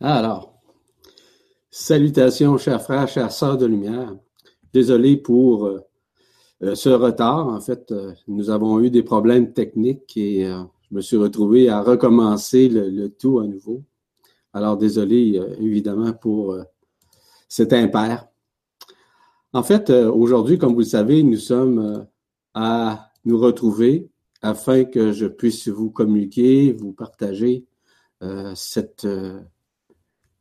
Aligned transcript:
Alors, 0.00 0.60
salutations, 1.70 2.58
chers 2.58 2.82
frères, 2.82 3.08
chères 3.08 3.32
sœurs 3.32 3.56
de 3.56 3.64
lumière. 3.64 4.14
Désolé 4.74 5.16
pour 5.16 5.64
euh, 5.64 5.80
euh, 6.62 6.74
ce 6.74 6.90
retard. 6.90 7.48
En 7.48 7.60
fait, 7.62 7.90
euh, 7.92 8.12
nous 8.28 8.50
avons 8.50 8.78
eu 8.80 8.90
des 8.90 9.02
problèmes 9.02 9.54
techniques 9.54 10.14
et 10.18 10.44
je 10.44 10.94
me 10.94 11.00
suis 11.00 11.16
retrouvé 11.16 11.70
à 11.70 11.80
recommencer 11.80 12.68
le, 12.68 13.08
tout 13.08 13.38
à 13.38 13.46
nouveau. 13.46 13.84
Alors, 14.52 14.76
désolé 14.76 15.40
évidemment 15.60 16.12
pour 16.12 16.56
cet 17.48 17.72
impair. 17.72 18.26
En 19.52 19.62
fait, 19.62 19.90
aujourd'hui, 19.90 20.58
comme 20.58 20.72
vous 20.72 20.80
le 20.80 20.84
savez, 20.84 21.22
nous 21.22 21.38
sommes 21.38 22.06
à 22.54 23.10
nous 23.24 23.38
retrouver 23.38 24.08
afin 24.42 24.84
que 24.84 25.12
je 25.12 25.26
puisse 25.26 25.68
vous 25.68 25.90
communiquer, 25.90 26.72
vous 26.72 26.92
partager 26.92 27.66
cette 28.54 29.06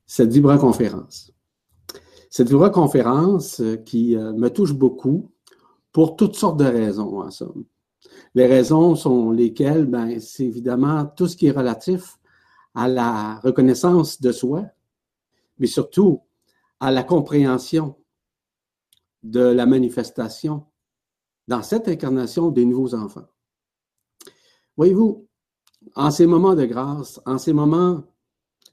cette 0.06 0.32
vibra-conférence. 0.32 1.32
Cette 2.30 2.50
vibra-conférence 2.50 3.62
euh, 3.62 3.78
qui 3.78 4.16
euh, 4.16 4.34
me 4.34 4.50
touche 4.50 4.74
beaucoup 4.74 5.32
pour 5.92 6.16
toutes 6.16 6.36
sortes 6.36 6.58
de 6.58 6.66
raisons, 6.66 7.22
en 7.22 7.32
somme. 7.32 7.66
Les 8.34 8.46
raisons 8.46 8.96
sont 8.96 9.32
lesquelles, 9.32 9.86
ben, 9.86 10.20
c'est 10.20 10.46
évidemment 10.46 11.06
tout 11.06 11.28
ce 11.28 11.38
qui 11.38 11.48
est 11.48 11.52
relatif 11.52 12.18
à 12.74 12.88
la 12.88 13.40
reconnaissance 13.40 14.20
de 14.22 14.32
soi, 14.32 14.66
mais 15.58 15.68
surtout 15.68 16.22
à 16.80 16.92
la 16.92 17.04
compréhension 17.04 17.96
de 19.24 19.40
la 19.40 19.66
manifestation 19.66 20.66
dans 21.48 21.64
cette 21.64 21.88
incarnation 21.88 22.52
des 22.52 22.66
nouveaux 22.66 22.94
enfants. 22.94 23.28
Voyez-vous, 24.78 25.26
en 25.96 26.12
ces 26.12 26.26
moments 26.26 26.56
de 26.56 26.66
grâce, 26.66 27.22
en 27.26 27.38
ces 27.38 27.54
moments 27.54 28.04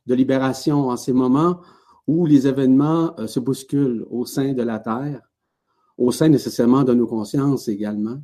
de 0.06 0.14
libération 0.14 0.88
en 0.88 0.96
ces 0.96 1.12
moments 1.12 1.60
où 2.06 2.26
les 2.26 2.46
événements 2.46 3.14
euh, 3.18 3.26
se 3.26 3.40
bousculent 3.40 4.04
au 4.10 4.26
sein 4.26 4.52
de 4.52 4.62
la 4.62 4.78
Terre, 4.78 5.20
au 5.96 6.10
sein 6.10 6.28
nécessairement 6.28 6.84
de 6.84 6.94
nos 6.94 7.06
consciences 7.06 7.68
également. 7.68 8.20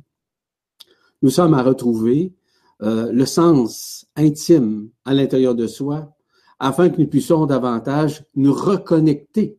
Nous 1.21 1.29
sommes 1.29 1.53
à 1.53 1.63
retrouver 1.63 2.33
euh, 2.81 3.11
le 3.11 3.25
sens 3.25 4.05
intime 4.15 4.89
à 5.05 5.13
l'intérieur 5.13 5.55
de 5.55 5.67
soi 5.67 6.15
afin 6.59 6.89
que 6.89 7.01
nous 7.01 7.07
puissions 7.07 7.45
davantage 7.45 8.25
nous 8.35 8.53
reconnecter 8.53 9.57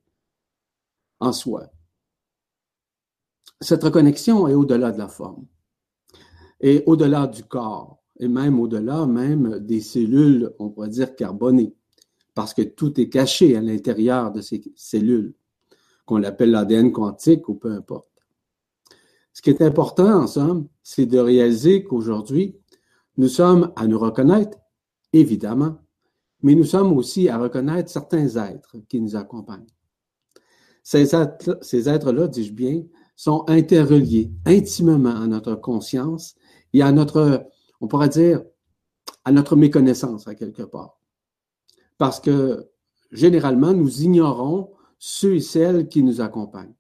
en 1.19 1.33
soi. 1.33 1.71
Cette 3.61 3.85
reconnexion 3.85 4.49
est 4.49 4.55
au-delà 4.55 4.91
de 4.91 4.99
la 4.99 5.09
forme 5.09 5.47
et 6.61 6.83
au-delà 6.87 7.27
du 7.27 7.45
corps 7.45 8.03
et 8.19 8.29
même 8.29 8.61
au-delà 8.61 9.07
même 9.07 9.59
des 9.61 9.81
cellules, 9.81 10.53
on 10.59 10.71
pourrait 10.71 10.89
dire, 10.89 11.15
carbonées 11.15 11.75
parce 12.41 12.55
que 12.55 12.63
tout 12.63 12.99
est 12.99 13.11
caché 13.11 13.55
à 13.55 13.61
l'intérieur 13.61 14.33
de 14.33 14.41
ces 14.41 14.63
cellules, 14.75 15.35
qu'on 16.07 16.23
appelle 16.23 16.53
l'ADN 16.53 16.91
quantique 16.91 17.51
ou 17.51 17.55
peu 17.55 17.71
importe. 17.71 18.09
Ce 19.35 19.43
qui 19.43 19.51
est 19.51 19.61
important, 19.61 20.23
en 20.23 20.27
somme, 20.27 20.67
c'est 20.83 21.05
de 21.05 21.19
réaliser 21.19 21.85
qu'aujourd'hui, 21.85 22.57
nous 23.19 23.29
sommes 23.29 23.75
à 23.77 23.87
nous 23.87 23.99
reconnaître, 23.99 24.57
évidemment, 25.13 25.81
mais 26.43 26.55
nous 26.55 26.65
sommes 26.65 26.95
aussi 26.95 27.29
à 27.29 27.37
reconnaître 27.37 27.91
certains 27.91 28.29
êtres 28.37 28.79
qui 28.89 29.03
nous 29.03 29.17
accompagnent. 29.17 29.67
Ces 30.83 31.15
êtres-là, 31.15 32.27
dis-je 32.27 32.55
bien, 32.55 32.85
sont 33.17 33.45
interreliés 33.49 34.33
intimement 34.47 35.15
à 35.15 35.27
notre 35.27 35.57
conscience 35.57 36.37
et 36.73 36.81
à 36.81 36.91
notre, 36.91 37.47
on 37.83 37.87
pourrait 37.87 38.09
dire, 38.09 38.43
à 39.27 39.31
notre 39.31 39.57
méconnaissance 39.57 40.27
à 40.27 40.35
quelque 40.35 40.63
part 40.63 41.00
parce 42.01 42.19
que 42.19 42.67
généralement, 43.13 43.75
nous 43.75 44.01
ignorons 44.01 44.71
ceux 44.99 45.35
et 45.35 45.41
celles 45.41 45.87
qui 45.87 46.03
nous 46.03 46.23
accompagnent. 46.23 46.75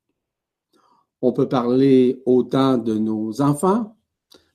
On 1.21 1.34
peut 1.34 1.47
parler 1.47 2.22
autant 2.25 2.78
de 2.78 2.97
nos 2.97 3.43
enfants, 3.43 3.99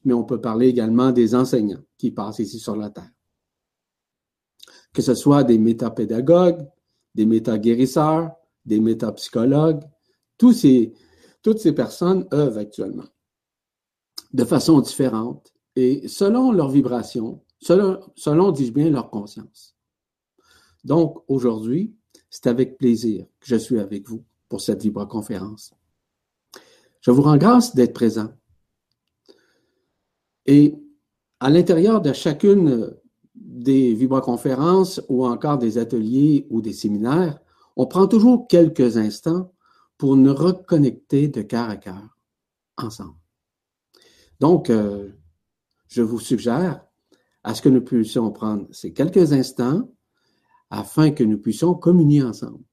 mais 0.05 0.15
on 0.15 0.23
peut 0.23 0.41
parler 0.41 0.67
également 0.69 1.11
des 1.11 1.35
enseignants 1.35 1.83
qui 1.99 2.09
passent 2.09 2.39
ici 2.39 2.57
sur 2.57 2.75
la 2.75 2.89
Terre. 2.89 3.11
Que 4.91 5.03
ce 5.03 5.13
soit 5.13 5.43
des 5.43 5.59
métapédagogues, 5.59 6.67
des 7.13 7.27
métaguérisseurs, 7.27 8.31
des 8.65 8.79
métapsychologues, 8.79 9.83
tous 10.35 10.65
toutes 11.43 11.59
ces 11.59 11.75
personnes 11.75 12.27
œuvrent 12.33 12.57
actuellement 12.57 13.05
de 14.33 14.43
façon 14.43 14.81
différente 14.81 15.53
et 15.75 16.07
selon 16.07 16.51
leur 16.51 16.69
vibration, 16.69 17.43
selon, 17.61 17.99
selon 18.15 18.51
dis-je 18.51 18.71
bien, 18.71 18.89
leur 18.89 19.11
conscience. 19.11 19.74
Donc, 20.85 21.23
aujourd'hui, 21.27 21.95
c'est 22.29 22.47
avec 22.47 22.77
plaisir 22.77 23.25
que 23.39 23.47
je 23.47 23.55
suis 23.55 23.79
avec 23.79 24.07
vous 24.07 24.23
pour 24.47 24.61
cette 24.61 24.83
vibra-conférence. 24.83 25.73
Je 27.01 27.11
vous 27.11 27.23
rends 27.23 27.37
grâce 27.37 27.75
d'être 27.75 27.93
présent. 27.93 28.29
Et 30.45 30.75
à 31.39 31.49
l'intérieur 31.49 32.01
de 32.01 32.13
chacune 32.13 32.95
des 33.33 33.95
vibra-conférences 33.95 35.01
ou 35.09 35.25
encore 35.25 35.57
des 35.57 35.79
ateliers 35.79 36.45
ou 36.51 36.61
des 36.61 36.73
séminaires, 36.73 37.39
on 37.75 37.87
prend 37.87 38.07
toujours 38.07 38.47
quelques 38.47 38.97
instants 38.97 39.51
pour 39.97 40.15
nous 40.15 40.35
reconnecter 40.35 41.27
de 41.27 41.41
cœur 41.41 41.69
à 41.69 41.77
cœur 41.77 42.15
ensemble. 42.77 43.15
Donc, 44.39 44.69
euh, 44.69 45.09
je 45.87 46.03
vous 46.03 46.19
suggère 46.19 46.85
à 47.43 47.55
ce 47.55 47.61
que 47.61 47.69
nous 47.69 47.81
puissions 47.81 48.31
prendre 48.31 48.67
ces 48.71 48.93
quelques 48.93 49.33
instants 49.33 49.89
afin 50.75 51.11
que 51.11 51.23
nous 51.23 51.37
puissions 51.37 51.73
communier 51.73 52.21
ensemble. 52.21 52.63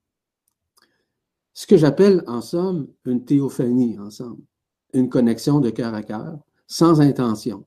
Ce 1.55 1.67
que 1.67 1.77
j'appelle 1.77 2.25
en 2.27 2.41
somme 2.41 2.89
une 3.05 3.25
théophanie 3.25 3.99
ensemble, 3.99 4.43
une 4.93 5.09
connexion 5.09 5.61
de 5.61 5.71
cœur 5.71 5.95
à 5.95 6.03
cœur, 6.03 6.39
sans 6.67 7.01
intention, 7.01 7.67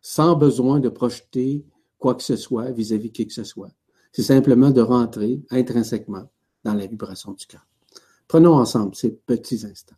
sans 0.00 0.36
besoin 0.36 0.80
de 0.80 0.88
projeter 0.88 1.64
quoi 1.98 2.14
que 2.14 2.22
ce 2.22 2.36
soit 2.36 2.70
vis-à-vis 2.70 3.08
-vis 3.08 3.12
qui 3.12 3.26
que 3.26 3.32
ce 3.32 3.44
soit. 3.44 3.72
C'est 4.12 4.22
simplement 4.22 4.70
de 4.70 4.80
rentrer 4.80 5.42
intrinsèquement 5.50 6.30
dans 6.64 6.74
la 6.74 6.86
vibration 6.86 7.32
du 7.32 7.46
cœur. 7.46 7.66
Prenons 8.28 8.54
ensemble 8.54 8.94
ces 8.94 9.12
petits 9.12 9.66
instants. 9.66 9.96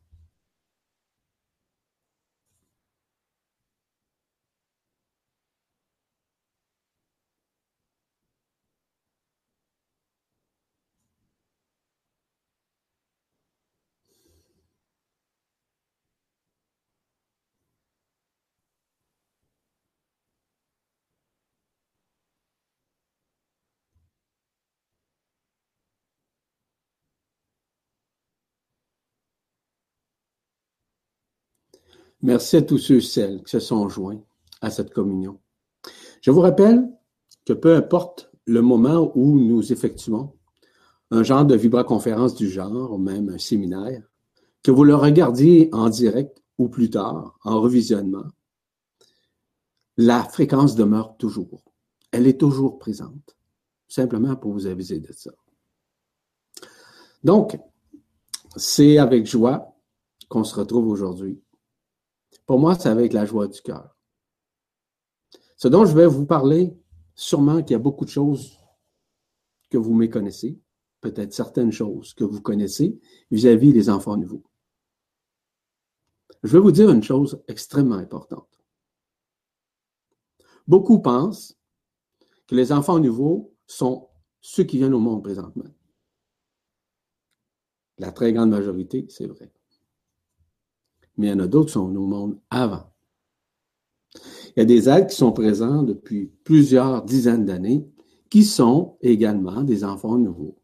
Merci 32.22 32.56
à 32.56 32.62
tous 32.62 32.78
ceux 32.78 32.96
et 32.96 33.00
celles 33.00 33.42
qui 33.44 33.50
se 33.50 33.60
sont 33.60 33.88
joints 33.88 34.20
à 34.60 34.70
cette 34.70 34.92
communion. 34.92 35.38
Je 36.20 36.32
vous 36.32 36.40
rappelle 36.40 36.88
que 37.44 37.52
peu 37.52 37.76
importe 37.76 38.30
le 38.44 38.60
moment 38.60 39.12
où 39.14 39.38
nous 39.38 39.72
effectuons 39.72 40.32
un 41.10 41.22
genre 41.22 41.44
de 41.44 41.54
vibra-conférence 41.54 42.34
du 42.34 42.50
genre, 42.50 42.92
ou 42.92 42.98
même 42.98 43.28
un 43.28 43.38
séminaire, 43.38 44.02
que 44.62 44.70
vous 44.70 44.84
le 44.84 44.94
regardiez 44.94 45.70
en 45.72 45.88
direct 45.88 46.42
ou 46.58 46.68
plus 46.68 46.90
tard, 46.90 47.38
en 47.44 47.60
revisionnement, 47.60 48.26
la 49.96 50.24
fréquence 50.24 50.74
demeure 50.74 51.16
toujours. 51.16 51.62
Elle 52.10 52.26
est 52.26 52.38
toujours 52.38 52.78
présente. 52.78 53.36
Simplement 53.86 54.36
pour 54.36 54.53
vous 54.53 54.66
aviser 54.66 54.98
de 54.98 55.12
ça. 55.12 55.30
Donc, 57.24 57.59
c'est 58.56 58.98
avec 58.98 59.26
joie 59.26 59.74
qu'on 60.28 60.44
se 60.44 60.54
retrouve 60.54 60.88
aujourd'hui 60.88 61.41
pour 62.48 62.59
moi, 62.59 62.74
c'est 62.74 62.89
avec 62.89 63.12
la 63.12 63.27
joie 63.27 63.47
du 63.47 63.60
cœur. 63.60 63.95
Ce 65.59 65.68
dont 65.68 65.84
je 65.84 65.95
vais 65.95 66.06
vous 66.06 66.24
parler, 66.24 66.74
sûrement 67.15 67.60
qu'il 67.62 67.72
y 67.72 67.74
a 67.74 67.78
beaucoup 67.78 68.06
de 68.06 68.10
choses 68.10 68.59
que 69.68 69.77
vous 69.77 69.92
méconnaissez, 69.92 70.59
peut-être 71.03 71.34
certaines 71.34 71.72
choses 71.72 72.15
que 72.15 72.24
vous 72.24 72.41
connaissez 72.41 72.98
vis-à-vis 73.30 73.74
des 73.74 73.91
enfants 73.91 74.16
nouveaux. 74.16 74.42
Je 76.42 76.50
vais 76.50 76.59
vous 76.59 76.72
dire 76.72 76.89
une 76.89 77.03
chose 77.03 77.39
extrêmement 77.48 77.97
importante. 77.97 78.48
Beaucoup 80.66 81.00
pensent 81.00 81.54
que 82.47 82.54
les 82.54 82.72
enfants 82.72 82.98
nouveaux 82.98 83.54
sont 83.66 84.09
ceux 84.41 84.65
qui 84.65 84.78
viennent 84.78 84.95
au 84.95 85.00
monde 85.00 85.22
présentement. 85.22 85.68
La 87.98 88.10
très 88.10 88.33
grande 88.33 88.50
majorité, 88.50 89.04
c'est 89.10 89.27
vrai 89.27 89.53
mais 91.18 91.26
il 91.26 91.30
y 91.30 91.32
en 91.34 91.41
a 91.41 91.47
d'autres 91.47 91.66
qui 91.66 91.72
sont 91.74 91.94
au 91.94 92.06
monde 92.06 92.38
avant. 92.48 92.92
Il 94.56 94.60
y 94.60 94.62
a 94.62 94.65
des 94.65 94.88
êtres 94.88 95.09
qui 95.09 95.16
sont 95.16 95.32
présents 95.32 95.82
depuis 95.82 96.32
plusieurs 96.44 97.03
dizaines 97.03 97.44
d'années 97.44 97.86
qui 98.30 98.44
sont 98.44 98.97
également 99.00 99.62
des 99.62 99.84
enfants 99.84 100.16
nouveaux. 100.16 100.56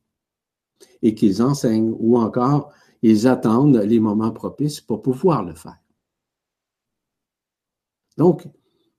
et 1.02 1.14
qu'ils 1.14 1.42
enseignent 1.42 1.94
ou 1.98 2.18
encore 2.18 2.72
ils 3.02 3.26
attendent 3.28 3.76
les 3.76 4.00
moments 4.00 4.32
propices 4.32 4.80
pour 4.80 5.02
pouvoir 5.02 5.44
le 5.44 5.54
faire. 5.54 5.78
Donc, 8.16 8.48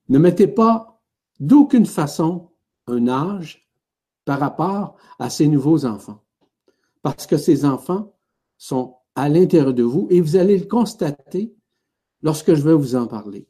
ne 0.09 0.19
mettez 0.19 0.47
pas 0.47 1.01
d'aucune 1.39 1.87
façon 1.87 2.51
un 2.85 3.07
âge 3.07 3.67
par 4.23 4.39
rapport 4.39 4.95
à 5.17 5.31
ces 5.31 5.47
nouveaux 5.47 5.85
enfants, 5.85 6.23
parce 7.01 7.25
que 7.25 7.37
ces 7.37 7.65
enfants 7.65 8.13
sont 8.57 8.95
à 9.15 9.29
l'intérieur 9.29 9.73
de 9.73 9.83
vous 9.83 10.07
et 10.11 10.21
vous 10.21 10.35
allez 10.35 10.57
le 10.57 10.65
constater 10.65 11.55
lorsque 12.21 12.53
je 12.53 12.61
vais 12.61 12.73
vous 12.73 12.95
en 12.95 13.07
parler. 13.07 13.47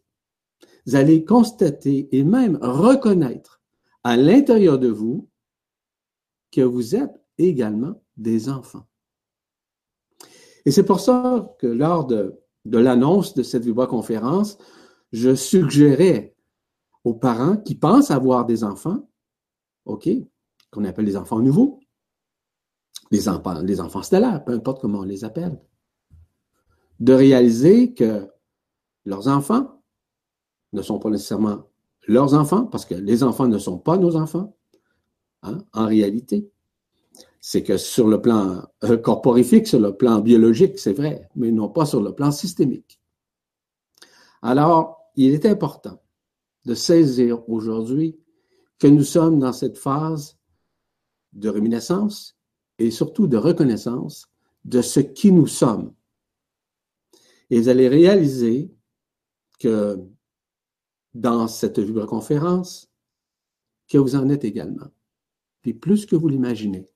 Vous 0.86 0.96
allez 0.96 1.26
constater 1.26 2.08
et 2.12 2.24
même 2.24 2.58
reconnaître 2.62 3.62
à 4.04 4.18
l'intérieur 4.18 4.78
de 4.78 4.90
vous 4.90 5.28
que 6.52 6.62
vous 6.62 6.96
êtes 6.96 7.20
également 7.38 8.02
des 8.18 8.50
enfants. 8.50 8.86
Et 10.66 10.72
c'est 10.72 10.86
pour 10.86 11.00
ça 11.00 11.56
que 11.60 11.68
lors 11.68 12.06
de, 12.06 12.40
l'annonce 12.66 13.34
de 13.34 13.44
cette 13.44 13.72
conférence, 13.74 14.58
je 15.12 15.36
suggérais 15.36 16.36
aux 17.04 17.14
parents 17.14 17.58
qui 17.58 17.76
pensent 17.76 18.12
avoir 18.12 18.46
des 18.46 18.64
enfants, 18.64 19.08
OK, 19.86 20.10
qu'on 20.72 20.86
appelle 20.86 21.06
les 21.06 21.18
enfants 21.18 21.40
nouveaux, 21.40 21.80
les 23.64 23.80
enfants, 23.82 24.02
stellaires, 24.02 24.44
peu 24.44 24.54
importe 24.54 24.82
comment 24.82 25.00
on 25.00 25.04
les 25.04 25.24
appelle, 25.24 25.60
de 27.00 27.14
réaliser 27.14 27.94
que 27.94 28.28
leurs 29.06 29.28
enfants 29.28 29.82
ne 30.74 30.82
sont 30.82 31.00
pas 31.00 31.10
nécessairement 31.10 31.64
leurs 32.08 32.34
enfants, 32.34 32.66
parce 32.66 32.86
que 32.86 32.96
les 32.96 33.24
enfants 33.24 33.48
ne 33.48 33.58
sont 33.58 33.80
pas 33.80 33.98
nos 33.98 34.16
enfants, 34.16 34.56
hein, 35.44 35.60
en 35.74 35.88
réalité. 35.88 36.50
C'est 37.40 37.64
que 37.64 37.78
sur 37.78 38.08
le 38.08 38.22
plan 38.22 38.64
euh, 38.84 38.98
corporifique, 38.98 39.68
sur 39.68 39.80
le 39.80 39.96
plan 39.96 40.20
biologique, 40.20 40.80
c'est 40.80 40.94
vrai, 40.94 41.30
mais 41.36 41.52
non 41.52 41.70
pas 41.70 41.86
sur 41.86 42.02
le 42.02 42.14
plan 42.14 42.32
systémique. 42.32 43.00
Alors, 44.42 45.00
il 45.16 45.34
est 45.34 45.46
important 45.46 46.02
de 46.66 46.74
saisir 46.74 47.48
aujourd'hui 47.50 48.20
que 48.80 48.88
nous 48.88 49.04
sommes 49.04 49.40
dans 49.40 49.54
cette 49.54 49.78
phase 49.78 50.38
de 51.34 51.50
réminiscence 51.50 52.35
et 52.80 52.92
surtout 52.92 53.28
de 53.28 53.38
reconnaissance 53.38 54.30
de 54.64 54.82
ce 54.82 55.00
qui 55.00 55.32
nous 55.32 55.48
sommes. 55.48 55.94
Et 57.50 57.60
vous 57.60 57.70
allez 57.70 57.88
réaliser 57.88 58.72
que 59.60 60.00
dans 61.14 61.48
cette 61.48 61.80
conférence, 62.06 62.90
que 63.88 63.98
vous 63.98 64.16
en 64.16 64.30
êtes 64.30 64.44
également, 64.44 64.92
puis 65.62 65.74
plus 65.74 66.06
que 66.06 66.16
vous 66.16 66.28
l'imaginez. 66.28 66.90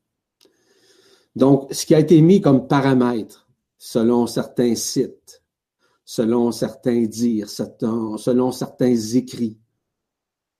Donc, 1.35 1.71
ce 1.73 1.85
qui 1.85 1.95
a 1.95 1.99
été 1.99 2.19
mis 2.21 2.41
comme 2.41 2.67
paramètre 2.67 3.47
selon 3.77 4.27
certains 4.27 4.75
sites, 4.75 5.43
selon 6.03 6.51
certains 6.51 7.03
dires, 7.03 7.49
selon 7.49 8.51
certains 8.51 8.95
écrits, 8.95 9.59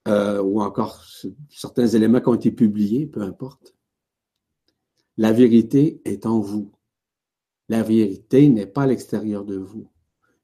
euh, 0.08 0.40
ou 0.40 0.62
encore 0.62 1.04
certains 1.50 1.88
éléments 1.88 2.20
qui 2.20 2.28
ont 2.28 2.34
été 2.34 2.50
publiés, 2.50 3.06
peu 3.06 3.20
importe. 3.20 3.74
La 5.20 5.32
vérité 5.32 6.00
est 6.06 6.24
en 6.24 6.40
vous. 6.40 6.72
La 7.68 7.82
vérité 7.82 8.48
n'est 8.48 8.64
pas 8.64 8.84
à 8.84 8.86
l'extérieur 8.86 9.44
de 9.44 9.58
vous. 9.58 9.86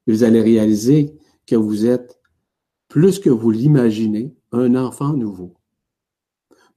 Vous 0.05 0.23
allez 0.23 0.39
réaliser 0.39 1.17
que 1.47 1.55
vous 1.55 1.87
êtes, 1.87 2.21
plus 2.87 3.17
que 3.17 3.31
vous 3.31 3.49
l'imaginez, 3.49 4.35
un 4.51 4.75
enfant 4.75 5.13
nouveau. 5.13 5.55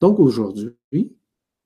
Donc 0.00 0.18
aujourd'hui, 0.18 1.14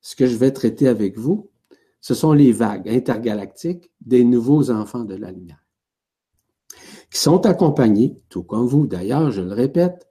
ce 0.00 0.16
que 0.16 0.26
je 0.26 0.34
vais 0.34 0.50
traiter 0.50 0.88
avec 0.88 1.16
vous, 1.16 1.52
ce 2.00 2.14
sont 2.14 2.32
les 2.32 2.50
vagues 2.50 2.88
intergalactiques 2.88 3.92
des 4.00 4.25
nouveaux 4.25 4.72
enfants 4.72 5.04
de 5.04 5.14
la 5.14 5.31
lumière, 5.31 5.64
qui 7.12 7.20
sont 7.20 7.46
accompagnés, 7.46 8.16
tout 8.28 8.42
comme 8.42 8.66
vous 8.66 8.88
d'ailleurs, 8.88 9.31
je 9.31 9.40
le 9.40 9.52
répète, 9.52 10.10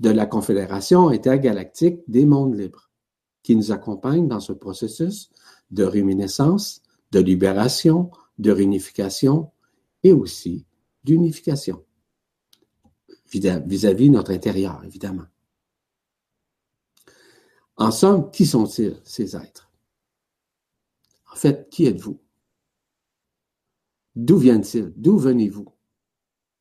de 0.00 0.10
la 0.10 0.26
Confédération 0.26 1.08
intergalactique 1.08 2.00
des 2.08 2.26
mondes 2.26 2.58
libres, 2.58 2.90
qui 3.42 3.56
nous 3.56 3.72
accompagne 3.72 4.28
dans 4.28 4.40
ce 4.40 4.52
processus 4.52 5.30
de 5.72 5.84
réminiscence, 5.84 6.82
de 7.10 7.18
libération, 7.18 8.10
de 8.38 8.50
réunification 8.50 9.50
et 10.02 10.12
aussi 10.12 10.66
d'unification 11.04 11.84
vis-à-vis 13.30 14.08
de 14.08 14.14
notre 14.14 14.30
intérieur, 14.30 14.84
évidemment. 14.84 15.24
En 17.76 17.90
somme, 17.90 18.30
qui 18.30 18.44
sont-ils, 18.44 19.00
ces 19.04 19.34
êtres? 19.34 19.70
En 21.32 21.36
fait, 21.36 21.68
qui 21.70 21.86
êtes-vous? 21.86 22.20
D'où 24.14 24.36
viennent-ils? 24.36 24.92
D'où 24.96 25.16
venez-vous? 25.16 25.66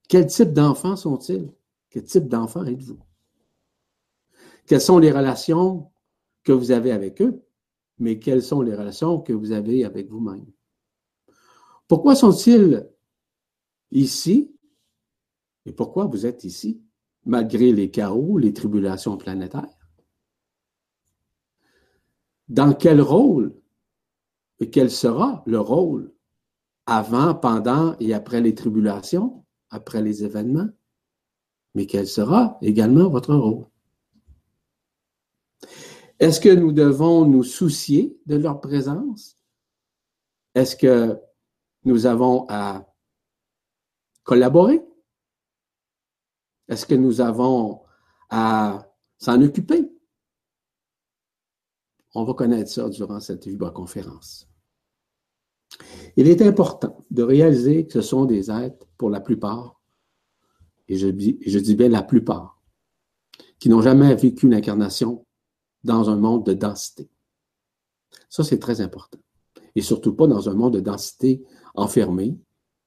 Quel 0.08 0.28
type 0.28 0.54
d'enfants 0.54 0.96
sont-ils? 0.96 1.52
Quel 1.90 2.06
type 2.06 2.30
d'enfants 2.30 2.66
êtes-vous? 2.66 3.00
Quelles 4.66 4.80
sont 4.80 5.00
les 5.00 5.12
relations 5.12 5.92
que 6.44 6.54
vous 6.54 6.72
avez 6.72 6.94
avec 6.94 7.22
eux? 7.22 7.44
Mais 8.00 8.20
quelles 8.20 8.44
sont 8.44 8.62
les 8.62 8.76
relations 8.76 9.22
que 9.22 9.34
vous 9.34 9.52
avez 9.52 9.86
avec 9.86 10.10
vous-même? 10.10 10.46
Pourquoi 11.88 12.16
sont-ils 12.16 12.90
ici? 13.92 14.56
Et 15.66 15.74
pourquoi 15.74 16.06
vous 16.06 16.26
êtes 16.26 16.44
ici, 16.44 16.82
malgré 17.26 17.72
les 17.72 17.92
chaos, 17.92 18.38
les 18.38 18.54
tribulations 18.54 19.18
planétaires? 19.18 19.78
Dans 22.48 22.74
quel 22.74 23.02
rôle 23.02 23.54
et 24.60 24.70
quel 24.70 24.90
sera 24.90 25.44
le 25.46 25.60
rôle 25.60 26.14
avant, 26.86 27.36
pendant 27.36 27.96
et 28.00 28.14
après 28.14 28.42
les 28.42 28.56
tribulations, 28.56 29.46
après 29.70 30.02
les 30.02 30.24
événements? 30.24 30.70
Mais 31.76 31.86
quel 31.86 32.08
sera 32.08 32.58
également 32.62 33.10
votre 33.10 33.34
rôle? 33.36 33.66
Est-ce 36.22 36.40
que 36.40 36.50
nous 36.50 36.72
devons 36.72 37.26
nous 37.26 37.42
soucier 37.42 38.16
de 38.28 38.36
leur 38.36 38.62
présence? 38.62 39.36
Est-ce 40.54 40.76
que 40.76 41.20
nous 41.84 42.06
avons 42.06 42.46
à 42.48 42.88
collaborer? 44.24 44.86
Est-ce 46.68 46.86
que 46.86 46.94
nous 46.94 47.22
avons 47.22 47.82
à 48.30 48.88
s'en 49.18 49.42
occuper? 49.42 49.92
On 52.14 52.24
va 52.24 52.36
connaître 52.36 52.70
ça 52.70 52.88
durant 52.88 53.20
cette 53.20 53.48
conférence. 53.74 54.48
Il 56.18 56.28
est 56.28 56.44
important 56.44 57.04
de 57.10 57.24
réaliser 57.24 57.88
que 57.88 57.94
ce 57.94 58.02
sont 58.04 58.26
des 58.26 58.52
êtres, 58.52 58.86
pour 58.96 59.10
la 59.10 59.22
plupart, 59.22 59.82
et 60.88 60.98
je 60.98 61.08
dis, 61.08 61.40
je 61.48 61.58
dis 61.58 61.76
bien 61.76 61.90
la 61.90 62.04
plupart, 62.04 62.62
qui 63.58 63.70
n'ont 63.70 63.82
jamais 63.82 64.14
vécu 64.14 64.48
l'incarnation 64.48 65.26
dans 65.84 66.10
un 66.10 66.16
monde 66.16 66.46
de 66.46 66.54
densité. 66.54 67.10
Ça, 68.30 68.44
c'est 68.44 68.60
très 68.60 68.82
important. 68.82 69.20
Et 69.76 69.82
surtout 69.82 70.14
pas 70.14 70.28
dans 70.28 70.50
un 70.50 70.54
monde 70.54 70.74
de 70.76 70.80
densité 70.80 71.44
enfermé, 71.76 72.38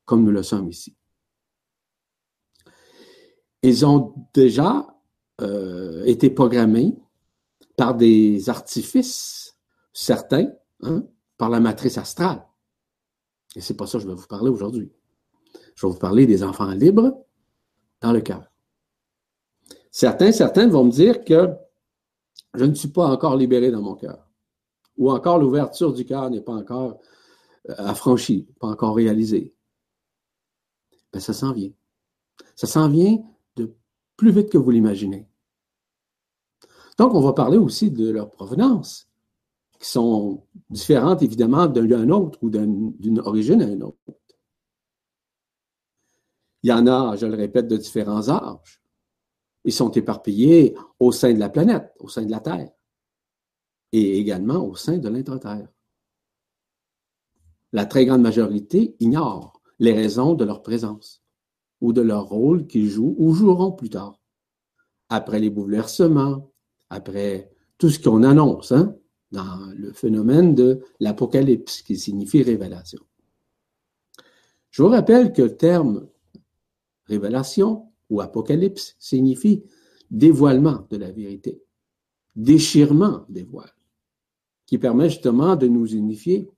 comme 0.04 0.24
nous 0.24 0.30
le 0.30 0.42
sommes 0.42 0.68
ici. 0.68 0.96
Ils 3.62 3.86
ont 3.86 4.14
déjà 4.34 4.86
euh, 5.40 6.04
été 6.04 6.28
programmés 6.30 6.94
par 7.76 7.94
des 7.94 8.48
artifices, 8.50 9.56
certains, 9.92 10.52
hein, 10.82 11.04
par 11.38 11.48
la 11.48 11.60
matrice 11.60 11.98
astrale. 11.98 12.46
Et 13.56 13.60
c'est 13.60 13.74
pas 13.74 13.86
ça 13.86 13.98
que 13.98 14.04
je 14.04 14.08
vais 14.08 14.14
vous 14.14 14.26
parler 14.26 14.50
aujourd'hui. 14.50 14.92
Je 15.74 15.86
vais 15.86 15.92
vous 15.92 15.98
parler 15.98 16.26
des 16.26 16.42
enfants 16.42 16.70
libres 16.70 17.24
dans 18.00 18.12
le 18.12 18.20
cœur. 18.20 18.50
Certains, 19.90 20.32
certains 20.32 20.68
vont 20.68 20.84
me 20.84 20.90
dire 20.90 21.24
que 21.24 21.48
je 22.54 22.64
ne 22.64 22.74
suis 22.74 22.88
pas 22.88 23.06
encore 23.08 23.36
libéré 23.36 23.70
dans 23.70 23.82
mon 23.82 23.94
cœur. 23.94 24.28
Ou 24.96 25.10
encore 25.10 25.38
l'ouverture 25.38 25.92
du 25.92 26.04
cœur 26.04 26.30
n'est 26.30 26.40
pas 26.40 26.54
encore 26.54 27.00
euh, 27.68 27.74
affranchie, 27.78 28.48
pas 28.60 28.68
encore 28.68 28.94
réalisée. 28.94 29.54
Ben, 31.12 31.20
ça 31.20 31.32
s'en 31.32 31.52
vient. 31.52 31.72
Ça 32.54 32.66
s'en 32.66 32.88
vient 32.88 33.18
de 33.56 33.74
plus 34.16 34.30
vite 34.30 34.50
que 34.50 34.58
vous 34.58 34.70
l'imaginez. 34.70 35.28
Donc, 36.98 37.14
on 37.14 37.20
va 37.20 37.32
parler 37.32 37.58
aussi 37.58 37.90
de 37.90 38.10
leur 38.10 38.30
provenance, 38.30 39.08
qui 39.80 39.88
sont 39.88 40.46
différentes 40.70 41.22
évidemment 41.22 41.66
d'un 41.66 42.10
autre 42.10 42.38
ou 42.42 42.50
d'une 42.50 43.18
origine 43.20 43.62
à 43.62 43.66
une 43.66 43.82
autre. 43.82 43.98
Il 46.62 46.70
y 46.70 46.72
en 46.72 46.86
a, 46.86 47.16
je 47.16 47.26
le 47.26 47.34
répète, 47.34 47.68
de 47.68 47.76
différents 47.76 48.28
âges. 48.28 48.83
Ils 49.64 49.72
sont 49.72 49.90
éparpillés 49.90 50.76
au 51.00 51.12
sein 51.12 51.32
de 51.32 51.38
la 51.38 51.48
planète, 51.48 51.92
au 51.98 52.08
sein 52.08 52.24
de 52.24 52.30
la 52.30 52.40
Terre, 52.40 52.70
et 53.92 54.18
également 54.18 54.66
au 54.66 54.76
sein 54.76 54.98
de 54.98 55.08
l'intra-terre. 55.08 55.68
La 57.72 57.86
très 57.86 58.06
grande 58.06 58.22
majorité 58.22 58.96
ignore 59.00 59.60
les 59.78 59.92
raisons 59.92 60.34
de 60.34 60.44
leur 60.44 60.62
présence 60.62 61.24
ou 61.80 61.92
de 61.92 62.00
leur 62.00 62.26
rôle 62.26 62.66
qu'ils 62.66 62.88
jouent 62.88 63.16
ou 63.18 63.34
joueront 63.34 63.72
plus 63.72 63.90
tard. 63.90 64.20
Après 65.08 65.40
les 65.40 65.50
bouleversements, 65.50 66.52
après 66.90 67.50
tout 67.78 67.90
ce 67.90 67.98
qu'on 67.98 68.22
annonce, 68.22 68.72
hein, 68.72 68.96
dans 69.32 69.72
le 69.76 69.92
phénomène 69.92 70.54
de 70.54 70.80
l'apocalypse, 71.00 71.82
qui 71.82 71.96
signifie 71.96 72.42
révélation. 72.42 73.00
Je 74.70 74.82
vous 74.82 74.88
rappelle 74.88 75.32
que 75.32 75.42
le 75.42 75.56
terme 75.56 76.08
révélation 77.06 77.92
ou 78.14 78.20
apocalypse 78.20 78.94
signifie 78.98 79.64
dévoilement 80.10 80.86
de 80.90 80.96
la 80.96 81.10
vérité, 81.10 81.60
déchirement 82.36 83.24
des 83.28 83.42
voiles, 83.42 83.74
qui 84.66 84.78
permet 84.78 85.10
justement 85.10 85.56
de 85.56 85.66
nous 85.66 85.86
unifier 85.86 86.48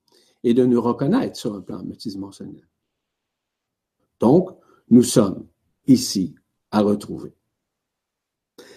et 0.44 0.52
de 0.52 0.64
nous 0.66 0.80
reconnaître 0.80 1.36
sur 1.36 1.54
un 1.54 1.62
plan 1.62 1.82
multidimensionnel. 1.82 2.68
Donc, 4.20 4.50
nous 4.90 5.02
sommes 5.02 5.46
ici 5.86 6.34
à 6.70 6.82
retrouver. 6.82 7.34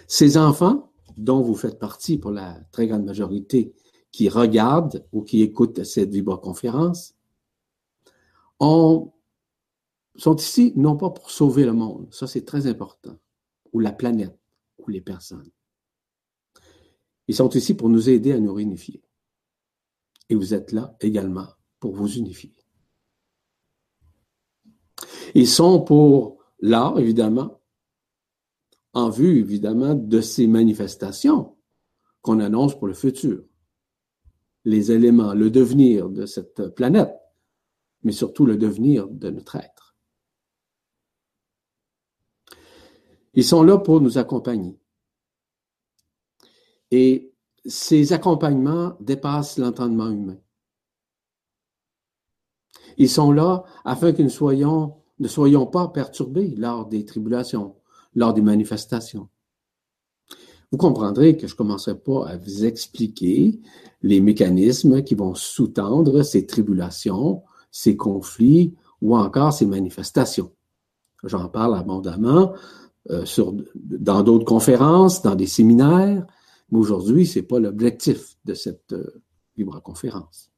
Ces 0.07 0.38
enfants, 0.38 0.91
dont 1.17 1.41
vous 1.41 1.55
faites 1.55 1.79
partie 1.79 2.17
pour 2.17 2.31
la 2.31 2.59
très 2.71 2.88
grande 2.88 3.05
majorité 3.05 3.74
qui 4.12 4.29
regardent 4.29 5.05
ou 5.12 5.21
qui 5.21 5.41
écoutent 5.41 5.83
cette 5.83 6.12
vibra-conférence, 6.12 7.15
sont 10.16 10.36
ici 10.36 10.74
non 10.75 10.98
pas 10.98 11.10
pour 11.10 11.32
sauver 11.32 11.66
le 11.66 11.74
monde, 11.74 12.13
ça 12.13 12.28
c'est 12.28 12.46
très 12.46 12.68
important, 12.68 13.18
ou 13.72 13.80
la 13.80 13.92
planète, 13.92 14.38
ou 14.78 14.89
les 14.89 15.01
personnes. 15.01 15.50
Ils 17.28 17.36
sont 17.36 17.50
ici 17.50 17.75
pour 17.75 17.89
nous 17.89 18.10
aider 18.10 18.32
à 18.32 18.39
nous 18.39 18.54
réunifier. 18.54 19.04
Et 20.30 20.36
vous 20.36 20.54
êtes 20.54 20.72
là 20.72 20.96
également 21.00 21.48
pour 21.80 21.94
vous 21.94 22.12
unifier. 22.18 22.56
Ils 25.36 25.48
sont 25.48 25.82
pour 25.82 26.39
l'art, 26.60 27.00
évidemment, 27.00 27.62
en 28.94 29.10
vue, 29.10 29.39
évidemment, 29.39 29.94
de 29.94 30.22
ces 30.22 30.48
manifestations 30.48 31.56
qu'on 32.22 32.39
annonce 32.39 32.78
pour 32.78 32.88
le 32.88 32.94
futur. 32.94 33.44
Les 34.66 34.92
éléments, 34.92 35.34
le 35.34 35.50
devenir 35.50 36.10
de 36.10 36.25
cette 36.25 36.70
planète, 36.70 37.13
mais 38.04 38.12
surtout 38.12 38.46
le 38.46 38.58
devenir 38.58 39.08
de 39.08 39.30
notre 39.30 39.56
être. 39.56 39.88
Ils 43.33 43.43
sont 43.43 43.63
là 43.63 43.77
pour 43.77 44.01
nous 44.01 44.17
accompagner. 44.17 44.79
Et 46.91 47.31
ces 47.65 48.13
accompagnements 48.13 48.95
dépassent 49.00 49.57
l'entendement 49.57 50.09
humain. 50.09 50.38
Ils 52.98 53.09
sont 53.09 53.31
là 53.31 53.63
afin 53.86 54.12
que 54.12 54.21
nous 54.21 54.95
ne 55.19 55.27
soyons 55.27 55.65
pas 55.67 55.88
perturbés 55.89 56.55
lors 56.57 56.88
des 56.88 57.05
tribulations, 57.05 57.75
lors 58.15 58.33
des 58.33 58.41
manifestations. 58.41 59.29
Vous 60.71 60.77
comprendrez 60.77 61.36
que 61.36 61.48
je 61.48 61.53
ne 61.53 61.57
commencerai 61.57 61.98
pas 61.98 62.27
à 62.27 62.38
vous 62.38 62.65
expliquer 62.65 63.59
les 64.01 64.21
mécanismes 64.21 65.03
qui 65.03 65.15
vont 65.15 65.33
sous-tendre 65.33 66.24
ces 66.24 66.45
tribulations, 66.45 67.43
ces 67.71 67.98
conflits 67.98 68.75
ou 69.01 69.15
encore 69.15 69.53
ces 69.53 69.65
manifestations. 69.65 70.51
J'en 71.24 71.50
parle 71.50 71.75
abondamment 71.75 72.53
euh, 73.10 73.25
dans 73.75 74.24
d'autres 74.24 74.46
conférences, 74.46 75.22
dans 75.22 75.36
des 75.36 75.48
séminaires, 75.48 76.25
mais 76.72 76.80
aujourd'hui, 76.80 77.25
ce 77.25 77.39
n'est 77.39 77.46
pas 77.46 77.60
l'objectif 77.60 78.38
de 78.46 78.54
cette 78.54 78.94
euh, 78.94 79.22
libre-conférence. 79.58 80.51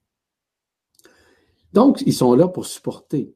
Donc, 1.74 2.04
ils 2.06 2.14
sont 2.14 2.34
là 2.36 2.48
pour 2.48 2.66
supporter, 2.66 3.34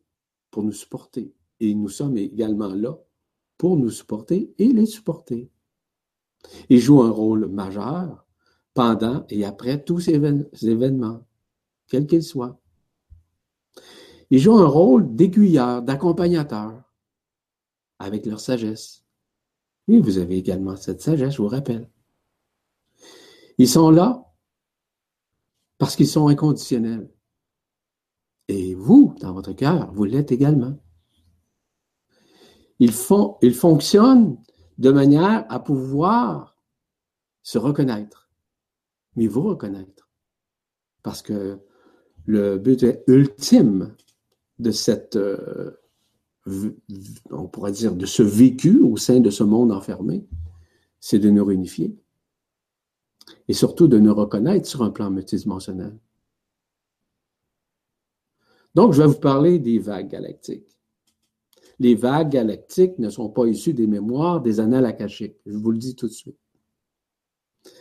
pour 0.51 0.63
nous 0.63 0.73
supporter. 0.73 1.33
Et 1.61 1.73
nous 1.73 1.87
sommes 1.87 2.17
également 2.17 2.73
là 2.73 2.97
pour 3.57 3.77
nous 3.77 3.89
supporter 3.89 4.53
et 4.57 4.73
les 4.73 4.85
supporter. 4.85 5.49
Ils 6.69 6.79
jouent 6.79 7.01
un 7.01 7.11
rôle 7.11 7.47
majeur 7.47 8.25
pendant 8.73 9.25
et 9.29 9.45
après 9.45 9.81
tous 9.81 10.01
ces 10.01 10.15
événements, 10.15 11.25
quels 11.87 12.05
qu'ils 12.05 12.23
soient. 12.23 12.59
Ils 14.29 14.39
jouent 14.39 14.57
un 14.57 14.67
rôle 14.67 15.15
d'aiguilleur, 15.15 15.81
d'accompagnateur, 15.81 16.83
avec 17.99 18.25
leur 18.25 18.41
sagesse. 18.41 19.04
Et 19.87 19.99
vous 19.99 20.17
avez 20.17 20.37
également 20.37 20.75
cette 20.75 21.01
sagesse, 21.01 21.35
je 21.35 21.41
vous 21.41 21.47
rappelle. 21.47 21.89
Ils 23.57 23.69
sont 23.69 23.91
là 23.91 24.33
parce 25.77 25.95
qu'ils 25.95 26.07
sont 26.07 26.27
inconditionnels. 26.27 27.09
Et 28.47 28.75
vous, 28.75 29.15
dans 29.19 29.33
votre 29.33 29.53
cœur, 29.53 29.91
vous 29.93 30.05
l'êtes 30.05 30.31
également. 30.31 30.77
Ils, 32.79 32.91
font, 32.91 33.37
ils 33.41 33.53
fonctionnent 33.53 34.37
de 34.77 34.91
manière 34.91 35.45
à 35.49 35.59
pouvoir 35.59 36.57
se 37.41 37.57
reconnaître, 37.57 38.29
mais 39.15 39.27
vous 39.27 39.43
reconnaître. 39.43 40.09
Parce 41.03 41.21
que 41.21 41.59
le 42.25 42.57
but 42.57 42.85
ultime 43.07 43.95
de 44.59 44.71
cette, 44.71 45.15
euh, 45.15 45.71
on 47.31 47.47
pourrait 47.47 47.71
dire, 47.71 47.95
de 47.95 48.05
ce 48.05 48.23
vécu 48.23 48.81
au 48.81 48.97
sein 48.97 49.19
de 49.19 49.29
ce 49.29 49.43
monde 49.43 49.71
enfermé, 49.71 50.25
c'est 50.99 51.19
de 51.19 51.29
nous 51.29 51.43
réunifier 51.43 51.95
et 53.47 53.53
surtout 53.53 53.87
de 53.87 53.97
nous 53.97 54.13
reconnaître 54.13 54.67
sur 54.67 54.83
un 54.83 54.91
plan 54.91 55.09
multidimensionnel. 55.09 55.97
Donc, 58.75 58.93
je 58.93 59.01
vais 59.01 59.07
vous 59.07 59.19
parler 59.19 59.57
des 59.57 59.79
vagues 59.79 60.09
galactiques. 60.09 60.77
Les 61.79 61.95
vagues 61.95 62.29
galactiques 62.29 62.99
ne 62.99 63.09
sont 63.09 63.29
pas 63.29 63.47
issues 63.47 63.73
des 63.73 63.87
mémoires 63.87 64.41
des 64.41 64.59
annales 64.59 64.85
akashiques. 64.85 65.37
Je 65.45 65.57
vous 65.57 65.71
le 65.71 65.77
dis 65.77 65.95
tout 65.95 66.07
de 66.07 66.13
suite. 66.13 66.37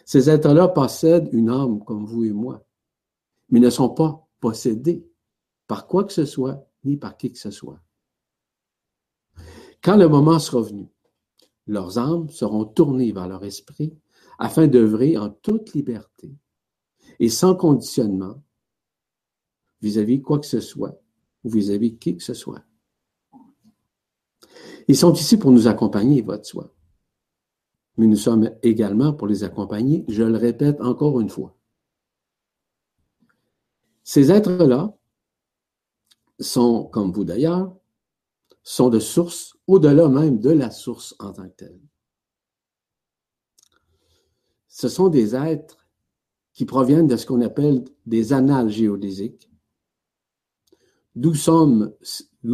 Ces 0.04 0.30
êtres-là 0.30 0.68
possèdent 0.68 1.28
une 1.32 1.50
âme 1.50 1.84
comme 1.84 2.06
vous 2.06 2.24
et 2.24 2.32
moi, 2.32 2.64
mais 3.50 3.60
ne 3.60 3.70
sont 3.70 3.90
pas 3.90 4.26
possédés 4.40 5.06
par 5.66 5.86
quoi 5.86 6.04
que 6.04 6.12
ce 6.12 6.24
soit, 6.24 6.66
ni 6.84 6.96
par 6.96 7.16
qui 7.16 7.32
que 7.32 7.38
ce 7.38 7.50
soit. 7.50 7.80
Quand 9.84 9.96
le 9.96 10.08
moment 10.08 10.38
sera 10.38 10.62
venu, 10.62 10.88
leurs 11.66 11.98
âmes 11.98 12.30
seront 12.30 12.64
tournées 12.64 13.12
vers 13.12 13.28
leur 13.28 13.44
esprit 13.44 13.94
afin 14.38 14.66
d'œuvrer 14.66 15.18
en 15.18 15.28
toute 15.28 15.74
liberté 15.74 16.34
et 17.20 17.28
sans 17.28 17.54
conditionnement 17.54 18.42
vis-à-vis 19.82 20.22
quoi 20.22 20.38
que 20.38 20.46
ce 20.46 20.60
soit 20.60 20.98
ou 21.44 21.50
vis-à-vis 21.50 21.98
qui 21.98 22.16
que 22.16 22.22
ce 22.22 22.32
soit. 22.32 22.64
Ils 24.88 24.96
sont 24.96 25.12
ici 25.12 25.36
pour 25.36 25.52
nous 25.52 25.68
accompagner, 25.68 26.22
votre 26.22 26.46
soi. 26.46 26.74
Mais 27.98 28.06
nous 28.06 28.16
sommes 28.16 28.50
également 28.62 29.12
pour 29.12 29.26
les 29.26 29.44
accompagner, 29.44 30.06
je 30.08 30.22
le 30.22 30.38
répète 30.38 30.80
encore 30.80 31.20
une 31.20 31.28
fois. 31.28 31.54
Ces 34.02 34.32
êtres-là 34.32 34.96
sont, 36.40 36.84
comme 36.84 37.12
vous 37.12 37.24
d'ailleurs, 37.24 37.76
sont 38.64 38.88
de 38.88 38.98
source 38.98 39.56
au-delà 39.66 40.08
même 40.08 40.40
de 40.40 40.50
la 40.50 40.70
source 40.70 41.14
en 41.20 41.32
tant 41.32 41.48
que 41.48 41.54
telle. 41.54 41.80
Ce 44.68 44.88
sont 44.88 45.08
des 45.08 45.36
êtres 45.36 45.86
qui 46.52 46.64
proviennent 46.64 47.06
de 47.06 47.16
ce 47.16 47.26
qu'on 47.26 47.42
appelle 47.42 47.84
des 48.06 48.32
annales 48.32 48.70
géodésiques, 48.70 49.48
D'où 51.14 51.34
sont, 51.34 51.94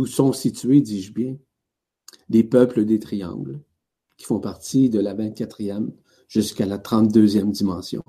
sont 0.06 0.32
situés, 0.32 0.82
dis-je 0.82 1.12
bien, 1.12 1.38
des 2.28 2.44
peuples 2.44 2.84
des 2.84 2.98
triangles, 2.98 3.60
qui 4.16 4.26
font 4.26 4.40
partie 4.40 4.90
de 4.90 5.00
la 5.00 5.14
24e 5.14 5.90
jusqu'à 6.28 6.66
la 6.66 6.78
32e 6.78 7.50
dimension, 7.50 8.04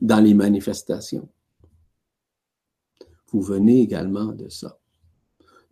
dans 0.00 0.20
les 0.20 0.34
manifestations. 0.34 1.28
Vous 3.32 3.42
venez 3.42 3.80
également 3.80 4.26
de 4.26 4.48
ça. 4.48 4.79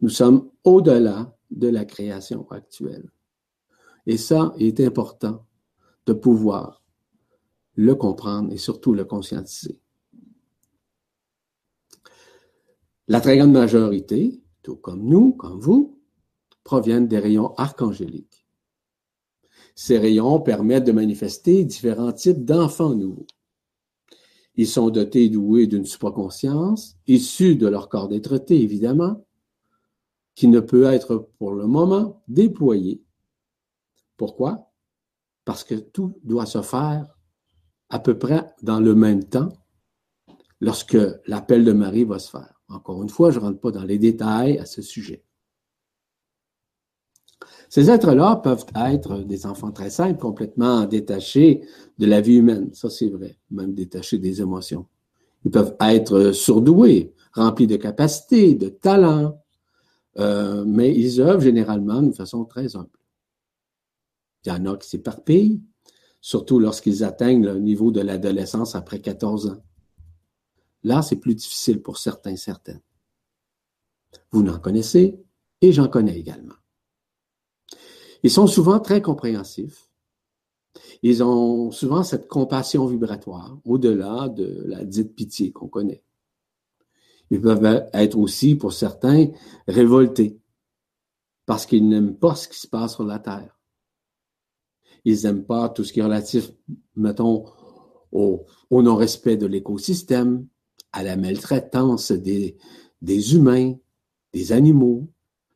Nous 0.00 0.08
sommes 0.08 0.50
au-delà 0.64 1.36
de 1.50 1.68
la 1.68 1.84
création 1.84 2.48
actuelle. 2.50 3.10
Et 4.06 4.16
ça 4.16 4.54
est 4.58 4.80
important 4.80 5.44
de 6.06 6.12
pouvoir 6.12 6.82
le 7.74 7.94
comprendre 7.94 8.52
et 8.52 8.56
surtout 8.56 8.92
le 8.92 9.04
conscientiser. 9.04 9.80
La 13.06 13.20
très 13.20 13.38
grande 13.38 13.52
majorité, 13.52 14.40
tout 14.62 14.76
comme 14.76 15.02
nous, 15.02 15.32
comme 15.32 15.60
vous, 15.60 15.98
proviennent 16.64 17.08
des 17.08 17.18
rayons 17.18 17.54
archangéliques. 17.54 18.46
Ces 19.74 19.96
rayons 19.98 20.40
permettent 20.40 20.86
de 20.86 20.92
manifester 20.92 21.64
différents 21.64 22.12
types 22.12 22.44
d'enfants 22.44 22.94
nouveaux. 22.94 23.26
Ils 24.56 24.66
sont 24.66 24.90
dotés 24.90 25.24
et 25.24 25.28
doués 25.30 25.68
d'une 25.68 25.86
supraconscience, 25.86 26.96
issue 27.06 27.54
de 27.54 27.68
leur 27.68 27.88
corps 27.88 28.08
dêtre 28.08 28.42
évidemment, 28.50 29.24
qui 30.38 30.46
ne 30.46 30.60
peut 30.60 30.84
être 30.84 31.28
pour 31.40 31.52
le 31.52 31.66
moment 31.66 32.22
déployé. 32.28 33.02
Pourquoi? 34.16 34.70
Parce 35.44 35.64
que 35.64 35.74
tout 35.74 36.20
doit 36.22 36.46
se 36.46 36.62
faire 36.62 37.08
à 37.88 37.98
peu 37.98 38.16
près 38.16 38.46
dans 38.62 38.78
le 38.78 38.94
même 38.94 39.24
temps 39.24 39.48
lorsque 40.60 40.96
l'appel 41.26 41.64
de 41.64 41.72
Marie 41.72 42.04
va 42.04 42.20
se 42.20 42.30
faire. 42.30 42.54
Encore 42.68 43.02
une 43.02 43.08
fois, 43.08 43.32
je 43.32 43.40
ne 43.40 43.46
rentre 43.46 43.58
pas 43.58 43.72
dans 43.72 43.82
les 43.82 43.98
détails 43.98 44.58
à 44.58 44.64
ce 44.64 44.80
sujet. 44.80 45.24
Ces 47.68 47.90
êtres-là 47.90 48.36
peuvent 48.36 48.66
être 48.76 49.18
des 49.18 49.44
enfants 49.44 49.72
très 49.72 49.90
simples, 49.90 50.20
complètement 50.20 50.86
détachés 50.86 51.66
de 51.98 52.06
la 52.06 52.20
vie 52.20 52.36
humaine. 52.36 52.72
Ça, 52.74 52.90
c'est 52.90 53.08
vrai. 53.08 53.40
Même 53.50 53.74
détachés 53.74 54.18
des 54.18 54.40
émotions. 54.40 54.86
Ils 55.44 55.50
peuvent 55.50 55.74
être 55.80 56.30
surdoués, 56.30 57.12
remplis 57.32 57.66
de 57.66 57.74
capacités, 57.74 58.54
de 58.54 58.68
talents, 58.68 59.42
euh, 60.18 60.64
mais 60.66 60.94
ils 60.94 61.20
œuvrent 61.20 61.40
généralement 61.40 62.02
d'une 62.02 62.14
façon 62.14 62.44
très 62.44 62.76
humble. 62.76 62.90
Il 64.44 64.48
y 64.48 64.52
en 64.52 64.66
a 64.66 64.76
qui 64.76 64.88
s'éparpillent, 64.88 65.62
surtout 66.20 66.58
lorsqu'ils 66.58 67.04
atteignent 67.04 67.44
le 67.44 67.58
niveau 67.58 67.90
de 67.90 68.00
l'adolescence 68.00 68.74
après 68.74 69.00
14 69.00 69.48
ans. 69.48 69.62
Là, 70.84 71.02
c'est 71.02 71.16
plus 71.16 71.34
difficile 71.34 71.82
pour 71.82 71.98
certains, 71.98 72.36
certaines. 72.36 72.80
Vous 74.30 74.42
n'en 74.42 74.58
connaissez 74.58 75.20
et 75.60 75.72
j'en 75.72 75.88
connais 75.88 76.18
également. 76.18 76.54
Ils 78.22 78.30
sont 78.30 78.46
souvent 78.46 78.80
très 78.80 79.02
compréhensifs. 79.02 79.88
Ils 81.02 81.22
ont 81.22 81.70
souvent 81.70 82.02
cette 82.02 82.28
compassion 82.28 82.86
vibratoire 82.86 83.58
au-delà 83.64 84.28
de 84.28 84.64
la 84.66 84.84
dite 84.84 85.14
pitié 85.14 85.52
qu'on 85.52 85.68
connaît. 85.68 86.02
Ils 87.30 87.40
peuvent 87.40 87.88
être 87.92 88.18
aussi, 88.18 88.54
pour 88.54 88.72
certains, 88.72 89.28
révoltés 89.66 90.38
parce 91.48 91.64
qu'ils 91.64 91.88
n'aiment 91.88 92.14
pas 92.14 92.34
ce 92.34 92.46
qui 92.46 92.58
se 92.58 92.68
passe 92.68 92.96
sur 92.96 93.04
la 93.04 93.18
Terre. 93.18 93.58
Ils 95.06 95.22
n'aiment 95.22 95.46
pas 95.46 95.70
tout 95.70 95.82
ce 95.82 95.94
qui 95.94 96.00
est 96.00 96.02
relatif, 96.02 96.50
mettons, 96.94 97.46
au, 98.12 98.44
non-respect 98.70 99.38
de 99.38 99.46
l'écosystème, 99.46 100.46
à 100.92 101.02
la 101.02 101.16
maltraitance 101.16 102.12
des, 102.12 102.54
humains, 103.34 103.72
des 104.34 104.52
animaux, 104.52 105.08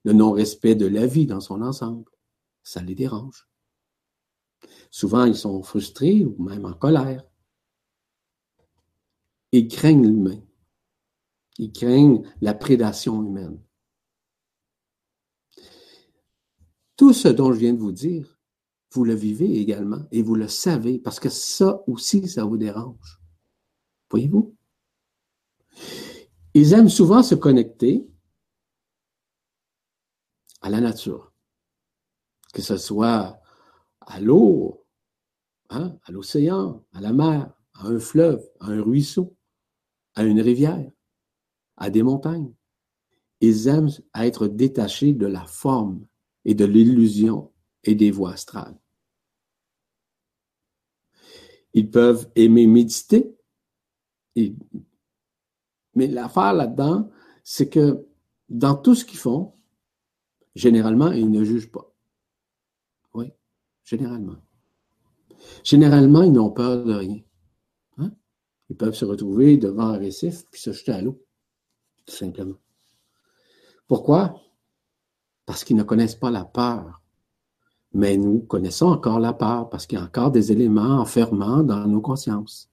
le 0.04 0.14
non-respect 0.14 0.74
de 0.76 0.86
la 0.86 1.06
vie 1.06 1.26
dans 1.26 1.40
son 1.40 1.60
ensemble. 1.60 2.10
Ça 2.62 2.80
les 2.80 2.94
dérange. 2.94 3.46
Souvent, 4.90 5.26
ils 5.26 5.36
sont 5.36 5.62
frustrés 5.62 6.24
ou 6.24 6.42
même 6.42 6.64
en 6.64 6.72
colère. 6.72 7.22
Ils 9.52 9.68
craignent 9.68 10.06
l'humain. 10.06 10.40
Ils 11.58 11.72
craignent 11.72 12.22
la 12.40 12.54
prédation 12.54 13.22
humaine. 13.24 13.60
Tout 16.96 17.12
ce 17.12 17.28
dont 17.28 17.52
je 17.52 17.58
viens 17.58 17.72
de 17.72 17.78
vous 17.78 17.92
dire, 17.92 18.38
vous 18.92 19.04
le 19.04 19.14
vivez 19.14 19.58
également 19.58 20.06
et 20.12 20.22
vous 20.22 20.34
le 20.34 20.48
savez 20.48 20.98
parce 20.98 21.18
que 21.18 21.28
ça 21.28 21.82
aussi, 21.86 22.28
ça 22.28 22.44
vous 22.44 22.58
dérange. 22.58 23.20
Voyez-vous? 24.10 24.54
Ils 26.54 26.74
aiment 26.74 26.90
souvent 26.90 27.22
se 27.22 27.34
connecter 27.34 28.06
à 30.60 30.68
la 30.68 30.80
nature, 30.80 31.32
que 32.52 32.60
ce 32.62 32.76
soit 32.76 33.40
à 34.00 34.20
l'eau, 34.20 34.86
hein, 35.70 35.96
à 36.04 36.12
l'océan, 36.12 36.84
à 36.92 37.00
la 37.00 37.12
mer, 37.12 37.52
à 37.74 37.86
un 37.86 37.98
fleuve, 37.98 38.46
à 38.60 38.66
un 38.66 38.82
ruisseau, 38.82 39.34
à 40.14 40.24
une 40.24 40.40
rivière, 40.40 40.92
à 41.82 41.90
des 41.90 42.04
montagnes. 42.04 42.54
Ils 43.40 43.66
aiment 43.66 43.90
être 44.14 44.46
détachés 44.46 45.12
de 45.14 45.26
la 45.26 45.44
forme 45.44 46.06
et 46.44 46.54
de 46.54 46.64
l'illusion 46.64 47.50
et 47.82 47.96
des 47.96 48.12
voies 48.12 48.34
astrales. 48.34 48.78
Ils 51.74 51.90
peuvent 51.90 52.30
aimer 52.36 52.68
méditer. 52.68 53.36
Mais 54.36 56.06
l'affaire 56.06 56.52
là-dedans, 56.52 57.10
c'est 57.42 57.68
que 57.68 58.06
dans 58.48 58.76
tout 58.76 58.94
ce 58.94 59.04
qu'ils 59.04 59.18
font, 59.18 59.52
généralement, 60.54 61.10
ils 61.10 61.32
ne 61.32 61.42
jugent 61.42 61.72
pas. 61.72 61.92
Oui, 63.12 63.32
généralement. 63.82 64.36
Généralement, 65.64 66.22
ils 66.22 66.32
n'ont 66.32 66.52
peur 66.52 66.84
de 66.84 66.94
rien. 66.94 67.20
Hein? 67.98 68.12
Ils 68.68 68.76
peuvent 68.76 68.94
se 68.94 69.04
retrouver 69.04 69.56
devant 69.56 69.88
un 69.88 69.98
récif 69.98 70.46
puis 70.48 70.60
se 70.60 70.70
jeter 70.70 70.92
à 70.92 71.02
l'eau 71.02 71.20
tout 72.06 72.14
simplement. 72.14 72.56
Pourquoi? 73.86 74.40
Parce 75.46 75.64
qu'ils 75.64 75.76
ne 75.76 75.82
connaissent 75.82 76.14
pas 76.14 76.30
la 76.30 76.44
peur. 76.44 77.00
Mais 77.92 78.16
nous 78.16 78.40
connaissons 78.40 78.86
encore 78.86 79.20
la 79.20 79.34
peur 79.34 79.68
parce 79.68 79.86
qu'il 79.86 79.98
y 79.98 80.00
a 80.00 80.04
encore 80.04 80.30
des 80.30 80.50
éléments 80.50 81.00
enfermants 81.00 81.62
dans 81.62 81.86
nos 81.86 82.00
consciences. 82.00 82.70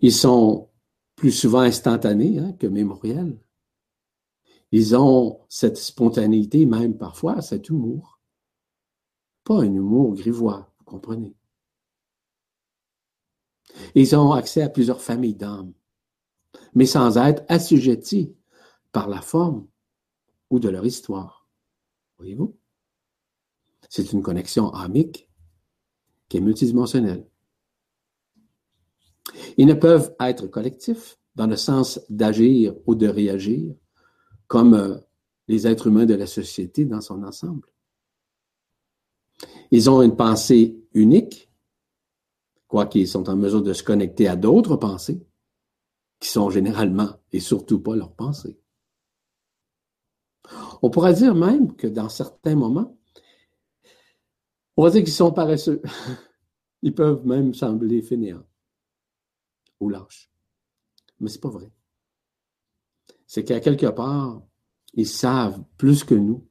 Ils 0.00 0.12
sont 0.12 0.70
plus 1.16 1.32
souvent 1.32 1.60
instantanés 1.60 2.38
hein, 2.38 2.52
que 2.52 2.66
mémoriels. 2.66 3.38
Ils 4.72 4.96
ont 4.96 5.40
cette 5.48 5.76
spontanéité, 5.76 6.66
même 6.66 6.96
parfois 6.96 7.42
cet 7.42 7.68
humour. 7.68 8.18
Pas 9.44 9.60
un 9.60 9.72
humour 9.72 10.14
grivois, 10.14 10.72
vous 10.78 10.84
comprenez? 10.84 11.36
Ils 13.94 14.16
ont 14.16 14.32
accès 14.32 14.62
à 14.62 14.68
plusieurs 14.68 15.00
familles 15.00 15.34
d'âmes 15.34 15.74
mais 16.74 16.86
sans 16.86 17.16
être 17.16 17.44
assujettis 17.48 18.34
par 18.92 19.08
la 19.08 19.20
forme 19.20 19.66
ou 20.50 20.58
de 20.58 20.68
leur 20.68 20.84
histoire. 20.86 21.48
Voyez-vous? 22.18 22.56
C'est 23.88 24.12
une 24.12 24.22
connexion 24.22 24.70
amique 24.72 25.30
qui 26.28 26.38
est 26.38 26.40
multidimensionnelle. 26.40 27.26
Ils 29.56 29.66
ne 29.66 29.74
peuvent 29.74 30.14
être 30.20 30.46
collectifs 30.46 31.18
dans 31.34 31.46
le 31.46 31.56
sens 31.56 32.00
d'agir 32.08 32.74
ou 32.86 32.94
de 32.94 33.08
réagir 33.08 33.74
comme 34.46 34.74
euh, 34.74 34.96
les 35.48 35.66
êtres 35.66 35.88
humains 35.88 36.06
de 36.06 36.14
la 36.14 36.26
société 36.26 36.84
dans 36.84 37.00
son 37.00 37.22
ensemble. 37.22 37.68
Ils 39.70 39.90
ont 39.90 40.02
une 40.02 40.16
pensée 40.16 40.76
unique, 40.92 41.50
quoiqu'ils 42.68 43.08
sont 43.08 43.28
en 43.28 43.36
mesure 43.36 43.62
de 43.62 43.72
se 43.72 43.82
connecter 43.82 44.28
à 44.28 44.36
d'autres 44.36 44.76
pensées, 44.76 45.26
qui 46.24 46.30
sont 46.30 46.48
généralement 46.48 47.20
et 47.32 47.40
surtout 47.40 47.80
pas 47.80 47.94
leurs 47.94 48.14
pensées. 48.14 48.58
On 50.80 50.88
pourrait 50.88 51.12
dire 51.12 51.34
même 51.34 51.76
que 51.76 51.86
dans 51.86 52.08
certains 52.08 52.54
moments, 52.54 52.98
on 54.78 54.84
va 54.84 54.90
dire 54.90 55.04
qu'ils 55.04 55.12
sont 55.12 55.32
paresseux. 55.32 55.82
Ils 56.82 56.94
peuvent 56.94 57.26
même 57.26 57.52
sembler 57.52 58.00
fainéants 58.00 58.46
ou 59.80 59.90
lâches. 59.90 60.30
Mais 61.20 61.28
c'est 61.28 61.42
pas 61.42 61.50
vrai. 61.50 61.70
C'est 63.26 63.44
qu'à 63.44 63.60
quelque 63.60 63.86
part, 63.86 64.42
ils 64.94 65.06
savent 65.06 65.62
plus 65.76 66.04
que 66.04 66.14
nous 66.14 66.48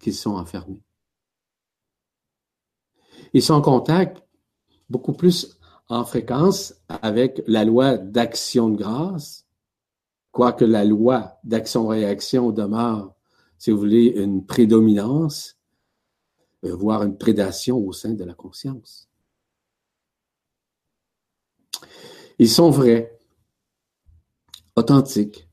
qu'ils 0.00 0.14
sont 0.14 0.34
enfermés. 0.34 0.82
Ils 3.34 3.42
sont 3.42 3.54
en 3.54 3.62
contact 3.62 4.20
beaucoup 4.90 5.12
plus 5.12 5.60
en 5.92 6.06
fréquence 6.06 6.74
avec 6.88 7.42
la 7.46 7.66
loi 7.66 7.98
d'action 7.98 8.70
de 8.70 8.76
grâce, 8.76 9.46
quoique 10.30 10.64
la 10.64 10.86
loi 10.86 11.38
d'action-réaction 11.44 12.50
demeure, 12.50 13.14
si 13.58 13.70
vous 13.70 13.78
voulez, 13.78 14.06
une 14.06 14.46
prédominance, 14.46 15.58
euh, 16.64 16.74
voire 16.74 17.02
une 17.02 17.18
prédation 17.18 17.76
au 17.76 17.92
sein 17.92 18.14
de 18.14 18.24
la 18.24 18.32
conscience. 18.32 19.10
Ils 22.38 22.48
sont 22.48 22.70
vrais, 22.70 23.18
authentiques. 24.74 25.46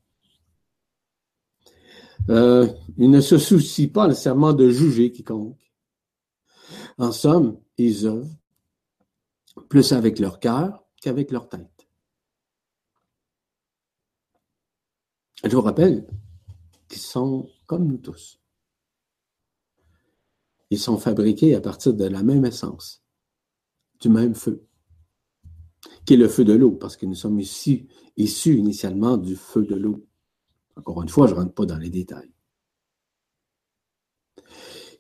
Euh, 2.30 2.66
ils 2.98 3.12
ne 3.12 3.20
se 3.20 3.38
soucient 3.38 3.90
pas 3.90 4.08
nécessairement 4.08 4.54
de 4.54 4.70
juger 4.70 5.12
quiconque. 5.12 5.60
En 6.98 7.12
somme, 7.12 7.60
ils 7.78 8.06
œuvrent 8.06 8.39
plus 9.68 9.92
avec 9.92 10.20
leur 10.20 10.40
cœur 10.40 10.86
qu'avec 11.02 11.32
leur 11.32 11.50
tête. 11.50 11.88
Je 15.44 15.56
vous 15.56 15.62
rappelle 15.62 16.06
qu'ils 16.88 17.02
sont 17.02 17.50
comme 17.66 17.88
nous 17.88 17.98
tous. 17.98 18.40
Ils 20.70 20.80
sont 20.80 20.98
fabriqués 20.98 21.56
à 21.56 21.62
partir 21.62 21.94
de 21.94 22.06
la 22.06 22.24
même 22.24 22.46
essence, 22.46 23.04
du 24.02 24.10
même 24.10 24.36
feu, 24.36 24.68
qui 26.06 26.14
est 26.14 26.18
le 26.18 26.28
feu 26.28 26.44
de 26.44 26.54
l'eau, 26.54 26.72
parce 26.72 26.98
que 26.98 27.06
nous 27.06 27.16
sommes 27.16 27.40
issus, 27.40 27.88
issus 28.18 28.58
initialement 28.58 29.18
du 29.18 29.36
feu 29.36 29.66
de 29.66 29.76
l'eau. 29.76 30.06
Encore 30.76 31.02
une 31.02 31.10
fois, 31.10 31.28
je 31.28 31.34
ne 31.34 31.40
rentre 31.40 31.54
pas 31.54 31.66
dans 31.66 31.78
les 31.78 31.90
détails. 31.90 32.32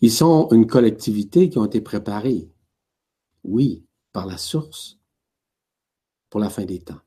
Ils 0.01 0.11
sont 0.11 0.47
une 0.51 0.65
collectivité 0.65 1.49
qui 1.49 1.57
ont 1.57 1.65
été 1.65 1.81
préparés, 1.81 2.49
oui, 3.43 3.85
par 4.11 4.25
la 4.25 4.37
source 4.37 4.99
pour 6.29 6.39
la 6.39 6.49
fin 6.49 6.65
des 6.65 6.79
temps, 6.79 7.01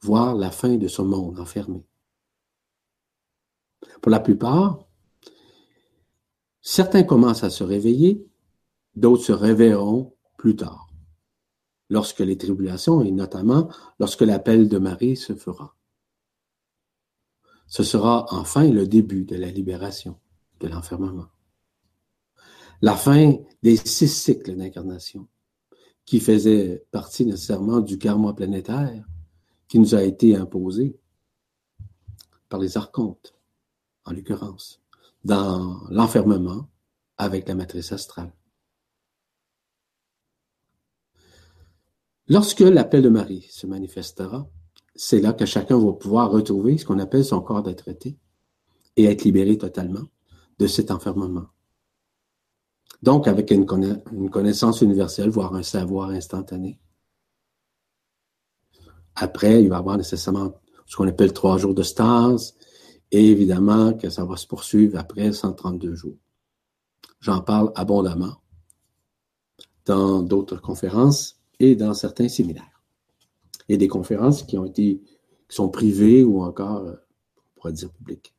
voire 0.00 0.34
la 0.34 0.50
fin 0.50 0.76
de 0.76 0.88
ce 0.88 1.02
monde 1.02 1.38
enfermé. 1.38 1.86
Pour 4.00 4.10
la 4.10 4.20
plupart, 4.20 4.86
certains 6.60 7.02
commencent 7.02 7.44
à 7.44 7.50
se 7.50 7.64
réveiller, 7.64 8.26
d'autres 8.94 9.24
se 9.24 9.32
réveilleront 9.32 10.14
plus 10.36 10.56
tard, 10.56 10.88
lorsque 11.88 12.20
les 12.20 12.36
tribulations 12.36 13.02
et 13.02 13.10
notamment 13.10 13.68
lorsque 13.98 14.22
l'appel 14.22 14.68
de 14.68 14.78
Marie 14.78 15.16
se 15.16 15.34
fera. 15.34 15.76
Ce 17.66 17.82
sera 17.82 18.26
enfin 18.30 18.68
le 18.68 18.86
début 18.86 19.24
de 19.24 19.36
la 19.36 19.50
libération 19.50 20.20
de 20.60 20.68
l'enfermement. 20.68 21.28
La 22.82 22.96
fin 22.96 23.36
des 23.62 23.76
six 23.76 24.08
cycles 24.08 24.56
d'incarnation 24.56 25.28
qui 26.12 26.20
faisait 26.20 26.84
partie 26.90 27.24
nécessairement 27.24 27.80
du 27.80 27.96
karma 27.96 28.34
planétaire, 28.34 29.02
qui 29.66 29.78
nous 29.78 29.94
a 29.94 30.02
été 30.02 30.36
imposé 30.36 31.00
par 32.50 32.60
les 32.60 32.76
archontes, 32.76 33.34
en 34.04 34.12
l'occurrence, 34.12 34.82
dans 35.24 35.80
l'enfermement 35.88 36.68
avec 37.16 37.48
la 37.48 37.54
matrice 37.54 37.92
astrale. 37.92 38.30
Lorsque 42.28 42.60
l'appel 42.60 43.00
de 43.00 43.08
Marie 43.08 43.46
se 43.50 43.66
manifestera, 43.66 44.46
c'est 44.94 45.22
là 45.22 45.32
que 45.32 45.46
chacun 45.46 45.78
va 45.78 45.94
pouvoir 45.94 46.30
retrouver 46.30 46.76
ce 46.76 46.84
qu'on 46.84 46.98
appelle 46.98 47.24
son 47.24 47.40
corps 47.40 47.62
d'être 47.62 47.88
et 48.96 49.04
être 49.04 49.24
libéré 49.24 49.56
totalement 49.56 50.04
de 50.58 50.66
cet 50.66 50.90
enfermement. 50.90 51.46
Donc, 53.02 53.26
avec 53.26 53.50
une, 53.50 53.66
connaissance 53.66 54.80
universelle, 54.80 55.28
voire 55.28 55.54
un 55.54 55.64
savoir 55.64 56.10
instantané. 56.10 56.78
Après, 59.16 59.62
il 59.62 59.68
va 59.68 59.76
y 59.76 59.78
avoir 59.78 59.98
nécessairement 59.98 60.54
ce 60.86 60.96
qu'on 60.96 61.08
appelle 61.08 61.32
trois 61.32 61.58
jours 61.58 61.74
de 61.74 61.82
stase, 61.82 62.54
et 63.10 63.28
évidemment 63.30 63.92
que 63.92 64.08
ça 64.08 64.24
va 64.24 64.36
se 64.36 64.46
poursuivre 64.46 64.98
après 64.98 65.32
132 65.32 65.94
jours. 65.94 66.16
J'en 67.20 67.40
parle 67.40 67.72
abondamment 67.74 68.36
dans 69.84 70.22
d'autres 70.22 70.60
conférences 70.60 71.40
et 71.58 71.74
dans 71.74 71.94
certains 71.94 72.28
séminaires. 72.28 72.82
Et 73.68 73.76
des 73.76 73.88
conférences 73.88 74.44
qui 74.44 74.56
ont 74.58 74.64
été, 74.64 75.02
qui 75.48 75.56
sont 75.56 75.68
privées 75.68 76.24
ou 76.24 76.42
encore, 76.42 76.78
euh, 76.78 76.94
on 77.36 77.60
pourrait 77.60 77.72
dire, 77.72 77.90
publiques. 77.90 78.34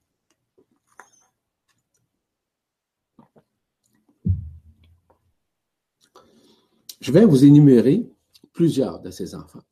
Je 7.04 7.12
vais 7.12 7.26
vous 7.26 7.44
énumérer 7.44 8.10
plusieurs 8.54 9.02
de 9.02 9.12
ces 9.12 9.36
enfants. 9.36 9.64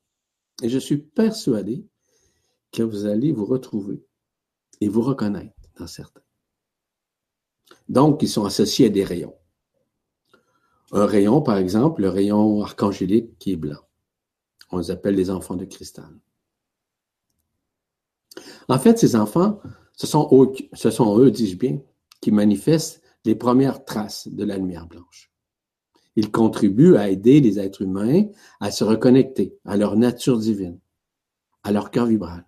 Et 0.62 0.68
je 0.68 0.78
suis 0.78 0.98
persuadé 0.98 1.88
que 2.74 2.84
vous 2.84 3.06
allez 3.06 3.32
vous 3.32 3.46
retrouver 3.46 4.06
et 4.82 4.90
vous 4.90 5.02
reconnaître 5.02 5.56
dans 5.78 5.88
certains. 5.88 6.26
Donc, 7.88 8.22
ils 8.22 8.28
sont 8.28 8.44
associés 8.44 8.88
à 8.88 8.90
des 8.90 9.06
rayons. 9.06 9.38
Un 10.92 11.06
rayon, 11.06 11.42
par 11.42 11.56
exemple, 11.56 12.02
le 12.02 12.10
rayon 12.10 12.62
archangélique 12.64 13.40
qui 13.40 13.54
est 13.54 13.56
blanc. 13.56 13.80
On 14.70 14.80
les 14.80 14.92
appelle 14.92 15.16
les 15.16 15.30
enfants 15.30 15.56
de 15.56 15.64
cristal. 15.64 16.14
En 18.68 18.78
fait, 18.78 19.00
ces 19.00 19.16
enfants, 19.16 19.62
ce 19.94 20.06
sont 20.06 20.28
eux, 20.34 20.52
ce 20.74 20.92
sont 20.92 21.18
eux 21.18 21.32
dis-je 21.32 21.56
bien, 21.56 21.80
qui 22.20 22.34
manifestent 22.34 23.02
les 23.24 23.36
premières 23.36 23.86
traces 23.86 24.28
de 24.28 24.44
la 24.44 24.58
lumière 24.58 24.86
blanche. 24.86 25.31
Ils 26.16 26.32
contribuent 26.32 26.96
à 26.96 27.10
aider 27.10 27.40
les 27.40 27.60
êtres 27.60 27.84
humains 27.84 28.26
à 28.60 28.72
se 28.72 28.84
reconnecter 28.84 29.58
à 29.66 29.78
leur 29.78 29.96
nature 29.96 30.38
divine, 30.38 30.80
à 31.64 31.72
leur 31.72 31.92
cœur 31.92 32.06
vibral. 32.06 32.46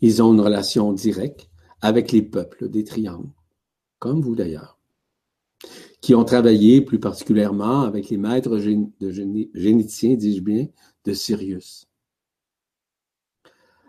Ils 0.00 0.22
ont 0.22 0.32
une 0.32 0.40
relation 0.40 0.92
directe 0.92 1.48
avec 1.80 2.12
les 2.12 2.22
peuples 2.22 2.68
des 2.68 2.84
triangles, 2.84 3.32
comme 3.98 4.20
vous 4.20 4.36
d'ailleurs 4.36 4.78
qui 6.00 6.14
ont 6.14 6.24
travaillé 6.24 6.80
plus 6.80 7.00
particulièrement 7.00 7.82
avec 7.82 8.08
les 8.08 8.16
maîtres 8.16 8.58
géniticiens, 8.58 10.14
dis-je 10.14 10.42
bien, 10.42 10.66
de 11.04 11.12
Sirius, 11.12 11.88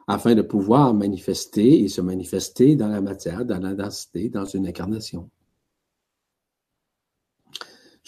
afin 0.07 0.33
de 0.35 0.41
pouvoir 0.41 0.93
manifester 0.93 1.83
et 1.83 1.87
se 1.87 2.01
manifester 2.01 2.75
dans 2.75 2.87
la 2.87 3.01
matière, 3.01 3.45
dans 3.45 3.59
la 3.59 3.75
densité, 3.75 4.29
dans 4.29 4.45
une 4.45 4.67
incarnation. 4.67 5.29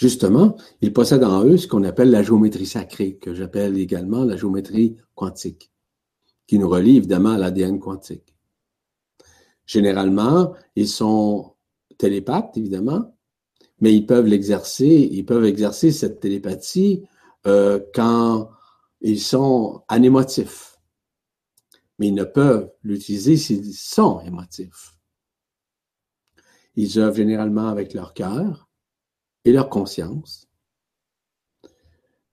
Justement, 0.01 0.57
ils 0.81 0.93
possèdent 0.93 1.23
en 1.23 1.45
eux 1.45 1.57
ce 1.57 1.67
qu'on 1.67 1.83
appelle 1.83 2.09
la 2.09 2.23
géométrie 2.23 2.65
sacrée, 2.65 3.17
que 3.17 3.35
j'appelle 3.35 3.77
également 3.77 4.23
la 4.23 4.35
géométrie 4.35 4.97
quantique, 5.13 5.71
qui 6.47 6.57
nous 6.57 6.67
relie 6.67 6.97
évidemment 6.97 7.33
à 7.33 7.37
l'ADN 7.37 7.79
quantique. 7.79 8.35
Généralement, 9.67 10.55
ils 10.75 10.87
sont 10.87 11.53
télépathes, 11.99 12.57
évidemment, 12.57 13.15
mais 13.79 13.93
ils 13.93 14.07
peuvent 14.07 14.25
l'exercer, 14.25 14.87
ils 15.11 15.23
peuvent 15.23 15.45
exercer 15.45 15.91
cette 15.91 16.19
télépathie 16.19 17.03
euh, 17.45 17.79
quand 17.93 18.49
ils 19.01 19.21
sont 19.21 19.83
anémotifs. 19.87 20.79
Mais 21.99 22.07
ils 22.07 22.15
ne 22.15 22.23
peuvent 22.23 22.71
l'utiliser 22.81 23.37
s'ils 23.37 23.75
sont 23.75 24.19
émotifs. 24.21 24.95
Ils 26.75 26.97
œuvrent 26.97 27.17
généralement 27.17 27.67
avec 27.67 27.93
leur 27.93 28.15
cœur 28.15 28.70
et 29.45 29.51
leur 29.51 29.69
conscience. 29.69 30.47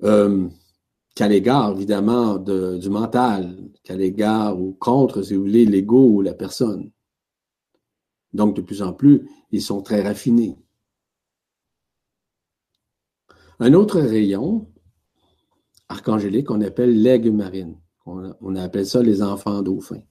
Euh, 0.04 0.48
qu'à 1.14 1.26
l'égard, 1.26 1.72
évidemment, 1.72 2.36
du 2.38 2.88
mental, 2.90 3.56
qu'à 3.82 3.96
l'égard 3.96 4.60
ou 4.60 4.74
contre, 4.74 5.22
si 5.22 5.34
vous 5.34 5.42
voulez, 5.42 5.66
l'ego 5.66 6.06
ou 6.08 6.22
la 6.22 6.34
personne. 6.34 6.90
Donc, 8.32 8.54
de 8.54 8.62
plus 8.62 8.82
en 8.82 8.92
plus, 8.92 9.28
ils 9.50 9.62
sont 9.62 9.82
très 9.82 10.02
raffinés. 10.02 10.56
Un 13.58 13.74
autre 13.74 14.00
rayon 14.00 14.70
archangélique, 15.88 16.50
on 16.50 16.60
appelle 16.60 17.02
l'aigle 17.02 17.32
marine. 17.32 17.76
On, 18.06 18.56
appelle 18.56 18.86
ça 18.86 19.02
les 19.02 19.22
enfants 19.22 19.60
dauphins. 19.60 20.02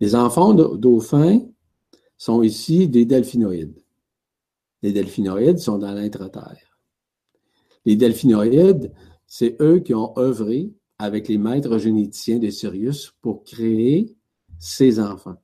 Les 0.00 0.14
enfants 0.14 0.52
dauphins 0.52 1.40
sont 2.18 2.42
ici 2.42 2.88
des 2.88 3.06
delphinoïdes. 3.06 3.81
Les 4.82 4.92
delphinoïdes 4.92 5.58
sont 5.58 5.78
dans 5.78 5.92
l'intra-terre. 5.92 6.78
Les 7.84 7.96
delphinoïdes, 7.96 8.92
c'est 9.26 9.56
eux 9.60 9.80
qui 9.80 9.94
ont 9.94 10.16
œuvré 10.18 10.72
avec 10.98 11.28
les 11.28 11.38
maîtres 11.38 11.78
généticiens 11.78 12.38
de 12.38 12.50
Sirius 12.50 13.12
pour 13.20 13.44
créer 13.44 14.14
ces 14.58 15.00
enfants. 15.00 15.36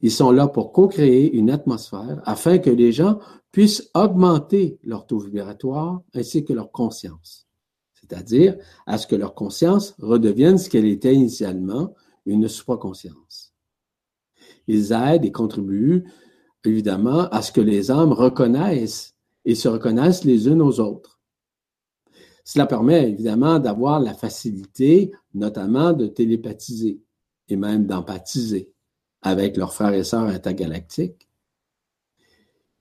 Ils 0.00 0.10
sont 0.10 0.32
là 0.32 0.48
pour 0.48 0.72
co-créer 0.72 1.32
une 1.32 1.50
atmosphère 1.50 2.20
afin 2.24 2.58
que 2.58 2.70
les 2.70 2.92
gens 2.92 3.20
puissent 3.52 3.90
augmenter 3.94 4.78
leur 4.82 5.06
taux 5.06 5.20
vibratoire 5.20 6.02
ainsi 6.14 6.44
que 6.44 6.52
leur 6.52 6.72
conscience, 6.72 7.46
c'est-à-dire 7.92 8.56
à 8.86 8.98
ce 8.98 9.06
que 9.06 9.14
leur 9.14 9.34
conscience 9.34 9.94
redevienne 9.98 10.58
ce 10.58 10.68
qu'elle 10.68 10.86
était 10.86 11.14
initialement, 11.14 11.94
une 12.26 12.48
supraconscience. 12.48 13.54
Ils 14.66 14.92
aident 14.92 15.24
et 15.24 15.32
contribuent 15.32 16.04
évidemment 16.64 17.28
à 17.28 17.42
ce 17.42 17.52
que 17.52 17.60
les 17.60 17.90
âmes 17.90 18.12
reconnaissent 18.12 19.14
et 19.44 19.54
se 19.54 19.68
reconnaissent 19.68 20.24
les 20.24 20.48
unes 20.48 20.62
aux 20.62 20.80
autres. 20.80 21.20
Cela 22.44 22.66
permet 22.66 23.10
évidemment 23.10 23.58
d'avoir 23.58 24.00
la 24.00 24.14
facilité, 24.14 25.12
notamment 25.34 25.92
de 25.92 26.06
télépathiser 26.06 27.00
et 27.48 27.56
même 27.56 27.86
d'empathiser 27.86 28.72
avec 29.22 29.56
leurs 29.56 29.72
frères 29.72 29.94
et 29.94 30.04
sœurs 30.04 30.28
intergalactiques 30.28 31.28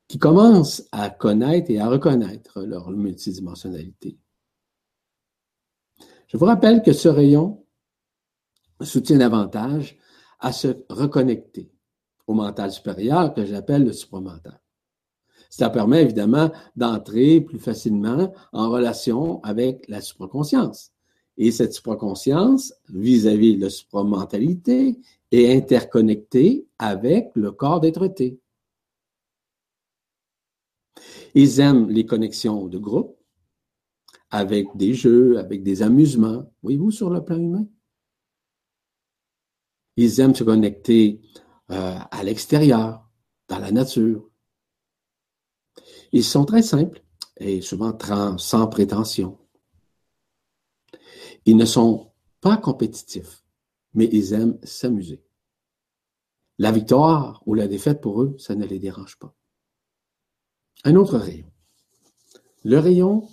qui 0.07 0.17
commencent 0.19 0.83
à 0.91 1.09
connaître 1.09 1.71
et 1.71 1.79
à 1.79 1.87
reconnaître 1.87 2.63
leur 2.63 2.89
multidimensionnalité. 2.91 4.17
Je 6.27 6.37
vous 6.37 6.45
rappelle 6.45 6.81
que 6.81 6.93
ce 6.93 7.07
rayon 7.07 7.65
soutient 8.81 9.19
davantage 9.19 9.97
à 10.39 10.51
se 10.51 10.83
reconnecter 10.89 11.71
au 12.27 12.33
mental 12.33 12.71
supérieur 12.71 13.33
que 13.33 13.45
j'appelle 13.45 13.85
le 13.85 13.93
supramental. 13.93 14.59
Cela 15.49 15.69
permet 15.69 16.01
évidemment 16.01 16.49
d'entrer 16.75 17.41
plus 17.41 17.59
facilement 17.59 18.33
en 18.53 18.69
relation 18.69 19.43
avec 19.43 19.87
la 19.89 19.99
supraconscience. 19.99 20.93
Et 21.37 21.51
cette 21.51 21.73
supraconscience, 21.73 22.73
vis-à-vis 22.89 23.57
de 23.57 23.61
la 23.63 23.69
supramentalité, 23.69 24.99
est 25.31 25.53
interconnectée 25.53 26.67
avec 26.79 27.31
le 27.35 27.51
corps 27.51 27.79
d'être-té. 27.79 28.39
Ils 31.33 31.59
aiment 31.59 31.89
les 31.89 32.05
connexions 32.05 32.67
de 32.67 32.77
groupe, 32.77 33.17
avec 34.29 34.67
des 34.75 34.93
jeux, 34.93 35.37
avec 35.37 35.63
des 35.63 35.81
amusements. 35.81 36.49
Voyez-vous 36.63 36.91
sur 36.91 37.09
le 37.09 37.23
plan 37.23 37.37
humain? 37.37 37.67
Ils 39.97 40.19
aiment 40.21 40.35
se 40.35 40.43
connecter 40.43 41.19
euh, 41.71 41.97
à 42.11 42.23
l'extérieur, 42.23 43.09
dans 43.47 43.59
la 43.59 43.71
nature. 43.71 44.29
Ils 46.11 46.23
sont 46.23 46.45
très 46.45 46.63
simples 46.63 47.01
et 47.37 47.61
souvent 47.61 47.97
sans 48.37 48.67
prétention. 48.67 49.37
Ils 51.45 51.57
ne 51.57 51.65
sont 51.65 52.11
pas 52.39 52.57
compétitifs, 52.57 53.43
mais 53.93 54.09
ils 54.11 54.33
aiment 54.33 54.59
s'amuser. 54.63 55.23
La 56.57 56.71
victoire 56.71 57.41
ou 57.45 57.55
la 57.55 57.67
défaite 57.67 58.01
pour 58.01 58.21
eux, 58.21 58.35
ça 58.37 58.55
ne 58.55 58.65
les 58.65 58.79
dérange 58.79 59.17
pas. 59.17 59.33
Un 60.83 60.95
autre 60.95 61.17
rayon. 61.17 61.51
Le 62.63 62.77
rayon 62.77 63.27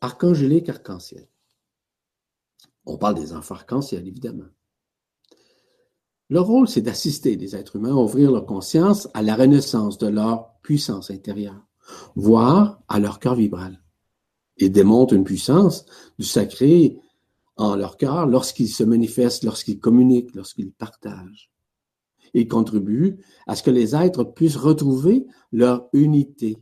archangélique 0.00 0.68
arc-en-ciel. 0.68 1.26
On 2.84 2.98
parle 2.98 3.14
des 3.14 3.32
enfants 3.32 3.54
arc-en-ciel, 3.54 4.06
évidemment. 4.06 4.48
Leur 6.30 6.46
rôle, 6.46 6.68
c'est 6.68 6.82
d'assister 6.82 7.36
les 7.36 7.56
êtres 7.56 7.76
humains 7.76 7.96
à 7.96 8.02
ouvrir 8.02 8.30
leur 8.30 8.44
conscience 8.44 9.08
à 9.14 9.22
la 9.22 9.34
renaissance 9.34 9.96
de 9.96 10.08
leur 10.08 10.52
puissance 10.62 11.10
intérieure, 11.10 11.66
voire 12.16 12.82
à 12.88 12.98
leur 12.98 13.18
cœur 13.18 13.34
vibral. 13.34 13.82
Ils 14.58 14.72
démontrent 14.72 15.14
une 15.14 15.24
puissance 15.24 15.86
du 16.18 16.26
sacré 16.26 16.98
en 17.56 17.76
leur 17.76 17.96
cœur 17.96 18.26
lorsqu'ils 18.26 18.68
se 18.68 18.84
manifestent, 18.84 19.44
lorsqu'ils 19.44 19.80
communiquent, 19.80 20.34
lorsqu'ils 20.34 20.72
partagent. 20.72 21.50
Ils 22.34 22.46
contribuent 22.48 23.18
à 23.46 23.56
ce 23.56 23.62
que 23.62 23.70
les 23.70 23.96
êtres 23.96 24.24
puissent 24.24 24.56
retrouver 24.56 25.26
leur 25.50 25.88
unité. 25.94 26.58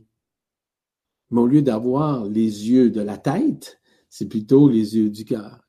Mais 1.29 1.41
au 1.41 1.47
lieu 1.47 1.61
d'avoir 1.61 2.25
les 2.25 2.69
yeux 2.69 2.89
de 2.89 3.01
la 3.01 3.17
tête, 3.17 3.79
c'est 4.09 4.27
plutôt 4.27 4.69
les 4.69 4.95
yeux 4.95 5.09
du 5.09 5.25
cœur 5.25 5.59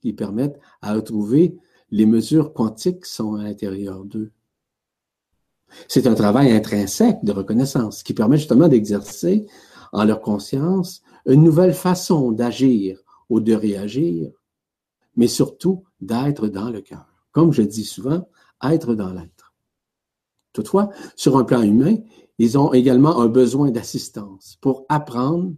qui 0.00 0.14
permettent 0.14 0.58
à 0.80 0.94
retrouver 0.94 1.58
les 1.92 2.06
mesures 2.06 2.54
quantiques 2.54 3.06
sont 3.06 3.34
à 3.34 3.44
l'intérieur 3.44 4.04
d'eux. 4.04 4.32
C'est 5.88 6.06
un 6.06 6.14
travail 6.14 6.50
intrinsèque 6.50 7.22
de 7.22 7.32
reconnaissance 7.32 8.02
qui 8.02 8.14
permet 8.14 8.38
justement 8.38 8.66
d'exercer 8.66 9.46
en 9.92 10.04
leur 10.04 10.20
conscience 10.20 11.02
une 11.26 11.44
nouvelle 11.44 11.74
façon 11.74 12.32
d'agir 12.32 12.98
ou 13.28 13.40
de 13.40 13.54
réagir, 13.54 14.32
mais 15.16 15.28
surtout 15.28 15.84
d'être 16.00 16.48
dans 16.48 16.70
le 16.70 16.80
cœur. 16.80 17.06
Comme 17.30 17.52
je 17.52 17.62
dis 17.62 17.84
souvent, 17.84 18.26
être 18.62 18.94
dans 18.94 19.12
l'être. 19.12 19.54
Toutefois, 20.52 20.90
sur 21.14 21.36
un 21.36 21.44
plan 21.44 21.62
humain, 21.62 21.96
ils 22.38 22.58
ont 22.58 22.72
également 22.72 23.20
un 23.20 23.28
besoin 23.28 23.70
d'assistance 23.70 24.56
pour 24.60 24.86
apprendre 24.88 25.54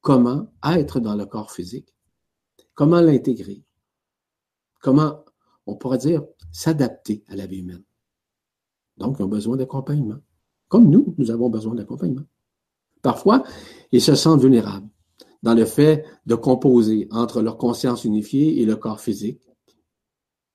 comment 0.00 0.52
être 0.64 0.98
dans 0.98 1.14
le 1.14 1.26
corps 1.26 1.52
physique, 1.52 1.94
comment 2.74 3.00
l'intégrer, 3.00 3.62
comment, 4.80 5.24
on 5.66 5.76
pourrait 5.76 5.98
dire, 5.98 6.22
s'adapter 6.50 7.24
à 7.28 7.36
la 7.36 7.46
vie 7.46 7.60
humaine. 7.60 7.84
Donc, 8.96 9.16
ils 9.18 9.22
ont 9.22 9.28
besoin 9.28 9.56
d'accompagnement. 9.56 10.18
Comme 10.68 10.90
nous, 10.90 11.14
nous 11.18 11.30
avons 11.30 11.50
besoin 11.50 11.74
d'accompagnement. 11.74 12.26
Parfois, 13.02 13.42
ils 13.90 14.00
se 14.00 14.14
sentent 14.14 14.40
vulnérables 14.40 14.88
dans 15.42 15.54
le 15.54 15.64
fait 15.64 16.04
de 16.26 16.34
composer 16.34 17.08
entre 17.10 17.42
leur 17.42 17.58
conscience 17.58 18.04
unifiée 18.04 18.60
et 18.60 18.64
le 18.64 18.76
corps 18.76 19.00
physique. 19.00 19.40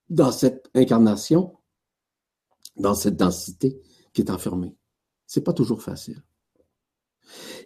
Dans 0.09 0.31
cette 0.31 0.69
incarnation, 0.73 1.57
dans 2.77 2.95
cette 2.95 3.17
densité 3.17 3.81
qui 4.13 4.21
est 4.21 4.31
enfermée. 4.31 4.75
C'est 5.25 5.41
pas 5.41 5.53
toujours 5.53 5.81
facile. 5.81 6.23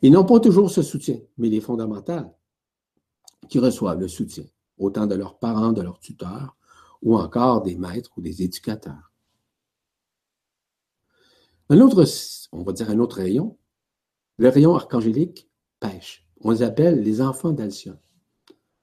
Ils 0.01 0.11
n'ont 0.11 0.25
pas 0.25 0.39
toujours 0.39 0.71
ce 0.71 0.81
soutien, 0.81 1.19
mais 1.37 1.47
il 1.47 1.53
est 1.53 1.61
fondamental 1.61 2.33
qu'ils 3.49 3.61
reçoivent 3.61 3.99
le 3.99 4.07
soutien, 4.07 4.45
autant 4.77 5.05
de 5.05 5.15
leurs 5.15 5.37
parents, 5.37 5.73
de 5.73 5.81
leurs 5.81 5.99
tuteurs, 5.99 6.55
ou 7.01 7.17
encore 7.17 7.61
des 7.61 7.75
maîtres 7.75 8.11
ou 8.17 8.21
des 8.21 8.43
éducateurs. 8.43 9.11
Un 11.69 11.79
autre, 11.79 12.03
on 12.51 12.63
va 12.63 12.73
dire 12.73 12.89
un 12.89 12.99
autre 12.99 13.17
rayon, 13.17 13.57
le 14.37 14.49
rayon 14.49 14.75
archangélique 14.75 15.49
pêche. 15.79 16.27
On 16.41 16.51
les 16.51 16.63
appelle 16.63 17.01
les 17.01 17.21
enfants 17.21 17.51
d'Alcyone. 17.51 17.99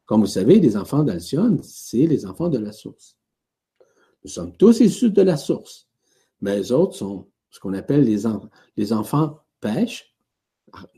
Comme 0.06 0.22
vous 0.22 0.26
savez, 0.26 0.58
les 0.58 0.76
enfants 0.76 1.02
d'Alcyone, 1.02 1.60
c'est 1.62 2.06
les 2.06 2.24
enfants 2.24 2.48
de 2.48 2.58
la 2.58 2.72
source. 2.72 3.18
Nous 4.24 4.30
sommes 4.30 4.56
tous 4.56 4.80
issus 4.80 5.10
de 5.10 5.22
la 5.22 5.36
source, 5.36 5.88
mais 6.40 6.56
les 6.56 6.72
autres 6.72 6.94
sont 6.94 7.28
ce 7.50 7.60
qu'on 7.60 7.74
appelle 7.74 8.04
les, 8.04 8.22
les 8.76 8.92
enfants 8.92 9.38
pêche, 9.60 10.14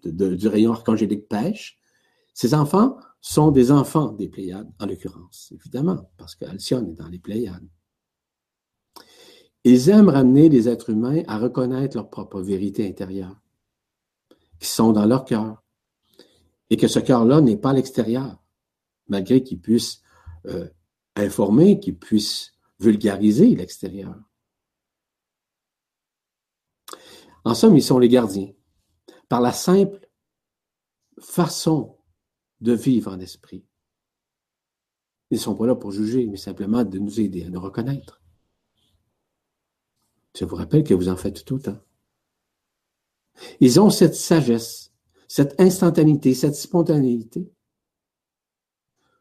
du 0.04 0.48
rayon 0.48 0.72
archangélique 0.72 1.28
pêche. 1.28 1.78
Ces 2.34 2.54
enfants 2.54 2.98
sont 3.20 3.50
des 3.50 3.70
enfants 3.70 4.12
des 4.12 4.28
Pléiades, 4.28 4.70
en 4.78 4.86
l'occurrence, 4.86 5.52
évidemment, 5.52 6.10
parce 6.16 6.34
qu'Alcyone 6.34 6.90
est 6.90 6.94
dans 6.94 7.08
les 7.08 7.18
Pléiades. 7.18 7.68
Ils 9.64 9.90
aiment 9.90 10.08
ramener 10.08 10.48
les 10.48 10.68
êtres 10.68 10.90
humains 10.90 11.22
à 11.26 11.38
reconnaître 11.38 11.96
leur 11.96 12.08
propre 12.08 12.40
vérité 12.40 12.88
intérieure, 12.88 13.38
qui 14.58 14.68
sont 14.68 14.92
dans 14.92 15.04
leur 15.04 15.24
cœur, 15.24 15.62
et 16.70 16.76
que 16.76 16.88
ce 16.88 16.98
cœur-là 16.98 17.40
n'est 17.40 17.58
pas 17.58 17.70
à 17.70 17.74
l'extérieur, 17.74 18.42
malgré 19.08 19.42
qu'ils 19.42 19.60
puissent 19.60 20.00
euh, 20.46 20.68
informer, 21.16 21.78
qu'ils 21.78 21.98
puissent 21.98 22.54
vulgariser 22.78 23.54
l'extérieur. 23.54 24.14
En 27.44 27.54
somme, 27.54 27.76
ils 27.76 27.82
sont 27.82 27.98
les 27.98 28.08
gardiens. 28.08 28.52
Par 29.28 29.40
la 29.40 29.52
simple 29.52 30.08
façon 31.20 31.99
de 32.60 32.72
vivre 32.72 33.12
en 33.12 33.20
esprit. 33.20 33.64
Ils 35.30 35.36
ne 35.36 35.40
sont 35.40 35.54
pas 35.54 35.66
là 35.66 35.74
pour 35.74 35.92
juger, 35.92 36.26
mais 36.26 36.36
simplement 36.36 36.84
de 36.84 36.98
nous 36.98 37.20
aider 37.20 37.44
à 37.44 37.50
nous 37.50 37.60
reconnaître. 37.60 38.20
Je 40.36 40.44
vous 40.44 40.56
rappelle 40.56 40.84
que 40.84 40.94
vous 40.94 41.08
en 41.08 41.16
faites 41.16 41.44
tout 41.44 41.56
le 41.56 41.62
temps. 41.62 41.80
Ils 43.60 43.80
ont 43.80 43.90
cette 43.90 44.14
sagesse, 44.14 44.92
cette 45.28 45.60
instantanéité, 45.60 46.34
cette 46.34 46.54
spontanéité, 46.54 47.52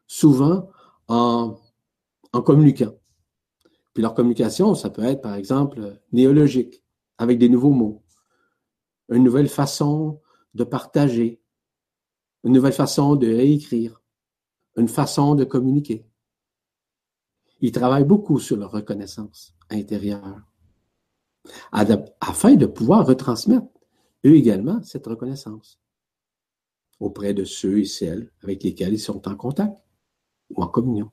souvent 0.06 0.70
en, 1.08 1.56
en 2.32 2.42
communiquant. 2.42 2.94
Puis 3.92 4.02
leur 4.02 4.14
communication, 4.14 4.74
ça 4.74 4.90
peut 4.90 5.04
être, 5.04 5.20
par 5.20 5.34
exemple, 5.34 6.00
néologique, 6.12 6.84
avec 7.18 7.38
des 7.38 7.48
nouveaux 7.48 7.72
mots, 7.72 8.02
une 9.10 9.24
nouvelle 9.24 9.48
façon 9.48 10.20
de 10.54 10.64
partager, 10.64 11.39
une 12.44 12.52
nouvelle 12.52 12.72
façon 12.72 13.16
de 13.16 13.26
réécrire, 13.26 14.02
une 14.76 14.88
façon 14.88 15.34
de 15.34 15.44
communiquer. 15.44 16.06
Ils 17.60 17.72
travaillent 17.72 18.04
beaucoup 18.04 18.38
sur 18.38 18.56
leur 18.56 18.70
reconnaissance 18.70 19.54
intérieure 19.68 20.40
afin 21.72 22.54
de 22.54 22.66
pouvoir 22.66 23.06
retransmettre, 23.06 23.66
eux 24.24 24.34
également, 24.34 24.82
cette 24.82 25.06
reconnaissance 25.06 25.80
auprès 26.98 27.32
de 27.32 27.44
ceux 27.44 27.78
et 27.78 27.86
celles 27.86 28.30
avec 28.42 28.62
lesquels 28.62 28.92
ils 28.92 29.00
sont 29.00 29.26
en 29.26 29.34
contact 29.34 29.74
ou 30.50 30.62
en 30.62 30.68
communion. 30.68 31.10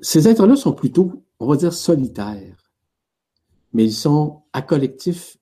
Ces 0.00 0.28
êtres-là 0.28 0.54
sont 0.54 0.72
plutôt, 0.72 1.24
on 1.40 1.48
va 1.48 1.56
dire, 1.56 1.72
solitaires, 1.72 2.70
mais 3.72 3.84
ils 3.84 3.92
sont 3.92 4.44
à 4.52 4.62
collectif 4.62 5.36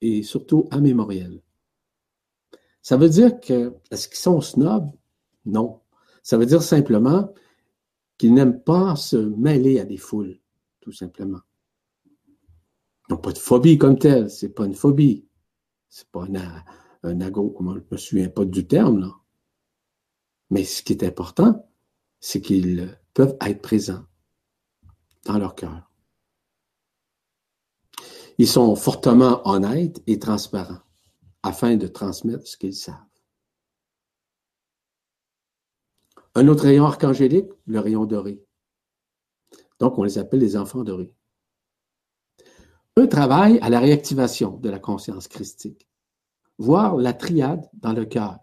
et 0.00 0.24
surtout 0.24 0.66
à 0.72 0.80
mémoriel. 0.80 1.40
Ça 2.82 2.96
veut 2.96 3.08
dire 3.08 3.40
que, 3.40 3.74
est-ce 3.90 4.08
qu'ils 4.08 4.18
sont 4.18 4.40
snobs? 4.40 4.90
Non. 5.44 5.80
Ça 6.22 6.36
veut 6.36 6.46
dire 6.46 6.62
simplement 6.62 7.32
qu'ils 8.18 8.34
n'aiment 8.34 8.60
pas 8.60 8.96
se 8.96 9.16
mêler 9.16 9.80
à 9.80 9.84
des 9.84 9.96
foules 9.96 10.38
tout 10.80 10.92
simplement. 10.92 11.40
Ils 13.08 13.12
n'ont 13.12 13.18
pas 13.18 13.32
de 13.32 13.38
phobie 13.38 13.78
comme 13.78 13.98
telle, 13.98 14.30
c'est 14.30 14.48
pas 14.48 14.66
une 14.66 14.74
phobie. 14.74 15.26
C'est 15.88 16.08
pas 16.08 16.24
un, 16.24 16.64
un 17.04 17.20
ago, 17.20 17.50
comment 17.50 17.74
je 17.74 17.82
me 17.90 17.96
souviens 17.96 18.28
pas 18.28 18.44
du 18.44 18.66
terme, 18.66 19.00
là. 19.00 19.14
Mais 20.50 20.64
ce 20.64 20.82
qui 20.82 20.92
est 20.92 21.04
important, 21.04 21.68
c'est 22.20 22.40
qu'ils 22.40 22.98
peuvent 23.14 23.36
être 23.40 23.62
présents 23.62 24.04
dans 25.24 25.38
leur 25.38 25.54
cœur. 25.54 25.90
Ils 28.38 28.48
sont 28.48 28.74
fortement 28.74 29.46
honnêtes 29.48 30.02
et 30.06 30.18
transparents 30.18 30.81
afin 31.42 31.76
de 31.76 31.86
transmettre 31.86 32.46
ce 32.46 32.56
qu'ils 32.56 32.74
savent. 32.74 32.96
Un 36.34 36.48
autre 36.48 36.64
rayon 36.64 36.84
archangélique, 36.84 37.50
le 37.66 37.80
rayon 37.80 38.06
doré. 38.06 38.42
Donc, 39.78 39.98
on 39.98 40.04
les 40.04 40.18
appelle 40.18 40.40
les 40.40 40.56
enfants 40.56 40.84
dorés. 40.84 41.14
Eux 42.98 43.08
travaillent 43.08 43.58
à 43.60 43.70
la 43.70 43.80
réactivation 43.80 44.56
de 44.58 44.70
la 44.70 44.78
conscience 44.78 45.28
christique, 45.28 45.88
voire 46.58 46.96
la 46.96 47.12
triade 47.12 47.68
dans 47.74 47.92
le 47.92 48.04
cœur, 48.04 48.38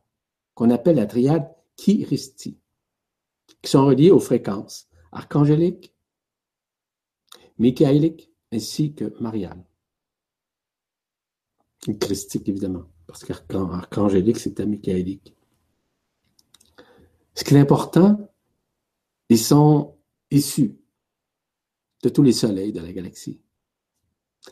qu'on 0.53 0.69
appelle 0.69 0.97
la 0.97 1.05
triade 1.05 1.49
Kiristi, 1.77 2.59
qui 3.61 3.71
sont 3.71 3.85
reliées 3.85 4.11
aux 4.11 4.19
fréquences 4.19 4.87
archangéliques, 5.11 5.95
michaéliques 7.57 8.31
ainsi 8.51 8.93
que 8.93 9.13
mariales. 9.21 9.68
Christique, 11.99 12.49
évidemment, 12.49 12.85
parce 13.07 13.23
qu'archangélique, 13.23 14.37
c'est 14.37 14.59
à. 14.59 14.65
Ce 17.35 17.43
qui 17.43 17.55
est 17.55 17.59
important, 17.59 18.29
ils 19.29 19.39
sont 19.39 19.97
issus 20.29 20.77
de 22.03 22.09
tous 22.09 22.23
les 22.23 22.33
soleils 22.33 22.73
de 22.73 22.81
la 22.81 22.91
galaxie. 22.91 23.39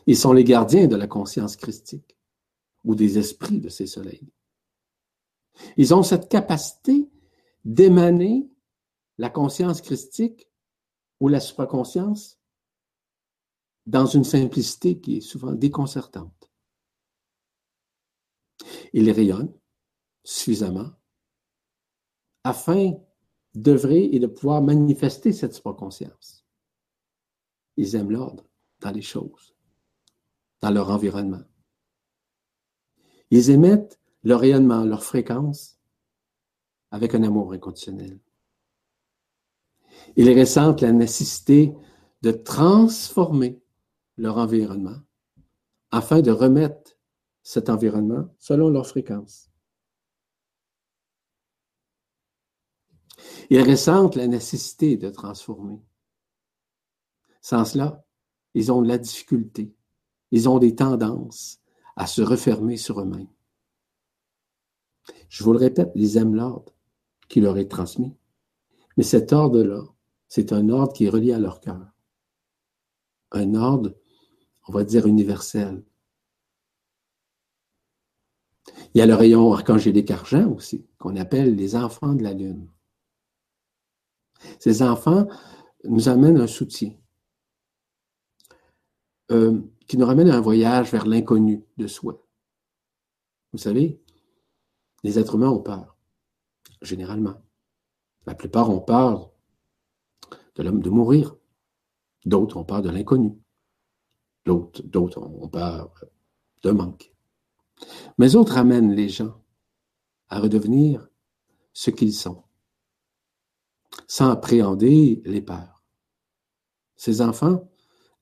Ils 0.06 0.16
sont 0.16 0.32
les 0.32 0.44
gardiens 0.44 0.86
de 0.86 0.96
la 0.96 1.06
conscience 1.06 1.56
christique 1.56 2.16
ou 2.84 2.94
des 2.94 3.18
esprits 3.18 3.60
de 3.60 3.68
ces 3.68 3.86
soleils. 3.86 4.32
Ils 5.76 5.94
ont 5.94 6.02
cette 6.02 6.28
capacité 6.28 7.08
d'émaner 7.64 8.48
la 9.18 9.30
conscience 9.30 9.80
christique 9.80 10.48
ou 11.20 11.28
la 11.28 11.40
supraconscience 11.40 12.38
dans 13.86 14.06
une 14.06 14.24
simplicité 14.24 15.00
qui 15.00 15.16
est 15.16 15.20
souvent 15.22 15.52
déconcertante. 15.52 16.47
Ils 18.92 19.10
rayonnent 19.10 19.52
suffisamment 20.24 20.90
afin 22.44 22.92
d'œuvrer 23.54 24.04
et 24.04 24.18
de 24.18 24.26
pouvoir 24.26 24.62
manifester 24.62 25.32
cette 25.32 25.54
supraconscience. 25.54 26.44
Ils 27.76 27.94
aiment 27.96 28.10
l'ordre 28.10 28.44
dans 28.80 28.90
les 28.90 29.02
choses, 29.02 29.54
dans 30.60 30.70
leur 30.70 30.90
environnement. 30.90 31.42
Ils 33.30 33.50
émettent 33.50 34.00
leur 34.22 34.40
rayonnement, 34.40 34.84
leur 34.84 35.02
fréquence 35.02 35.78
avec 36.90 37.14
un 37.14 37.22
amour 37.22 37.52
inconditionnel. 37.52 38.18
Ils 40.16 40.38
ressentent 40.38 40.80
la 40.80 40.92
nécessité 40.92 41.74
de 42.22 42.30
transformer 42.30 43.60
leur 44.16 44.38
environnement 44.38 44.98
afin 45.90 46.20
de 46.20 46.30
remettre 46.30 46.97
cet 47.48 47.70
environnement 47.70 48.28
selon 48.38 48.68
leur 48.68 48.86
fréquence. 48.86 49.50
Ils 53.48 53.62
ressentent 53.62 54.16
la 54.16 54.26
nécessité 54.26 54.98
de 54.98 55.08
transformer. 55.08 55.80
Sans 57.40 57.64
cela, 57.64 58.04
ils 58.52 58.70
ont 58.70 58.82
de 58.82 58.88
la 58.88 58.98
difficulté. 58.98 59.74
Ils 60.30 60.46
ont 60.46 60.58
des 60.58 60.74
tendances 60.74 61.62
à 61.96 62.06
se 62.06 62.20
refermer 62.20 62.76
sur 62.76 63.00
eux-mêmes. 63.00 63.32
Je 65.30 65.42
vous 65.42 65.54
le 65.54 65.58
répète, 65.58 65.90
ils 65.94 66.18
aiment 66.18 66.34
l'ordre 66.34 66.74
qui 67.30 67.40
leur 67.40 67.56
est 67.56 67.70
transmis. 67.70 68.14
Mais 68.98 69.04
cet 69.04 69.32
ordre-là, 69.32 69.84
c'est 70.28 70.52
un 70.52 70.68
ordre 70.68 70.92
qui 70.92 71.06
est 71.06 71.08
relié 71.08 71.32
à 71.32 71.38
leur 71.38 71.62
cœur. 71.62 71.94
Un 73.32 73.54
ordre, 73.54 73.96
on 74.66 74.72
va 74.72 74.84
dire, 74.84 75.06
universel. 75.06 75.82
Il 78.94 78.98
y 78.98 79.02
a 79.02 79.06
le 79.06 79.14
rayon 79.14 79.52
archangélique 79.52 80.10
argent 80.10 80.50
aussi, 80.50 80.86
qu'on 80.98 81.16
appelle 81.16 81.54
les 81.54 81.76
enfants 81.76 82.14
de 82.14 82.22
la 82.22 82.32
Lune. 82.32 82.68
Ces 84.58 84.82
enfants 84.82 85.26
nous 85.84 86.08
amènent 86.08 86.40
un 86.40 86.46
soutien, 86.46 86.94
euh, 89.30 89.60
qui 89.86 89.98
nous 89.98 90.06
ramène 90.06 90.30
à 90.30 90.36
un 90.36 90.40
voyage 90.40 90.90
vers 90.90 91.06
l'inconnu 91.06 91.64
de 91.76 91.86
soi. 91.86 92.24
Vous 93.52 93.58
savez, 93.58 94.00
les 95.02 95.18
êtres 95.18 95.34
humains 95.34 95.50
ont 95.50 95.62
peur, 95.62 95.96
généralement. 96.82 97.40
La 98.26 98.34
plupart 98.34 98.70
ont 98.70 98.80
peur 98.80 99.32
de 100.54 100.62
l'homme 100.62 100.82
de 100.82 100.90
mourir. 100.90 101.36
D'autres 102.24 102.56
ont 102.56 102.64
peur 102.64 102.82
de 102.82 102.90
l'inconnu. 102.90 103.38
D'autres 104.44 105.22
ont 105.22 105.48
peur 105.48 105.94
d'un 106.62 106.74
manque. 106.74 107.12
Mais 108.18 108.34
autres 108.34 108.56
amènent 108.56 108.92
les 108.92 109.08
gens 109.08 109.40
à 110.28 110.40
redevenir 110.40 111.08
ce 111.72 111.90
qu'ils 111.90 112.14
sont, 112.14 112.42
sans 114.06 114.30
appréhender 114.30 115.22
les 115.24 115.40
peurs. 115.40 115.84
Ces 116.96 117.20
enfants 117.22 117.70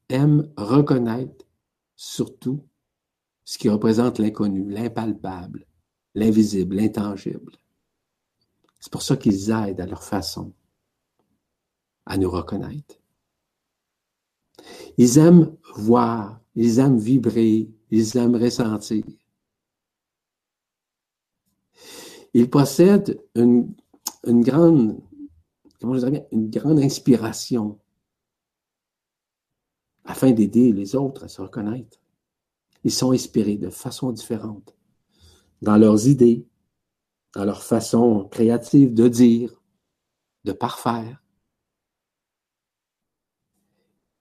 aiment 0.08 0.52
reconnaître 0.56 1.46
surtout 1.96 2.62
ce 3.44 3.58
qui 3.58 3.68
représente 3.68 4.18
l'inconnu, 4.18 4.68
l'impalpable, 4.68 5.66
l'invisible, 6.14 6.76
l'intangible. 6.76 7.56
C'est 8.80 8.92
pour 8.92 9.02
ça 9.02 9.16
qu'ils 9.16 9.50
aident 9.50 9.80
à 9.80 9.86
leur 9.86 10.02
façon 10.02 10.52
à 12.04 12.16
nous 12.16 12.30
reconnaître. 12.30 13.00
Ils 14.96 15.18
aiment 15.18 15.56
voir, 15.74 16.40
ils 16.54 16.78
aiment 16.78 16.98
vibrer, 16.98 17.68
ils 17.90 18.16
aiment 18.16 18.36
ressentir. 18.36 19.04
Ils 22.38 22.50
possèdent 22.50 23.18
une, 23.34 23.74
grande, 24.42 25.00
inspiration 25.82 27.80
afin 30.04 30.32
d'aider 30.32 30.70
les 30.70 30.94
autres 30.96 31.24
à 31.24 31.28
se 31.28 31.40
reconnaître. 31.40 31.98
Ils 32.84 32.92
sont 32.92 33.12
inspirés 33.12 33.56
de 33.56 33.70
façon 33.70 34.12
différente 34.12 34.76
dans 35.62 35.78
leurs 35.78 36.08
idées, 36.08 36.46
dans 37.34 37.46
leur 37.46 37.62
façon 37.62 38.28
créative 38.30 38.92
de 38.92 39.08
dire, 39.08 39.62
de 40.44 40.52
parfaire. 40.52 41.24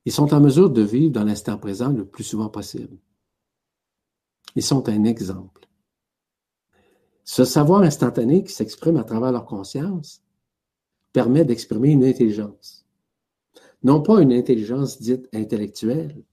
Ils 0.05 0.13
sont 0.13 0.33
en 0.33 0.39
mesure 0.39 0.69
de 0.69 0.83
vivre 0.83 1.11
dans 1.11 1.25
l'instant 1.25 1.57
présent 1.57 1.89
le 1.89 2.07
plus 2.07 2.23
souvent 2.23 2.47
possible. 2.47 2.97
Ils 4.55 4.63
sont 4.63 4.87
un 4.87 5.03
exemple. 5.03 5.64
Ce 7.25 7.43
savoir 7.43 7.81
instantané 7.81 8.43
qui 8.43 8.53
s'exprime 8.53 8.97
à 8.97 9.03
travers 9.03 9.31
leur 9.31 9.45
conscience 9.45 10.21
permet 11.11 11.43
d'exprimer 11.43 11.89
une 11.89 12.05
intelligence. 12.05 12.85
Non 13.83 14.01
pas 14.01 14.21
une 14.21 14.31
intelligence 14.31 15.01
dite 15.01 15.27
intellectuelle, 15.33 16.23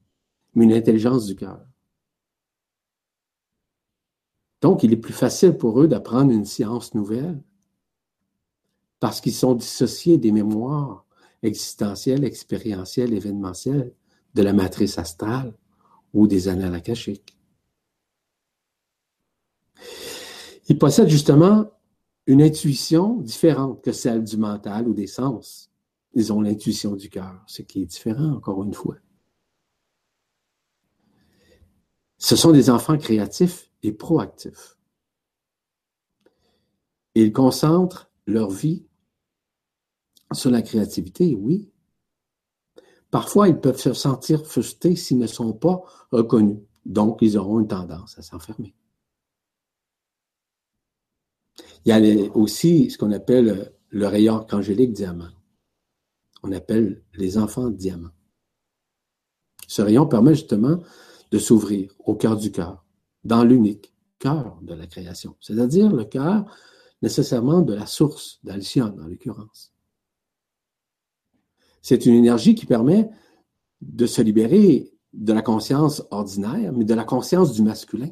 mais 0.53 0.65
une 0.65 0.73
intelligence 0.73 1.25
du 1.25 1.35
cœur. 1.35 1.65
Donc, 4.61 4.83
il 4.83 4.93
est 4.93 4.97
plus 4.97 5.13
facile 5.13 5.57
pour 5.57 5.81
eux 5.81 5.87
d'apprendre 5.87 6.31
une 6.31 6.45
science 6.45 6.93
nouvelle 6.93 7.41
parce 8.99 9.19
qu'ils 9.19 9.33
sont 9.33 9.55
dissociés 9.55 10.17
des 10.17 10.31
mémoires 10.31 11.05
existentielles, 11.41 12.23
expérientielles, 12.23 13.13
événementielles 13.13 13.93
de 14.35 14.41
la 14.41 14.53
matrice 14.53 14.97
astrale 14.97 15.53
ou 16.13 16.27
des 16.27 16.47
annales 16.47 16.75
akashiques. 16.75 17.35
Ils 20.67 20.77
possèdent 20.77 21.09
justement 21.09 21.69
une 22.25 22.41
intuition 22.41 23.17
différente 23.17 23.83
que 23.83 23.91
celle 23.91 24.23
du 24.23 24.37
mental 24.37 24.87
ou 24.87 24.93
des 24.93 25.07
sens. 25.07 25.69
Ils 26.13 26.31
ont 26.31 26.41
l'intuition 26.41 26.95
du 26.95 27.09
cœur, 27.09 27.43
ce 27.47 27.61
qui 27.61 27.81
est 27.81 27.85
différent, 27.85 28.33
encore 28.33 28.63
une 28.63 28.73
fois. 28.73 28.95
Ce 32.17 32.35
sont 32.35 32.51
des 32.51 32.69
enfants 32.69 32.97
créatifs 32.97 33.69
et 33.81 33.91
proactifs. 33.91 34.77
Ils 37.15 37.33
concentrent 37.33 38.09
leur 38.25 38.49
vie 38.49 38.85
sur 40.31 40.49
la 40.49 40.61
créativité, 40.61 41.35
oui. 41.35 41.69
Parfois, 43.11 43.49
ils 43.49 43.59
peuvent 43.59 43.79
se 43.79 43.93
sentir 43.93 44.45
frustrés 44.45 44.95
s'ils 44.95 45.19
ne 45.19 45.27
sont 45.27 45.53
pas 45.53 45.83
reconnus. 46.11 46.59
Donc, 46.85 47.19
ils 47.21 47.37
auront 47.37 47.59
une 47.59 47.67
tendance 47.67 48.17
à 48.17 48.21
s'enfermer. 48.21 48.73
Il 51.85 51.89
y 51.89 51.91
a 51.91 52.35
aussi 52.35 52.89
ce 52.89 52.97
qu'on 52.97 53.11
appelle 53.11 53.73
le 53.89 54.07
rayon 54.07 54.35
archangélique 54.35 54.93
diamant. 54.93 55.29
On 56.41 56.51
appelle 56.51 57.03
les 57.13 57.37
enfants 57.37 57.69
diamants. 57.69 58.11
Ce 59.67 59.81
rayon 59.81 60.07
permet 60.07 60.35
justement 60.35 60.79
de 61.31 61.39
s'ouvrir 61.39 61.93
au 61.99 62.15
cœur 62.15 62.37
du 62.37 62.51
cœur, 62.51 62.85
dans 63.23 63.43
l'unique 63.43 63.93
cœur 64.19 64.59
de 64.61 64.73
la 64.73 64.87
création, 64.87 65.35
c'est-à-dire 65.39 65.91
le 65.91 66.05
cœur 66.05 66.45
nécessairement 67.01 67.61
de 67.61 67.73
la 67.73 67.85
source, 67.85 68.39
d'Alcyone 68.43 68.99
en 69.01 69.07
l'occurrence. 69.07 69.73
C'est 71.81 72.05
une 72.05 72.15
énergie 72.15 72.55
qui 72.55 72.65
permet 72.65 73.09
de 73.81 74.05
se 74.05 74.21
libérer 74.21 74.93
de 75.11 75.33
la 75.33 75.41
conscience 75.41 76.03
ordinaire, 76.11 76.71
mais 76.73 76.85
de 76.85 76.93
la 76.93 77.03
conscience 77.03 77.51
du 77.53 77.61
masculin 77.61 78.09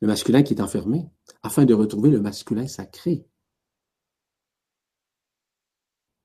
le 0.00 0.06
masculin 0.06 0.42
qui 0.42 0.54
est 0.54 0.60
enfermé, 0.60 1.08
afin 1.42 1.64
de 1.64 1.74
retrouver 1.74 2.10
le 2.10 2.20
masculin 2.20 2.66
sacré, 2.66 3.26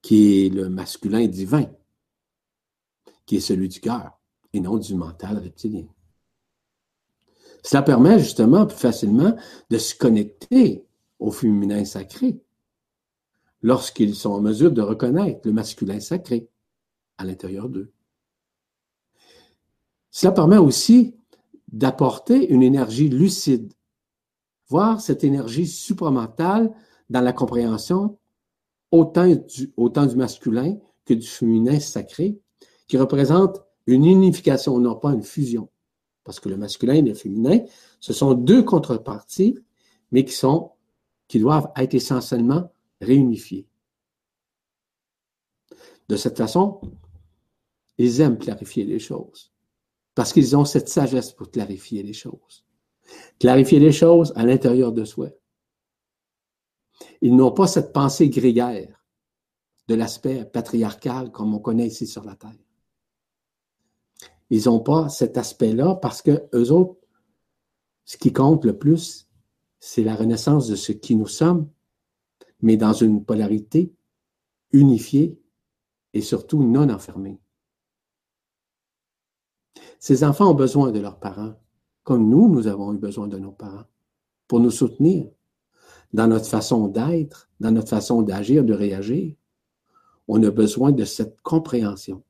qui 0.02 0.46
est 0.46 0.50
le 0.50 0.70
masculin 0.70 1.26
divin, 1.28 1.72
qui 3.26 3.38
est 3.38 3.42
celui 3.42 3.70
du 3.70 3.80
cœur 3.80 4.20
et 4.52 4.60
non 4.60 4.78
du 4.78 4.96
mental 4.96 5.38
reptilien. 5.38 5.88
Cela 7.64 7.82
permet 7.82 8.20
justement 8.20 8.68
plus 8.68 8.78
facilement 8.78 9.36
de 9.70 9.78
se 9.78 9.96
connecter 9.96 10.86
au 11.20 11.32
féminin 11.32 11.86
sacré 11.86 12.42
lorsqu'ils 13.62 14.16
sont 14.16 14.32
en 14.32 14.42
mesure 14.42 14.72
de 14.72 14.82
reconnaître 14.82 15.40
le 15.46 15.54
masculin 15.54 16.02
sacré 16.02 16.50
à 17.18 17.24
l'intérieur 17.24 17.70
d'eux. 17.70 17.94
Cela 20.12 20.34
permet 20.34 20.58
aussi 20.58 21.16
d'apporter 21.74 22.54
une 22.54 22.62
énergie 22.62 23.10
lucide, 23.10 23.74
voir 24.70 25.02
cette 25.02 25.24
énergie 25.24 25.68
supramentale 25.68 26.72
dans 27.10 27.22
la 27.22 27.34
compréhension 27.34 28.18
autant 28.92 29.28
du, 29.28 29.74
autant 29.76 30.06
du 30.06 30.16
masculin 30.16 30.78
que 31.04 31.16
du 31.16 31.28
féminin 31.28 31.80
sacré, 31.80 32.40
qui 32.88 32.98
représente 32.98 33.60
une 33.88 34.06
unification, 34.06 34.78
non 34.80 34.96
pas 34.96 35.14
une 35.14 35.24
fusion. 35.24 35.68
Parce 36.24 36.40
que 36.40 36.48
le 36.48 36.58
masculin 36.58 36.94
et 36.94 37.02
le 37.02 37.16
féminin, 37.16 37.60
ce 38.00 38.14
sont 38.14 38.36
deux 38.36 38.64
contreparties, 38.64 39.58
mais 40.12 40.24
qui 40.24 40.34
sont, 40.34 40.72
qui 41.28 41.40
doivent 41.40 41.72
être 41.76 41.96
essentiellement 41.96 42.72
réunifiées. 43.02 43.68
De 46.08 46.16
cette 46.16 46.38
façon, 46.38 46.80
ils 47.98 48.22
aiment 48.22 48.38
clarifier 48.38 48.86
les 48.86 49.00
choses 49.00 49.53
parce 50.16 50.34
qu'ils 50.34 50.56
ont 50.56 50.66
cette 50.66 50.90
sagesse 50.90 51.32
pour 51.32 51.50
clarifier 51.50 52.04
les 52.04 52.14
choses. 52.14 52.66
Clarifier 53.40 53.80
les 53.80 53.92
choses 53.92 54.34
à 54.36 54.46
l'intérieur 54.46 54.92
de 54.92 55.06
soi. 55.06 55.30
Ils 57.22 57.36
n'ont 57.36 57.52
pas 57.52 57.68
cette 57.68 57.94
pensée 57.94 58.30
grégaire 58.30 59.04
de 59.88 59.96
l'aspect 59.96 60.46
patriarcal 60.46 61.32
comme 61.32 61.54
on 61.54 61.60
connaît 61.60 61.88
ici 61.88 62.08
sur 62.08 62.24
la 62.24 62.36
Terre. 62.36 62.52
Ils 64.50 64.66
n'ont 64.66 64.80
pas 64.80 65.10
cet 65.10 65.38
aspect-là 65.38 65.96
parce 65.96 66.22
que 66.22 66.48
eux 66.54 66.72
autres, 66.72 67.00
ce 68.06 68.18
qui 68.18 68.32
compte 68.32 68.66
le 68.66 68.78
plus, 68.78 69.28
c'est 69.80 70.04
la 70.04 70.16
renaissance 70.16 70.68
de 70.68 70.76
ce 70.76 70.92
qui 70.92 71.16
nous 71.16 71.28
sommes 71.28 71.70
mais 72.64 72.78
dans 72.78 72.94
une 72.94 73.24
polarité 73.26 73.94
unifiée 74.72 75.38
et 76.14 76.22
surtout 76.22 76.64
non 76.64 76.90
enfermée. 76.90 77.38
Ces 80.00 80.24
enfants 80.24 80.52
ont 80.52 80.56
besoin 80.56 80.92
de 80.92 81.00
leurs 81.00 81.20
parents, 81.20 81.54
comme 82.04 82.30
nous, 82.30 82.50
nous 82.50 82.68
avons 82.68 82.94
eu 82.94 82.98
besoin 82.98 83.28
de 83.28 83.38
nos 83.38 83.52
parents, 83.52 83.86
pour 84.48 84.60
nous 84.60 84.72
soutenir 84.72 85.28
dans 86.12 86.28
notre 86.28 86.46
façon 86.46 86.88
d'être, 86.88 87.50
dans 87.60 87.72
notre 87.72 87.90
façon 87.90 88.22
d'agir, 88.22 88.64
de 88.64 88.74
réagir. 88.74 89.36
On 90.28 90.42
a 90.44 90.52
besoin 90.52 90.92
de 90.92 91.06
cette 91.06 91.42
compréhension. 91.42 92.24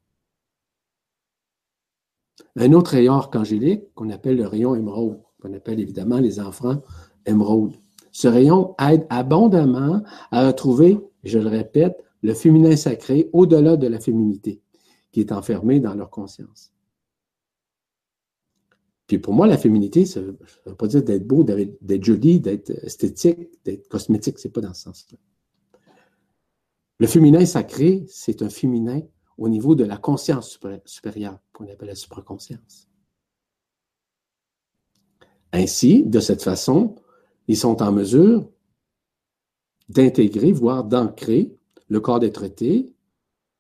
Un 2.56 2.74
autre 2.74 2.92
rayon 2.92 3.14
archangélique 3.14 3.94
qu'on 3.94 4.10
appelle 4.10 4.38
le 4.38 4.48
rayon 4.48 4.76
émeraude, 4.76 5.20
qu'on 5.42 5.54
appelle 5.54 5.80
évidemment 5.80 6.20
les 6.20 6.40
enfants 6.40 6.82
émeraude. 7.26 7.74
Ce 8.12 8.28
rayon 8.28 8.76
aide 8.80 9.06
abondamment 9.10 10.04
à 10.32 10.48
retrouver, 10.48 11.00
je 11.24 11.40
le 11.40 11.50
répète, 11.50 11.98
le 12.22 12.34
féminin 12.34 12.76
sacré 12.76 13.30
au-delà 13.34 13.76
de 13.76 13.88
la 13.88 14.00
féminité 14.00 14.62
qui 15.12 15.20
est 15.20 15.32
enfermée 15.32 15.80
dans 15.80 15.94
leur 15.94 16.10
conscience. 16.10 16.73
Pour 19.20 19.34
moi, 19.34 19.48
la 19.48 19.58
féminité, 19.58 20.06
ça 20.06 20.22
ne 20.22 20.28
veut 20.66 20.76
pas 20.78 20.88
dire 20.88 21.04
d'être 21.04 21.28
beau, 21.28 21.44
d'être 21.44 22.04
joli, 22.04 22.40
d'être 22.40 22.70
esthétique, 22.70 23.50
d'être 23.64 23.88
cosmétique, 23.88 24.40
c'est 24.40 24.50
pas 24.50 24.62
dans 24.62 24.74
ce 24.74 24.84
sens-là. 24.84 25.18
Le 27.00 27.08
féminin 27.08 27.46
sacré, 27.46 28.06
c'est 28.08 28.42
un 28.42 28.50
féminin 28.50 29.02
au 29.38 29.50
niveau 29.50 29.76
de 29.76 29.84
la 29.84 29.98
conscience 29.98 30.60
supérieure, 30.86 31.40
qu'on 31.52 31.68
appelle 31.70 31.90
la 31.90 31.96
supraconscience. 31.96 32.88
Ainsi, 35.52 36.04
de 36.04 36.20
cette 36.20 36.42
façon, 36.42 36.96
ils 37.48 37.58
sont 37.58 37.82
en 37.82 37.92
mesure 37.92 38.50
d'intégrer, 39.90 40.52
voire 40.52 40.84
d'ancrer 40.84 41.56
le 41.88 42.00
corps 42.00 42.20
des 42.20 42.32
traités 42.32 42.94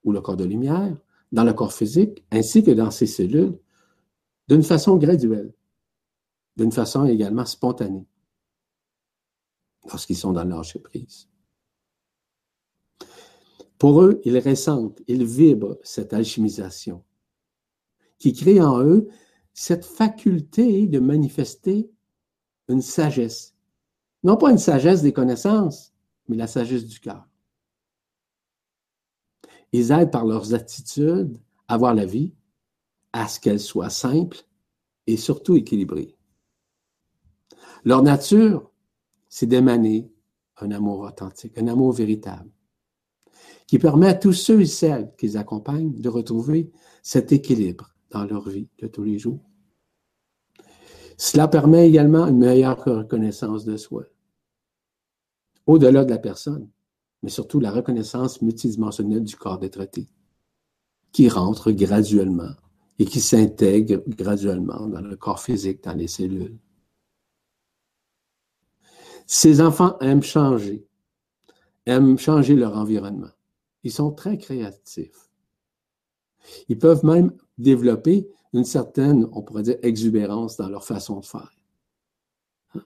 ou 0.03 0.11
le 0.11 0.21
corps 0.21 0.37
de 0.37 0.45
lumière 0.45 0.97
dans 1.31 1.43
le 1.43 1.53
corps 1.53 1.73
physique, 1.73 2.23
ainsi 2.31 2.63
que 2.63 2.71
dans 2.71 2.91
ses 2.91 3.07
cellules, 3.07 3.57
d'une 4.47 4.63
façon 4.63 4.97
graduelle, 4.97 5.53
d'une 6.57 6.71
façon 6.71 7.05
également 7.05 7.45
spontanée, 7.45 8.07
lorsqu'ils 9.85 10.17
sont 10.17 10.33
dans 10.33 10.43
le 10.43 10.79
prise. 10.79 11.29
Pour 13.77 14.01
eux, 14.01 14.21
ils 14.23 14.39
ressentent, 14.39 15.01
ils 15.07 15.25
vibrent 15.25 15.77
cette 15.83 16.13
alchimisation 16.13 17.03
qui 18.17 18.31
crée 18.31 18.61
en 18.61 18.81
eux 18.81 19.09
cette 19.53 19.85
faculté 19.85 20.87
de 20.87 20.99
manifester 20.99 21.91
une 22.69 22.81
sagesse. 22.81 23.53
Non 24.23 24.37
pas 24.37 24.51
une 24.51 24.57
sagesse 24.57 25.01
des 25.01 25.11
connaissances, 25.11 25.93
mais 26.29 26.37
la 26.37 26.47
sagesse 26.47 26.85
du 26.85 27.01
cœur. 27.01 27.27
Ils 29.73 29.91
aident 29.91 30.11
par 30.11 30.25
leurs 30.25 30.53
attitudes 30.53 31.37
à 31.67 31.77
voir 31.77 31.93
la 31.93 32.05
vie, 32.05 32.33
à 33.13 33.27
ce 33.27 33.39
qu'elle 33.39 33.59
soit 33.59 33.89
simple 33.89 34.37
et 35.07 35.17
surtout 35.17 35.55
équilibrée. 35.55 36.15
Leur 37.85 38.01
nature, 38.01 38.71
c'est 39.29 39.45
d'émaner 39.45 40.11
un 40.57 40.71
amour 40.71 40.99
authentique, 41.01 41.57
un 41.57 41.67
amour 41.67 41.91
véritable 41.93 42.49
qui 43.67 43.79
permet 43.79 44.07
à 44.07 44.13
tous 44.13 44.33
ceux 44.33 44.61
et 44.61 44.65
celles 44.65 45.13
qui 45.17 45.27
les 45.27 45.37
accompagnent 45.37 45.99
de 45.99 46.09
retrouver 46.09 46.71
cet 47.01 47.31
équilibre 47.31 47.95
dans 48.11 48.25
leur 48.25 48.47
vie 48.47 48.67
de 48.79 48.87
tous 48.87 49.03
les 49.03 49.17
jours. 49.17 49.41
Cela 51.17 51.47
permet 51.47 51.87
également 51.87 52.27
une 52.27 52.37
meilleure 52.37 52.83
reconnaissance 52.83 53.65
de 53.65 53.77
soi, 53.77 54.03
au-delà 55.65 56.03
de 56.05 56.09
la 56.09 56.17
personne, 56.17 56.69
mais 57.21 57.29
surtout 57.29 57.59
la 57.59 57.71
reconnaissance 57.71 58.41
multidimensionnelle 58.41 59.23
du 59.23 59.35
corps 59.35 59.59
des 59.59 59.69
traités, 59.69 60.09
qui 61.11 61.29
rentre 61.29 61.71
graduellement 61.71 62.53
et 63.03 63.05
qui 63.05 63.19
s'intègre 63.19 64.01
graduellement 64.07 64.87
dans 64.87 65.01
le 65.01 65.17
corps 65.17 65.41
physique, 65.41 65.83
dans 65.83 65.93
les 65.93 66.07
cellules. 66.07 66.57
Ces 69.27 69.59
enfants 69.59 69.99
aiment 69.99 70.23
changer, 70.23 70.87
aiment 71.85 72.17
changer 72.17 72.55
leur 72.55 72.77
environnement. 72.77 73.33
Ils 73.83 73.91
sont 73.91 74.13
très 74.13 74.37
créatifs. 74.37 75.29
Ils 76.69 76.79
peuvent 76.79 77.03
même 77.03 77.35
développer 77.57 78.29
une 78.53 78.63
certaine, 78.63 79.27
on 79.33 79.41
pourrait 79.41 79.63
dire, 79.63 79.77
exubérance 79.81 80.55
dans 80.55 80.69
leur 80.69 80.85
façon 80.85 81.19
de 81.19 81.25
faire. 81.25 81.51
Ils 82.75 82.81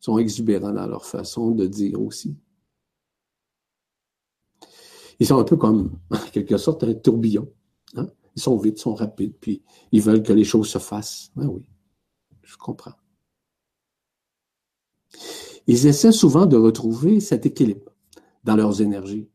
sont 0.00 0.16
exubérants 0.16 0.72
dans 0.72 0.86
leur 0.86 1.04
façon 1.04 1.50
de 1.50 1.66
dire 1.66 2.00
aussi. 2.00 2.34
Ils 5.18 5.26
sont 5.26 5.38
un 5.38 5.44
peu 5.44 5.58
comme, 5.58 5.98
en 6.10 6.30
quelque 6.32 6.56
sorte, 6.56 6.82
un 6.82 6.94
tourbillon. 6.94 7.52
Hein? 7.96 8.08
Ils 8.36 8.42
sont 8.42 8.56
vite, 8.56 8.78
ils 8.78 8.82
sont 8.82 8.94
rapides, 8.94 9.34
puis 9.40 9.62
ils 9.92 10.02
veulent 10.02 10.22
que 10.22 10.32
les 10.32 10.44
choses 10.44 10.68
se 10.68 10.78
fassent. 10.78 11.30
Ben 11.36 11.46
oui, 11.46 11.68
je 12.42 12.56
comprends. 12.56 12.94
Ils 15.66 15.86
essaient 15.86 16.12
souvent 16.12 16.46
de 16.46 16.56
retrouver 16.56 17.20
cet 17.20 17.46
équilibre 17.46 17.92
dans 18.44 18.56
leurs 18.56 18.80
énergies 18.80 19.28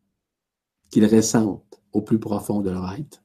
qu'ils 0.89 1.05
ressentent 1.05 1.81
au 1.91 2.01
plus 2.01 2.19
profond 2.19 2.61
de 2.61 2.69
leur 2.69 2.91
être. 2.93 3.23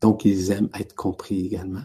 Donc, 0.00 0.24
ils 0.24 0.50
aiment 0.50 0.70
être 0.74 0.94
compris 0.94 1.46
également. 1.46 1.84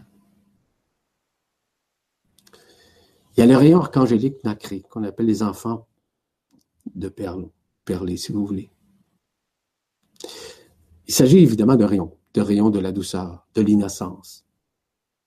Il 3.36 3.40
y 3.40 3.42
a 3.42 3.46
le 3.46 3.56
rayon 3.56 3.80
archangélique 3.80 4.44
nacré, 4.44 4.82
qu'on 4.82 5.04
appelle 5.04 5.26
les 5.26 5.42
enfants 5.42 5.88
de 6.94 7.08
perles, 7.08 7.48
perlés, 7.84 8.16
si 8.16 8.32
vous 8.32 8.44
voulez. 8.44 8.70
Il 11.06 11.14
s'agit 11.14 11.38
évidemment 11.38 11.76
de 11.76 11.84
rayons, 11.84 12.16
de 12.34 12.40
rayons 12.40 12.70
de 12.70 12.78
la 12.78 12.92
douceur, 12.92 13.46
de 13.54 13.62
l'innocence 13.62 14.44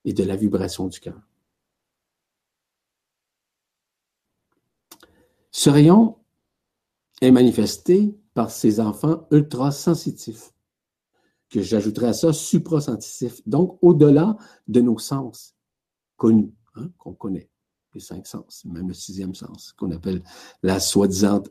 et 0.06 0.14
de 0.14 0.24
la 0.24 0.36
vibration 0.36 0.88
du 0.88 1.00
cœur. 1.00 1.22
Ce 5.52 5.70
rayon 5.70 6.18
est 7.22 7.32
manifesté 7.32 8.18
par 8.34 8.50
ces 8.50 8.80
enfants 8.80 9.28
ultra-sensitifs, 9.32 10.52
que 11.50 11.62
j'ajouterais 11.62 12.08
à 12.08 12.14
ça 12.14 12.34
suprasensitifs, 12.34 13.42
donc 13.48 13.78
au-delà 13.82 14.36
de 14.68 14.82
nos 14.82 14.98
sens 14.98 15.56
connus, 16.18 16.54
hein, 16.76 16.90
qu'on 16.98 17.14
connaît, 17.14 17.50
les 17.94 18.00
cinq 18.00 18.26
sens, 18.26 18.66
même 18.66 18.88
le 18.88 18.94
sixième 18.94 19.36
sens, 19.36 19.74
qu'on 19.74 19.92
appelle 19.92 20.24
la 20.64 20.80
soi-disant 20.80 21.44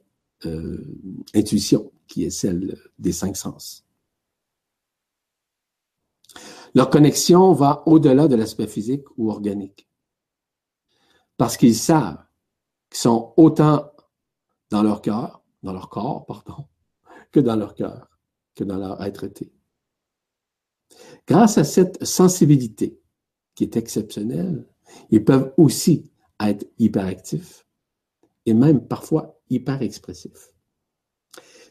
euh, 0.46 0.98
intuition, 1.34 1.92
qui 2.08 2.24
est 2.24 2.30
celle 2.30 2.76
des 2.98 3.12
cinq 3.12 3.36
sens. 3.36 3.84
Leur 6.74 6.88
connexion 6.88 7.52
va 7.52 7.82
au-delà 7.86 8.28
de 8.28 8.36
l'aspect 8.36 8.66
physique 8.66 9.04
ou 9.16 9.30
organique, 9.30 9.88
parce 11.36 11.56
qu'ils 11.56 11.76
savent 11.76 12.24
qu'ils 12.90 13.00
sont 13.00 13.34
autant 13.36 13.90
dans 14.70 14.82
leur 14.82 15.02
cœur, 15.02 15.42
dans 15.62 15.72
leur 15.72 15.90
corps, 15.90 16.24
pardon, 16.24 16.66
que 17.30 17.40
dans 17.40 17.56
leur 17.56 17.74
cœur, 17.74 18.08
que 18.54 18.64
dans 18.64 18.78
leur 18.78 19.02
être 19.02 19.24
été. 19.24 19.52
Grâce 21.26 21.58
à 21.58 21.64
cette 21.64 22.04
sensibilité 22.04 23.00
qui 23.54 23.64
est 23.64 23.76
exceptionnelle, 23.76 24.66
ils 25.10 25.24
peuvent 25.24 25.52
aussi 25.56 26.10
être 26.40 26.66
hyperactifs 26.78 27.66
et 28.46 28.54
même 28.54 28.86
parfois 28.86 29.40
hyper 29.50 29.82
expressifs. 29.82 30.52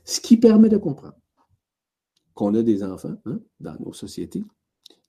Ce 0.05 0.21
qui 0.21 0.37
permet 0.37 0.69
de 0.69 0.77
comprendre 0.77 1.17
qu'on 2.33 2.55
a 2.55 2.63
des 2.63 2.83
enfants 2.83 3.17
hein, 3.25 3.39
dans 3.59 3.75
nos 3.79 3.93
sociétés 3.93 4.43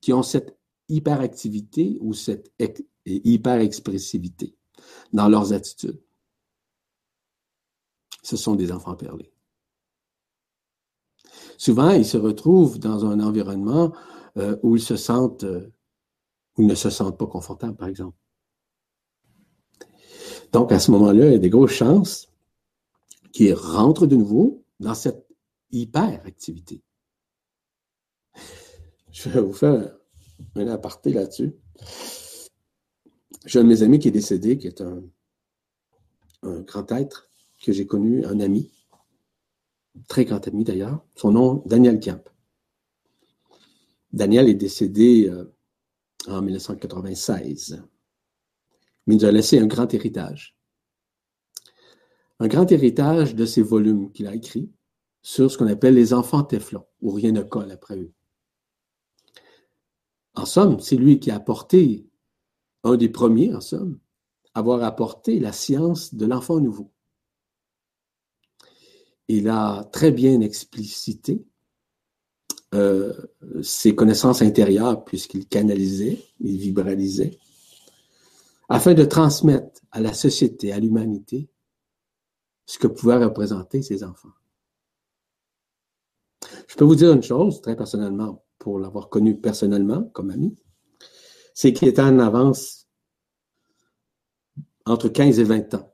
qui 0.03 0.11
ont 0.11 0.21
cette 0.21 0.59
hyperactivité 0.89 1.97
ou 2.01 2.13
cette 2.13 2.51
hyper-expressivité 3.05 4.53
dans 5.13 5.29
leurs 5.29 5.53
attitudes. 5.53 6.01
Ce 8.21 8.35
sont 8.35 8.55
des 8.55 8.73
enfants 8.73 8.95
perlés. 8.95 9.31
Souvent, 11.57 11.91
ils 11.91 12.05
se 12.05 12.17
retrouvent 12.17 12.79
dans 12.79 13.05
un 13.05 13.21
environnement 13.21 13.93
euh, 14.35 14.57
où 14.61 14.75
ils 14.75 14.81
se 14.81 14.97
sentent, 14.97 15.45
euh, 15.45 15.71
ils 16.57 16.67
ne 16.67 16.75
se 16.75 16.89
sentent 16.89 17.17
pas 17.17 17.27
confortables, 17.27 17.77
par 17.77 17.87
exemple. 17.87 18.17
Donc, 20.51 20.73
à 20.73 20.79
ce 20.79 20.91
moment-là, 20.91 21.27
il 21.27 21.31
y 21.31 21.35
a 21.35 21.39
des 21.39 21.49
grosses 21.49 21.71
chances 21.71 22.27
qu'ils 23.31 23.53
rentrent 23.53 24.05
de 24.05 24.17
nouveau 24.17 24.65
dans 24.81 24.95
cette 24.95 25.25
hyperactivité. 25.71 26.83
Je 29.13 29.29
vais 29.29 29.41
vous 29.41 29.53
faire 29.53 29.95
un 30.55 30.67
aparté 30.67 31.13
là-dessus. 31.13 31.53
J'ai 33.45 33.59
un 33.59 33.63
de 33.63 33.69
mes 33.69 33.83
amis 33.83 33.99
qui 33.99 34.07
est 34.07 34.11
décédé, 34.11 34.57
qui 34.57 34.65
est 34.65 34.81
un, 34.81 35.03
un 36.41 36.61
grand 36.61 36.91
être 36.91 37.29
que 37.61 37.71
j'ai 37.71 37.85
connu, 37.85 38.25
un 38.25 38.39
ami, 38.39 38.71
très 40.07 40.25
grand 40.25 40.45
ami 40.47 40.63
d'ailleurs, 40.63 41.05
son 41.15 41.31
nom, 41.31 41.63
Daniel 41.67 41.99
Camp. 41.99 42.27
Daniel 44.11 44.49
est 44.49 44.55
décédé 44.55 45.29
euh, 45.29 45.45
en 46.27 46.41
1996, 46.41 47.83
mais 49.05 49.15
il 49.15 49.19
nous 49.19 49.25
a 49.25 49.31
laissé 49.31 49.59
un 49.59 49.67
grand 49.67 49.93
héritage. 49.93 50.57
un 52.39 52.47
grand 52.47 52.71
héritage 52.71 53.35
de 53.35 53.45
ces 53.45 53.61
volumes 53.61 54.11
qu'il 54.11 54.25
a 54.25 54.33
écrits 54.33 54.71
sur 55.21 55.51
ce 55.51 55.57
qu'on 55.57 55.67
appelle 55.67 55.93
les 55.93 56.13
enfants 56.13 56.43
Teflon, 56.43 56.83
où 57.01 57.11
rien 57.11 57.31
ne 57.31 57.43
colle 57.43 57.71
après 57.71 57.97
eux. 57.97 58.11
En 60.35 60.45
somme, 60.45 60.79
c'est 60.79 60.95
lui 60.95 61.19
qui 61.19 61.31
a 61.31 61.35
apporté, 61.35 62.07
un 62.83 62.97
des 62.97 63.09
premiers 63.09 63.53
en 63.53 63.61
somme, 63.61 63.99
avoir 64.53 64.83
apporté 64.83 65.39
la 65.39 65.51
science 65.51 66.13
de 66.13 66.25
l'enfant 66.25 66.59
nouveau. 66.59 66.91
Il 69.27 69.47
a 69.49 69.83
très 69.91 70.11
bien 70.11 70.41
explicité 70.41 71.45
euh, 72.73 73.13
ses 73.61 73.95
connaissances 73.95 74.41
intérieures 74.41 75.05
puisqu'il 75.05 75.47
canalisait, 75.47 76.19
il 76.39 76.57
vibralisait, 76.57 77.37
afin 78.69 78.93
de 78.93 79.05
transmettre 79.05 79.81
à 79.91 80.01
la 80.01 80.13
société, 80.13 80.73
à 80.73 80.79
l'humanité, 80.79 81.49
ce 82.65 82.79
que 82.79 82.87
pouvaient 82.87 83.23
représenter 83.23 83.81
ses 83.81 84.03
enfants. 84.03 84.33
Je 86.67 86.75
peux 86.75 86.85
vous 86.85 86.95
dire 86.95 87.13
une 87.13 87.23
chose, 87.23 87.61
très 87.61 87.75
personnellement, 87.75 88.43
pour 88.63 88.79
l'avoir 88.79 89.09
connu 89.09 89.35
personnellement 89.35 90.05
comme 90.13 90.29
ami, 90.29 90.55
c'est 91.53 91.73
qu'il 91.73 91.89
était 91.89 92.01
en 92.01 92.17
avance 92.17 92.87
entre 94.85 95.09
15 95.09 95.37
et 95.39 95.43
20 95.43 95.73
ans 95.73 95.93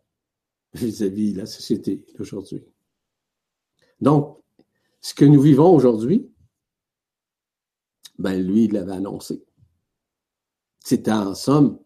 vis-à-vis 0.75 1.33
de 1.33 1.39
la 1.39 1.45
société 1.47 2.05
d'aujourd'hui. 2.15 2.63
Donc, 4.01 4.37
ce 5.01 5.15
que 5.15 5.25
nous 5.25 5.41
vivons 5.41 5.73
aujourd'hui, 5.75 6.31
ben 8.19 8.39
lui, 8.39 8.65
il 8.65 8.73
l'avait 8.73 8.91
annoncé. 8.91 9.43
C'était 10.79 11.11
en 11.11 11.33
somme, 11.33 11.79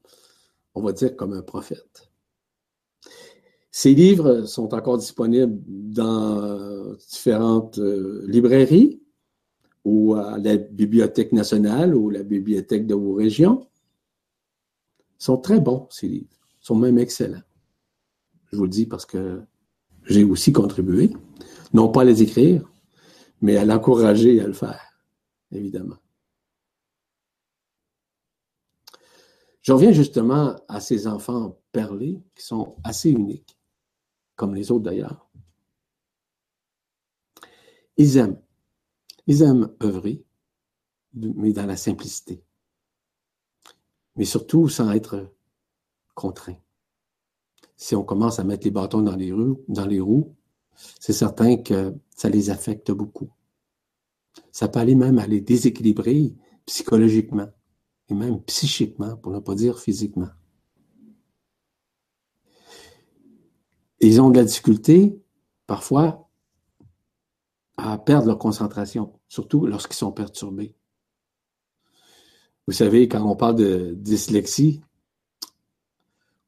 on 0.75 0.81
va 0.81 0.91
dire, 0.91 1.15
comme 1.15 1.31
un 1.31 1.43
prophète. 1.43 2.11
Ces 3.71 3.93
livres 3.93 4.43
sont 4.43 4.73
encore 4.73 4.97
disponibles 4.97 5.61
dans 5.65 6.93
différentes 7.09 7.79
euh, 7.79 8.25
librairies 8.27 9.02
ou 9.85 10.15
à 10.15 10.37
la 10.37 10.57
Bibliothèque 10.57 11.31
nationale 11.31 11.95
ou 11.95 12.09
la 12.09 12.23
Bibliothèque 12.23 12.87
de 12.87 12.95
vos 12.95 13.13
régions. 13.13 13.67
Ils 15.19 15.23
sont 15.25 15.37
très 15.37 15.59
bons, 15.59 15.87
ces 15.89 16.07
livres. 16.07 16.37
Ils 16.61 16.65
sont 16.65 16.75
même 16.75 16.97
excellents. 16.97 17.43
Je 18.51 18.57
vous 18.57 18.63
le 18.63 18.69
dis 18.69 18.85
parce 18.85 19.05
que 19.05 19.41
j'ai 20.05 20.23
aussi 20.23 20.51
contribué, 20.51 21.11
non 21.73 21.89
pas 21.89 22.01
à 22.01 22.05
les 22.05 22.21
écrire, 22.21 22.69
mais 23.41 23.57
à 23.57 23.65
l'encourager 23.65 24.39
à 24.41 24.47
le 24.47 24.53
faire, 24.53 25.01
évidemment. 25.51 25.97
Je 29.61 29.71
reviens 29.71 29.93
justement 29.93 30.55
à 30.67 30.81
ces 30.81 31.07
enfants 31.07 31.57
perlés 31.71 32.21
qui 32.35 32.45
sont 32.45 32.75
assez 32.83 33.09
uniques, 33.09 33.57
comme 34.35 34.53
les 34.55 34.71
autres 34.71 34.83
d'ailleurs. 34.83 35.29
Ils 37.95 38.17
aiment. 38.17 38.41
Ils 39.27 39.41
aiment 39.41 39.73
œuvrer, 39.81 40.23
mais 41.13 41.53
dans 41.53 41.65
la 41.65 41.77
simplicité. 41.77 42.43
Mais 44.15 44.25
surtout 44.25 44.69
sans 44.69 44.91
être 44.91 45.33
contraints. 46.13 46.59
Si 47.75 47.95
on 47.95 48.03
commence 48.03 48.39
à 48.39 48.43
mettre 48.43 48.65
les 48.65 48.71
bâtons 48.71 49.01
dans 49.01 49.15
les 49.15 49.99
roues, 49.99 50.35
c'est 50.75 51.13
certain 51.13 51.57
que 51.57 51.95
ça 52.15 52.29
les 52.29 52.49
affecte 52.49 52.91
beaucoup. 52.91 53.29
Ça 54.51 54.67
peut 54.67 54.79
aller 54.79 54.95
même 54.95 55.19
à 55.19 55.27
les 55.27 55.41
déséquilibrer 55.41 56.35
psychologiquement 56.65 57.49
et 58.09 58.13
même 58.13 58.41
psychiquement, 58.43 59.17
pour 59.17 59.31
ne 59.31 59.39
pas 59.39 59.55
dire 59.55 59.79
physiquement. 59.79 60.29
Ils 63.99 64.19
ont 64.21 64.29
de 64.29 64.37
la 64.37 64.43
difficulté, 64.43 65.17
parfois, 65.65 66.22
à 67.91 67.97
perdre 67.97 68.27
leur 68.27 68.37
concentration, 68.37 69.13
surtout 69.27 69.65
lorsqu'ils 69.65 69.97
sont 69.97 70.11
perturbés. 70.11 70.75
Vous 72.67 72.73
savez, 72.73 73.07
quand 73.07 73.21
on 73.23 73.35
parle 73.35 73.55
de 73.55 73.93
dyslexie, 73.97 74.81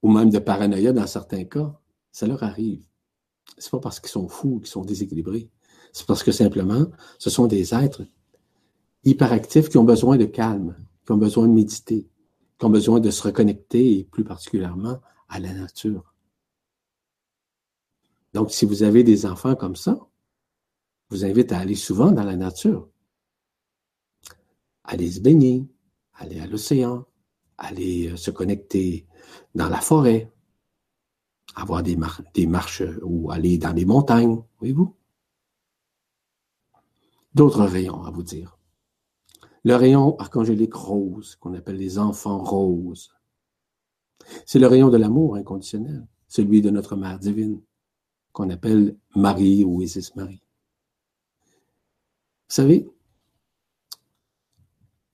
ou 0.02 0.12
même 0.12 0.30
de 0.30 0.40
paranoïa 0.40 0.94
dans 0.94 1.08
certains 1.08 1.44
cas, 1.46 1.78
ça 2.12 2.28
leur 2.28 2.44
arrive. 2.44 2.86
C'est 3.58 3.72
pas 3.72 3.80
parce 3.80 4.00
qu'ils 4.00 4.12
sont 4.12 4.28
fous, 4.28 4.60
qu'ils 4.60 4.70
sont 4.70 4.86
déséquilibrés. 4.86 5.50
C'est 5.92 6.06
parce 6.06 6.24
que 6.24 6.32
simplement, 6.32 6.86
ce 7.20 7.30
sont 7.30 7.48
des 7.48 7.74
êtres 7.74 8.04
hyperactifs 9.04 9.70
qui 9.70 9.78
ont 9.78 9.84
besoin 9.84 10.18
de 10.18 10.26
calme, 10.26 10.76
qui 11.06 11.12
ont 11.12 11.18
besoin 11.18 11.48
de 11.48 11.54
méditer, 11.54 12.08
qui 12.58 12.66
ont 12.66 12.70
besoin 12.70 13.00
de 13.00 13.10
se 13.12 13.24
reconnecter, 13.24 14.00
et 14.00 14.04
plus 14.04 14.24
particulièrement 14.24 15.00
à 15.28 15.40
la 15.40 15.54
nature. 15.54 16.14
Donc, 18.34 18.52
si 18.52 18.66
vous 18.66 18.84
avez 18.84 19.04
des 19.04 19.26
enfants 19.26 19.56
comme 19.56 19.76
ça, 19.76 20.00
vous 21.10 21.26
invite 21.26 21.52
à 21.52 21.60
aller 21.60 21.76
souvent 21.76 22.12
dans 22.12 22.24
la 22.24 22.36
nature. 22.36 22.90
Aller 24.84 25.12
se 25.12 25.20
baigner, 25.20 25.68
aller 26.14 26.40
à 26.40 26.48
l'océan, 26.48 27.06
aller 27.58 28.12
euh, 28.12 28.18
se 28.18 28.32
connecter 28.32 29.08
dans 29.54 29.70
la 29.70 29.82
forêt, 29.82 30.32
avoir 31.56 31.84
des, 31.84 31.96
marches 32.48 32.84
ou 33.02 33.32
aller 33.32 33.58
dans 33.58 33.74
les 33.74 33.86
montagnes, 33.86 34.44
voyez-vous? 34.60 34.94
D'autres 37.34 37.66
rayons 37.66 38.04
à 38.04 38.12
vous 38.12 38.24
dire. 38.24 38.58
Le 39.64 39.76
rayon 39.76 40.18
archangélique 40.20 40.74
rose, 40.74 41.36
qu'on 41.38 41.54
appelle 41.54 41.78
les 41.78 41.98
enfants 41.98 42.44
roses. 42.44 43.12
C'est 44.46 44.60
le 44.60 44.68
rayon 44.68 44.90
de 44.90 44.98
l'amour 44.98 45.36
inconditionnel, 45.36 46.08
celui 46.28 46.62
de 46.62 46.70
notre 46.70 46.96
Mère 46.96 47.20
divine, 47.20 47.62
qu'on 48.32 48.50
appelle 48.50 48.98
Marie 49.16 49.64
ou 49.64 49.82
Isis 49.82 50.16
Marie. 50.16 50.45
Vous 52.48 52.56
savez, 52.56 52.88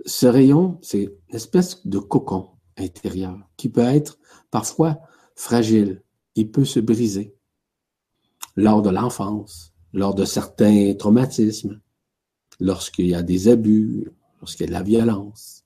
ce 0.06 0.26
rayon, 0.26 0.80
c'est 0.82 1.04
une 1.04 1.12
espèce 1.30 1.86
de 1.88 2.00
cocon 2.00 2.50
intérieur 2.78 3.38
qui 3.56 3.70
peut 3.70 3.82
être 3.82 4.20
parfois 4.50 5.00
fragile. 5.36 6.04
Il 6.36 6.52
peut 6.52 6.66
se 6.66 6.80
briser 6.80 7.36
lors 8.56 8.82
de 8.82 8.90
l'enfance, 8.90 9.74
lors 9.94 10.14
de 10.14 10.26
certains 10.26 10.94
traumatismes, 10.96 11.82
lorsqu'il 12.60 13.08
y 13.08 13.16
a 13.16 13.24
des 13.24 13.48
abus, 13.48 14.12
lorsqu'il 14.40 14.66
y 14.66 14.68
a 14.68 14.68
de 14.68 14.74
la 14.74 14.84
violence. 14.84 15.66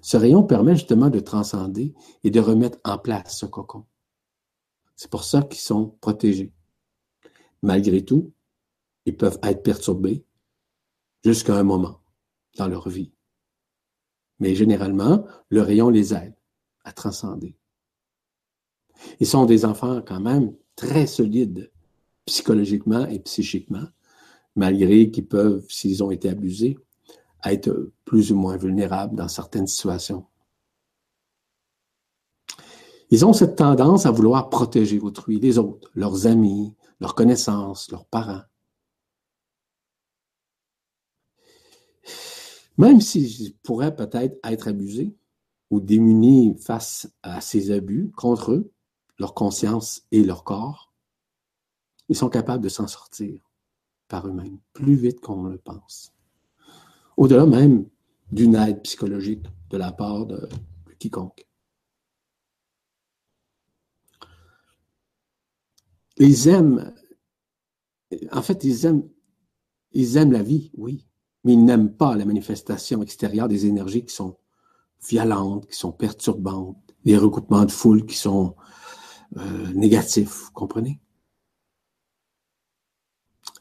Ce 0.00 0.16
rayon 0.16 0.44
permet 0.44 0.76
justement 0.76 1.10
de 1.10 1.18
transcender 1.18 1.92
et 2.22 2.30
de 2.30 2.38
remettre 2.38 2.78
en 2.84 2.98
place 2.98 3.38
ce 3.38 3.46
cocon. 3.46 3.84
C'est 4.94 5.10
pour 5.10 5.24
ça 5.24 5.42
qu'ils 5.42 5.58
sont 5.58 5.96
protégés. 6.00 6.52
Malgré 7.62 8.04
tout, 8.04 8.32
ils 9.06 9.16
peuvent 9.16 9.38
être 9.42 9.62
perturbés 9.62 10.24
jusqu'à 11.24 11.56
un 11.56 11.62
moment 11.62 12.00
dans 12.58 12.68
leur 12.68 12.88
vie. 12.88 13.12
Mais 14.38 14.54
généralement, 14.54 15.24
le 15.48 15.62
rayon 15.62 15.88
les 15.88 16.12
aide 16.12 16.34
à 16.84 16.92
transcender. 16.92 17.56
Ils 19.20 19.26
sont 19.26 19.46
des 19.46 19.64
enfants 19.64 20.02
quand 20.02 20.20
même 20.20 20.54
très 20.74 21.06
solides 21.06 21.70
psychologiquement 22.26 23.06
et 23.06 23.20
psychiquement, 23.20 23.86
malgré 24.56 25.10
qu'ils 25.10 25.26
peuvent, 25.26 25.64
s'ils 25.68 26.02
ont 26.02 26.10
été 26.10 26.28
abusés, 26.28 26.76
être 27.44 27.92
plus 28.04 28.32
ou 28.32 28.36
moins 28.36 28.56
vulnérables 28.56 29.14
dans 29.14 29.28
certaines 29.28 29.68
situations. 29.68 30.26
Ils 33.10 33.24
ont 33.24 33.32
cette 33.32 33.56
tendance 33.56 34.04
à 34.04 34.10
vouloir 34.10 34.50
protéger 34.50 34.98
autrui, 34.98 35.38
les 35.38 35.58
autres, 35.58 35.90
leurs 35.94 36.26
amis, 36.26 36.74
leurs 36.98 37.14
connaissances, 37.14 37.90
leurs 37.92 38.06
parents. 38.06 38.42
Même 42.78 43.00
s'ils 43.00 43.56
pourraient 43.58 43.96
peut-être 43.96 44.38
être 44.44 44.68
abusés 44.68 45.14
ou 45.70 45.80
démunis 45.80 46.56
face 46.58 47.10
à 47.22 47.40
ces 47.40 47.70
abus 47.70 48.10
contre 48.16 48.52
eux, 48.52 48.72
leur 49.18 49.34
conscience 49.34 50.02
et 50.12 50.22
leur 50.22 50.44
corps, 50.44 50.92
ils 52.08 52.16
sont 52.16 52.28
capables 52.28 52.62
de 52.62 52.68
s'en 52.68 52.86
sortir 52.86 53.40
par 54.08 54.26
eux-mêmes, 54.28 54.58
plus 54.72 54.94
vite 54.94 55.20
qu'on 55.20 55.44
le 55.44 55.58
pense. 55.58 56.12
Au-delà 57.16 57.46
même 57.46 57.88
d'une 58.30 58.54
aide 58.54 58.82
psychologique 58.82 59.44
de 59.70 59.76
la 59.76 59.92
part 59.92 60.26
de 60.26 60.48
quiconque. 60.98 61.46
Ils 66.18 66.48
aiment, 66.48 66.94
en 68.32 68.42
fait, 68.42 68.64
ils 68.64 68.86
aiment, 68.86 69.08
ils 69.92 70.16
aiment 70.16 70.32
la 70.32 70.42
vie, 70.42 70.70
oui, 70.74 71.05
mais 71.46 71.52
ils 71.52 71.64
n'aiment 71.64 71.94
pas 71.94 72.16
la 72.16 72.24
manifestation 72.24 73.02
extérieure 73.02 73.46
des 73.46 73.66
énergies 73.66 74.04
qui 74.04 74.12
sont 74.12 74.36
violentes, 75.08 75.68
qui 75.68 75.76
sont 75.76 75.92
perturbantes, 75.92 76.76
les 77.04 77.16
recoupements 77.16 77.64
de 77.64 77.70
foule 77.70 78.04
qui 78.04 78.16
sont 78.16 78.56
euh, 79.36 79.72
négatifs, 79.72 80.46
vous 80.46 80.50
comprenez? 80.50 81.00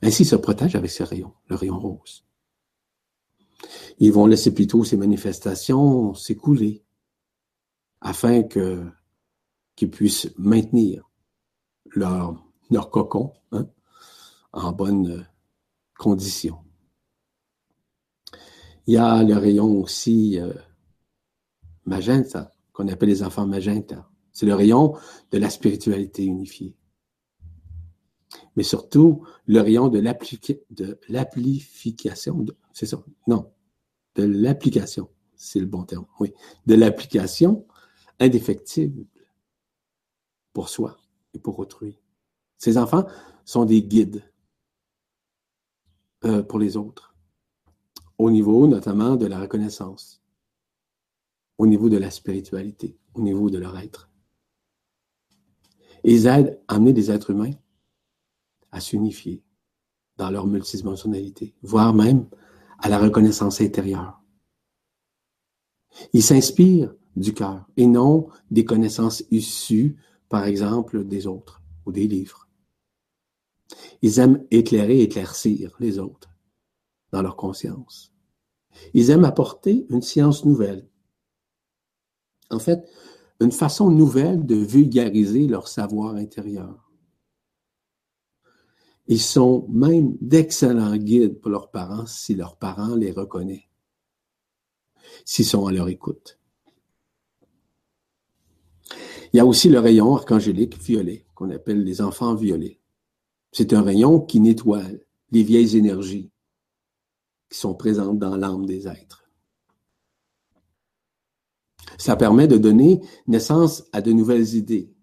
Ainsi, 0.02 0.24
ils 0.24 0.26
se 0.26 0.36
protègent 0.36 0.76
avec 0.76 0.90
ce 0.90 1.04
rayon, 1.04 1.32
le 1.46 1.56
rayon 1.56 1.78
rose. 1.78 2.26
Ils 4.00 4.12
vont 4.12 4.26
laisser 4.26 4.52
plutôt 4.52 4.84
ces 4.84 4.98
manifestations 4.98 6.16
s'écouler 6.16 6.84
afin 8.02 8.42
que 8.42 8.84
qu'ils 9.76 9.92
puissent 9.92 10.32
maintenir 10.40 11.08
leur, 11.92 12.44
leur 12.72 12.90
cocon 12.90 13.34
hein, 13.52 13.68
en 14.54 14.72
bonne 14.72 15.28
condition. 16.00 16.65
Il 18.88 18.94
y 18.94 18.98
a 18.98 19.24
le 19.24 19.36
rayon 19.36 19.82
aussi 19.82 20.40
euh, 20.40 20.54
magenta, 21.86 22.52
qu'on 22.72 22.88
appelle 22.88 23.10
les 23.10 23.24
enfants 23.24 23.48
magenta. 23.48 24.10
C'est 24.32 24.46
le 24.46 24.54
rayon 24.54 24.96
de 25.32 25.38
la 25.38 25.50
spiritualité 25.50 26.24
unifiée. 26.24 26.76
Mais 28.56 28.64
surtout, 28.64 29.26
le 29.48 29.62
rayon 29.62 29.88
de 29.88 30.00
l'application, 31.10 32.46
c'est 32.74 32.86
ça, 32.86 33.04
non, 33.28 33.52
de 34.16 34.24
l'application, 34.24 35.10
c'est 35.36 35.60
le 35.60 35.66
bon 35.66 35.84
terme, 35.84 36.06
oui, 36.20 36.34
de 36.66 36.76
l'application 36.76 37.66
indéfectible 38.20 39.06
pour 40.54 40.70
soi 40.70 40.98
et 41.34 41.40
pour 41.40 41.60
autrui. 41.60 42.00
Ces 42.58 42.78
enfants 42.78 43.06
sont 43.46 43.66
des 43.66 43.84
guides 43.84 44.24
euh, 46.24 46.44
pour 46.44 46.60
les 46.60 46.78
autres 46.78 47.15
au 48.18 48.32
niveau 48.32 48.68
notamment 48.68 49.16
de 49.16 49.26
la 49.26 49.40
reconnaissance, 49.40 50.22
au 51.58 51.68
niveau 51.68 51.90
de 51.90 51.98
la 51.98 52.12
spiritualité, 52.12 52.98
au 53.14 53.22
niveau 53.22 53.50
de 53.50 53.58
leur 53.58 53.78
être. 53.78 54.10
ils 56.04 56.28
aident 56.28 56.60
à 56.68 56.76
amener 56.76 56.94
des 56.94 57.10
êtres 57.12 57.32
humains 57.32 57.54
à 58.72 58.80
s'unifier 58.80 59.42
dans 60.18 60.30
leur 60.30 60.48
multidimensionnalité, 60.48 61.56
voire 61.62 61.94
même 61.94 62.28
à 62.80 62.90
la 62.90 63.00
reconnaissance 63.00 63.62
intérieure. 63.62 64.22
Ils 66.14 66.24
s'inspirent 66.24 66.94
du 67.16 67.34
cœur 67.34 67.66
et 67.78 67.88
non 67.88 68.28
des 68.52 68.66
connaissances 68.66 69.24
issues, 69.32 69.96
par 70.30 70.46
exemple, 70.46 71.06
des 71.06 71.26
autres 71.26 71.62
ou 71.86 71.92
des 71.92 72.08
livres. 72.08 72.48
Ils 74.02 74.20
aiment 74.20 74.46
éclairer, 74.52 75.02
éclaircir 75.02 75.76
les 75.80 76.00
autres 76.00 76.35
dans 77.16 77.22
leur 77.22 77.38
conscience. 77.38 78.14
Ils 78.94 79.10
aiment 79.10 79.24
apporter 79.24 79.86
une 79.90 80.02
science 80.02 80.44
nouvelle. 80.44 80.86
En 82.50 82.60
fait, 82.60 82.86
une 83.40 83.54
façon 83.54 83.90
nouvelle 83.90 84.46
de 84.46 84.56
vulgariser 84.56 85.48
leur 85.48 85.70
savoir 85.70 86.16
intérieur. 86.16 86.92
Ils 89.08 89.22
sont 89.22 89.66
même 89.70 90.18
d'excellents 90.20 90.98
guides 90.98 91.40
pour 91.40 91.52
leurs 91.52 91.72
parents 91.72 92.06
si 92.06 92.36
leurs 92.36 92.58
parents 92.58 92.96
les 92.96 93.14
reconnaissent, 93.14 93.70
s'ils 95.24 95.46
sont 95.46 95.68
à 95.68 95.72
leur 95.72 95.88
écoute. 95.88 96.38
Il 99.32 99.38
y 99.38 99.40
a 99.40 99.46
aussi 99.46 99.70
le 99.70 99.80
rayon 99.80 100.18
archangélique 100.18 100.78
violet, 100.78 101.26
qu'on 101.34 101.50
appelle 101.50 101.82
les 101.86 102.02
enfants 102.02 102.36
violets. 102.36 102.82
C'est 103.54 103.72
un 103.72 103.84
rayon 103.84 104.20
qui 104.20 104.42
nettoie 104.42 104.84
les 105.32 105.44
vieilles 105.44 105.78
énergies, 105.78 106.30
qui 107.56 107.62
sont 107.62 107.74
présentes 107.74 108.20
dans 108.20 108.36
l'âme 108.36 108.66
des 108.66 108.86
êtres. 108.86 109.24
Ça 111.98 112.18
permet 112.18 112.50
de 112.50 112.58
donner 112.58 113.00
naissance 113.28 113.86
à 113.94 114.02
de 114.02 114.12
nouvelles 114.12 114.56
idées, 114.56 114.94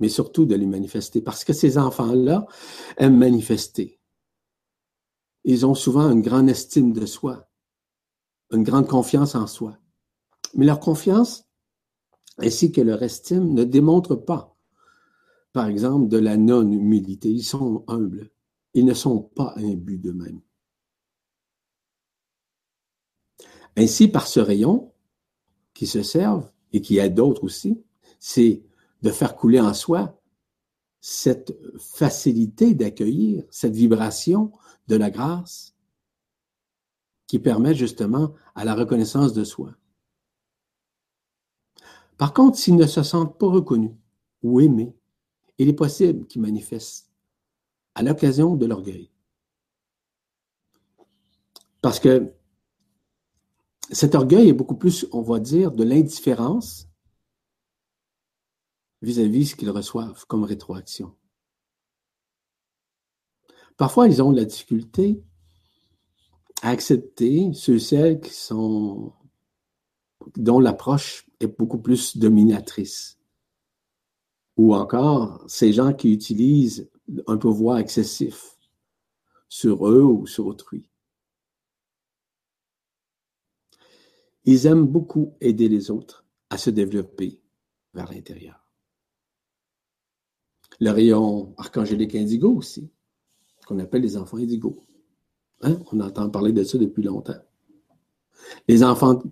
mais 0.00 0.08
surtout 0.08 0.44
de 0.44 0.56
les 0.56 0.66
manifester, 0.66 1.22
parce 1.22 1.44
que 1.44 1.52
ces 1.52 1.78
enfants-là 1.78 2.48
aiment 2.96 3.16
manifester. 3.16 4.00
Ils 5.44 5.64
ont 5.64 5.76
souvent 5.76 6.10
une 6.10 6.20
grande 6.20 6.50
estime 6.50 6.92
de 6.92 7.06
soi, 7.06 7.48
une 8.50 8.64
grande 8.64 8.88
confiance 8.88 9.36
en 9.36 9.46
soi. 9.46 9.78
Mais 10.54 10.66
leur 10.66 10.80
confiance, 10.80 11.44
ainsi 12.38 12.72
que 12.72 12.80
leur 12.80 13.04
estime, 13.04 13.54
ne 13.54 13.62
démontrent 13.62 14.16
pas, 14.16 14.56
par 15.52 15.68
exemple, 15.68 16.08
de 16.08 16.18
la 16.18 16.36
non-humilité. 16.36 17.30
Ils 17.30 17.44
sont 17.44 17.84
humbles. 17.86 18.32
Ils 18.74 18.84
ne 18.84 18.94
sont 18.94 19.20
pas 19.20 19.54
imbus 19.58 19.98
d'eux-mêmes. 19.98 20.40
Ainsi, 23.76 24.08
par 24.08 24.26
ce 24.26 24.40
rayon 24.40 24.92
qui 25.74 25.86
se 25.86 26.02
servent 26.02 26.50
et 26.72 26.80
qui 26.80 26.98
aide 26.98 27.14
d'autres 27.14 27.44
aussi, 27.44 27.82
c'est 28.18 28.62
de 29.02 29.10
faire 29.10 29.36
couler 29.36 29.60
en 29.60 29.74
soi 29.74 30.20
cette 31.00 31.56
facilité 31.78 32.74
d'accueillir, 32.74 33.44
cette 33.50 33.74
vibration 33.74 34.52
de 34.88 34.96
la 34.96 35.10
grâce 35.10 35.74
qui 37.26 37.38
permet 37.38 37.74
justement 37.74 38.34
à 38.54 38.64
la 38.64 38.74
reconnaissance 38.74 39.32
de 39.32 39.44
soi. 39.44 39.74
Par 42.18 42.34
contre, 42.34 42.58
s'ils 42.58 42.76
ne 42.76 42.86
se 42.86 43.02
sentent 43.02 43.38
pas 43.38 43.46
reconnus 43.46 43.92
ou 44.42 44.60
aimés, 44.60 44.94
il 45.56 45.68
est 45.68 45.74
possible 45.74 46.26
qu'ils 46.26 46.42
manifestent 46.42 47.10
à 47.94 48.02
l'occasion 48.02 48.56
de 48.56 48.66
l'orgueil. 48.66 49.10
Parce 51.80 51.98
que 51.98 52.32
cet 53.92 54.14
orgueil 54.14 54.48
est 54.48 54.54
beaucoup 54.54 54.76
plus, 54.76 55.06
on 55.12 55.22
va 55.22 55.40
dire, 55.40 55.72
de 55.72 55.84
l'indifférence 55.84 56.88
vis-à-vis 59.02 59.46
ce 59.46 59.56
qu'ils 59.56 59.70
reçoivent 59.70 60.26
comme 60.26 60.44
rétroaction. 60.44 61.14
Parfois, 63.76 64.08
ils 64.08 64.22
ont 64.22 64.30
la 64.30 64.44
difficulté 64.44 65.22
à 66.62 66.68
accepter 66.68 67.50
ceux 67.54 67.76
et 67.76 67.80
celles 67.80 68.20
qui 68.20 68.34
sont, 68.34 69.14
dont 70.36 70.60
l'approche 70.60 71.26
est 71.40 71.46
beaucoup 71.46 71.78
plus 71.78 72.18
dominatrice. 72.18 73.18
Ou 74.58 74.74
encore, 74.74 75.42
ces 75.48 75.72
gens 75.72 75.94
qui 75.94 76.12
utilisent 76.12 76.90
un 77.26 77.38
pouvoir 77.38 77.78
excessif 77.78 78.58
sur 79.48 79.88
eux 79.88 80.02
ou 80.02 80.26
sur 80.26 80.46
autrui. 80.46 80.89
Ils 84.44 84.66
aiment 84.66 84.86
beaucoup 84.86 85.36
aider 85.40 85.68
les 85.68 85.90
autres 85.90 86.24
à 86.48 86.58
se 86.58 86.70
développer 86.70 87.40
vers 87.94 88.10
l'intérieur. 88.10 88.64
Le 90.80 90.90
rayon 90.90 91.54
archangélique 91.58 92.14
indigo 92.14 92.54
aussi, 92.54 92.90
qu'on 93.70 93.78
appelle 93.78 94.02
les 94.02 94.16
enfants 94.16 94.38
indigo. 94.38 94.82
Hein? 95.60 95.78
On 95.92 96.00
entend 96.00 96.28
parler 96.28 96.52
de 96.52 96.64
ça 96.64 96.76
depuis 96.76 97.04
longtemps. 97.04 97.40
Les 98.66 98.82
enfants, 98.82 99.22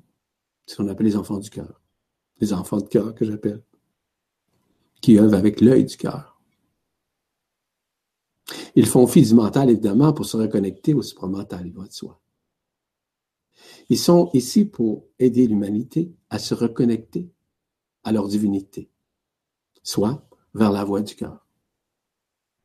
ce 0.64 0.76
qu'on 0.76 0.86
appelle 0.86 1.06
les 1.06 1.16
enfants 1.16 1.38
du 1.38 1.50
cœur. 1.50 1.80
Les 2.40 2.52
enfants 2.52 2.76
de 2.76 2.86
cœur 2.86 3.16
que 3.16 3.24
j'appelle. 3.24 3.64
Qui 5.00 5.18
œuvrent 5.18 5.34
avec 5.34 5.61
l'œil 5.61 5.84
du 5.84 5.96
cœur. 5.96 6.40
Ils 8.76 8.86
font 8.86 9.09
fi 9.09 9.22
du 9.22 9.34
mental, 9.34 9.70
évidemment, 9.70 10.12
pour 10.12 10.24
se 10.24 10.36
reconnecter 10.36 10.94
au 10.94 11.02
supramental, 11.02 11.66
il 11.66 11.72
va 11.72 11.86
de 11.86 11.92
soi. 11.92 12.20
Ils 13.89 13.99
sont 13.99 14.30
ici 14.34 14.64
pour 14.64 15.07
aider 15.18 15.47
l'humanité 15.47 16.14
à 16.30 16.39
se 16.39 16.55
reconnecter 16.55 17.30
à 18.05 18.12
leur 18.12 18.28
divinité, 18.28 18.91
soit 19.82 20.28
vers 20.55 20.72
la 20.72 20.84
voie 20.84 21.01
du 21.01 21.14
cœur, 21.14 21.47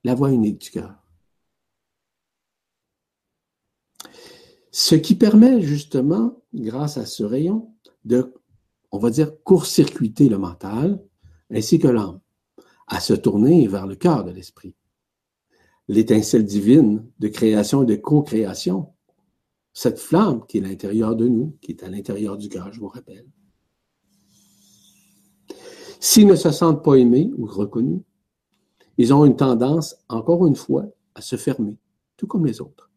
la 0.04 0.16
voie 0.16 0.32
unique 0.32 0.60
du 0.60 0.72
cœur. 0.72 1.04
Ce 4.72 4.96
qui 4.96 5.16
permet 5.16 5.62
justement, 5.62 6.42
grâce 6.54 6.98
à 6.98 7.06
ce 7.06 7.24
rayon, 7.24 7.74
de, 8.06 8.34
on 8.92 8.98
va 8.98 9.12
dire, 9.12 9.32
court-circuiter 9.44 10.30
le 10.30 10.38
mental 10.38 11.02
ainsi 11.52 11.80
que 11.80 11.88
l'âme, 11.88 12.20
à 12.88 13.00
se 13.00 13.14
tourner 13.14 13.68
vers 13.68 13.88
le 13.88 13.96
cœur 13.96 14.24
de 14.24 14.32
l'esprit. 14.32 14.76
L'étincelle 15.88 16.46
divine 16.46 17.08
de 17.20 17.28
création 17.28 17.84
et 17.84 17.86
de 17.86 17.96
co-création 17.96 18.93
cette 19.74 20.00
flamme 20.00 20.46
qui 20.46 20.60
est 20.60 20.64
à 20.64 20.68
l'intérieur 20.68 21.16
de 21.16 21.28
nous, 21.28 21.58
qui 21.62 21.72
est 21.72 21.84
à 21.84 21.90
l'intérieur 21.90 22.38
du 22.38 22.48
cœur, 22.48 22.72
je 22.72 22.80
vous 22.80 22.88
rappelle. 22.88 23.26
S'ils 26.00 26.28
ne 26.28 26.36
se 26.36 26.52
sentent 26.52 26.84
pas 26.84 26.96
aimés 26.96 27.32
ou 27.38 27.46
reconnus, 27.46 28.02
ils 28.98 29.14
ont 29.14 29.26
une 29.26 29.36
tendance, 29.36 29.96
encore 30.10 30.46
une 30.46 30.56
fois, 30.56 30.86
à 31.16 31.22
se 31.22 31.36
fermer, 31.36 31.78
tout 32.18 32.28
comme 32.28 32.46
les 32.46 32.62
autres. 32.62 32.92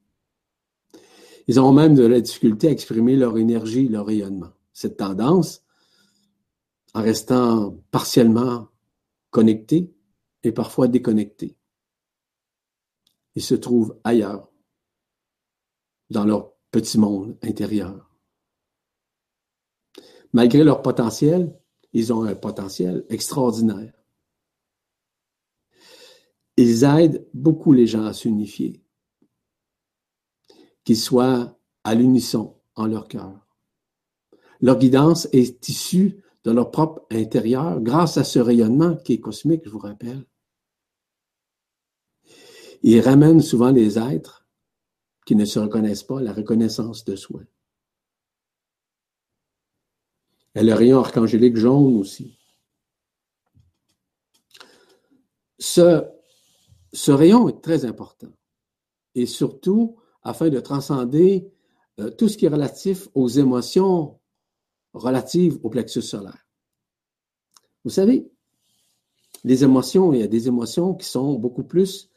Ils 1.48 1.60
ont 1.60 1.72
même 1.72 1.94
de 1.94 2.04
la 2.04 2.20
difficulté 2.20 2.68
à 2.68 2.72
exprimer 2.72 3.16
leur 3.16 3.38
énergie, 3.38 3.88
leur 3.88 4.06
rayonnement. 4.06 4.50
Cette 4.72 4.98
tendance, 4.98 5.62
en 6.92 7.00
restant 7.00 7.78
partiellement 7.90 8.68
connectés 9.30 9.94
et 10.42 10.52
parfois 10.52 10.88
déconnectés, 10.88 11.56
ils 13.34 13.42
se 13.42 13.54
trouvent 13.54 13.98
ailleurs, 14.02 14.50
dans 16.10 16.24
leur 16.24 16.55
petit 16.76 16.98
monde 16.98 17.38
intérieur. 17.42 18.10
Malgré 20.34 20.62
leur 20.62 20.82
potentiel, 20.82 21.58
ils 21.94 22.12
ont 22.12 22.24
un 22.24 22.34
potentiel 22.34 23.06
extraordinaire. 23.08 23.94
Ils 26.58 26.84
aident 26.84 27.26
beaucoup 27.32 27.72
les 27.72 27.86
gens 27.86 28.04
à 28.04 28.12
s'unifier, 28.12 28.84
qu'ils 30.84 30.98
soient 30.98 31.58
à 31.82 31.94
l'unisson 31.94 32.60
en 32.74 32.86
leur 32.86 33.08
cœur. 33.08 33.46
Leur 34.60 34.78
guidance 34.78 35.28
est 35.32 35.66
issue 35.70 36.22
de 36.44 36.50
leur 36.50 36.70
propre 36.70 37.06
intérieur 37.10 37.80
grâce 37.80 38.18
à 38.18 38.24
ce 38.24 38.38
rayonnement 38.38 38.96
qui 38.96 39.14
est 39.14 39.20
cosmique, 39.20 39.62
je 39.64 39.70
vous 39.70 39.78
rappelle, 39.78 40.26
Il 42.82 43.00
ramène 43.00 43.40
souvent 43.40 43.70
les 43.70 43.98
êtres 43.98 44.45
qui 45.26 45.36
ne 45.36 45.44
se 45.44 45.58
reconnaissent 45.58 46.04
pas 46.04 46.22
la 46.22 46.32
reconnaissance 46.32 47.04
de 47.04 47.16
soi. 47.16 47.42
Il 50.54 50.58
y 50.58 50.60
a 50.60 50.64
le 50.64 50.72
rayon 50.72 51.00
archangélique 51.00 51.56
jaune 51.56 51.96
aussi. 51.96 52.38
Ce, 55.58 56.04
ce 56.92 57.10
rayon 57.10 57.48
est 57.50 57.60
très 57.60 57.84
important. 57.84 58.32
Et 59.14 59.26
surtout, 59.26 59.98
afin 60.22 60.48
de 60.48 60.60
transcender 60.60 61.52
euh, 61.98 62.10
tout 62.10 62.28
ce 62.28 62.36
qui 62.36 62.46
est 62.46 62.50
relatif 62.50 63.08
aux 63.14 63.28
émotions 63.28 64.20
relatives 64.94 65.58
au 65.62 65.70
plexus 65.70 66.02
solaire. 66.02 66.46
Vous 67.84 67.90
savez, 67.90 68.30
les 69.44 69.64
émotions, 69.64 70.12
il 70.12 70.20
y 70.20 70.22
a 70.22 70.28
des 70.28 70.48
émotions 70.48 70.94
qui 70.94 71.06
sont 71.06 71.34
beaucoup 71.34 71.64
plus 71.64 72.10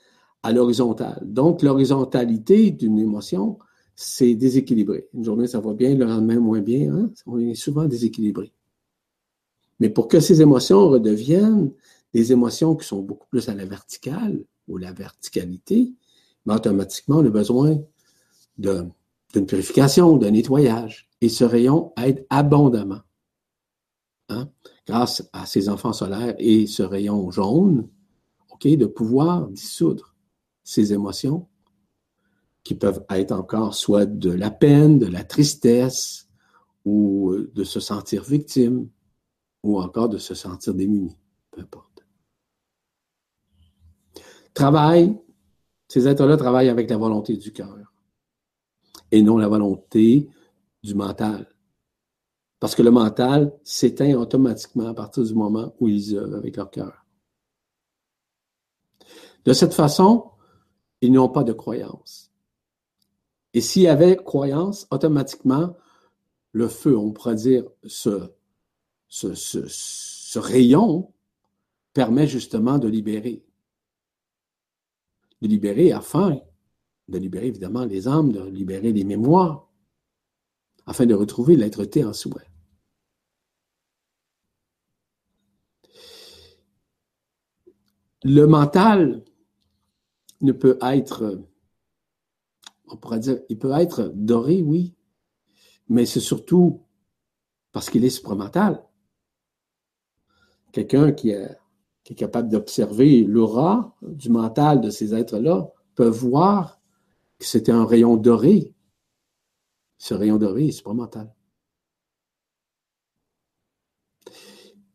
à 0.43 0.51
l'horizontale. 0.51 1.21
Donc, 1.25 1.61
l'horizontalité 1.61 2.71
d'une 2.71 2.99
émotion, 2.99 3.59
c'est 3.95 4.35
déséquilibré. 4.35 5.07
Une 5.13 5.23
journée, 5.23 5.47
ça 5.47 5.59
va 5.59 5.73
bien, 5.73 5.95
le 5.95 6.05
lendemain, 6.05 6.39
moins 6.39 6.61
bien. 6.61 6.93
Hein? 6.93 7.11
On 7.25 7.39
est 7.39 7.55
souvent 7.55 7.85
déséquilibré. 7.85 8.51
Mais 9.79 9.89
pour 9.89 10.07
que 10.07 10.19
ces 10.19 10.41
émotions 10.41 10.89
redeviennent 10.89 11.71
des 12.13 12.31
émotions 12.31 12.75
qui 12.75 12.87
sont 12.87 13.01
beaucoup 13.01 13.27
plus 13.27 13.49
à 13.49 13.55
la 13.55 13.65
verticale 13.65 14.43
ou 14.67 14.77
la 14.77 14.91
verticalité, 14.91 15.93
automatiquement, 16.47 17.17
on 17.17 17.25
a 17.25 17.29
besoin 17.29 17.77
d'une 18.57 19.45
purification, 19.45 20.17
d'un 20.17 20.31
nettoyage. 20.31 21.09
Et 21.21 21.29
ce 21.29 21.43
rayon 21.43 21.93
aide 21.97 22.25
abondamment. 22.29 23.01
Hein? 24.29 24.47
grâce 24.89 25.29
à 25.33 25.45
ces 25.45 25.69
enfants 25.69 25.93
solaires 25.93 26.33
et 26.39 26.65
ce 26.65 26.81
rayon 26.81 27.29
jaune, 27.29 27.87
ok, 28.51 28.67
de 28.67 28.87
pouvoir 28.87 29.47
dissoudre 29.47 30.08
ces 30.69 30.93
émotions 30.93 31.47
qui 32.63 32.75
peuvent 32.75 33.03
être 33.09 33.31
encore 33.31 33.73
soit 33.73 34.05
de 34.05 34.29
la 34.29 34.51
peine, 34.51 34.99
de 34.99 35.07
la 35.07 35.23
tristesse, 35.23 36.29
ou 36.85 37.35
de 37.55 37.63
se 37.63 37.79
sentir 37.79 38.23
victime, 38.23 38.87
ou 39.63 39.81
encore 39.81 40.09
de 40.09 40.19
se 40.19 40.35
sentir 40.35 40.75
démuni, 40.75 41.17
peu 41.49 41.61
importe. 41.61 42.05
Travail, 44.53 45.17
ces 45.87 46.07
êtres-là 46.07 46.37
travaillent 46.37 46.69
avec 46.69 46.87
la 46.91 46.97
volonté 46.97 47.35
du 47.35 47.51
cœur 47.51 47.75
et 49.11 49.23
non 49.23 49.39
la 49.39 49.47
volonté 49.47 50.29
du 50.83 50.93
mental. 50.93 51.49
Parce 52.59 52.75
que 52.75 52.83
le 52.83 52.91
mental 52.91 53.57
s'éteint 53.63 54.13
automatiquement 54.13 54.89
à 54.89 54.93
partir 54.93 55.23
du 55.23 55.33
moment 55.33 55.73
où 55.79 55.87
ils 55.87 56.15
œuvrent 56.15 56.35
avec 56.35 56.57
leur 56.57 56.69
cœur. 56.69 57.07
De 59.45 59.53
cette 59.53 59.73
façon, 59.73 60.29
ils 61.01 61.11
n'ont 61.11 61.29
pas 61.29 61.43
de 61.43 61.53
croyance. 61.53 62.31
Et 63.53 63.61
s'il 63.61 63.83
y 63.83 63.87
avait 63.87 64.17
croyance, 64.17 64.87
automatiquement, 64.91 65.75
le 66.51 66.67
feu, 66.67 66.97
on 66.97 67.11
pourrait 67.11 67.35
dire, 67.35 67.63
ce, 67.85 68.29
rayon 70.35 71.11
permet 71.93 72.27
justement 72.27 72.77
de 72.77 72.87
libérer. 72.87 73.43
De 75.41 75.47
libérer 75.47 75.91
afin 75.91 76.39
de 77.07 77.17
libérer 77.17 77.47
évidemment 77.47 77.85
les 77.85 78.07
âmes, 78.07 78.31
de 78.31 78.43
libérer 78.49 78.93
les 78.93 79.03
mémoires, 79.03 79.67
afin 80.85 81.05
de 81.05 81.15
retrouver 81.15 81.55
l'être-té 81.55 82.03
en 82.05 82.13
soi. 82.13 82.41
Le 88.23 88.45
mental 88.45 89.23
ne 90.41 90.51
peut 90.51 90.77
être, 90.81 91.41
on 92.87 92.97
pourrait 92.97 93.19
dire, 93.19 93.39
il 93.49 93.57
peut 93.57 93.71
être 93.71 94.11
doré, 94.15 94.61
oui, 94.61 94.95
mais 95.87 96.05
c'est 96.05 96.19
surtout 96.19 96.81
parce 97.71 97.89
qu'il 97.89 98.05
est 98.05 98.09
supramental. 98.09 98.83
Quelqu'un 100.71 101.11
qui, 101.11 101.31
est, 101.31 101.57
capable 102.15 102.49
d'observer 102.49 103.23
l'aura 103.23 103.95
du 104.01 104.29
mental 104.29 104.81
de 104.81 104.89
ces 104.89 105.13
êtres-là 105.13 105.71
peut 105.93 106.07
voir 106.07 106.81
que 107.37 107.45
c'était 107.45 107.71
un 107.71 107.85
rayon 107.85 108.17
doré. 108.17 108.73
Ce 109.99 110.15
rayon 110.15 110.37
doré 110.37 110.69
est 110.69 110.71
supramental. 110.71 111.31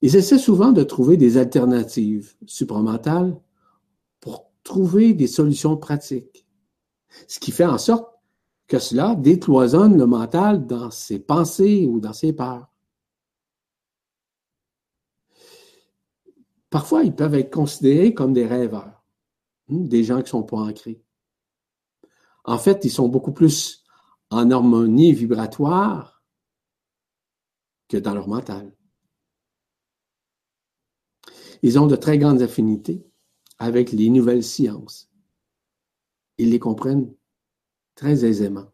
Ils 0.02 0.16
essaient 0.16 0.38
souvent 0.38 0.72
de 0.72 0.82
trouver 0.82 1.16
des 1.16 1.36
alternatives 1.36 2.34
supramentales 2.46 3.40
trouver 4.64 5.14
des 5.14 5.28
solutions 5.28 5.76
pratiques. 5.76 6.46
Ce 7.28 7.38
qui 7.38 7.52
fait 7.52 7.66
en 7.66 7.78
sorte 7.78 8.12
que 8.66 8.78
cela 8.78 9.14
décloisonne 9.14 9.96
le 9.96 10.06
mental 10.06 10.66
dans 10.66 10.90
ses 10.90 11.20
pensées 11.20 11.86
ou 11.86 12.00
dans 12.00 12.14
ses 12.14 12.32
peurs. 12.32 12.68
Parfois, 16.70 17.04
ils 17.04 17.14
peuvent 17.14 17.34
être 17.34 17.52
considérés 17.52 18.14
comme 18.14 18.32
des 18.32 18.46
rêveurs, 18.46 19.04
hmm, 19.68 19.86
des 19.86 20.02
gens 20.02 20.16
qui 20.16 20.24
ne 20.24 20.28
sont 20.28 20.42
pas 20.42 20.56
ancrés. 20.56 21.00
En 22.44 22.58
fait, 22.58 22.84
ils 22.84 22.90
sont 22.90 23.08
beaucoup 23.08 23.32
plus 23.32 23.84
en 24.30 24.50
harmonie 24.50 25.12
vibratoire 25.12 26.24
que 27.88 27.96
dans 27.96 28.14
leur 28.14 28.26
mental. 28.26 28.74
Ils 31.62 31.78
ont 31.78 31.86
de 31.86 31.96
très 31.96 32.18
grandes 32.18 32.42
affinités 32.42 33.06
avec 33.58 33.92
les 33.92 34.10
nouvelles 34.10 34.44
sciences. 34.44 35.10
Ils 36.38 36.50
les 36.50 36.58
comprennent 36.58 37.14
très 37.94 38.24
aisément. 38.24 38.72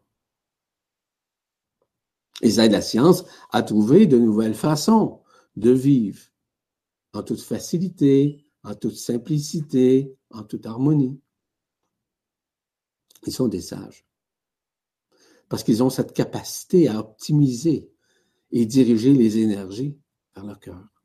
Ils 2.41 2.59
aident 2.59 2.71
la 2.71 2.81
science 2.81 3.23
à 3.51 3.61
trouver 3.61 4.07
de 4.07 4.17
nouvelles 4.17 4.55
façons 4.55 5.21
de 5.55 5.71
vivre 5.71 6.21
en 7.13 7.21
toute 7.23 7.41
facilité, 7.41 8.45
en 8.63 8.73
toute 8.73 8.95
simplicité, 8.95 10.15
en 10.31 10.43
toute 10.43 10.65
harmonie. 10.65 11.19
Ils 13.27 13.33
sont 13.33 13.47
des 13.47 13.61
sages 13.61 14.05
parce 15.51 15.63
qu'ils 15.63 15.83
ont 15.83 15.89
cette 15.89 16.13
capacité 16.13 16.87
à 16.87 16.97
optimiser 16.99 17.91
et 18.51 18.65
diriger 18.65 19.13
les 19.13 19.37
énergies 19.37 19.97
vers 20.33 20.45
leur 20.45 20.59
cœur. 20.59 21.00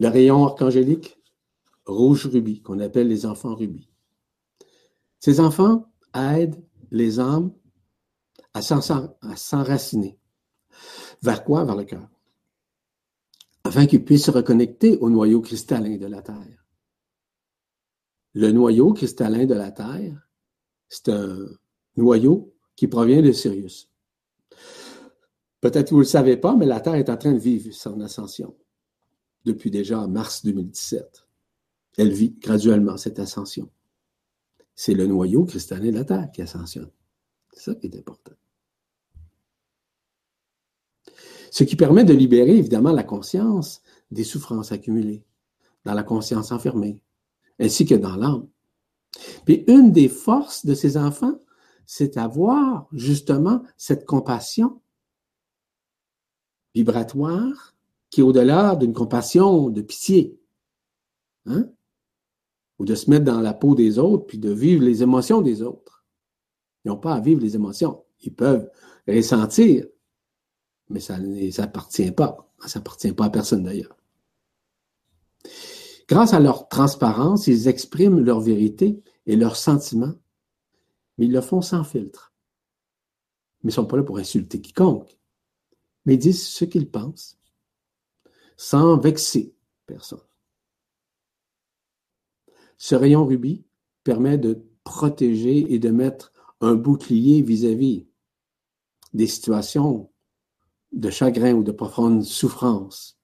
Le 0.00 0.08
rayon 0.08 0.44
archangélique, 0.44 1.20
rouge 1.86 2.26
rubis, 2.26 2.62
qu'on 2.62 2.80
appelle 2.80 3.08
les 3.08 3.26
enfants 3.26 3.54
rubis. 3.54 3.88
Ces 5.20 5.40
enfants 5.40 5.92
aident 6.14 6.62
les 6.90 7.20
âmes 7.20 7.52
à 8.52 8.62
s'enraciner. 8.62 10.18
Vers 11.22 11.44
quoi? 11.44 11.64
Vers 11.64 11.76
le 11.76 11.84
cœur. 11.84 12.08
Afin 13.64 13.86
qu'ils 13.86 14.04
puissent 14.04 14.26
se 14.26 14.30
reconnecter 14.30 14.98
au 14.98 15.08
noyau 15.10 15.40
cristallin 15.40 15.96
de 15.96 16.06
la 16.06 16.22
Terre. 16.22 16.66
Le 18.34 18.50
noyau 18.50 18.92
cristallin 18.92 19.46
de 19.46 19.54
la 19.54 19.70
Terre, 19.70 20.28
c'est 20.88 21.08
un 21.08 21.46
noyau 21.96 22.52
qui 22.76 22.88
provient 22.88 23.22
de 23.22 23.32
Sirius. 23.32 23.90
Peut-être 25.60 25.86
que 25.86 25.94
vous 25.94 26.00
ne 26.00 26.04
le 26.04 26.08
savez 26.08 26.36
pas, 26.36 26.54
mais 26.56 26.66
la 26.66 26.80
Terre 26.80 26.96
est 26.96 27.08
en 27.08 27.16
train 27.16 27.32
de 27.32 27.38
vivre 27.38 27.72
son 27.72 28.00
ascension 28.00 28.54
depuis 29.44 29.70
déjà 29.70 30.06
mars 30.06 30.44
2017. 30.44 31.26
Elle 31.96 32.12
vit 32.12 32.34
graduellement 32.40 32.96
cette 32.96 33.18
ascension. 33.18 33.70
C'est 34.74 34.94
le 34.94 35.06
noyau 35.06 35.44
cristallin 35.44 35.90
de 35.90 35.96
la 35.96 36.04
Terre 36.04 36.30
qui 36.32 36.42
ascensionne. 36.42 36.90
C'est 37.52 37.70
ça 37.70 37.74
qui 37.74 37.86
est 37.86 37.96
important. 37.96 38.32
Ce 41.50 41.62
qui 41.62 41.76
permet 41.76 42.04
de 42.04 42.12
libérer 42.12 42.56
évidemment 42.56 42.90
la 42.90 43.04
conscience 43.04 43.80
des 44.10 44.24
souffrances 44.24 44.72
accumulées, 44.72 45.24
dans 45.84 45.94
la 45.94 46.02
conscience 46.02 46.50
enfermée, 46.50 47.00
ainsi 47.60 47.86
que 47.86 47.94
dans 47.94 48.16
l'âme. 48.16 48.48
Puis 49.44 49.64
une 49.68 49.92
des 49.92 50.08
forces 50.08 50.66
de 50.66 50.74
ces 50.74 50.96
enfants, 50.96 51.38
c'est 51.86 52.14
d'avoir 52.14 52.88
justement 52.92 53.62
cette 53.76 54.04
compassion 54.04 54.80
vibratoire 56.74 57.73
qui 58.14 58.20
est 58.20 58.24
au-delà 58.24 58.76
d'une 58.76 58.92
compassion, 58.92 59.70
de 59.70 59.82
pitié. 59.82 60.38
Hein? 61.46 61.68
Ou 62.78 62.84
de 62.84 62.94
se 62.94 63.10
mettre 63.10 63.24
dans 63.24 63.40
la 63.40 63.52
peau 63.52 63.74
des 63.74 63.98
autres, 63.98 64.26
puis 64.26 64.38
de 64.38 64.52
vivre 64.52 64.84
les 64.84 65.02
émotions 65.02 65.42
des 65.42 65.62
autres. 65.62 66.04
Ils 66.84 66.92
n'ont 66.92 66.96
pas 66.96 67.14
à 67.14 67.20
vivre 67.20 67.40
les 67.40 67.56
émotions. 67.56 68.04
Ils 68.20 68.32
peuvent 68.32 68.70
ressentir, 69.08 69.88
mais 70.90 71.00
ça 71.00 71.18
ne 71.18 71.34
les 71.34 72.12
pas. 72.12 72.48
Ça 72.64 72.78
n'appartient 72.78 73.12
pas 73.12 73.24
à 73.24 73.30
personne 73.30 73.64
d'ailleurs. 73.64 73.96
Grâce 76.08 76.34
à 76.34 76.38
leur 76.38 76.68
transparence, 76.68 77.48
ils 77.48 77.66
expriment 77.66 78.20
leur 78.20 78.38
vérité 78.38 79.02
et 79.26 79.34
leurs 79.34 79.56
sentiments, 79.56 80.14
mais 81.18 81.26
ils 81.26 81.32
le 81.32 81.40
font 81.40 81.62
sans 81.62 81.82
filtre. 81.82 82.32
Mais 83.64 83.70
ils 83.70 83.72
ne 83.72 83.82
sont 83.82 83.86
pas 83.86 83.96
là 83.96 84.04
pour 84.04 84.18
insulter 84.18 84.60
quiconque. 84.60 85.18
Mais 86.06 86.14
ils 86.14 86.18
disent 86.18 86.46
ce 86.46 86.64
qu'ils 86.64 86.88
pensent 86.88 87.40
sans 88.56 88.98
vexer 88.98 89.54
personne. 89.86 90.20
Ce 92.76 92.94
rayon 92.94 93.24
rubis 93.24 93.64
permet 94.02 94.38
de 94.38 94.62
protéger 94.84 95.72
et 95.72 95.78
de 95.78 95.90
mettre 95.90 96.32
un 96.60 96.74
bouclier 96.74 97.42
vis-à-vis 97.42 98.06
des 99.12 99.26
situations 99.26 100.10
de 100.92 101.10
chagrin 101.10 101.54
ou 101.54 101.62
de 101.62 101.72
profonde 101.72 102.22
souffrance 102.22 103.18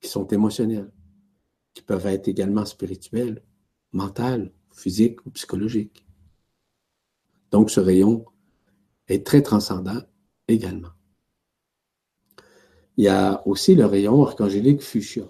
qui 0.00 0.08
sont 0.08 0.26
émotionnelles, 0.28 0.92
qui 1.74 1.82
peuvent 1.82 2.06
être 2.06 2.28
également 2.28 2.64
spirituelles, 2.64 3.42
mentales, 3.92 4.52
physiques 4.72 5.24
ou 5.26 5.30
psychologiques. 5.30 6.06
Donc 7.50 7.70
ce 7.70 7.80
rayon 7.80 8.24
est 9.08 9.26
très 9.26 9.42
transcendant 9.42 10.00
également. 10.48 10.90
Il 13.00 13.04
y 13.04 13.08
a 13.08 13.42
aussi 13.46 13.74
le 13.74 13.86
rayon 13.86 14.22
archangélique 14.26 14.82
fuchsia. 14.82 15.24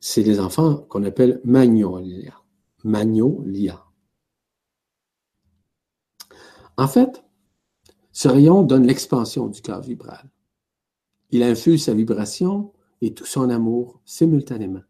C'est 0.00 0.24
les 0.24 0.40
enfants 0.40 0.78
qu'on 0.78 1.04
appelle 1.04 1.40
magnolia. 1.44 2.34
Magnolia. 2.82 3.84
En 6.76 6.88
fait, 6.88 7.22
ce 8.10 8.26
rayon 8.26 8.64
donne 8.64 8.84
l'expansion 8.84 9.46
du 9.46 9.62
cœur 9.62 9.80
vibral. 9.80 10.28
Il 11.30 11.44
infuse 11.44 11.84
sa 11.84 11.94
vibration 11.94 12.72
et 13.00 13.14
tout 13.14 13.26
son 13.26 13.48
amour 13.48 14.00
simultanément. 14.04 14.82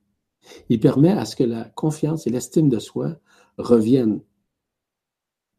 Il 0.70 0.80
permet 0.80 1.12
à 1.12 1.26
ce 1.26 1.36
que 1.36 1.44
la 1.44 1.64
confiance 1.64 2.26
et 2.26 2.30
l'estime 2.30 2.70
de 2.70 2.78
soi 2.78 3.20
reviennent 3.58 4.22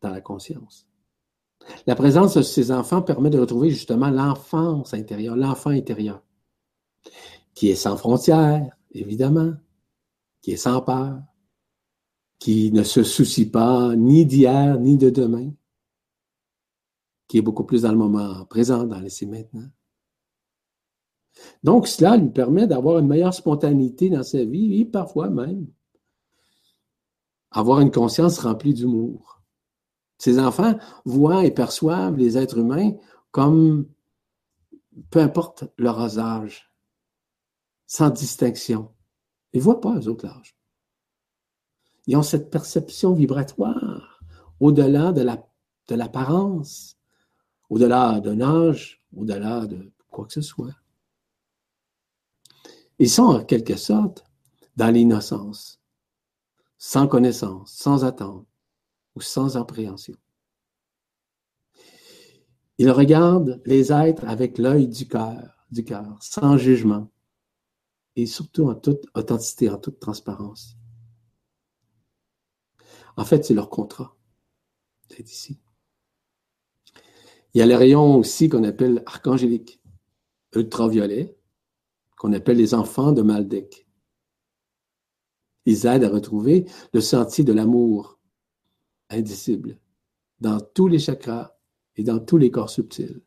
dans 0.02 0.10
la 0.10 0.20
conscience. 0.20 0.91
La 1.88 1.96
présence 1.96 2.36
de 2.36 2.42
ces 2.42 2.72
enfants 2.72 3.02
permet 3.02 3.30
de 3.30 3.40
retrouver 3.40 3.70
justement 3.70 4.10
l'enfance 4.10 4.94
intérieure, 4.94 5.36
l'enfant 5.36 5.70
intérieur, 5.70 6.24
qui 7.54 7.70
est 7.70 7.76
sans 7.76 7.98
frontières, 7.98 8.76
évidemment, 8.92 9.54
qui 10.42 10.52
est 10.52 10.58
sans 10.58 10.82
peur, 10.82 11.22
qui 12.40 12.72
ne 12.72 12.84
se 12.84 13.04
soucie 13.04 13.50
pas 13.50 13.96
ni 13.96 14.26
d'hier 14.26 14.80
ni 14.80 14.98
de 14.98 15.10
demain, 15.10 15.52
qui 17.28 17.38
est 17.38 17.42
beaucoup 17.42 17.64
plus 17.64 17.84
dans 17.84 17.92
le 17.92 17.98
moment 17.98 18.46
présent, 18.46 18.84
dans 18.84 19.00
l'essai 19.00 19.26
maintenant. 19.26 19.70
Donc, 21.64 21.88
cela 21.88 22.18
lui 22.18 22.30
permet 22.30 22.68
d'avoir 22.68 23.00
une 23.00 23.08
meilleure 23.08 23.34
spontanéité 23.34 24.10
dans 24.10 24.24
sa 24.24 24.44
vie 24.44 24.82
et 24.82 24.86
parfois 24.86 25.30
même 25.30 25.68
avoir 27.52 27.82
une 27.82 27.92
conscience 27.92 28.40
remplie 28.40 28.74
d'humour. 28.74 29.41
Ces 30.22 30.38
enfants 30.38 30.78
voient 31.04 31.46
et 31.46 31.50
perçoivent 31.50 32.16
les 32.16 32.38
êtres 32.38 32.60
humains 32.60 32.92
comme, 33.32 33.88
peu 35.10 35.20
importe 35.20 35.64
leur 35.80 36.00
âge, 36.20 36.72
sans 37.88 38.12
distinction. 38.12 38.94
Ils 39.52 39.58
ne 39.58 39.64
voient 39.64 39.82
pas 39.82 39.96
eux 39.96 40.08
autres 40.08 40.28
l'âge. 40.28 40.56
Ils 42.06 42.16
ont 42.18 42.22
cette 42.22 42.52
perception 42.52 43.14
vibratoire 43.16 44.22
au-delà 44.60 45.12
de 45.12 45.96
l'apparence, 45.96 47.00
au-delà 47.72 48.20
d'un 48.20 48.42
âge, 48.42 49.04
au-delà 49.18 49.66
de 49.66 49.92
quoi 50.12 50.28
que 50.28 50.34
ce 50.34 50.42
soit. 50.42 50.76
Ils 53.00 53.10
sont 53.10 53.24
en 53.24 53.44
quelque 53.44 53.76
sorte 53.76 54.24
dans 54.76 54.94
l'innocence, 54.94 55.82
sans 56.78 57.08
connaissance, 57.08 57.74
sans 57.74 58.06
attente 58.06 58.46
ou 59.16 59.22
sans 59.22 59.58
appréhension. 59.58 60.16
Ils 62.78 62.90
regardent 62.90 63.62
les 63.66 63.92
êtres 63.92 64.26
avec 64.26 64.58
l'œil 64.58 64.88
du 64.88 65.08
cœur, 65.08 65.66
du 65.70 65.84
cœur, 65.84 66.18
sans 66.22 66.58
jugement 66.58 67.12
et 68.16 68.26
surtout 68.26 68.70
en 68.70 68.76
toute 68.76 69.06
authenticité, 69.14 69.70
en 69.70 69.78
toute 69.78 70.00
transparence. 70.00 70.78
En 73.18 73.26
fait, 73.26 73.46
c'est 73.46 73.54
leur 73.54 73.70
contrat 73.70 74.18
C'est 75.10 75.30
ici. 75.30 75.60
Il 77.54 77.60
y 77.60 77.62
a 77.62 77.66
les 77.66 77.76
rayons 77.76 78.16
aussi 78.16 78.48
qu'on 78.48 78.64
appelle 78.64 79.04
archangéliques, 79.06 79.82
ultraviolets, 80.56 81.38
qu'on 82.18 82.34
appelle 82.34 82.58
les 82.58 82.74
enfants 82.74 83.12
de 83.12 83.22
Maldek. 83.22 83.88
Ils 85.66 85.86
aident 85.86 86.06
à 86.06 86.10
retrouver 86.10 86.66
le 86.94 87.02
sentier 87.02 87.44
de 87.44 87.54
l'amour 87.54 88.21
indicible 89.12 89.78
dans 90.40 90.60
tous 90.60 90.88
les 90.88 91.00
chakras 91.00 91.56
et 91.96 92.04
dans 92.04 92.20
tous 92.20 92.38
les 92.38 92.52
corps 92.52 92.70
subtils, 92.70 93.22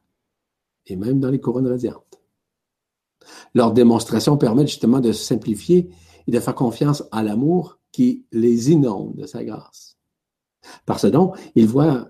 et 0.87 0.97
même 0.97 1.21
dans 1.21 1.31
les 1.31 1.41
couronnes 1.41 1.69
radiantes. 1.69 2.21
Leur 3.55 3.73
démonstration 3.73 4.37
permet 4.37 4.67
justement 4.67 5.01
de 5.01 5.13
simplifier 5.13 5.91
et 6.27 6.31
de 6.31 6.41
faire 6.41 6.55
confiance 6.55 7.05
à 7.13 7.23
l'amour 7.23 7.79
qui 7.93 8.27
les 8.33 8.71
inonde 8.71 9.15
de 9.15 9.27
sa 9.27 9.45
grâce. 9.45 9.97
Par 10.87 10.99
ce 10.99 11.07
don, 11.07 11.33
ils 11.55 11.69
voient 11.69 12.09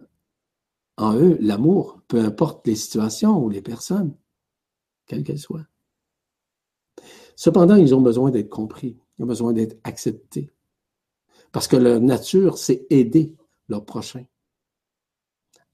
en 0.97 1.15
eux 1.17 1.37
l'amour, 1.41 2.01
peu 2.09 2.21
importe 2.21 2.67
les 2.67 2.77
situations 2.77 3.43
ou 3.43 3.49
les 3.49 3.63
personnes, 3.63 4.15
quelles 5.07 5.25
qu'elles 5.25 5.39
soient. 5.39 5.67
Cependant, 7.37 7.75
ils 7.77 7.95
ont 7.95 8.01
besoin 8.01 8.31
d'être 8.31 8.49
compris, 8.49 8.97
ils 9.19 9.25
ont 9.25 9.27
besoin 9.27 9.53
d'être 9.53 9.77
acceptés. 9.85 10.53
Parce 11.53 11.69
que 11.69 11.77
leur 11.77 12.01
nature, 12.01 12.59
c'est 12.59 12.87
aider 12.91 13.35
leur 13.69 13.85
prochain 13.85 14.25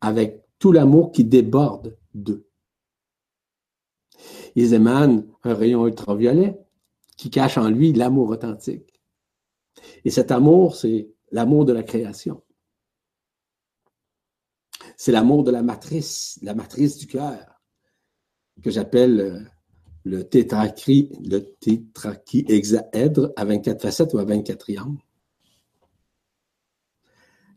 avec 0.00 0.44
tout 0.58 0.72
l'amour 0.72 1.12
qui 1.12 1.24
déborde 1.24 1.96
d'eux. 2.14 2.46
Ils 4.54 4.74
émanent 4.74 5.24
un 5.44 5.54
rayon 5.54 5.86
ultraviolet 5.86 6.58
qui 7.16 7.30
cache 7.30 7.58
en 7.58 7.68
lui 7.68 7.92
l'amour 7.92 8.30
authentique. 8.30 9.00
Et 10.04 10.10
cet 10.10 10.30
amour, 10.30 10.76
c'est 10.76 11.10
l'amour 11.30 11.64
de 11.64 11.72
la 11.72 11.82
création. 11.82 12.42
C'est 14.96 15.12
l'amour 15.12 15.44
de 15.44 15.50
la 15.50 15.62
matrice, 15.62 16.38
la 16.42 16.54
matrice 16.54 16.96
du 16.98 17.06
cœur, 17.06 17.62
que 18.62 18.70
j'appelle 18.70 19.20
euh, 19.20 19.40
le 20.04 20.28
tétracry, 20.28 21.10
le 21.24 21.38
tétrachihexaèdre 21.38 23.32
à 23.36 23.44
24 23.44 23.80
facettes 23.80 24.14
ou 24.14 24.18
à 24.18 24.24
24 24.24 24.58
triangles. 24.58 24.98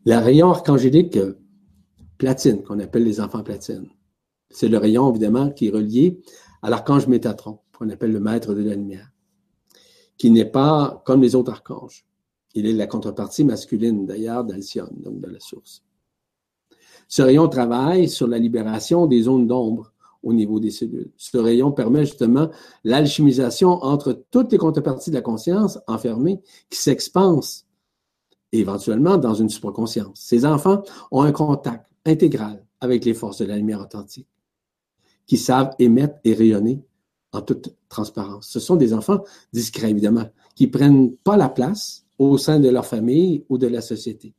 La 0.06 0.20
rayon 0.20 0.50
archangélique 0.50 1.16
euh, 1.16 1.38
platine, 2.18 2.62
qu'on 2.62 2.78
appelle 2.78 3.04
les 3.04 3.20
enfants 3.20 3.42
platines. 3.42 3.88
C'est 4.50 4.68
le 4.68 4.76
rayon, 4.76 5.10
évidemment, 5.10 5.50
qui 5.50 5.68
est 5.68 5.70
relié 5.70 6.20
à 6.60 6.68
l'archange 6.68 7.06
Métatron, 7.06 7.60
qu'on 7.78 7.88
appelle 7.88 8.12
le 8.12 8.20
maître 8.20 8.52
de 8.52 8.62
la 8.62 8.74
lumière, 8.74 9.10
qui 10.18 10.30
n'est 10.30 10.44
pas 10.44 11.02
comme 11.06 11.22
les 11.22 11.34
autres 11.34 11.52
archanges. 11.52 12.04
Il 12.54 12.66
est 12.66 12.74
la 12.74 12.86
contrepartie 12.86 13.44
masculine, 13.44 14.04
d'ailleurs, 14.04 14.44
d'Alcyone, 14.44 14.94
donc 14.96 15.20
de 15.20 15.30
la 15.30 15.40
source. 15.40 15.82
Ce 17.08 17.22
rayon 17.22 17.48
travaille 17.48 18.08
sur 18.08 18.28
la 18.28 18.38
libération 18.38 19.06
des 19.06 19.22
zones 19.22 19.46
d'ombre 19.46 19.92
au 20.22 20.34
niveau 20.34 20.60
des 20.60 20.70
cellules. 20.70 21.12
Ce 21.16 21.38
rayon 21.38 21.72
permet 21.72 22.04
justement 22.04 22.50
l'alchimisation 22.84 23.82
entre 23.82 24.24
toutes 24.30 24.52
les 24.52 24.58
contreparties 24.58 25.10
de 25.10 25.16
la 25.16 25.22
conscience 25.22 25.78
enfermées 25.86 26.42
qui 26.68 26.78
s'expansent 26.78 27.63
éventuellement 28.60 29.16
dans 29.16 29.34
une 29.34 29.48
supraconscience. 29.48 30.20
Ces 30.20 30.44
enfants 30.44 30.82
ont 31.10 31.22
un 31.22 31.32
contact 31.32 31.90
intégral 32.04 32.64
avec 32.80 33.04
les 33.04 33.14
forces 33.14 33.38
de 33.38 33.46
la 33.46 33.56
lumière 33.56 33.80
authentique 33.80 34.28
qui 35.26 35.38
savent 35.38 35.74
émettre 35.78 36.16
et 36.24 36.34
rayonner 36.34 36.82
en 37.32 37.40
toute 37.42 37.74
transparence. 37.88 38.48
Ce 38.48 38.60
sont 38.60 38.76
des 38.76 38.92
enfants 38.92 39.24
discrets, 39.52 39.90
évidemment, 39.90 40.28
qui 40.54 40.66
prennent 40.66 41.16
pas 41.16 41.36
la 41.36 41.48
place 41.48 42.06
au 42.18 42.38
sein 42.38 42.60
de 42.60 42.68
leur 42.68 42.86
famille 42.86 43.44
ou 43.48 43.58
de 43.58 43.66
la 43.66 43.80
société. 43.80 44.34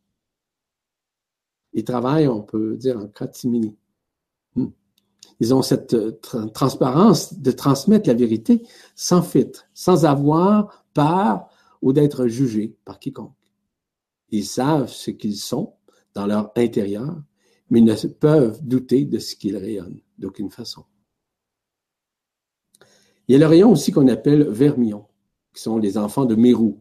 Ils 1.74 1.84
travaillent, 1.84 2.28
on 2.28 2.42
peut 2.42 2.78
dire, 2.78 2.98
en 2.98 3.08
catimini. 3.08 3.76
Hmm. 4.56 4.68
Ils 5.42 5.54
ont 5.54 5.62
cette 5.62 5.94
euh, 5.94 6.18
transparence 6.54 7.34
de 7.34 7.52
transmettre 7.52 8.08
la 8.08 8.16
vérité 8.16 8.66
sans 8.96 9.22
filtre, 9.22 9.66
sans 9.74 10.06
avoir 10.06 10.86
peur 10.94 11.50
ou 11.82 11.92
d'être 11.92 12.28
jugés 12.28 12.78
par 12.86 13.00
quiconque. 13.00 13.34
Ils 14.30 14.46
savent 14.46 14.90
ce 14.90 15.12
qu'ils 15.12 15.38
sont 15.38 15.74
dans 16.14 16.26
leur 16.26 16.52
intérieur, 16.56 17.22
mais 17.70 17.80
ils 17.80 17.86
ne 17.86 18.08
peuvent 18.08 18.60
douter 18.64 19.06
de 19.06 19.20
ce 19.20 19.36
qu'ils 19.36 19.58
rayonnent 19.58 20.02
d'aucune 20.18 20.50
façon. 20.50 20.84
Il 23.28 23.34
y 23.34 23.36
a 23.36 23.40
le 23.40 23.48
rayon 23.48 23.72
aussi 23.72 23.92
qu'on 23.92 24.08
appelle 24.08 24.48
vermillon, 24.50 25.06
qui 25.54 25.62
sont 25.62 25.78
les 25.78 25.98
enfants 25.98 26.26
de 26.26 26.36
Mérou 26.36 26.80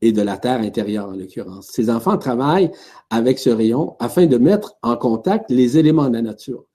et 0.00 0.12
de 0.12 0.22
la 0.22 0.36
terre 0.36 0.60
intérieure 0.60 1.08
en 1.08 1.16
l'occurrence. 1.16 1.68
Ces 1.68 1.90
enfants 1.90 2.18
travaillent 2.18 2.70
avec 3.10 3.38
ce 3.38 3.50
rayon 3.50 3.96
afin 3.98 4.26
de 4.26 4.36
mettre 4.36 4.76
en 4.82 4.96
contact 4.96 5.50
les 5.50 5.78
éléments 5.78 6.08
de 6.08 6.14
la 6.14 6.22
nature 6.22 6.68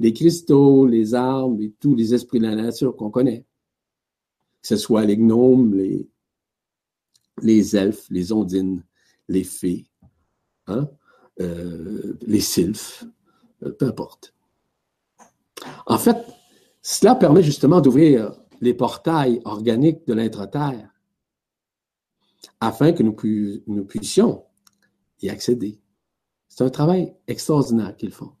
les 0.00 0.12
cristaux, 0.12 0.86
les 0.86 1.14
arbres 1.14 1.60
et 1.62 1.72
tous 1.80 1.94
les 1.94 2.14
esprits 2.14 2.38
de 2.38 2.46
la 2.46 2.54
nature 2.54 2.96
qu'on 2.96 3.10
connaît. 3.10 3.46
Que 4.62 4.68
ce 4.68 4.76
soit 4.76 5.04
les 5.04 5.16
gnomes, 5.16 5.74
les, 5.74 6.08
les 7.42 7.76
elfes, 7.76 8.06
les 8.10 8.32
ondines, 8.32 8.82
les 9.28 9.44
fées, 9.44 9.86
hein, 10.66 10.88
euh, 11.40 12.16
les 12.22 12.40
sylphes, 12.40 13.04
euh, 13.62 13.72
peu 13.72 13.86
importe. 13.86 14.34
En 15.86 15.98
fait, 15.98 16.16
cela 16.82 17.14
permet 17.14 17.42
justement 17.42 17.80
d'ouvrir 17.80 18.32
les 18.60 18.74
portails 18.74 19.40
organiques 19.44 20.06
de 20.06 20.14
l'intra-terre 20.14 20.88
afin 22.60 22.92
que 22.92 23.02
nous, 23.02 23.84
puissions 23.84 24.44
y 25.20 25.28
accéder. 25.28 25.80
C'est 26.48 26.64
un 26.64 26.70
travail 26.70 27.14
extraordinaire 27.26 27.96
qu'ils 27.96 28.12
font. 28.12 28.32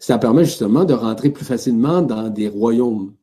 Ça 0.00 0.18
permet 0.18 0.44
justement 0.44 0.84
de 0.84 0.94
rentrer 0.94 1.30
plus 1.30 1.44
facilement 1.44 2.02
dans 2.02 2.28
des 2.28 2.48
royaumes 2.48 3.14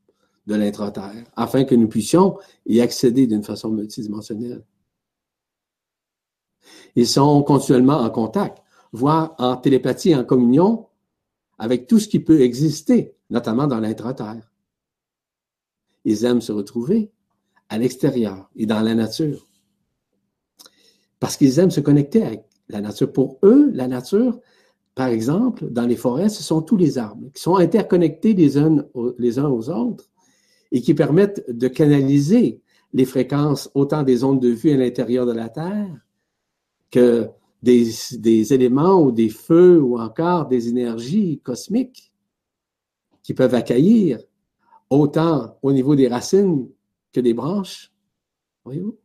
de 0.50 0.56
l'intra-terre, 0.56 1.24
afin 1.36 1.64
que 1.64 1.76
nous 1.76 1.88
puissions 1.88 2.38
y 2.66 2.82
accéder 2.82 3.28
d'une 3.28 3.43
façon 3.43 3.70
multidimensionnelle. 3.70 4.66
Ils 6.95 7.08
sont 7.08 7.43
continuellement 7.43 8.00
en 8.00 8.10
contact, 8.10 8.58
voire 8.91 9.36
en 9.38 9.58
télépathie, 9.58 10.16
en 10.16 10.26
communion 10.26 10.88
avec 11.60 11.86
tout 11.86 12.00
ce 12.00 12.08
qui 12.08 12.20
peut 12.20 12.41
exister, 12.41 13.14
notamment 13.30 13.68
dans 13.68 13.80
l'intra-terre. 13.80 14.52
Ils 16.04 16.26
aiment 16.26 16.41
se 16.41 16.52
retrouver 16.52 17.12
à 17.70 17.78
l'extérieur 17.78 18.50
et 18.56 18.66
dans 18.66 18.82
la 18.82 18.95
nature. 18.95 19.45
Parce 21.20 21.38
qu'ils 21.38 21.60
aiment 21.60 21.70
se 21.70 21.82
connecter 21.82 22.24
avec 22.24 22.45
la 22.70 22.82
nature. 22.82 23.14
Pour 23.14 23.38
eux, 23.43 23.70
la 23.74 23.88
nature, 23.88 24.39
par 24.95 25.10
exemple, 25.10 25.70
dans 25.70 25.86
les 25.86 25.97
forêts, 25.97 26.30
ce 26.30 26.41
sont 26.41 26.64
tous 26.64 26.78
les 26.78 26.97
arbres 26.97 27.30
qui 27.34 27.41
sont 27.41 27.58
interconnectés 27.58 28.34
les 28.34 28.58
uns, 28.58 28.84
les 29.20 29.38
uns 29.38 29.50
aux 29.50 29.70
autres 29.70 30.10
et 30.72 30.82
qui 30.82 30.94
permettent 30.94 31.44
de 31.50 31.68
canaliser 31.68 32.62
les 32.94 33.06
fréquences 33.06 33.70
autant 33.74 34.04
des 34.04 34.24
ondes 34.24 34.42
de 34.42 34.50
vue 34.50 34.72
à 34.72 34.78
l'intérieur 34.78 35.26
de 35.26 35.32
la 35.32 35.50
Terre 35.50 35.96
que 36.92 37.30
des, 37.62 38.54
éléments 38.54 39.02
ou 39.02 39.12
des 39.12 39.30
feux 39.30 39.82
ou 39.82 40.00
encore 40.00 40.48
des 40.48 40.70
énergies 40.70 41.40
cosmiques 41.44 42.12
qui 43.22 43.34
peuvent 43.34 43.54
accueillir 43.54 44.20
autant 44.90 45.58
au 45.62 45.72
niveau 45.72 45.96
des 45.96 46.08
racines 46.08 46.70
que 47.12 47.20
des 47.20 47.34
branches. 47.34 47.92
Voyez-vous? 48.64 48.98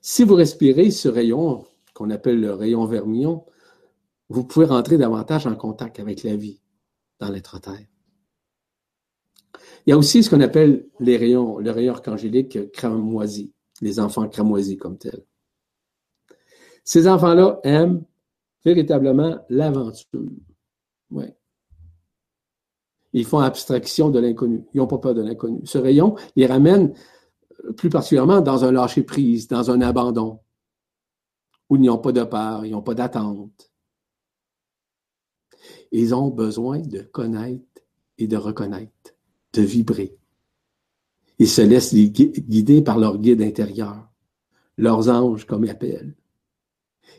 Si 0.00 0.24
vous 0.24 0.34
respirez 0.34 0.90
ce 0.90 1.08
rayon 1.08 1.64
qu'on 1.94 2.10
appelle 2.10 2.40
le 2.40 2.52
rayon 2.52 2.84
vermillon, 2.86 3.46
vous 4.28 4.44
pouvez 4.44 4.66
rentrer 4.66 4.98
davantage 4.98 5.46
en 5.46 5.54
contact 5.54 6.00
avec 6.00 6.24
la 6.24 6.36
vie 6.36 6.60
dans 7.20 7.28
l'être 7.28 7.60
terre. 7.60 7.91
Il 9.86 9.90
y 9.90 9.92
a 9.92 9.98
aussi 9.98 10.22
ce 10.22 10.30
qu'on 10.30 10.40
appelle 10.40 10.86
les 11.00 11.16
rayons, 11.16 11.58
le 11.58 11.70
rayon 11.70 11.94
archangélique 11.94 12.70
cramoisi, 12.72 13.52
les 13.80 13.98
enfants 13.98 14.28
cramoisis 14.28 14.76
comme 14.76 14.98
tels. 14.98 15.24
Ces 16.84 17.08
enfants-là 17.08 17.60
aiment 17.64 18.04
véritablement 18.64 19.44
l'aventure. 19.48 20.30
Ouais. 21.10 21.36
Ils 23.12 23.26
font 23.26 23.40
abstraction 23.40 24.10
de 24.10 24.18
l'inconnu. 24.18 24.64
Ils 24.72 24.78
n'ont 24.78 24.86
pas 24.86 24.98
peur 24.98 25.14
de 25.14 25.22
l'inconnu. 25.22 25.60
Ce 25.66 25.78
rayon 25.78 26.16
les 26.34 26.46
ramène 26.46 26.94
euh, 27.64 27.72
plus 27.72 27.90
particulièrement 27.90 28.40
dans 28.40 28.64
un 28.64 28.72
lâcher-prise, 28.72 29.48
dans 29.48 29.70
un 29.70 29.80
abandon, 29.80 30.40
où 31.68 31.76
ils 31.76 31.82
n'ont 31.82 31.98
pas 31.98 32.12
de 32.12 32.24
peur, 32.24 32.64
ils 32.64 32.72
n'ont 32.72 32.82
pas 32.82 32.94
d'attente. 32.94 33.70
Ils 35.90 36.14
ont 36.14 36.28
besoin 36.28 36.80
de 36.80 37.00
connaître 37.00 37.62
et 38.18 38.26
de 38.26 38.36
reconnaître, 38.36 39.11
de 39.52 39.62
vibrer. 39.62 40.16
Ils 41.38 41.48
se 41.48 41.62
laissent 41.62 41.94
guider 41.94 42.82
par 42.82 42.98
leur 42.98 43.18
guide 43.18 43.42
intérieur, 43.42 44.08
leurs 44.76 45.08
anges, 45.08 45.46
comme 45.46 45.64
ils 45.64 45.70
appellent. 45.70 46.14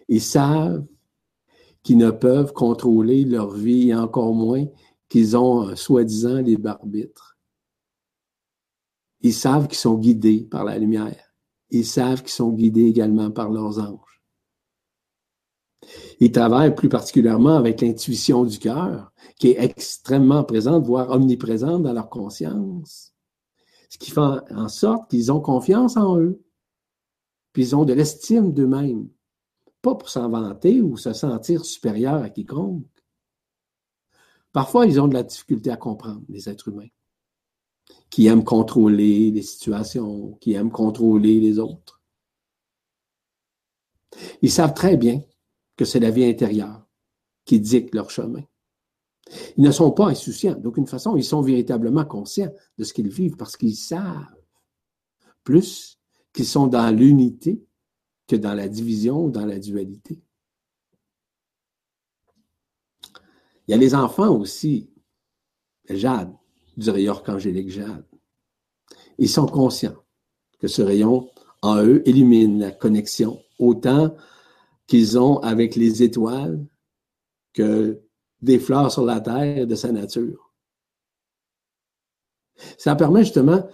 Ils 0.07 0.21
savent 0.21 0.85
qu'ils 1.81 1.97
ne 1.97 2.11
peuvent 2.11 2.53
contrôler 2.53 3.25
leur 3.25 3.51
vie, 3.51 3.89
et 3.89 3.95
encore 3.95 4.33
moins 4.33 4.65
qu'ils 5.09 5.35
ont, 5.35 5.67
euh, 5.67 5.75
soi-disant, 5.75 6.41
les 6.41 6.57
arbitres. 6.65 7.37
Ils 9.21 9.33
savent 9.33 9.67
qu'ils 9.67 9.77
sont 9.77 9.97
guidés 9.97 10.47
par 10.49 10.63
la 10.63 10.77
lumière. 10.77 11.33
Ils 11.69 11.85
savent 11.85 12.21
qu'ils 12.21 12.31
sont 12.31 12.51
guidés 12.51 12.85
également 12.85 13.31
par 13.31 13.49
leurs 13.49 13.79
anges. 13.79 14.12
Ils 16.19 16.31
travaillent 16.31 16.75
plus 16.75 16.89
particulièrement 16.89 17.55
avec 17.55 17.81
l'intuition 17.81 18.45
du 18.45 18.59
cœur, 18.59 19.11
qui 19.39 19.49
est 19.49 19.63
extrêmement 19.63 20.43
présente, 20.43 20.85
voire 20.85 21.09
omniprésente 21.11 21.83
dans 21.83 21.93
leur 21.93 22.09
conscience. 22.09 23.13
Ce 23.89 23.97
qui 23.97 24.11
fait 24.11 24.19
en 24.19 24.69
sorte 24.69 25.09
qu'ils 25.09 25.31
ont 25.31 25.41
confiance 25.41 25.97
en 25.97 26.19
eux. 26.19 26.41
Puis 27.51 27.63
ils 27.63 27.75
ont 27.75 27.85
de 27.85 27.93
l'estime 27.93 28.53
d'eux-mêmes. 28.53 29.07
Pas 29.81 29.95
pour 29.95 30.09
s'en 30.09 30.29
vanter 30.29 30.81
ou 30.81 30.97
se 30.97 31.13
sentir 31.13 31.65
supérieur 31.65 32.23
à 32.23 32.29
quiconque, 32.29 32.85
Parfois, 34.53 34.85
ils 34.85 35.01
ont 35.01 35.07
de 35.07 35.15
la 35.15 35.23
difficulté 35.23 35.71
à 35.71 35.77
comprendre, 35.77 36.21
les 36.29 36.47
êtres 36.47 36.67
humains, 36.67 36.87
qui 38.11 38.27
aiment 38.27 38.43
contrôler 38.43 39.31
les 39.31 39.41
situations, 39.41 40.37
qui 40.39 40.53
aiment 40.53 40.71
contrôler 40.71 41.39
les 41.39 41.57
autres. 41.57 42.01
Ils 44.43 44.51
savent 44.51 44.75
très 44.75 44.95
bien 44.95 45.23
que 45.75 45.85
c'est 45.85 45.99
la 45.99 46.11
vie 46.11 46.25
intérieure 46.25 46.85
qui 47.45 47.59
dicte 47.59 47.93
leur 47.93 48.09
chemin. 48.09 48.43
Ils 49.57 49.63
ne 49.63 49.71
sont 49.71 49.91
pas 49.91 50.07
insouciants 50.07 50.55
d'aucune 50.55 50.87
façon, 50.87 51.15
ils 51.15 51.23
sont 51.23 51.41
véritablement 51.41 52.05
conscients 52.05 52.53
de 52.77 52.83
ce 52.83 52.93
qu'ils 52.93 53.09
vivent 53.09 53.37
parce 53.37 53.57
qu'ils 53.57 53.75
savent 53.75 54.27
plus 55.43 55.99
qu'ils 56.33 56.45
sont 56.45 56.67
dans 56.67 56.95
l'unité 56.95 57.63
que 58.27 58.35
dans 58.35 58.53
la 58.53 58.67
division 58.67 59.25
ou 59.25 59.31
dans 59.31 59.45
la 59.45 59.59
dualité. 59.59 60.21
Il 63.67 63.71
y 63.71 63.73
a 63.73 63.77
les 63.77 63.95
enfants 63.95 64.35
aussi, 64.35 64.89
Jade, 65.89 66.33
du 66.75 66.89
rayon 66.89 67.13
archangélique 67.13 67.69
Jade. 67.69 68.05
Ils 69.17 69.29
sont 69.29 69.45
conscients 69.45 69.95
que 70.59 70.67
ce 70.67 70.81
rayon, 70.81 71.29
en 71.61 71.81
eux, 71.83 72.01
illumine 72.05 72.59
la 72.59 72.71
connexion 72.71 73.41
autant 73.59 74.15
qu'ils 74.93 75.17
ont 75.17 75.39
avec 75.39 75.75
les 75.75 76.03
étoiles 76.03 76.63
que 77.51 77.99
des 78.43 78.59
fleurs 78.59 78.91
sur 78.91 79.03
la 79.03 79.21
terre 79.21 79.65
de 79.65 79.73
sa 79.73 79.91
nature. 79.91 80.53
Ça 82.77 82.95
permet 82.95 83.23
justement 83.23 83.67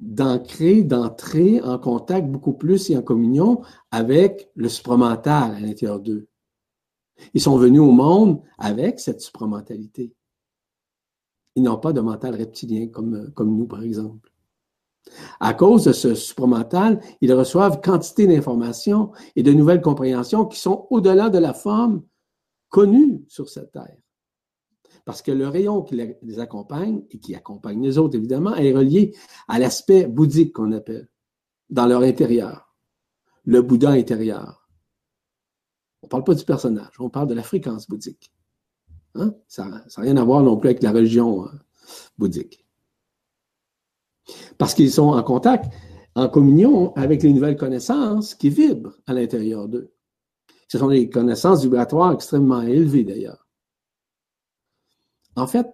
d'ancrer, 0.00 0.82
d'entrer 0.82 1.60
en 1.62 1.78
contact 1.78 2.26
beaucoup 2.26 2.54
plus 2.54 2.90
et 2.90 2.96
en 2.96 3.02
communion 3.02 3.62
avec 3.92 4.50
le 4.56 4.68
supramental 4.68 5.54
à 5.54 5.60
l'intérieur 5.60 6.00
d'eux. 6.00 6.26
Ils 7.32 7.40
sont 7.40 7.56
venus 7.56 7.80
au 7.80 7.92
monde 7.92 8.42
avec 8.58 8.98
cette 8.98 9.20
supramentalité. 9.20 10.12
Ils 11.54 11.62
n'ont 11.62 11.78
pas 11.78 11.92
de 11.92 12.00
mental 12.00 12.34
reptilien 12.34 12.88
comme, 12.88 13.30
comme 13.34 13.56
nous, 13.56 13.68
par 13.68 13.84
exemple. 13.84 14.32
À 15.40 15.54
cause 15.54 15.84
de 15.84 15.92
ce 15.92 16.14
supramental, 16.14 17.00
ils 17.20 17.32
reçoivent 17.32 17.80
quantité 17.80 18.26
d'informations 18.26 19.12
et 19.36 19.42
de 19.42 19.52
nouvelles 19.52 19.80
compréhensions 19.80 20.46
qui 20.46 20.58
sont 20.58 20.86
au-delà 20.90 21.30
de 21.30 21.38
la 21.38 21.54
forme 21.54 22.02
connue 22.68 23.24
sur 23.28 23.48
cette 23.48 23.72
terre. 23.72 23.96
Parce 25.04 25.22
que 25.22 25.32
le 25.32 25.48
rayon 25.48 25.82
qui 25.82 25.98
les 26.22 26.38
accompagne 26.38 27.02
et 27.10 27.18
qui 27.18 27.34
accompagne 27.34 27.82
les 27.82 27.96
autres, 27.96 28.16
évidemment, 28.16 28.54
est 28.54 28.74
relié 28.74 29.16
à 29.48 29.58
l'aspect 29.58 30.06
bouddhique 30.06 30.52
qu'on 30.52 30.72
appelle, 30.72 31.08
dans 31.70 31.86
leur 31.86 32.02
intérieur, 32.02 32.74
le 33.44 33.62
Bouddha 33.62 33.90
intérieur. 33.90 34.68
On 36.02 36.06
ne 36.06 36.10
parle 36.10 36.24
pas 36.24 36.34
du 36.34 36.44
personnage, 36.44 36.92
on 36.98 37.08
parle 37.08 37.28
de 37.28 37.34
la 37.34 37.42
fréquence 37.42 37.88
bouddhique. 37.88 38.30
Hein? 39.14 39.34
Ça 39.48 39.64
n'a 39.64 39.82
rien 39.96 40.16
à 40.18 40.24
voir 40.24 40.42
non 40.42 40.58
plus 40.58 40.68
avec 40.68 40.82
la 40.82 40.92
religion 40.92 41.46
euh, 41.46 41.50
bouddhique. 42.18 42.67
Parce 44.58 44.74
qu'ils 44.74 44.92
sont 44.92 45.08
en 45.08 45.22
contact, 45.22 45.72
en 46.14 46.28
communion 46.28 46.94
avec 46.94 47.22
les 47.22 47.32
nouvelles 47.32 47.56
connaissances 47.56 48.34
qui 48.34 48.50
vibrent 48.50 48.98
à 49.06 49.12
l'intérieur 49.12 49.68
d'eux. 49.68 49.92
Ce 50.68 50.78
sont 50.78 50.88
des 50.88 51.08
connaissances 51.08 51.62
vibratoires 51.62 52.12
extrêmement 52.12 52.62
élevées 52.62 53.04
d'ailleurs. 53.04 53.46
En 55.36 55.46
fait, 55.46 55.66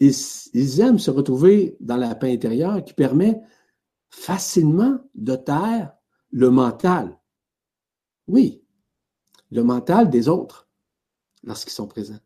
ils, 0.00 0.80
aiment 0.80 0.98
se 0.98 1.10
retrouver 1.10 1.76
dans 1.80 1.96
la 1.96 2.14
paix 2.14 2.32
intérieure 2.32 2.84
qui 2.84 2.94
permet 2.94 3.40
facilement 4.10 4.98
de 5.14 5.34
taire 5.34 5.92
le 6.30 6.50
mental. 6.50 7.18
Oui, 8.28 8.62
le 9.50 9.64
mental 9.64 10.10
des 10.10 10.28
autres 10.28 10.68
lorsqu'ils 11.42 11.72
sont 11.72 11.88
présents. 11.88 12.20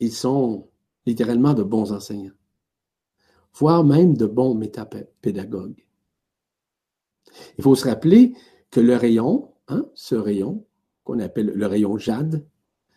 Ils 0.00 0.12
sont 0.12 0.70
littéralement 1.04 1.54
de 1.54 1.62
bons 1.62 1.92
enseignants, 1.92 2.32
voire 3.54 3.84
même 3.84 4.16
de 4.16 4.26
bons 4.26 4.54
métapédagogues. 4.54 5.84
Il 7.58 7.64
faut 7.64 7.74
se 7.74 7.88
rappeler 7.88 8.34
que 8.70 8.80
le 8.80 8.96
rayon, 8.96 9.52
hein, 9.68 9.86
ce 9.94 10.14
rayon 10.14 10.66
qu'on 11.04 11.18
appelle 11.18 11.52
le 11.54 11.66
rayon 11.66 11.98
jade, 11.98 12.46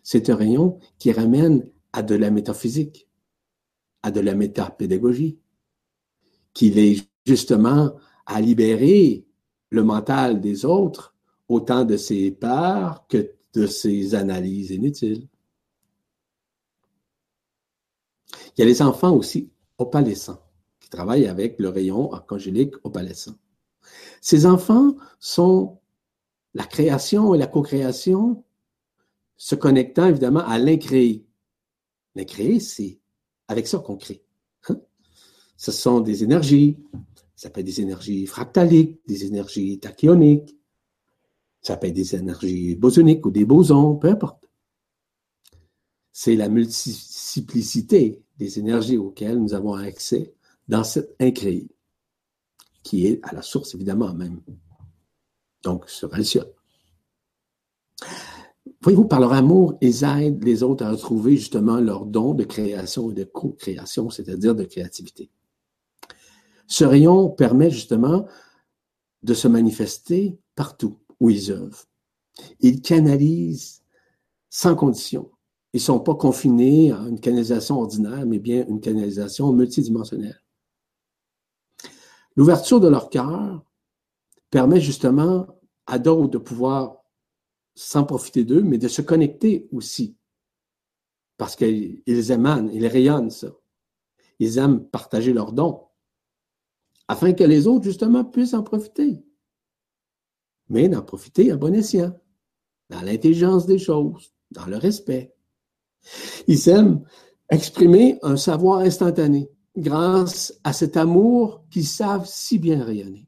c'est 0.04 0.30
un 0.30 0.36
rayon 0.36 0.80
qui 1.00 1.12
ramène 1.12 1.70
à 1.94 2.04
de 2.04 2.16
la 2.16 2.32
métaphysique, 2.32 3.08
à 4.02 4.12
de 4.12 4.20
la 4.20 4.36
métapédagogie, 4.36 5.40
qui 6.54 6.68
est 6.78 7.08
justement 7.26 7.96
à 8.26 8.42
libérer 8.42 9.26
le 9.70 9.84
mental 9.84 10.42
des 10.42 10.66
autres 10.66 11.16
autant 11.48 11.84
de 11.84 11.98
ses 11.98 12.32
peurs 12.32 13.08
que 13.08 13.32
de 13.54 13.68
ses 13.68 14.16
analyses 14.16 14.72
inutiles. 14.72 15.28
Il 18.56 18.60
y 18.60 18.62
a 18.62 18.66
les 18.66 18.82
enfants 18.82 19.16
aussi 19.16 19.50
opalescents 19.84 20.42
qui 20.80 20.90
travaille 20.90 21.28
avec 21.28 21.60
le 21.60 21.70
rayon 21.70 22.12
archangélique 22.12 22.76
opalescent. 22.84 23.36
Ces 24.22 24.46
enfants 24.46 24.96
sont 25.20 25.80
la 26.54 26.66
création 26.66 27.34
et 27.36 27.38
la 27.38 27.48
co-création 27.48 28.44
se 29.38 29.56
connectant 29.56 30.08
évidemment 30.08 30.46
à 30.46 30.58
l'incréé. 30.58 31.26
L'incréé, 32.16 32.60
c'est 32.60 33.00
avec 33.48 33.68
ça 33.68 33.80
qu'on 33.80 33.98
crée. 33.98 34.24
Hein? 34.70 34.80
Ce 35.58 35.72
sont 35.72 36.00
des 36.00 36.24
énergies, 36.24 36.78
ça 37.36 37.50
peut 37.50 37.60
être 37.60 37.66
des 37.66 37.82
énergies 37.82 38.26
fractaliques, 38.26 39.02
des 39.08 39.26
énergies 39.26 39.80
tachyoniques, 39.80 40.58
ça 41.62 41.78
peut 41.78 41.88
être 41.88 41.94
des 41.94 42.16
énergies 42.16 42.76
bosoniques 42.76 43.26
ou 43.26 43.32
des 43.32 43.46
bosons, 43.46 43.96
peu 43.96 44.10
importe. 44.10 44.50
C'est 46.12 46.36
la 46.36 46.48
multiplicité 46.48 48.23
des 48.38 48.60
énergies 48.60 48.98
auxquelles 48.98 49.40
nous 49.40 49.54
avons 49.54 49.74
accès 49.74 50.34
dans 50.68 50.84
cette 50.84 51.16
incréé, 51.20 51.68
qui 52.84 53.08
est 53.08 53.20
à 53.24 53.34
la 53.34 53.42
source 53.42 53.76
évidemment 53.76 54.14
même. 54.14 54.42
Donc, 55.64 55.86
le 56.02 56.24
ciel. 56.24 56.46
Voyez-vous, 58.82 59.06
par 59.06 59.22
leur 59.22 59.32
amour, 59.32 59.78
ils 59.80 60.04
aident 60.04 60.44
les 60.44 60.62
autres 60.62 60.84
à 60.84 60.92
retrouver 60.92 61.38
justement 61.38 61.80
leur 61.80 62.06
don 62.06 62.34
de 62.34 62.44
création 62.44 63.12
et 63.12 63.14
de 63.14 63.24
co-création, 63.24 64.10
c'est-à-dire 64.10 64.56
de 64.56 64.66
créativité. 64.66 65.30
Ce 66.68 66.84
rayon 66.84 67.30
permet 67.30 67.72
justement 67.72 68.26
de 69.22 69.34
se 69.34 69.48
manifester 69.48 70.38
partout 70.56 71.00
où 71.20 71.30
ils 71.30 71.52
œuvrent. 71.52 71.86
Ils 72.60 72.82
canalisent 72.82 73.84
sans 74.50 74.76
condition. 74.76 75.32
Ils 75.74 75.78
ne 75.78 75.82
sont 75.82 76.00
pas 76.00 76.16
confinés 76.16 76.92
à 76.92 77.00
une 77.00 77.20
canalisation 77.20 77.80
ordinaire, 77.80 78.26
mais 78.28 78.40
bien 78.40 78.66
une 78.68 78.80
canalisation 78.80 79.52
multidimensionnelle. 79.52 80.40
L'ouverture 82.36 82.80
de 82.80 82.88
leur 82.88 83.10
cœur 83.10 83.66
permet 84.52 84.80
justement 84.80 85.48
à 85.88 85.98
d'autres 85.98 86.30
de 86.30 86.38
pouvoir 86.38 87.04
sans 87.76 88.04
profiter 88.04 88.44
d'eux, 88.44 88.62
mais 88.62 88.78
de 88.78 88.88
se 88.88 89.02
connecter 89.02 89.68
aussi. 89.72 90.16
Parce 91.38 91.56
qu'ils 91.56 92.32
émanent, 92.32 92.70
ils 92.72 92.86
rayonnent 92.86 93.32
ça. 93.32 93.50
Ils 94.40 94.60
aiment 94.60 94.88
partager 94.88 95.34
leurs 95.34 95.54
dons, 95.54 95.88
afin 97.08 97.34
que 97.34 97.44
les 97.44 97.68
autres, 97.68 97.84
justement, 97.84 98.24
puissent 98.24 98.54
en 98.54 98.64
profiter. 98.64 99.24
Mais 100.70 100.88
d'en 100.88 101.02
profiter 101.02 101.52
à 101.52 101.58
bon 101.58 101.74
escient, 101.74 102.18
dans 102.90 103.02
l'intelligence 103.02 103.66
des 103.66 103.80
choses, 103.80 104.34
dans 104.52 104.68
le 104.68 104.78
respect. 104.78 105.33
Ils 106.48 106.70
aiment 106.70 107.04
exprimer 107.50 108.20
un 108.22 108.38
savoir 108.38 108.80
instantané 108.80 109.50
grâce 109.76 110.60
à 110.64 110.74
cet 110.74 110.98
amour 110.98 111.64
qu'ils 111.70 111.88
savent 111.88 112.26
si 112.28 112.60
bien 112.60 112.84
rayonner. 112.84 113.28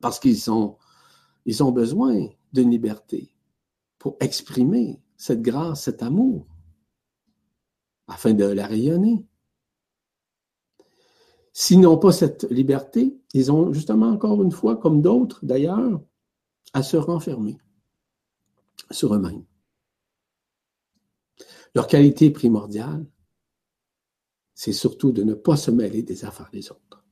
Parce 0.00 0.18
qu'ils 0.18 0.38
ils 1.44 1.62
ont 1.62 1.72
besoin 1.72 2.28
d'une 2.52 2.70
liberté 2.70 3.34
pour 3.98 4.16
exprimer 4.20 5.00
cette 5.16 5.42
grâce, 5.42 5.84
cet 5.84 6.02
amour, 6.02 6.46
afin 8.08 8.32
de 8.32 8.44
la 8.44 8.66
rayonner. 8.66 9.24
S'ils 11.52 11.80
n'ont 11.80 11.98
pas 11.98 12.12
cette 12.12 12.44
liberté, 12.50 13.16
ils 13.34 13.52
ont 13.52 13.72
justement 13.72 14.08
encore 14.08 14.42
une 14.42 14.52
fois, 14.52 14.76
comme 14.76 15.02
d'autres 15.02 15.44
d'ailleurs, 15.44 16.00
à 16.72 16.82
se 16.82 16.96
renfermer 16.96 17.58
sur 18.90 19.14
eux-mêmes. 19.14 19.44
Leur 21.74 21.86
qualité 21.86 22.30
primordiale, 22.30 23.06
c'est 24.54 24.72
surtout 24.72 25.12
de 25.12 25.22
ne 25.22 25.34
pas 25.34 25.56
se 25.56 25.70
mêler 25.70 26.02
des 26.02 26.24
affaires 26.24 26.50
des 26.52 26.70
autres. 26.70 27.02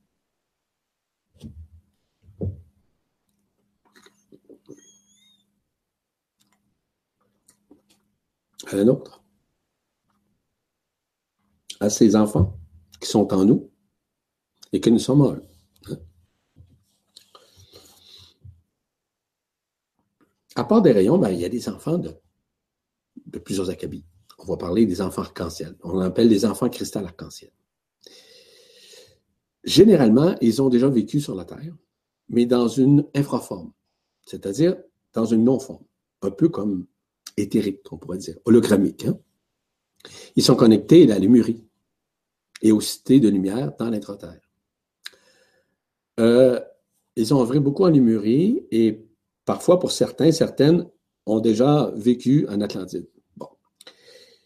un 8.73 8.87
autre, 8.87 9.23
à 11.79 11.89
ces 11.89 12.15
enfants 12.15 12.57
qui 12.99 13.09
sont 13.09 13.33
en 13.33 13.45
nous 13.45 13.71
et 14.71 14.79
que 14.79 14.89
nous 14.89 14.99
sommes 14.99 15.21
en 15.21 15.33
eux. 15.33 15.45
Hein. 15.87 15.97
À 20.55 20.63
part 20.63 20.81
des 20.81 20.91
rayons, 20.91 21.17
ben, 21.17 21.29
il 21.29 21.39
y 21.39 21.45
a 21.45 21.49
des 21.49 21.67
enfants 21.69 21.97
de, 21.97 22.15
de 23.25 23.39
plusieurs 23.39 23.69
acabits. 23.69 24.05
On 24.41 24.45
va 24.45 24.57
parler 24.57 24.85
des 24.85 25.01
enfants 25.01 25.21
arc-en-ciel. 25.21 25.75
On 25.83 25.99
appelle 25.99 26.27
les 26.27 26.45
enfants 26.45 26.69
cristal 26.69 27.05
arc-en-ciel. 27.05 27.51
Généralement, 29.63 30.35
ils 30.41 30.61
ont 30.61 30.69
déjà 30.69 30.89
vécu 30.89 31.21
sur 31.21 31.35
la 31.35 31.45
Terre, 31.45 31.75
mais 32.29 32.47
dans 32.47 32.67
une 32.67 33.05
infraforme, 33.13 33.71
c'est-à-dire 34.25 34.75
dans 35.13 35.25
une 35.25 35.43
non-forme, 35.43 35.85
un 36.23 36.31
peu 36.31 36.49
comme 36.49 36.87
éthérique, 37.37 37.81
on 37.91 37.97
pourrait 37.97 38.17
dire, 38.17 38.37
hologrammique. 38.45 39.05
Hein. 39.05 39.19
Ils 40.35 40.43
sont 40.43 40.55
connectés 40.55 41.03
à 41.03 41.07
la 41.07 41.19
Lémurie 41.19 41.63
et 42.63 42.71
aux 42.71 42.81
cités 42.81 43.19
de 43.19 43.29
lumière 43.29 43.73
dans 43.77 43.89
l'intra-terre. 43.89 44.41
Euh, 46.19 46.59
ils 47.15 47.33
ont 47.33 47.41
œuvré 47.41 47.59
beaucoup 47.59 47.83
en 47.83 47.89
Lémurie 47.89 48.65
et 48.71 49.05
parfois, 49.45 49.79
pour 49.79 49.91
certains, 49.91 50.31
certaines 50.31 50.87
ont 51.27 51.39
déjà 51.39 51.91
vécu 51.95 52.47
en 52.49 52.61
Atlantide. 52.61 53.07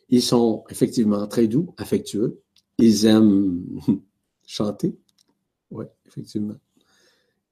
Ils 0.10 0.22
sont 0.22 0.64
effectivement 0.70 1.28
très 1.28 1.47
doux, 1.47 1.74
affectueux. 1.78 2.41
Ils 2.78 3.06
aiment 3.06 3.82
chanter. 4.45 4.97
Oui, 5.72 5.86
effectivement. 6.06 6.58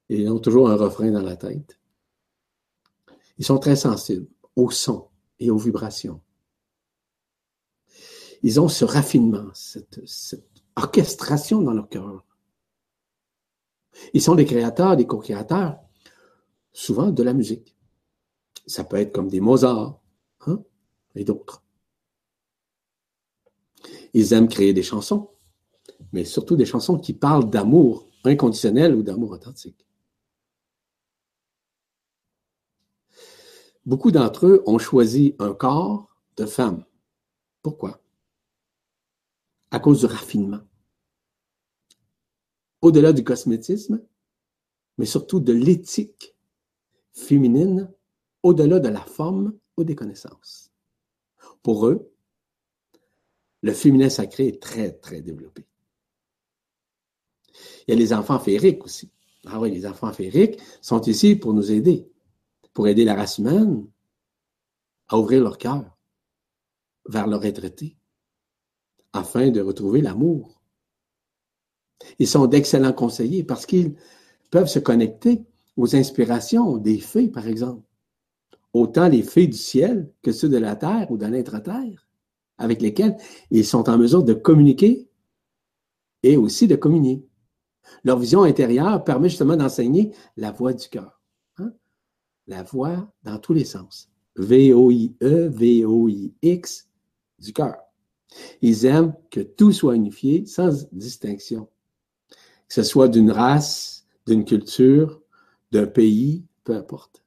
Et 0.08 0.22
ils 0.22 0.30
ont 0.30 0.38
toujours 0.38 0.70
un 0.70 0.76
refrain 0.76 1.10
dans 1.10 1.22
la 1.22 1.36
tête. 1.36 1.78
Ils 3.38 3.44
sont 3.44 3.58
très 3.58 3.76
sensibles 3.76 4.28
au 4.54 4.70
son, 4.70 5.08
et 5.40 5.50
aux 5.50 5.58
vibrations. 5.58 6.20
Ils 8.42 8.60
ont 8.60 8.68
ce 8.68 8.84
raffinement, 8.84 9.48
cette, 9.54 10.00
orchestration 10.76 11.62
dans 11.62 11.72
leur 11.72 11.88
cœur. 11.88 12.24
Ils 14.12 14.22
sont 14.22 14.34
des 14.34 14.44
créateurs, 14.44 14.96
des 14.96 15.06
co-créateurs, 15.06 15.78
souvent 16.72 17.10
de 17.10 17.22
la 17.22 17.32
musique. 17.32 17.76
Ça 18.66 18.84
peut 18.84 18.96
être 18.96 19.12
comme 19.12 19.28
des 19.28 19.40
Mozart 19.40 20.00
hein, 20.46 20.62
et 21.14 21.24
d'autres. 21.24 21.63
Ils 24.12 24.32
aiment 24.32 24.48
créer 24.48 24.72
des 24.72 24.82
chansons, 24.82 25.30
mais 26.12 26.24
surtout 26.24 26.56
des 26.56 26.66
chansons 26.66 26.98
qui 26.98 27.12
parlent 27.12 27.50
d'amour 27.50 28.08
inconditionnel 28.24 28.94
ou 28.94 29.02
d'amour 29.02 29.32
authentique. 29.32 29.86
Beaucoup 33.86 34.10
d'entre 34.10 34.46
eux 34.46 34.62
ont 34.66 34.78
choisi 34.78 35.34
un 35.38 35.52
corps 35.52 36.16
de 36.36 36.46
femme. 36.46 36.84
Pourquoi? 37.62 38.00
À 39.70 39.78
cause 39.78 40.00
du 40.00 40.06
raffinement. 40.06 40.60
Au-delà 42.80 43.12
du 43.12 43.24
cosmétisme, 43.24 44.02
mais 44.96 45.06
surtout 45.06 45.40
de 45.40 45.52
l'éthique 45.52 46.34
féminine, 47.12 47.92
au-delà 48.42 48.80
de 48.80 48.88
la 48.88 49.00
forme 49.00 49.58
ou 49.76 49.84
des 49.84 49.94
connaissances. 49.94 50.70
Pour 51.62 51.86
eux, 51.86 52.13
le 53.64 53.72
féminin 53.72 54.10
sacré 54.10 54.48
est 54.48 54.60
très, 54.60 54.92
très 54.92 55.22
développé. 55.22 55.64
Il 57.88 57.94
y 57.94 57.96
a 57.96 57.98
les 57.98 58.12
enfants 58.12 58.38
féeriques 58.38 58.84
aussi. 58.84 59.10
Ah 59.46 59.58
oui, 59.58 59.70
les 59.70 59.86
enfants 59.86 60.12
féeriques 60.12 60.60
sont 60.82 61.00
ici 61.00 61.34
pour 61.34 61.54
nous 61.54 61.72
aider 61.72 62.06
pour 62.74 62.88
aider 62.88 63.04
la 63.04 63.14
race 63.14 63.38
humaine 63.38 63.86
à 65.08 65.18
ouvrir 65.18 65.42
leur 65.42 65.56
cœur 65.56 65.96
vers 67.08 67.26
leur 67.26 67.40
retraité 67.40 67.96
afin 69.14 69.48
de 69.48 69.62
retrouver 69.62 70.02
l'amour. 70.02 70.60
Ils 72.18 72.28
sont 72.28 72.46
d'excellents 72.46 72.92
conseillers 72.92 73.44
parce 73.44 73.64
qu'ils 73.64 73.94
peuvent 74.50 74.68
se 74.68 74.80
connecter 74.80 75.46
aux 75.76 75.96
inspirations 75.96 76.76
des 76.76 76.98
fées, 76.98 77.28
par 77.28 77.46
exemple. 77.48 77.88
Autant 78.74 79.08
les 79.08 79.22
fées 79.22 79.46
du 79.46 79.56
ciel 79.56 80.12
que 80.20 80.32
ceux 80.32 80.50
de 80.50 80.58
la 80.58 80.76
terre 80.76 81.10
ou 81.10 81.16
de 81.16 81.26
l'intra-terre, 81.26 82.03
avec 82.58 82.80
lesquels 82.80 83.16
ils 83.50 83.64
sont 83.64 83.88
en 83.88 83.98
mesure 83.98 84.22
de 84.22 84.34
communiquer 84.34 85.08
et 86.22 86.36
aussi 86.36 86.66
de 86.66 86.76
communier. 86.76 87.26
Leur 88.02 88.18
vision 88.18 88.42
intérieure 88.42 89.04
permet 89.04 89.28
justement 89.28 89.56
d'enseigner 89.56 90.12
la 90.36 90.52
voix 90.52 90.72
du 90.72 90.88
cœur 90.88 91.24
la 92.46 92.62
voix 92.62 93.12
dans 93.22 93.38
tous 93.38 93.54
les 93.54 93.64
sens. 93.64 94.10
V-O-I-E, 94.36 95.48
V-O-I-X 95.48 96.88
du 97.38 97.52
cœur. 97.52 97.76
Ils 98.62 98.84
aiment 98.84 99.14
que 99.30 99.40
tout 99.40 99.72
soit 99.72 99.94
unifié 99.94 100.44
sans 100.46 100.88
distinction. 100.92 101.68
Que 102.68 102.74
ce 102.74 102.82
soit 102.82 103.08
d'une 103.08 103.30
race, 103.30 104.06
d'une 104.26 104.44
culture, 104.44 105.20
d'un 105.70 105.86
pays, 105.86 106.44
peu 106.64 106.74
importe. 106.74 107.22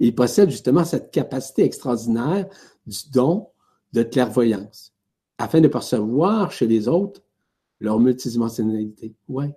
Ils 0.00 0.14
possèdent 0.14 0.50
justement 0.50 0.84
cette 0.84 1.10
capacité 1.10 1.64
extraordinaire 1.64 2.48
du 2.86 2.98
don 3.12 3.48
de 3.94 4.02
clairvoyance, 4.02 4.92
afin 5.38 5.60
de 5.60 5.68
percevoir 5.68 6.50
chez 6.50 6.66
les 6.66 6.88
autres 6.88 7.22
leur 7.78 8.00
multidimensionnalité. 8.00 9.14
Ouais, 9.28 9.54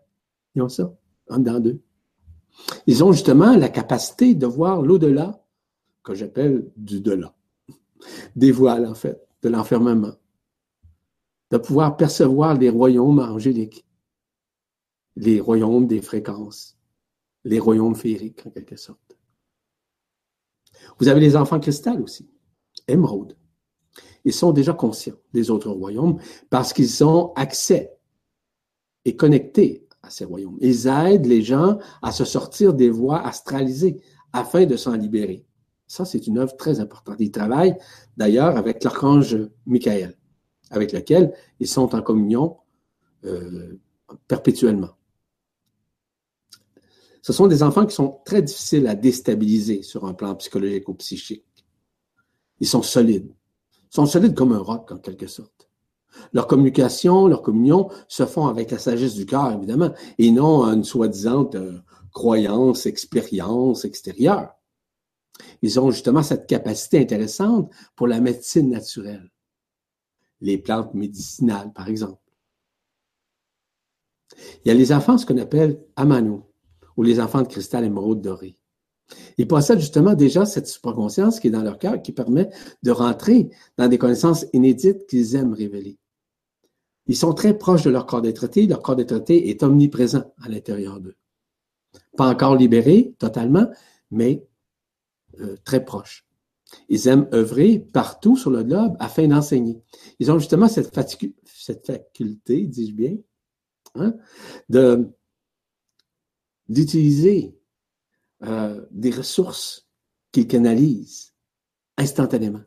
ils 0.53 0.61
ont 0.61 0.69
ça, 0.69 0.95
en 1.27 1.39
dedans 1.39 1.59
d'eux. 1.59 1.81
Ils 2.85 3.03
ont 3.03 3.11
justement 3.11 3.55
la 3.57 3.69
capacité 3.69 4.35
de 4.35 4.45
voir 4.45 4.83
l'au-delà, 4.83 5.43
que 6.03 6.13
j'appelle 6.13 6.71
du 6.77 7.01
delà, 7.01 7.35
des 8.35 8.51
voiles 8.51 8.85
en 8.85 8.93
fait, 8.93 9.27
de 9.41 9.49
l'enfermement, 9.49 10.13
de 11.49 11.57
pouvoir 11.57 11.97
percevoir 11.97 12.53
les 12.53 12.69
royaumes 12.69 13.19
angéliques, 13.19 13.85
les 15.15 15.39
royaumes 15.39 15.87
des 15.87 16.01
fréquences, 16.01 16.77
les 17.43 17.59
royaumes 17.59 17.95
féeriques 17.95 18.45
en 18.45 18.51
quelque 18.51 18.75
sorte. 18.75 19.17
Vous 20.99 21.07
avez 21.07 21.21
les 21.21 21.35
enfants 21.35 21.59
cristal 21.59 22.01
aussi, 22.03 22.29
émeraude. 22.87 23.35
Ils 24.27 24.33
sont 24.33 24.51
déjà 24.51 24.73
conscients 24.73 25.15
des 25.33 25.49
autres 25.49 25.71
royaumes 25.71 26.19
parce 26.49 26.73
qu'ils 26.73 27.01
ont 27.05 27.31
accès 27.35 27.93
et 29.05 29.15
connectés 29.15 29.87
à 30.03 30.09
ces 30.09 30.25
royaumes. 30.25 30.57
Ils 30.59 30.85
aident 30.85 31.27
les 31.27 31.41
gens 31.41 31.79
à 32.01 32.11
se 32.11 32.25
sortir 32.25 32.73
des 32.73 32.89
voies 32.89 33.25
astralisées 33.25 34.01
afin 34.33 34.65
de 34.65 34.75
s'en 34.75 34.95
libérer. 34.95 35.45
Ça, 35.87 36.03
c'est 36.03 36.27
une 36.27 36.39
œuvre 36.39 36.57
très 36.57 36.81
importante. 36.81 37.15
Ils 37.19 37.31
travaillent 37.31 37.77
d'ailleurs 38.17 38.57
avec 38.57 38.83
l'archange 38.83 39.37
Michael, 39.65 40.17
avec 40.71 40.91
lequel 40.91 41.33
ils 41.61 41.67
sont 41.69 41.95
en 41.95 42.01
communion 42.01 42.57
euh, 43.23 43.79
perpétuellement. 44.27 44.89
Ce 47.21 47.31
sont 47.31 47.47
des 47.47 47.63
enfants 47.63 47.85
qui 47.85 47.95
sont 47.95 48.19
très 48.25 48.41
difficiles 48.41 48.87
à 48.87 48.95
déstabiliser 48.95 49.83
sur 49.83 50.03
un 50.03 50.13
plan 50.13 50.35
psychologique 50.35 50.89
ou 50.89 50.95
psychique. 50.95 51.45
Ils 52.59 52.67
sont 52.67 52.83
solides. 52.83 53.36
Sont 53.89 54.05
solides 54.05 54.35
comme 54.35 54.53
un 54.53 54.59
roc, 54.59 54.91
en 54.91 54.97
quelque 54.97 55.27
sorte. 55.27 55.69
Leur 56.33 56.47
communication, 56.47 57.27
leur 57.27 57.41
communion 57.41 57.89
se 58.07 58.25
font 58.25 58.47
avec 58.47 58.71
la 58.71 58.79
sagesse 58.79 59.15
du 59.15 59.25
cœur, 59.25 59.51
évidemment, 59.51 59.93
et 60.17 60.31
non 60.31 60.63
une 60.65 60.83
soi-disant 60.83 61.49
euh, 61.55 61.79
croyance, 62.11 62.85
expérience 62.85 63.85
extérieure. 63.85 64.53
Ils 65.61 65.79
ont 65.79 65.91
justement 65.91 66.23
cette 66.23 66.47
capacité 66.47 66.99
intéressante 66.99 67.71
pour 67.95 68.07
la 68.07 68.19
médecine 68.19 68.69
naturelle. 68.69 69.31
Les 70.41 70.57
plantes 70.57 70.93
médicinales, 70.93 71.71
par 71.73 71.87
exemple. 71.87 72.21
Il 74.63 74.67
y 74.67 74.71
a 74.71 74.73
les 74.73 74.91
enfants, 74.91 75.17
ce 75.17 75.25
qu'on 75.25 75.37
appelle 75.37 75.83
Amano, 75.95 76.51
ou 76.95 77.03
les 77.03 77.19
enfants 77.19 77.41
de 77.41 77.47
cristal 77.47 77.85
émeraude 77.85 78.21
doré. 78.21 78.57
Ils 79.37 79.47
possèdent 79.47 79.79
justement 79.79 80.13
déjà 80.13 80.45
cette 80.45 80.67
supraconscience 80.67 81.39
qui 81.39 81.47
est 81.47 81.51
dans 81.51 81.63
leur 81.63 81.79
cœur, 81.79 82.01
qui 82.01 82.11
permet 82.11 82.49
de 82.83 82.91
rentrer 82.91 83.49
dans 83.77 83.87
des 83.87 83.97
connaissances 83.97 84.45
inédites 84.53 85.05
qu'ils 85.07 85.35
aiment 85.35 85.53
révéler. 85.53 85.97
Ils 87.07 87.15
sont 87.15 87.33
très 87.33 87.57
proches 87.57 87.83
de 87.83 87.89
leur 87.89 88.05
corps 88.05 88.21
d'être 88.21 88.47
Leur 88.67 88.81
corps 88.81 88.95
d'être 88.95 89.23
est 89.29 89.63
omniprésent 89.63 90.33
à 90.41 90.49
l'intérieur 90.49 90.99
d'eux. 90.99 91.15
Pas 92.17 92.27
encore 92.27 92.55
libérés 92.55 93.15
totalement, 93.17 93.67
mais 94.11 94.45
euh, 95.39 95.55
très 95.63 95.83
proches. 95.83 96.25
Ils 96.89 97.07
aiment 97.07 97.29
œuvrer 97.33 97.79
partout 97.79 98.35
sur 98.35 98.51
le 98.51 98.63
globe 98.63 98.97
afin 98.99 99.27
d'enseigner. 99.27 99.81
Ils 100.19 100.31
ont 100.31 100.39
justement 100.39 100.67
cette, 100.67 100.93
cette 101.45 101.85
faculté, 101.85 102.65
dis-je 102.65 102.93
bien, 102.93 103.15
hein, 103.95 104.13
d'utiliser 106.67 107.56
euh, 108.43 108.85
des 108.91 109.11
ressources 109.11 109.87
qu'ils 110.31 110.47
canalisent 110.47 111.33
instantanément. 111.97 112.63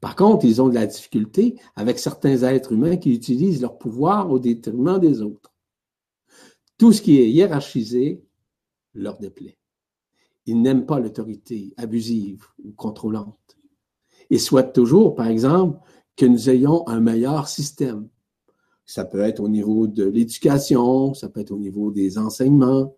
Par 0.00 0.14
contre, 0.14 0.44
ils 0.44 0.60
ont 0.60 0.68
de 0.68 0.74
la 0.74 0.86
difficulté 0.86 1.58
avec 1.74 1.98
certains 1.98 2.42
êtres 2.42 2.72
humains 2.72 2.96
qui 2.96 3.12
utilisent 3.12 3.62
leur 3.62 3.78
pouvoir 3.78 4.30
au 4.30 4.38
détriment 4.38 4.98
des 4.98 5.22
autres. 5.22 5.52
Tout 6.78 6.92
ce 6.92 7.00
qui 7.00 7.18
est 7.18 7.30
hiérarchisé 7.30 8.22
leur 8.94 9.18
déplaît. 9.18 9.58
Ils 10.44 10.60
n'aiment 10.60 10.86
pas 10.86 11.00
l'autorité 11.00 11.74
abusive 11.76 12.44
ou 12.62 12.72
contrôlante. 12.72 13.56
Ils 14.30 14.40
souhaitent 14.40 14.74
toujours, 14.74 15.14
par 15.14 15.26
exemple, 15.26 15.78
que 16.16 16.26
nous 16.26 16.50
ayons 16.50 16.86
un 16.88 17.00
meilleur 17.00 17.48
système, 17.48 18.08
ça 18.86 19.04
peut 19.04 19.20
être 19.20 19.40
au 19.40 19.48
niveau 19.48 19.88
de 19.88 20.04
l'éducation, 20.04 21.12
ça 21.12 21.28
peut 21.28 21.40
être 21.40 21.50
au 21.50 21.58
niveau 21.58 21.90
des 21.90 22.18
enseignements, 22.18 22.94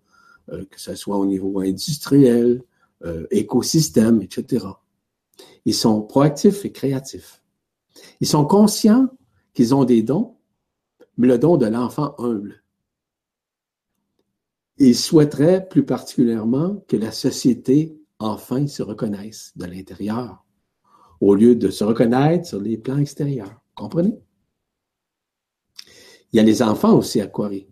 que 0.70 0.80
ce 0.80 0.94
soit 0.94 1.16
au 1.16 1.26
niveau 1.26 1.60
industriel, 1.60 2.62
euh, 3.04 3.26
écosystème, 3.30 4.22
etc. 4.22 4.66
Ils 5.64 5.74
sont 5.74 6.02
proactifs 6.02 6.64
et 6.64 6.72
créatifs. 6.72 7.42
Ils 8.20 8.26
sont 8.26 8.44
conscients 8.44 9.08
qu'ils 9.54 9.74
ont 9.74 9.84
des 9.84 10.02
dons, 10.02 10.36
mais 11.16 11.28
le 11.28 11.38
don 11.38 11.56
de 11.56 11.66
l'enfant 11.66 12.14
humble. 12.18 12.62
Ils 14.78 14.96
souhaiteraient 14.96 15.68
plus 15.68 15.84
particulièrement 15.84 16.82
que 16.88 16.96
la 16.96 17.12
société 17.12 18.00
enfin 18.18 18.66
se 18.66 18.82
reconnaisse 18.82 19.52
de 19.56 19.66
l'intérieur, 19.66 20.44
au 21.20 21.34
lieu 21.34 21.54
de 21.54 21.70
se 21.70 21.84
reconnaître 21.84 22.46
sur 22.46 22.60
les 22.60 22.78
plans 22.78 22.98
extérieurs. 22.98 23.60
Comprenez? 23.74 24.18
Il 26.32 26.36
y 26.36 26.40
a 26.40 26.42
les 26.42 26.62
enfants 26.62 26.96
aussi 26.96 27.20
aquariés, 27.20 27.68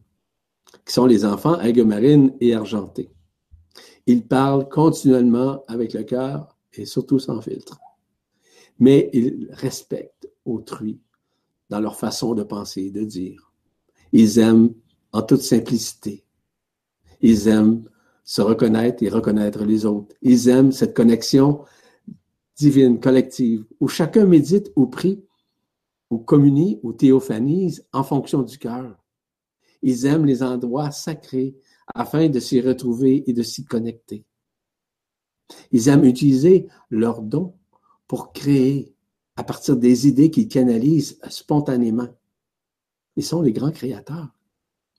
qui 0.84 0.92
sont 0.92 1.06
les 1.06 1.24
enfants 1.24 1.54
algues 1.54 1.86
marines 1.86 2.34
et 2.40 2.54
argentés. 2.54 3.10
Ils 4.06 4.26
parlent 4.26 4.68
continuellement 4.68 5.64
avec 5.66 5.92
le 5.92 6.04
cœur 6.04 6.56
et 6.74 6.84
surtout 6.84 7.18
sans 7.18 7.40
filtre. 7.40 7.78
Mais 8.78 9.10
ils 9.12 9.48
respectent 9.52 10.28
autrui 10.44 11.00
dans 11.70 11.80
leur 11.80 11.96
façon 11.96 12.34
de 12.34 12.42
penser 12.42 12.82
et 12.82 12.90
de 12.90 13.04
dire. 13.04 13.52
Ils 14.12 14.38
aiment 14.38 14.72
en 15.12 15.22
toute 15.22 15.40
simplicité. 15.40 16.24
Ils 17.20 17.48
aiment 17.48 17.88
se 18.22 18.42
reconnaître 18.42 19.02
et 19.02 19.08
reconnaître 19.08 19.64
les 19.64 19.86
autres. 19.86 20.14
Ils 20.22 20.48
aiment 20.48 20.72
cette 20.72 20.94
connexion 20.94 21.64
divine, 22.56 23.00
collective, 23.00 23.64
où 23.80 23.88
chacun 23.88 24.26
médite 24.26 24.72
ou 24.76 24.86
prie 24.86 25.24
ou 26.10 26.18
communient 26.18 26.78
ou 26.82 26.92
théophanisent 26.92 27.86
en 27.92 28.02
fonction 28.02 28.42
du 28.42 28.58
cœur. 28.58 28.96
Ils 29.82 30.06
aiment 30.06 30.26
les 30.26 30.42
endroits 30.42 30.90
sacrés 30.90 31.54
afin 31.94 32.28
de 32.28 32.40
s'y 32.40 32.60
retrouver 32.60 33.28
et 33.28 33.32
de 33.32 33.42
s'y 33.42 33.64
connecter. 33.64 34.24
Ils 35.70 35.88
aiment 35.88 36.04
utiliser 36.04 36.68
leurs 36.90 37.22
dons 37.22 37.54
pour 38.08 38.32
créer 38.32 38.94
à 39.36 39.44
partir 39.44 39.76
des 39.76 40.08
idées 40.08 40.30
qu'ils 40.30 40.48
canalisent 40.48 41.18
spontanément. 41.28 42.08
Ils 43.16 43.24
sont 43.24 43.42
les 43.42 43.52
grands 43.52 43.70
créateurs, 43.70 44.28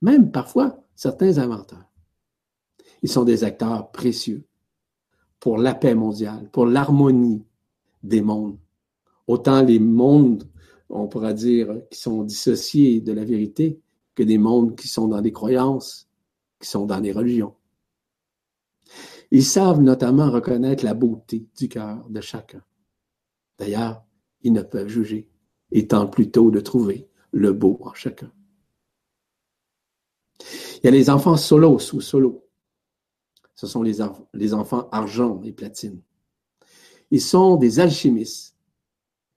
même 0.02 0.32
parfois 0.32 0.84
certains 0.96 1.38
inventeurs. 1.38 1.92
Ils 3.02 3.10
sont 3.10 3.24
des 3.24 3.44
acteurs 3.44 3.92
précieux 3.92 4.46
pour 5.40 5.58
la 5.58 5.76
paix 5.76 5.96
mondiale, 5.96 6.50
pour 6.52 6.66
l'harmonie 6.66 7.44
des 8.04 8.22
mondes. 8.22 8.58
Autant 9.28 9.62
les 9.62 9.80
mondes 9.80 10.48
on 10.90 11.08
pourra 11.08 11.34
dire, 11.34 11.82
qui 11.92 12.00
sont 12.00 12.24
dissociés 12.24 13.02
de 13.02 13.12
la 13.12 13.26
vérité 13.26 13.82
que 14.18 14.24
des 14.24 14.40
mondes 14.40 14.76
qui 14.76 14.88
sont 14.88 15.08
dans 15.08 15.22
des 15.22 15.32
croyances, 15.32 16.10
qui 16.60 16.68
sont 16.68 16.88
dans 16.88 17.00
des 17.00 17.12
religions. 17.12 17.56
Ils 19.30 19.46
savent 19.46 19.80
notamment 19.80 20.32
reconnaître 20.32 20.84
la 20.84 20.96
beauté 20.96 21.48
du 21.56 21.70
cœur 21.70 22.10
de 22.10 22.20
chacun. 22.20 22.64
D'ailleurs, 23.60 24.04
ils 24.42 24.54
ne 24.54 24.64
peuvent 24.64 24.88
juger, 24.88 25.30
étant 25.72 26.08
plutôt 26.08 26.50
de 26.50 26.60
trouver 26.60 27.08
le 27.32 27.54
beau 27.54 27.78
en 27.82 27.94
chacun. 27.94 28.32
Il 30.78 30.86
y 30.86 30.88
a 30.88 30.92
les 30.92 31.12
enfants 31.12 31.38
solos 31.38 31.94
ou 31.94 32.02
solos. 32.02 32.44
Ce 33.54 33.68
sont 33.68 33.84
les 33.84 34.54
enfants 34.54 34.90
argent 34.92 35.42
et 35.44 35.52
platine. 35.52 36.02
Ils 37.12 37.22
sont 37.22 37.58
des 37.58 37.80
alchimistes 37.80 38.56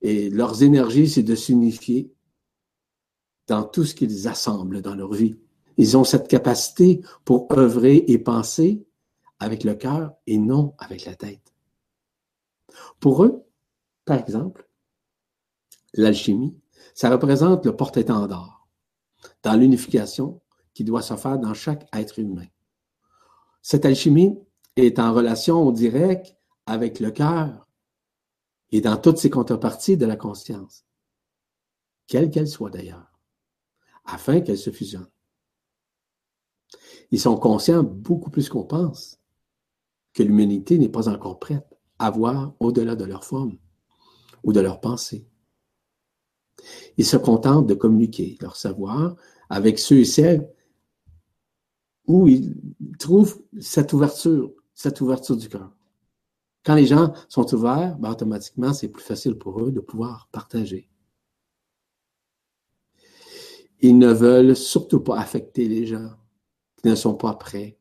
et 0.00 0.30
leurs 0.30 0.62
énergies, 0.62 1.10
c'est 1.10 1.22
de 1.22 1.34
s'unifier 1.34 2.14
dans 3.50 3.64
tout 3.64 3.84
ce 3.84 3.96
qu'ils 3.96 4.28
assemblent 4.28 4.80
dans 4.80 4.94
leur 4.94 5.12
vie. 5.12 5.36
Ils 5.76 5.96
ont 5.96 6.04
cette 6.04 6.28
capacité 6.28 7.00
pour 7.24 7.48
œuvrer 7.50 8.04
et 8.06 8.16
penser 8.16 8.86
avec 9.40 9.64
le 9.64 9.74
cœur 9.74 10.12
et 10.28 10.38
non 10.38 10.72
avec 10.78 11.04
la 11.04 11.16
tête. 11.16 11.52
Pour 13.00 13.24
eux, 13.24 13.44
par 14.04 14.20
exemple, 14.20 14.68
l'alchimie, 15.94 16.56
ça 16.94 17.10
représente 17.10 17.66
le 17.66 17.74
porte-étendard 17.74 18.68
dans 19.42 19.56
l'unification 19.56 20.40
qui 20.72 20.84
doit 20.84 21.02
se 21.02 21.16
faire 21.16 21.40
dans 21.40 21.54
chaque 21.54 21.88
être 21.92 22.20
humain. 22.20 22.46
Cette 23.62 23.84
alchimie 23.84 24.38
est 24.76 25.00
en 25.00 25.12
relation 25.12 25.72
directe 25.72 26.36
avec 26.66 27.00
le 27.00 27.10
cœur 27.10 27.66
et 28.70 28.80
dans 28.80 28.96
toutes 28.96 29.18
ses 29.18 29.30
contreparties 29.30 29.96
de 29.96 30.06
la 30.06 30.14
conscience, 30.14 30.84
quelle 32.06 32.30
qu'elle 32.30 32.46
soit 32.46 32.70
d'ailleurs, 32.70 33.09
afin 34.04 34.40
qu'elle 34.40 34.58
se 34.58 34.70
fusionne. 34.70 35.08
Ils 37.10 37.20
sont 37.20 37.36
conscients 37.36 37.82
beaucoup 37.82 38.30
plus 38.30 38.48
qu'on 38.48 38.64
pense 38.64 39.18
que 40.12 40.22
l'humanité 40.22 40.78
n'est 40.78 40.88
pas 40.88 41.08
encore 41.08 41.38
prête 41.38 41.66
à 41.98 42.10
voir 42.10 42.54
au-delà 42.60 42.96
de 42.96 43.04
leur 43.04 43.24
forme 43.24 43.58
ou 44.42 44.52
de 44.52 44.60
leur 44.60 44.80
pensée. 44.80 45.26
Ils 46.96 47.06
se 47.06 47.16
contentent 47.16 47.66
de 47.66 47.74
communiquer 47.74 48.36
leur 48.40 48.56
savoir 48.56 49.16
avec 49.48 49.78
ceux 49.78 50.00
et 50.00 50.04
celles 50.04 50.48
où 52.06 52.28
ils 52.28 52.54
trouvent 52.98 53.42
cette 53.60 53.92
ouverture, 53.92 54.52
cette 54.74 55.00
ouverture 55.00 55.36
du 55.36 55.48
cœur. 55.48 55.70
Quand 56.64 56.74
les 56.74 56.86
gens 56.86 57.12
sont 57.28 57.54
ouverts, 57.54 57.96
ben, 57.98 58.10
automatiquement, 58.10 58.72
c'est 58.72 58.88
plus 58.88 59.02
facile 59.02 59.38
pour 59.38 59.62
eux 59.62 59.72
de 59.72 59.80
pouvoir 59.80 60.28
partager. 60.32 60.90
Ils 63.82 63.98
ne 63.98 64.12
veulent 64.12 64.56
surtout 64.56 65.00
pas 65.00 65.18
affecter 65.18 65.68
les 65.68 65.86
gens 65.86 66.10
qui 66.76 66.88
ne 66.88 66.94
sont 66.94 67.14
pas 67.14 67.34
prêts 67.34 67.78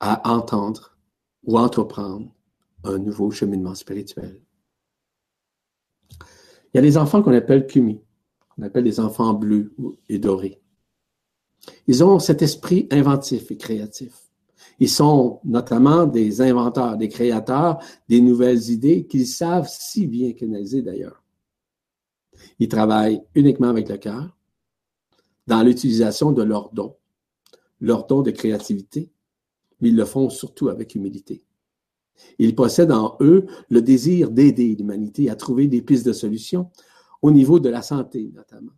à 0.00 0.32
entendre 0.32 0.96
ou 1.44 1.58
entreprendre 1.58 2.32
un 2.84 2.98
nouveau 2.98 3.30
cheminement 3.30 3.74
spirituel. 3.74 4.40
Il 6.72 6.76
y 6.76 6.78
a 6.78 6.82
des 6.82 6.96
enfants 6.96 7.22
qu'on 7.22 7.34
appelle 7.34 7.66
Kumi, 7.66 8.00
qu'on 8.48 8.62
appelle 8.62 8.84
des 8.84 9.00
enfants 9.00 9.34
bleus 9.34 9.74
et 10.08 10.18
dorés. 10.18 10.60
Ils 11.86 12.02
ont 12.02 12.18
cet 12.18 12.42
esprit 12.42 12.88
inventif 12.90 13.50
et 13.50 13.56
créatif. 13.56 14.14
Ils 14.78 14.88
sont 14.88 15.40
notamment 15.44 16.06
des 16.06 16.40
inventeurs, 16.40 16.96
des 16.96 17.08
créateurs, 17.08 17.78
des 18.08 18.20
nouvelles 18.20 18.70
idées 18.70 19.06
qu'ils 19.06 19.26
savent 19.26 19.68
si 19.68 20.06
bien 20.06 20.32
canaliser 20.32 20.82
d'ailleurs. 20.82 21.22
Ils 22.58 22.68
travaillent 22.68 23.22
uniquement 23.34 23.68
avec 23.68 23.88
le 23.88 23.98
cœur, 23.98 24.36
dans 25.46 25.62
l'utilisation 25.62 26.32
de 26.32 26.42
leurs 26.42 26.70
dons, 26.72 26.96
leurs 27.80 28.06
dons 28.06 28.22
de 28.22 28.30
créativité, 28.30 29.10
mais 29.80 29.88
ils 29.88 29.96
le 29.96 30.04
font 30.04 30.30
surtout 30.30 30.68
avec 30.68 30.94
humilité. 30.94 31.44
Ils 32.38 32.54
possèdent 32.54 32.92
en 32.92 33.16
eux 33.20 33.46
le 33.68 33.82
désir 33.82 34.30
d'aider 34.30 34.76
l'humanité 34.76 35.28
à 35.30 35.36
trouver 35.36 35.66
des 35.66 35.82
pistes 35.82 36.06
de 36.06 36.12
solutions 36.12 36.70
au 37.20 37.30
niveau 37.30 37.58
de 37.58 37.68
la 37.68 37.82
santé 37.82 38.30
notamment. 38.34 38.72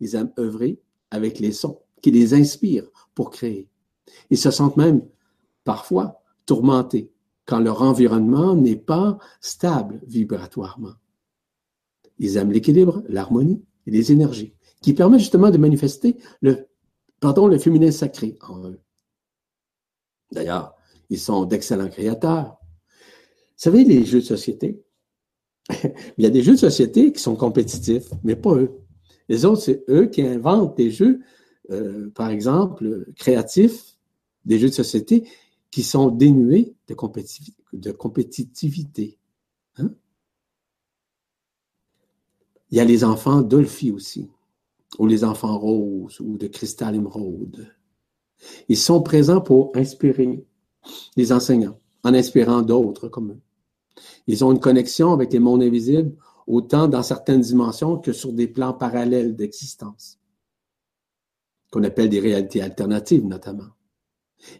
Ils 0.00 0.16
aiment 0.16 0.32
œuvrer 0.38 0.80
avec 1.10 1.38
les 1.38 1.52
sons 1.52 1.80
qui 2.00 2.10
les 2.10 2.34
inspirent 2.34 2.90
pour 3.14 3.30
créer. 3.30 3.68
Ils 4.30 4.38
se 4.38 4.50
sentent 4.50 4.76
même 4.76 5.02
parfois 5.62 6.22
tourmentés 6.46 7.12
quand 7.46 7.60
leur 7.60 7.82
environnement 7.82 8.56
n'est 8.56 8.76
pas 8.76 9.18
stable 9.40 10.00
vibratoirement. 10.06 10.94
Ils 12.18 12.36
aiment 12.36 12.52
l'équilibre, 12.52 13.02
l'harmonie 13.08 13.62
et 13.86 13.90
les 13.90 14.10
énergies 14.10 14.54
qui 14.82 14.92
permettent 14.92 15.20
justement 15.20 15.50
de 15.50 15.58
manifester 15.58 16.16
le, 16.40 16.68
pardon, 17.20 17.46
le 17.46 17.58
féminin 17.58 17.90
sacré 17.90 18.36
en 18.42 18.64
eux. 18.66 18.80
D'ailleurs, 20.32 20.74
ils 21.08 21.20
sont 21.20 21.44
d'excellents 21.44 21.88
créateurs. 21.88 22.58
Vous 22.60 23.68
savez, 23.70 23.84
les 23.84 24.04
jeux 24.04 24.20
de 24.20 24.26
société, 24.26 24.82
il 25.70 26.24
y 26.24 26.26
a 26.26 26.30
des 26.30 26.42
jeux 26.42 26.52
de 26.52 26.58
société 26.58 27.12
qui 27.12 27.20
sont 27.20 27.36
compétitifs, 27.36 28.08
mais 28.24 28.36
pas 28.36 28.54
eux. 28.54 28.72
Les 29.28 29.44
autres, 29.44 29.62
c'est 29.62 29.84
eux 29.88 30.06
qui 30.06 30.22
inventent 30.22 30.76
des 30.76 30.90
jeux, 30.90 31.20
euh, 31.70 32.10
par 32.10 32.30
exemple, 32.30 33.06
créatifs, 33.16 33.96
des 34.44 34.58
jeux 34.58 34.68
de 34.68 34.74
société 34.74 35.28
qui 35.70 35.82
sont 35.82 36.10
dénués 36.10 36.74
de, 36.88 36.96
de 37.72 37.92
compétitivité. 37.92 39.18
Hein? 39.76 39.90
Il 42.70 42.78
y 42.78 42.80
a 42.80 42.84
les 42.84 43.04
enfants 43.04 43.42
Dolphy 43.42 43.90
aussi, 43.90 44.28
ou 44.98 45.06
les 45.06 45.24
enfants 45.24 45.58
roses, 45.58 46.20
ou 46.20 46.36
de 46.36 46.46
cristal 46.46 46.94
émeraude. 46.94 47.68
Ils 48.68 48.76
sont 48.76 49.02
présents 49.02 49.40
pour 49.40 49.72
inspirer 49.74 50.44
les 51.16 51.32
enseignants, 51.32 51.78
en 52.04 52.14
inspirant 52.14 52.62
d'autres 52.62 53.08
comme 53.08 53.32
eux. 53.32 53.40
Ils 54.26 54.44
ont 54.44 54.52
une 54.52 54.60
connexion 54.60 55.12
avec 55.12 55.32
les 55.32 55.38
mondes 55.38 55.62
invisibles, 55.62 56.14
autant 56.46 56.88
dans 56.88 57.02
certaines 57.02 57.40
dimensions 57.40 57.98
que 57.98 58.12
sur 58.12 58.32
des 58.32 58.48
plans 58.48 58.72
parallèles 58.72 59.36
d'existence, 59.36 60.18
qu'on 61.70 61.84
appelle 61.84 62.08
des 62.08 62.20
réalités 62.20 62.62
alternatives 62.62 63.24
notamment. 63.24 63.70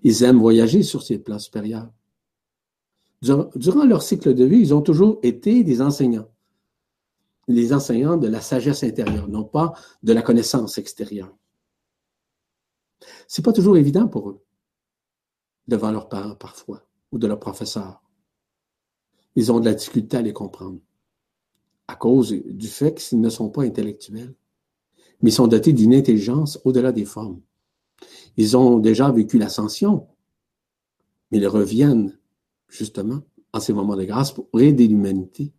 Ils 0.02 0.22
aiment 0.22 0.38
voyager 0.38 0.82
sur 0.82 1.02
ces 1.02 1.18
plans 1.18 1.40
supérieurs. 1.40 1.90
Durant 3.20 3.84
leur 3.84 4.02
cycle 4.02 4.34
de 4.34 4.44
vie, 4.44 4.60
ils 4.60 4.74
ont 4.74 4.82
toujours 4.82 5.18
été 5.22 5.62
des 5.64 5.80
enseignants. 5.80 6.28
Les 7.48 7.72
enseignants 7.72 8.16
de 8.16 8.28
la 8.28 8.40
sagesse 8.40 8.84
intérieure, 8.84 9.28
non 9.28 9.44
pas 9.44 9.74
de 10.02 10.12
la 10.12 10.22
connaissance 10.22 10.78
extérieure. 10.78 11.36
C'est 13.26 13.44
pas 13.44 13.52
toujours 13.52 13.76
évident 13.76 14.06
pour 14.06 14.30
eux, 14.30 14.44
devant 15.66 15.90
leurs 15.90 16.08
parents 16.08 16.36
parfois, 16.36 16.86
ou 17.10 17.18
de 17.18 17.26
leurs 17.26 17.40
professeurs. 17.40 18.02
Ils 19.34 19.50
ont 19.50 19.60
de 19.60 19.64
la 19.64 19.74
difficulté 19.74 20.16
à 20.16 20.22
les 20.22 20.32
comprendre, 20.32 20.78
à 21.88 21.96
cause 21.96 22.32
du 22.32 22.68
fait 22.68 22.94
qu'ils 22.94 23.20
ne 23.20 23.30
sont 23.30 23.50
pas 23.50 23.62
intellectuels, 23.62 24.34
mais 25.20 25.30
sont 25.30 25.46
dotés 25.46 25.72
d'une 25.72 25.94
intelligence 25.94 26.60
au-delà 26.64 26.92
des 26.92 27.04
formes. 27.04 27.40
Ils 28.36 28.56
ont 28.56 28.78
déjà 28.78 29.10
vécu 29.10 29.38
l'ascension, 29.38 30.08
mais 31.30 31.38
ils 31.38 31.48
reviennent 31.48 32.18
justement 32.68 33.22
en 33.52 33.60
ces 33.60 33.72
moments 33.72 33.96
de 33.96 34.04
grâce 34.04 34.32
pour 34.32 34.48
aider 34.58 34.86
l'humanité 34.86 35.52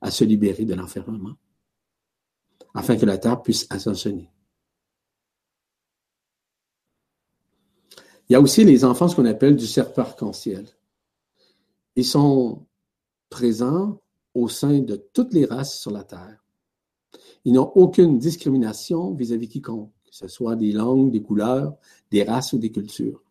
à 0.00 0.10
se 0.10 0.24
libérer 0.24 0.64
de 0.64 0.74
l'enfermement, 0.74 1.36
afin 2.74 2.96
que 2.96 3.06
la 3.06 3.18
Terre 3.18 3.42
puisse 3.42 3.66
ascensionner. 3.70 4.30
Il 8.28 8.32
y 8.32 8.36
a 8.36 8.40
aussi 8.40 8.64
les 8.64 8.84
enfants, 8.84 9.08
ce 9.08 9.14
qu'on 9.14 9.24
appelle 9.24 9.56
du 9.56 9.66
cercle 9.66 10.00
arc-en-ciel. 10.00 10.66
Ils 11.94 12.04
sont 12.04 12.66
présents 13.30 14.00
au 14.34 14.48
sein 14.48 14.80
de 14.80 14.96
toutes 14.96 15.32
les 15.32 15.44
races 15.44 15.80
sur 15.80 15.92
la 15.92 16.04
Terre. 16.04 16.44
Ils 17.44 17.52
n'ont 17.52 17.70
aucune 17.74 18.18
discrimination 18.18 19.14
vis-à-vis 19.14 19.48
quiconque, 19.48 19.92
que 20.04 20.14
ce 20.14 20.26
soit 20.26 20.56
des 20.56 20.72
langues, 20.72 21.12
des 21.12 21.22
couleurs, 21.22 21.76
des 22.10 22.24
races 22.24 22.52
ou 22.52 22.58
des 22.58 22.72
cultures. 22.72 23.22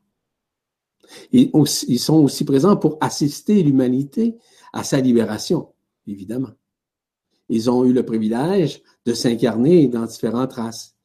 Ils 1.32 2.00
sont 2.00 2.24
aussi 2.24 2.46
présents 2.46 2.78
pour 2.78 2.98
assister 3.02 3.62
l'humanité 3.62 4.38
à 4.74 4.84
sa 4.84 5.00
libération, 5.00 5.74
évidemment. 6.07 6.52
Ils 7.49 7.69
ont 7.69 7.86
eu 7.86 7.94
le 7.94 8.03
privilège 8.03 8.82
de 9.06 9.14
s'incarner 9.14 9.88
dans 9.88 10.06
différentes 10.06 10.53
races 10.53 10.95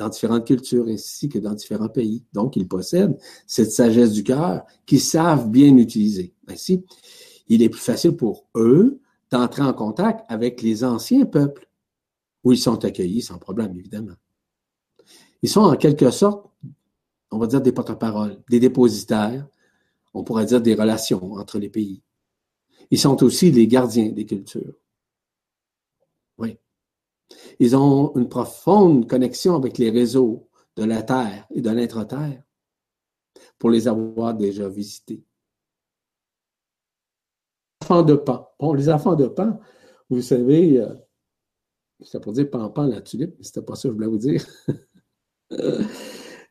dans 0.00 0.08
différentes 0.08 0.46
cultures 0.46 0.86
ainsi 0.88 1.28
que 1.28 1.38
dans 1.38 1.52
différents 1.52 1.90
pays. 1.90 2.24
Donc, 2.32 2.56
ils 2.56 2.66
possèdent 2.66 3.16
cette 3.46 3.70
sagesse 3.70 4.12
du 4.12 4.24
cœur 4.24 4.64
qu'ils 4.86 5.00
savent 5.00 5.50
bien 5.50 5.76
utiliser. 5.76 6.34
Ainsi, 6.48 6.84
il 7.48 7.62
est 7.62 7.68
plus 7.68 7.80
facile 7.80 8.16
pour 8.16 8.46
eux 8.56 8.98
d'entrer 9.30 9.62
en 9.62 9.74
contact 9.74 10.24
avec 10.28 10.62
les 10.62 10.84
anciens 10.84 11.26
peuples, 11.26 11.68
où 12.42 12.52
ils 12.52 12.58
sont 12.58 12.82
accueillis 12.84 13.20
sans 13.20 13.38
problème, 13.38 13.78
évidemment. 13.78 14.14
Ils 15.42 15.50
sont 15.50 15.60
en 15.60 15.76
quelque 15.76 16.10
sorte, 16.10 16.46
on 17.30 17.38
va 17.38 17.46
dire, 17.46 17.60
des 17.60 17.72
porte-paroles, 17.72 18.42
des 18.48 18.58
dépositaires, 18.58 19.46
on 20.14 20.24
pourrait 20.24 20.46
dire 20.46 20.62
des 20.62 20.74
relations 20.74 21.34
entre 21.34 21.58
les 21.58 21.68
pays. 21.68 22.02
Ils 22.90 22.98
sont 22.98 23.22
aussi 23.22 23.50
les 23.50 23.66
gardiens 23.66 24.10
des 24.10 24.26
cultures. 24.26 24.74
Ils 27.58 27.76
ont 27.76 28.14
une 28.16 28.28
profonde 28.28 29.08
connexion 29.08 29.54
avec 29.54 29.78
les 29.78 29.90
réseaux 29.90 30.48
de 30.76 30.84
la 30.84 31.02
Terre 31.02 31.46
et 31.50 31.60
de 31.60 31.70
l'intra-terre 31.70 32.42
pour 33.58 33.70
les 33.70 33.86
avoir 33.86 34.34
déjà 34.34 34.68
visités. 34.68 35.22
Enfants 37.82 38.02
de 38.02 38.14
Pan. 38.14 38.48
Bon, 38.58 38.72
les 38.72 38.88
enfants 38.88 39.14
de 39.14 39.26
Pan, 39.26 39.60
vous 40.08 40.22
savez, 40.22 40.80
euh, 40.80 40.94
c'était 42.00 42.20
pour 42.20 42.32
dire 42.32 42.50
Pan-Pan 42.50 42.86
la 42.86 43.00
tulipe, 43.00 43.34
mais 43.36 43.44
c'était 43.44 43.62
pas 43.62 43.74
ça 43.74 43.82
que 43.82 43.88
je 43.88 43.94
voulais 43.94 44.06
vous 44.06 44.18
dire. 44.18 44.44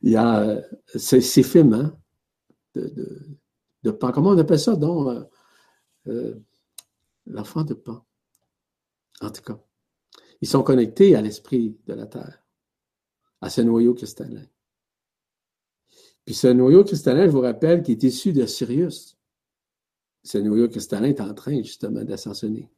Il 0.02 0.10
y 0.10 0.16
a 0.16 0.40
euh, 0.40 0.62
ces, 0.94 1.42
films 1.42 1.74
hein, 1.74 1.98
de, 2.74 3.38
de, 3.82 3.90
Pan. 3.90 4.12
Comment 4.12 4.30
on 4.30 4.38
appelle 4.38 4.60
ça, 4.60 4.76
donc? 4.76 5.08
Euh, 5.08 5.24
euh, 6.08 6.34
l'enfant 7.26 7.64
de 7.64 7.74
Pan. 7.74 8.04
En 9.20 9.30
tout 9.30 9.42
cas. 9.42 9.58
Ils 10.40 10.48
sont 10.48 10.62
connectés 10.62 11.14
à 11.14 11.20
l'esprit 11.20 11.76
de 11.86 11.92
la 11.92 12.06
Terre, 12.06 12.42
à 13.40 13.50
ce 13.50 13.60
noyau 13.60 13.94
cristallin. 13.94 14.44
Puis 16.24 16.34
ce 16.34 16.46
noyau 16.46 16.84
cristallin, 16.84 17.26
je 17.26 17.30
vous 17.30 17.40
rappelle, 17.40 17.82
qui 17.82 17.92
est 17.92 18.02
issu 18.02 18.32
de 18.32 18.46
Sirius. 18.46 19.18
Ce 20.22 20.38
noyau 20.38 20.68
cristallin 20.68 21.08
est 21.08 21.20
en 21.20 21.34
train 21.34 21.62
justement 21.62 22.04
d'ascensionner. 22.04 22.70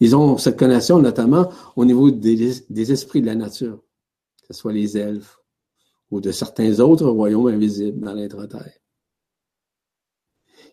Ils 0.00 0.16
ont 0.16 0.36
cette 0.38 0.58
connexion 0.58 0.98
notamment 1.00 1.50
au 1.76 1.84
niveau 1.84 2.10
des, 2.10 2.92
esprits 2.92 3.20
de 3.20 3.26
la 3.26 3.34
nature, 3.34 3.82
que 4.42 4.54
ce 4.54 4.60
soit 4.60 4.72
les 4.72 4.96
elfes 4.96 5.38
ou 6.10 6.20
de 6.20 6.32
certains 6.32 6.80
autres 6.80 7.08
royaumes 7.08 7.48
invisibles 7.48 8.00
dans 8.00 8.14
l'intra-terre. 8.14 8.78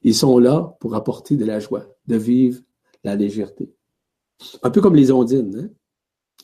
Ils 0.04 0.16
sont 0.16 0.38
là 0.38 0.76
pour 0.80 0.96
apporter 0.96 1.38
de 1.38 1.46
la 1.46 1.60
joie, 1.60 1.86
de 2.08 2.16
vivre 2.16 2.62
la 3.04 3.16
légèreté. 3.16 3.74
Un 4.62 4.70
peu 4.70 4.82
comme 4.82 4.96
les 4.96 5.12
ondines. 5.12 5.72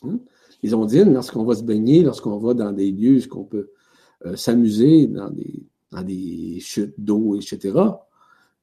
Hein? 0.02 0.08
hein? 0.08 0.20
Les 0.62 0.74
ondines, 0.74 1.12
lorsqu'on 1.12 1.44
va 1.44 1.54
se 1.54 1.62
baigner, 1.62 2.02
lorsqu'on 2.02 2.38
va 2.38 2.54
dans 2.54 2.72
des 2.72 2.90
lieux 2.90 3.20
où 3.30 3.38
on 3.38 3.44
peut 3.44 3.70
euh, 4.26 4.36
s'amuser, 4.36 5.06
dans 5.06 5.30
des, 5.30 6.60
chutes 6.60 6.94
d'eau, 6.98 7.36
etc., 7.36 7.78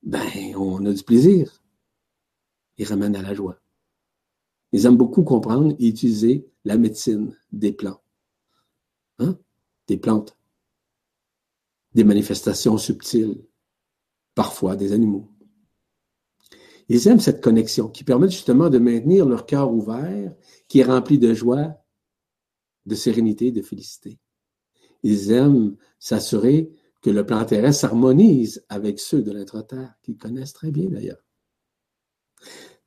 ben, 0.03 0.55
on 0.55 0.85
a 0.85 0.93
du 0.93 1.03
plaisir. 1.03 1.63
Ils 2.77 2.85
ramènent 2.85 3.15
à 3.15 3.21
la 3.21 3.33
joie. 3.33 3.59
Ils 4.71 4.85
aiment 4.85 4.97
beaucoup 4.97 5.23
comprendre 5.23 5.75
et 5.79 5.87
utiliser 5.87 6.47
la 6.65 6.77
médecine 6.77 7.35
des 7.51 7.71
plants. 7.71 8.01
Hein? 9.19 9.37
Des 9.87 9.97
plantes. 9.97 10.37
Des 11.93 12.03
manifestations 12.03 12.77
subtiles. 12.77 13.41
Parfois 14.37 14.75
des 14.75 14.93
animaux. 14.93 15.31
Ils 16.89 17.07
aiment 17.07 17.19
cette 17.19 17.41
connexion 17.41 17.89
qui 17.89 18.03
permet 18.03 18.29
justement 18.29 18.69
de 18.69 18.77
maintenir 18.77 19.25
leur 19.25 19.47
cœur 19.47 19.73
ouvert, 19.73 20.31
qui 20.67 20.77
est 20.79 20.83
rempli 20.83 21.17
de 21.17 21.33
joie, 21.33 21.83
de 22.85 22.93
sérénité, 22.93 23.51
de 23.51 23.63
félicité. 23.63 24.19
Ils 25.01 25.31
aiment 25.31 25.75
s'assurer 25.97 26.71
que 27.01 27.09
le 27.09 27.25
plan 27.25 27.43
terrestre 27.45 27.81
s'harmonise 27.81 28.63
avec 28.69 28.99
ceux 28.99 29.23
de 29.23 29.31
l'intra-terre, 29.31 29.95
qu'ils 30.03 30.19
connaissent 30.19 30.53
très 30.53 30.69
bien 30.69 30.87
d'ailleurs. 30.87 31.25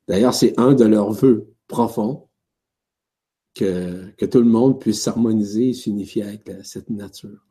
D'ailleurs, 0.07 0.35
c'est 0.35 0.57
un 0.57 0.75
de 0.75 0.85
leurs 0.85 1.11
vœux 1.11 1.53
profonds 1.67 2.29
que 3.55 4.25
tout 4.25 4.39
le 4.39 4.45
monde 4.45 4.81
puisse 4.81 5.03
s'harmoniser 5.03 5.71
et 5.71 5.75
s'unifier 5.75 6.23
avec 6.23 6.49
cette 6.63 6.91
nature. 6.91 7.50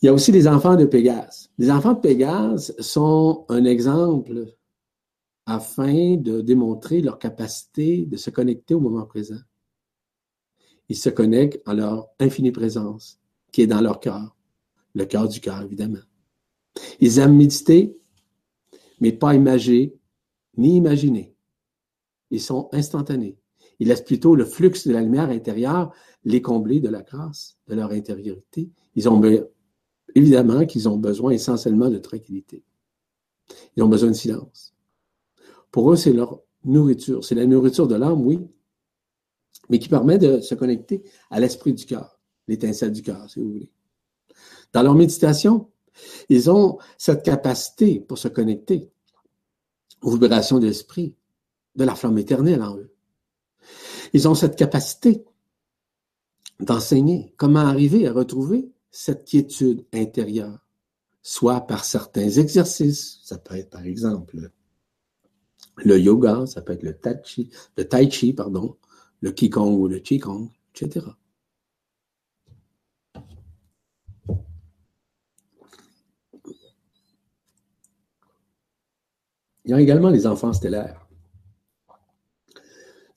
Il 0.00 0.06
y 0.06 0.08
a 0.08 0.12
aussi 0.14 0.30
les 0.30 0.46
enfants 0.46 0.76
de 0.76 0.84
Pégase. 0.84 1.50
Les 1.58 1.70
enfants 1.70 1.94
de 1.94 2.00
Pégase 2.00 2.74
sont 2.78 3.44
un 3.48 3.64
exemple 3.64 4.54
afin 5.44 6.16
de 6.16 6.40
démontrer 6.40 7.00
leur 7.00 7.18
capacité 7.18 8.06
de 8.06 8.16
se 8.16 8.30
connecter 8.30 8.74
au 8.74 8.80
moment 8.80 9.06
présent. 9.06 9.40
Ils 10.88 10.96
se 10.96 11.08
connectent 11.08 11.60
en 11.66 11.74
leur 11.74 12.08
infinie 12.20 12.52
présence, 12.52 13.18
qui 13.50 13.62
est 13.62 13.66
dans 13.66 13.80
leur 13.80 13.98
cœur, 13.98 14.36
le 14.94 15.04
cœur 15.04 15.28
du 15.28 15.40
cœur, 15.40 15.62
évidemment. 15.62 15.98
Ils 17.00 17.18
aiment 17.18 17.36
méditer, 17.36 17.98
mais 19.00 19.12
pas 19.12 19.34
imager, 19.34 19.96
ni 20.56 20.76
imaginer. 20.76 21.34
Ils 22.30 22.40
sont 22.40 22.68
instantanés. 22.72 23.36
Ils 23.80 23.88
laissent 23.88 24.02
plutôt 24.02 24.34
le 24.34 24.44
flux 24.44 24.70
de 24.70 24.92
la 24.92 25.02
lumière 25.02 25.30
intérieure 25.30 25.92
les 26.24 26.42
combler 26.42 26.80
de 26.80 26.88
la 26.88 27.02
grâce, 27.02 27.58
de 27.68 27.74
leur 27.74 27.90
intériorité. 27.92 28.70
Ils 28.94 29.08
ont 29.08 29.18
évidemment 30.14 30.66
qu'ils 30.66 30.88
ont 30.88 30.96
besoin 30.96 31.32
essentiellement 31.32 31.90
de 31.90 31.98
tranquillité. 31.98 32.64
Ils 33.76 33.82
ont 33.82 33.88
besoin 33.88 34.10
de 34.10 34.14
silence. 34.14 34.74
Pour 35.70 35.92
eux, 35.92 35.96
c'est 35.96 36.12
leur 36.12 36.40
nourriture. 36.64 37.24
C'est 37.24 37.34
la 37.34 37.46
nourriture 37.46 37.86
de 37.86 37.94
l'âme, 37.94 38.26
oui, 38.26 38.40
mais 39.68 39.78
qui 39.78 39.88
permet 39.88 40.18
de 40.18 40.40
se 40.40 40.54
connecter 40.54 41.02
à 41.30 41.40
l'esprit 41.40 41.74
du 41.74 41.86
cœur, 41.86 42.18
l'étincelle 42.46 42.92
du 42.92 43.02
cœur, 43.02 43.28
si 43.30 43.40
vous 43.40 43.52
voulez. 43.52 43.70
Dans 44.72 44.82
leur 44.82 44.94
méditation, 44.94 45.70
ils 46.28 46.50
ont 46.50 46.78
cette 46.96 47.24
capacité 47.24 48.00
pour 48.00 48.18
se 48.18 48.28
connecter 48.28 48.90
aux 50.02 50.12
vibrations 50.12 50.58
de 50.58 50.66
l'esprit, 50.66 51.14
de 51.74 51.84
la 51.84 51.94
flamme 51.94 52.18
éternelle 52.18 52.62
en 52.62 52.76
eux. 52.76 52.92
Ils 54.12 54.28
ont 54.28 54.34
cette 54.34 54.56
capacité 54.56 55.24
d'enseigner 56.60 57.34
comment 57.36 57.60
arriver 57.60 58.06
à 58.06 58.12
retrouver 58.12 58.70
cette 58.90 59.24
quiétude 59.24 59.86
intérieure, 59.92 60.66
soit 61.22 61.66
par 61.66 61.84
certains 61.84 62.28
exercices, 62.28 63.20
ça 63.22 63.38
peut 63.38 63.56
être 63.56 63.70
par 63.70 63.84
exemple 63.84 64.50
le 65.84 65.98
yoga, 65.98 66.46
ça 66.46 66.62
peut 66.62 66.72
être 66.72 66.82
le 66.82 66.96
tai 66.96 67.20
chi, 67.24 67.50
le 67.76 67.86
tai 67.86 68.10
chi, 68.10 68.34
le 69.20 69.30
qigong 69.30 69.74
ou 69.74 69.88
le 69.88 69.98
qigong, 69.98 70.50
etc. 70.74 71.06
Il 79.64 79.72
y 79.72 79.74
a 79.74 79.80
également 79.80 80.08
les 80.08 80.26
enfants 80.26 80.54
stellaires. 80.54 81.06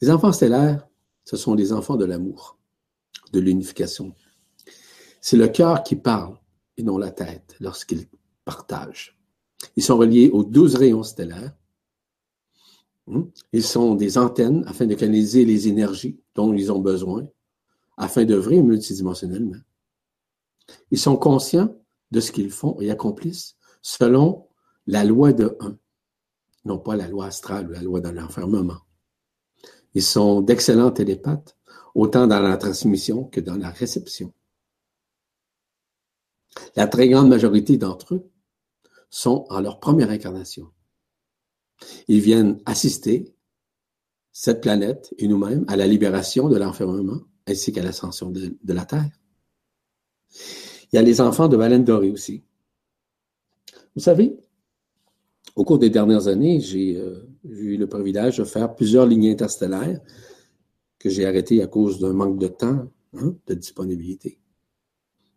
Les 0.02 0.10
enfants 0.10 0.34
stellaires, 0.34 0.86
ce 1.24 1.38
sont 1.38 1.54
les 1.54 1.72
enfants 1.72 1.96
de 1.96 2.04
l'amour, 2.04 2.58
de 3.32 3.40
l'unification. 3.40 4.14
C'est 5.22 5.38
le 5.38 5.48
cœur 5.48 5.84
qui 5.84 5.96
parle 5.96 6.38
et 6.78 6.84
non 6.84 6.98
la 6.98 7.12
tête 7.12 7.56
lorsqu'ils 7.60 8.08
partagent. 8.44 9.18
Ils 9.76 9.84
sont 9.84 9.98
reliés 9.98 10.30
aux 10.34 10.44
douze 10.44 10.76
rayons 10.76 11.04
stellaires. 11.04 11.56
Hmm? 13.08 13.24
Ils 13.54 13.64
sont 13.64 13.96
des 13.96 14.18
antennes 14.18 14.64
afin 14.68 14.86
de 14.86 14.96
canaliser 14.96 15.46
les 15.46 15.68
énergies 15.68 16.20
dont 16.36 16.54
ils 16.54 16.72
ont 16.72 16.80
besoin 16.80 17.28
afin 17.98 18.26
d'œuvrer 18.26 18.62
multidimensionnellement. 18.62 19.60
Ils 20.90 21.00
sont 21.00 21.18
conscients 21.18 21.76
de 22.10 22.20
ce 22.20 22.32
qu'ils 22.32 22.52
font 22.52 22.80
et 22.82 22.90
accomplissent 22.90 23.56
selon 23.82 24.48
la 24.88 25.04
loi 25.04 25.34
de 25.34 25.56
un 25.60 25.78
non 26.66 26.78
pas 26.78 26.96
la 26.96 27.08
loi 27.08 27.26
astrale 27.26 27.68
ou 27.68 27.72
la 27.72 27.82
loi 27.82 28.02
de 28.02 28.10
l'enfermement. 28.10 28.80
Ils 29.94 30.04
sont 30.04 30.42
d'excellents 30.42 30.92
télépathes, 30.92 31.58
autant 31.96 32.28
dans 32.28 32.40
la 32.40 32.58
transmission 32.58 33.26
que 33.26 33.42
dans 33.42 33.58
la 33.58 33.70
réception. 33.70 34.34
La 36.76 36.88
très 36.88 37.08
grande 37.10 37.30
majorité 37.30 37.78
d'entre 37.78 38.16
eux 38.16 38.30
sont 39.10 39.46
en 39.50 39.62
leur 39.62 39.80
première 39.80 40.10
incarnation. 40.10 40.70
Ils 42.08 42.22
viennent 42.22 42.60
assister 42.66 43.34
cette 44.32 44.62
planète 44.62 45.14
et 45.18 45.28
nous-mêmes 45.28 45.66
à 45.68 45.76
la 45.76 45.88
libération 45.88 46.50
de 46.50 46.58
l'enfermement 46.58 47.22
ainsi 47.48 47.72
qu'à 47.72 47.84
l'ascension 47.84 48.30
de, 48.30 48.56
la 48.66 48.86
Terre. 48.86 49.10
Il 50.92 50.96
y 50.96 51.00
a 51.00 51.02
les 51.02 51.22
enfants 51.22 51.48
de 51.48 51.58
baleines 51.58 51.84
dorées 51.84 52.12
aussi. 52.12 52.44
Vous 53.96 54.02
savez, 54.02 54.38
au 55.56 55.66
cours 55.66 55.80
des 55.80 55.90
dernières 55.90 56.28
années, 56.28 56.60
euh, 56.60 57.28
j'ai 57.44 57.52
eu 57.52 57.78
le 57.78 57.88
privilège 57.88 58.38
de 58.38 58.44
faire 58.44 58.74
plusieurs 58.74 59.06
lignes 59.06 59.30
interstellaires 59.30 60.00
que 60.98 61.10
j'ai 61.10 61.26
arrêtées 61.26 61.62
à 61.62 61.68
cause 61.68 62.00
d'un 62.00 62.14
manque 62.14 62.38
de 62.38 62.48
temps, 62.48 62.88
hein, 63.18 63.36
de 63.48 63.54
disponibilité. 63.54 64.41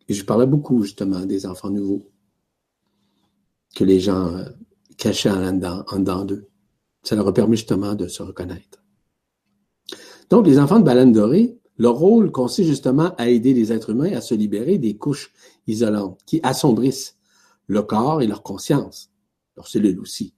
Et 0.09 0.15
je 0.15 0.25
parlais 0.25 0.47
beaucoup 0.47 0.83
justement 0.83 1.25
des 1.25 1.47
enfants 1.47 1.71
nouveaux 1.71 2.11
que 3.75 3.85
les 3.85 4.01
gens 4.01 4.35
euh, 4.35 4.45
cachaient 4.97 5.31
en 5.31 5.53
dedans, 5.53 5.85
en 5.89 6.25
d'eux. 6.25 6.49
Ça 7.03 7.17
leur 7.17 7.29
a 7.29 7.35
permis 7.35 7.57
justement 7.57 7.95
de 7.95 8.07
se 8.07 8.23
reconnaître. 8.23 8.83
Donc, 10.31 10.47
les 10.47 10.59
enfants 10.59 10.79
de 10.79 10.85
baleine 10.85 11.13
dorée, 11.13 11.59
leur 11.77 11.97
rôle 11.97 12.31
consiste 12.31 12.69
justement 12.69 13.15
à 13.17 13.29
aider 13.29 13.53
les 13.53 13.73
êtres 13.73 13.91
humains 13.91 14.13
à 14.13 14.21
se 14.21 14.35
libérer 14.35 14.79
des 14.79 14.97
couches 14.97 15.33
isolantes 15.67 16.21
qui 16.25 16.41
assombrissent 16.43 17.17
le 17.67 17.83
corps 17.83 18.23
et 18.23 18.27
leur 18.27 18.43
conscience 18.43 19.11
leurs 19.57 19.69
cellules 19.69 20.01
aussi. 20.01 20.35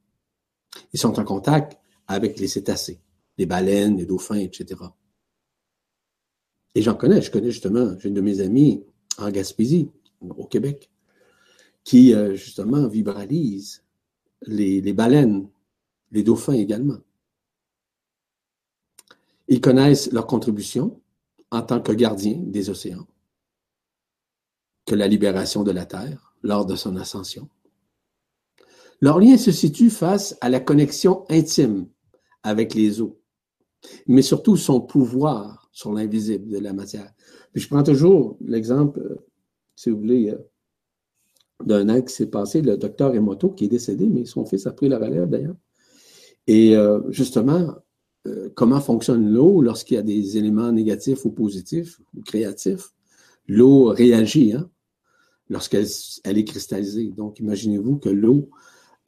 Ils 0.93 1.01
sont 1.01 1.19
en 1.19 1.25
contact 1.25 1.79
avec 2.07 2.39
les 2.39 2.49
cétacés, 2.49 3.01
les 3.39 3.47
baleines, 3.47 3.97
les 3.97 4.07
dauphins, 4.07 4.37
etc. 4.37 4.81
Et 6.75 6.83
j'en 6.83 6.95
connais, 6.95 7.23
je 7.23 7.31
connais 7.31 7.51
justement, 7.51 7.99
j'ai 7.99 8.09
une 8.09 8.15
de 8.15 8.21
mes 8.21 8.41
amies 8.41 8.85
en 9.19 9.31
Gaspésie, 9.31 9.91
au 10.21 10.47
Québec, 10.47 10.91
qui 11.85 12.15
euh, 12.15 12.35
justement 12.35 12.87
vibralise 12.89 13.85
les, 14.43 14.81
les 14.81 14.93
baleines, 14.93 15.49
les 16.11 16.23
dauphins 16.23 16.53
également. 16.53 16.99
Ils 19.49 19.61
connaissent 19.61 20.11
leur 20.13 20.27
contribution 20.27 21.01
en 21.51 21.63
tant 21.63 21.81
que 21.81 21.93
gardiens 21.93 22.41
des 22.43 22.71
océans, 22.71 23.07
que 24.85 24.95
la 24.95 25.07
libération 25.07 25.63
de 25.63 25.71
la 25.71 25.87
Terre 25.87 26.35
lors 26.43 26.67
de 26.67 26.77
son 26.77 26.97
ascension. 26.97 27.49
Leur 29.01 29.21
lien 29.21 29.37
se 29.37 29.53
situe 29.53 29.91
face 29.91 30.37
à 30.41 30.49
la 30.49 30.61
connexion 30.61 31.25
intime 31.29 31.89
avec 32.43 32.75
les 32.75 33.01
eaux, 33.01 33.21
mais 34.07 34.23
surtout 34.23 34.57
son 34.57 34.81
pouvoir 34.81 35.69
sur 35.73 35.93
l'invisible 35.93 36.49
de 36.49 36.59
la 36.59 36.73
matière. 36.73 37.13
Je 37.57 37.69
prends 37.69 37.83
toujours 37.83 38.37
l'exemple, 38.45 39.01
euh, 39.01 39.17
si 39.75 39.91
vous 39.91 39.99
voulez, 39.99 40.31
euh, 40.31 40.37
d'un 41.65 41.89
acte 41.89 42.09
qui 42.09 42.15
s'est 42.15 42.31
passé, 42.31 42.61
le 42.61 42.77
docteur 42.77 43.15
Emoto, 43.15 43.51
qui 43.51 43.65
est 43.65 43.69
décédé, 43.69 44.07
mais 44.07 44.27
son 44.27 44.45
fils 44.45 44.67
a 44.67 44.73
pris 44.73 44.89
la 44.89 44.99
relève 44.99 45.29
d'ailleurs. 45.29 45.57
Et 46.47 46.77
euh, 46.77 47.01
justement, 47.11 47.75
comment 48.55 48.81
fonctionne 48.81 49.33
l'eau 49.33 49.63
lorsqu'il 49.63 49.95
y 49.95 49.99
a 49.99 50.03
des 50.03 50.37
éléments 50.37 50.73
négatifs 50.73 51.25
ou 51.25 51.31
positifs 51.31 52.01
ou 52.15 52.23
créatifs? 52.23 52.93
L'eau 53.47 53.85
réagit 53.85 54.53
hein, 54.53 54.69
lorsqu'elle 55.49 55.87
elle 56.25 56.37
est 56.37 56.45
cristallisée. 56.45 57.13
Donc, 57.17 57.39
imaginez-vous 57.39 57.99
que 57.99 58.09
l'eau 58.09 58.51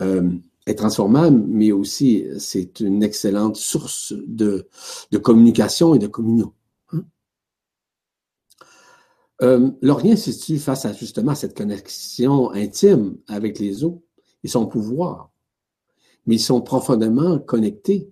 est 0.01 0.75
transformable, 0.75 1.45
mais 1.49 1.73
aussi 1.73 2.27
c'est 2.39 2.81
une 2.81 3.03
excellente 3.03 3.57
source 3.57 4.15
de, 4.27 4.69
communication 5.21 5.95
et 5.95 5.99
de 5.99 6.07
communion. 6.07 6.53
Euh, 9.43 9.71
se 9.83 10.33
situe 10.33 10.59
face 10.59 10.85
à 10.85 10.93
justement 10.93 11.35
cette 11.35 11.57
connexion 11.57 12.51
intime 12.53 13.17
avec 13.29 13.61
les 13.61 13.85
eaux 13.85 14.03
et 14.43 14.49
son 14.49 14.67
pouvoir, 14.67 15.31
mais 16.27 16.37
ils 16.37 16.41
sont 16.41 16.61
profondément 16.61 17.39
connectés 17.39 18.11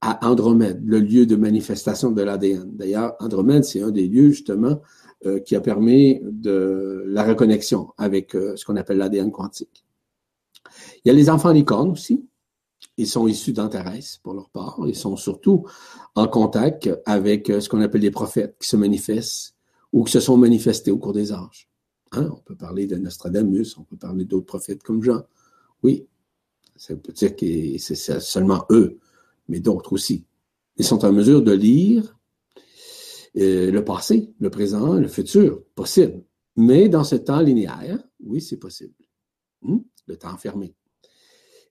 à 0.00 0.28
Andromède, 0.28 0.80
le 0.84 1.00
lieu 1.00 1.26
de 1.26 1.34
manifestation 1.34 2.12
de 2.12 2.22
l'ADN. 2.22 2.76
D'ailleurs, 2.76 3.16
Andromède, 3.18 3.64
c'est 3.64 3.82
un 3.82 3.90
des 3.90 4.06
lieux 4.06 4.30
justement 4.30 4.80
euh, 5.24 5.40
qui 5.40 5.56
a 5.56 5.60
permis 5.60 6.20
de 6.22 7.02
la 7.08 7.24
reconnexion 7.24 7.88
avec 7.98 8.36
euh, 8.36 8.54
ce 8.54 8.64
qu'on 8.64 8.76
appelle 8.76 8.98
l'ADN 8.98 9.32
quantique. 9.32 9.84
Il 11.04 11.08
y 11.08 11.10
a 11.10 11.14
les 11.14 11.28
enfants 11.28 11.50
licornes 11.50 11.90
aussi. 11.90 12.24
Ils 12.98 13.08
sont 13.08 13.26
issus 13.26 13.52
d'Antares 13.52 14.18
pour 14.22 14.34
leur 14.34 14.48
part. 14.50 14.78
Ils 14.86 14.94
sont 14.94 15.16
surtout 15.16 15.66
en 16.14 16.28
contact 16.28 16.88
avec 17.04 17.48
ce 17.48 17.68
qu'on 17.68 17.80
appelle 17.80 18.02
les 18.02 18.10
prophètes 18.10 18.56
qui 18.60 18.68
se 18.68 18.76
manifestent 18.76 19.55
ou 19.96 20.04
qui 20.04 20.12
se 20.12 20.20
sont 20.20 20.36
manifestés 20.36 20.90
au 20.90 20.98
cours 20.98 21.14
des 21.14 21.32
âges. 21.32 21.70
Hein? 22.12 22.28
On 22.30 22.40
peut 22.42 22.54
parler 22.54 22.86
de 22.86 22.96
Nostradamus, 22.96 23.78
on 23.78 23.84
peut 23.84 23.96
parler 23.96 24.26
d'autres 24.26 24.44
prophètes 24.44 24.82
comme 24.82 25.02
Jean. 25.02 25.22
Oui, 25.82 26.06
ça 26.76 26.94
peut 26.96 27.14
dire 27.14 27.34
que 27.34 27.78
c'est 27.78 28.20
seulement 28.20 28.66
eux, 28.68 28.98
mais 29.48 29.58
d'autres 29.58 29.94
aussi. 29.94 30.26
Ils 30.76 30.84
sont 30.84 31.02
en 31.06 31.12
mesure 31.12 31.40
de 31.40 31.52
lire 31.52 32.14
euh, 33.38 33.70
le 33.70 33.84
passé, 33.86 34.34
le 34.38 34.50
présent, 34.50 34.96
le 34.96 35.08
futur, 35.08 35.62
possible. 35.74 36.22
Mais 36.56 36.90
dans 36.90 37.04
ce 37.04 37.16
temps 37.16 37.40
linéaire, 37.40 37.98
oui, 38.22 38.42
c'est 38.42 38.58
possible. 38.58 38.92
Hmm? 39.62 39.78
Le 40.08 40.18
temps 40.18 40.36
fermé. 40.36 40.74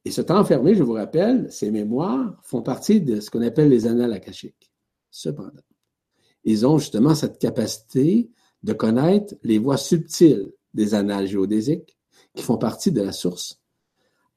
Et 0.03 0.09
ce 0.09 0.21
temps 0.21 0.43
fermé, 0.43 0.73
je 0.73 0.81
vous 0.81 0.93
rappelle, 0.93 1.51
ces 1.51 1.69
mémoires 1.69 2.41
font 2.41 2.63
partie 2.63 3.01
de 3.01 3.19
ce 3.19 3.29
qu'on 3.29 3.43
appelle 3.43 3.69
les 3.69 3.85
annales 3.85 4.13
akashiques. 4.13 4.71
Cependant, 5.11 5.61
ils 6.45 6.65
ont 6.65 6.77
justement 6.77 7.15
cette 7.15 7.39
capacité 7.39 8.29
de 8.63 8.73
connaître 8.73 9.35
les 9.43 9.57
voies 9.57 9.77
subtiles 9.77 10.53
des 10.73 10.93
annales 10.93 11.27
géodésiques 11.27 11.97
qui 12.35 12.43
font 12.43 12.57
partie 12.57 12.91
de 12.91 13.01
la 13.01 13.11
source 13.11 13.61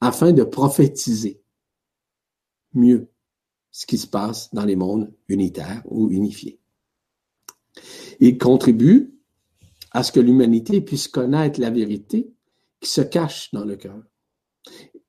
afin 0.01 0.32
de 0.32 0.44
prophétiser 0.44 1.40
mieux 2.72 3.09
ce 3.70 3.86
qui 3.86 3.98
se 3.98 4.06
passe 4.06 4.52
dans 4.55 4.64
les 4.64 4.76
mondes 4.76 5.12
unitaires 5.28 5.82
ou 5.86 6.10
unifiés. 6.10 6.59
Ils 8.20 8.39
contribuent 8.39 9.12
à 9.93 10.02
ce 10.02 10.12
que 10.12 10.20
l'humanité 10.20 10.80
puisse 10.80 11.09
connaître 11.09 11.60
la 11.60 11.70
vérité 11.70 12.32
qui 12.80 12.90
se 12.90 13.01
cache 13.01 13.52
dans 13.52 13.64
le 13.64 13.76
cœur. 13.76 14.02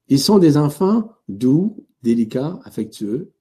Ils 0.08 0.20
sont 0.20 0.40
des 0.40 0.58
enfants 0.58 1.12
doux, 1.28 1.86
délicats, 2.02 2.60
affectueux, 2.64 3.32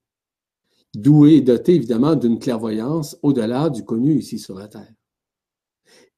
doués 0.94 1.34
et 1.34 1.40
dotés 1.40 1.74
évidemment 1.74 2.14
d'une 2.14 2.38
clairvoyance 2.38 3.18
au-delà 3.22 3.70
du 3.70 3.84
connu 3.84 4.14
ici 4.16 4.38
sur 4.38 4.58
la 4.58 4.68
Terre. 4.68 4.92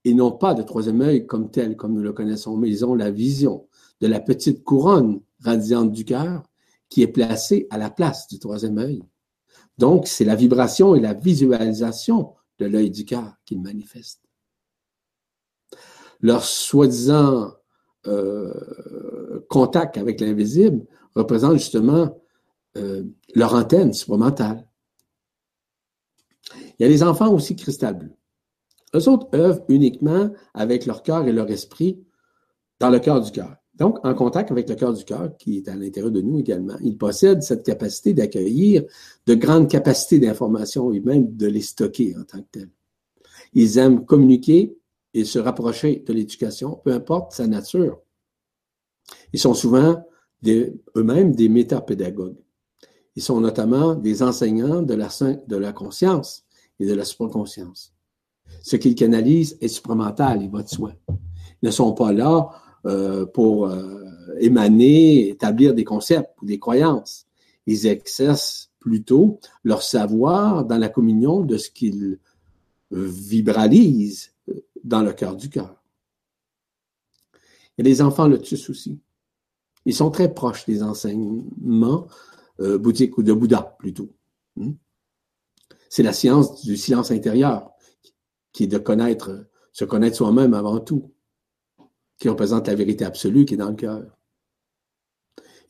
Ils 0.04 0.16
n'ont 0.16 0.32
pas 0.32 0.54
de 0.54 0.62
troisième 0.62 1.00
œil 1.02 1.26
comme 1.26 1.50
tel, 1.50 1.76
comme 1.76 1.94
nous 1.94 2.02
le 2.02 2.12
connaissons, 2.12 2.56
mais 2.56 2.68
ils 2.68 2.84
ont 2.84 2.94
la 2.94 3.10
vision 3.10 3.66
de 4.00 4.06
la 4.06 4.20
petite 4.20 4.64
couronne 4.64 5.20
radiante 5.40 5.92
du 5.92 6.04
cœur 6.04 6.42
qui 6.88 7.02
est 7.02 7.08
placée 7.08 7.66
à 7.70 7.78
la 7.78 7.90
place 7.90 8.26
du 8.28 8.38
troisième 8.38 8.78
œil. 8.78 9.02
Donc, 9.78 10.06
c'est 10.06 10.24
la 10.24 10.36
vibration 10.36 10.94
et 10.94 11.00
la 11.00 11.14
visualisation 11.14 12.34
de 12.58 12.66
l'œil 12.66 12.90
du 12.90 13.04
cœur 13.04 13.34
qu'ils 13.44 13.60
manifestent. 13.60 14.22
Leur 16.20 16.44
soi-disant 16.44 17.52
euh, 18.06 19.40
contact 19.48 19.96
avec 19.98 20.20
l'invisible 20.20 20.86
représente 21.14 21.54
justement 21.54 22.19
euh, 22.76 23.04
leur 23.34 23.54
antenne 23.54 23.92
supramentale. 23.92 24.66
Il 26.78 26.82
y 26.82 26.84
a 26.84 26.88
les 26.88 27.02
enfants 27.02 27.32
aussi 27.32 27.56
cristal 27.56 27.98
bleu. 27.98 28.10
Eux 28.94 29.08
autres 29.08 29.28
œuvrent 29.34 29.64
uniquement 29.68 30.30
avec 30.54 30.86
leur 30.86 31.02
cœur 31.02 31.26
et 31.26 31.32
leur 31.32 31.50
esprit 31.50 32.02
dans 32.80 32.90
le 32.90 32.98
cœur 32.98 33.20
du 33.20 33.30
cœur. 33.30 33.56
Donc, 33.74 33.98
en 34.04 34.14
contact 34.14 34.50
avec 34.50 34.68
le 34.68 34.74
cœur 34.74 34.92
du 34.92 35.04
cœur, 35.04 35.36
qui 35.38 35.58
est 35.58 35.68
à 35.68 35.74
l'intérieur 35.74 36.10
de 36.10 36.20
nous 36.20 36.38
également, 36.38 36.76
ils 36.82 36.98
possèdent 36.98 37.42
cette 37.42 37.64
capacité 37.64 38.12
d'accueillir 38.12 38.84
de 39.26 39.34
grandes 39.34 39.70
capacités 39.70 40.18
d'information 40.18 40.92
et 40.92 41.00
même 41.00 41.34
de 41.36 41.46
les 41.46 41.62
stocker 41.62 42.14
en 42.16 42.24
tant 42.24 42.40
que 42.40 42.48
tels. 42.50 42.70
Ils 43.54 43.78
aiment 43.78 44.04
communiquer 44.04 44.76
et 45.14 45.24
se 45.24 45.38
rapprocher 45.38 46.04
de 46.06 46.12
l'éducation, 46.12 46.80
peu 46.84 46.92
importe 46.92 47.32
sa 47.32 47.46
nature. 47.46 48.00
Ils 49.32 49.40
sont 49.40 49.54
souvent 49.54 50.04
eux-mêmes 50.46 51.34
des 51.34 51.48
métapédagogues. 51.48 52.36
Ils 53.16 53.22
sont 53.22 53.40
notamment 53.40 53.94
des 53.94 54.22
enseignants 54.22 54.82
de 54.82 54.94
la, 54.94 55.72
conscience 55.72 56.44
et 56.78 56.86
de 56.86 56.94
la 56.94 57.04
supraconscience. 57.04 57.92
Ce 58.62 58.76
qu'ils 58.76 58.94
canalisent 58.94 59.58
est 59.60 59.68
supramental, 59.68 60.42
il 60.42 60.50
va 60.50 60.62
de 60.62 60.68
soi. 60.68 60.92
Ils 61.08 61.66
ne 61.66 61.70
sont 61.70 61.92
pas 61.92 62.12
là 62.12 62.50
euh, 62.86 63.26
pour 63.26 63.66
euh, 63.66 64.04
émaner, 64.38 65.28
établir 65.28 65.74
des 65.74 65.84
concepts 65.84 66.30
ou 66.40 66.46
des 66.46 66.58
croyances. 66.58 67.26
Ils 67.66 67.86
exercent 67.86 68.70
plutôt 68.78 69.38
leur 69.64 69.82
savoir 69.82 70.64
dans 70.64 70.78
la 70.78 70.88
communion 70.88 71.40
de 71.40 71.58
ce 71.58 71.70
qu'ils 71.70 72.18
vibralisent 72.90 74.32
dans 74.82 75.02
le 75.02 75.12
cœur 75.12 75.36
du 75.36 75.48
cœur. 75.48 75.80
A 77.78 77.82
les 77.82 78.02
enfants 78.02 78.28
lotus 78.28 78.68
aussi. 78.68 78.98
Ils 79.86 79.94
sont 79.94 80.10
très 80.10 80.32
proches 80.32 80.66
des 80.66 80.82
enseignements 80.82 82.06
euh, 82.60 82.78
bouddhiques 82.78 83.16
ou 83.18 83.22
de 83.22 83.32
Bouddha 83.32 83.76
plutôt. 83.78 84.10
Hmm? 84.56 84.72
C'est 85.88 86.02
la 86.02 86.12
science 86.12 86.62
du 86.62 86.76
silence 86.76 87.10
intérieur 87.10 87.72
qui 88.52 88.64
est 88.64 88.68
de 88.68 88.78
connaître, 88.78 89.48
se 89.72 89.84
connaître 89.84 90.16
soi-même 90.16 90.54
avant 90.54 90.78
tout, 90.78 91.12
qui 92.18 92.28
représente 92.28 92.68
la 92.68 92.74
vérité 92.74 93.04
absolue 93.04 93.44
qui 93.44 93.54
est 93.54 93.58
dans 93.58 93.70
le 93.70 93.76
cœur. 93.76 94.18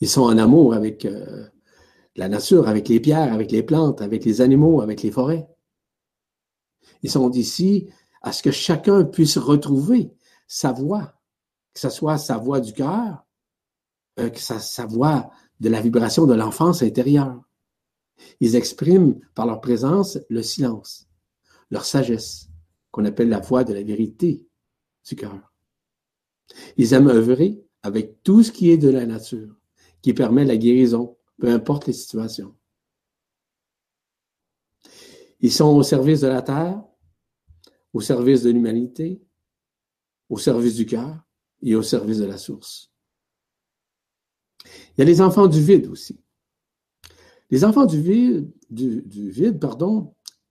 Ils 0.00 0.08
sont 0.08 0.22
en 0.22 0.36
amour 0.38 0.74
avec 0.74 1.04
euh, 1.04 1.46
la 2.16 2.28
nature, 2.28 2.68
avec 2.68 2.88
les 2.88 3.00
pierres, 3.00 3.32
avec 3.32 3.52
les 3.52 3.62
plantes, 3.62 4.02
avec 4.02 4.24
les 4.24 4.40
animaux, 4.40 4.80
avec 4.80 5.02
les 5.02 5.10
forêts. 5.10 5.48
Ils 7.02 7.10
sont 7.10 7.30
ici 7.30 7.88
à 8.22 8.32
ce 8.32 8.42
que 8.42 8.50
chacun 8.50 9.04
puisse 9.04 9.38
retrouver 9.38 10.12
sa 10.46 10.72
voix, 10.72 11.14
que 11.72 11.80
ce 11.80 11.90
soit 11.90 12.18
sa 12.18 12.36
voix 12.36 12.60
du 12.60 12.72
cœur, 12.72 13.24
euh, 14.18 14.28
que 14.28 14.40
sa 14.40 14.86
voix 14.86 15.30
de 15.60 15.68
la 15.68 15.80
vibration 15.80 16.26
de 16.26 16.34
l'enfance 16.34 16.82
intérieure. 16.82 17.42
Ils 18.40 18.56
expriment 18.56 19.20
par 19.34 19.46
leur 19.46 19.60
présence 19.60 20.18
le 20.28 20.42
silence, 20.42 21.08
leur 21.70 21.84
sagesse, 21.84 22.48
qu'on 22.90 23.04
appelle 23.04 23.28
la 23.28 23.40
voix 23.40 23.64
de 23.64 23.72
la 23.72 23.82
vérité 23.82 24.46
du 25.06 25.16
cœur. 25.16 25.52
Ils 26.76 26.92
aiment 26.92 27.08
œuvrer 27.08 27.62
avec 27.82 28.22
tout 28.22 28.42
ce 28.42 28.52
qui 28.52 28.70
est 28.70 28.78
de 28.78 28.90
la 28.90 29.06
nature, 29.06 29.56
qui 30.02 30.12
permet 30.12 30.44
la 30.44 30.56
guérison, 30.56 31.16
peu 31.38 31.48
importe 31.48 31.86
les 31.86 31.92
situations. 31.92 32.54
Ils 35.40 35.52
sont 35.52 35.74
au 35.74 35.82
service 35.82 36.20
de 36.20 36.26
la 36.26 36.42
terre, 36.42 36.82
au 37.92 38.00
service 38.00 38.42
de 38.42 38.50
l'humanité, 38.50 39.22
au 40.28 40.38
service 40.38 40.74
du 40.74 40.86
cœur 40.86 41.18
et 41.62 41.74
au 41.74 41.82
service 41.82 42.18
de 42.18 42.26
la 42.26 42.38
source. 42.38 42.89
Il 44.64 44.98
y 44.98 45.02
a 45.02 45.04
les 45.04 45.20
enfants 45.20 45.46
du 45.46 45.60
vide 45.60 45.88
aussi. 45.88 46.20
Les 47.50 47.64
enfants 47.64 47.86
du 47.86 48.00
vide, 48.00 48.50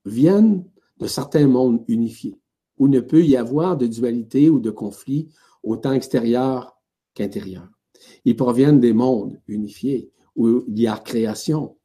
viennent 0.06 0.66
de 0.98 1.08
certains 1.08 1.48
mondes 1.48 1.84
unifiés, 1.88 2.40
où 2.78 2.88
ne 2.88 3.00
peut 3.00 3.24
y 3.24 3.38
avoir 3.38 3.78
de 3.78 3.88
dualité 3.88 4.50
ou 4.50 4.60
de 4.60 4.72
conflit 4.72 5.30
autant 5.64 5.94
extérieur 5.94 6.78
qu'intérieur. 7.14 7.70
Ils 8.26 8.36
proviennent 8.36 8.80
des 8.80 8.94
mondes 8.94 9.40
unifiés, 9.48 10.12
où 10.36 10.64
il 10.68 10.80
y 10.80 10.88
a 10.88 10.98
création, 10.98 11.78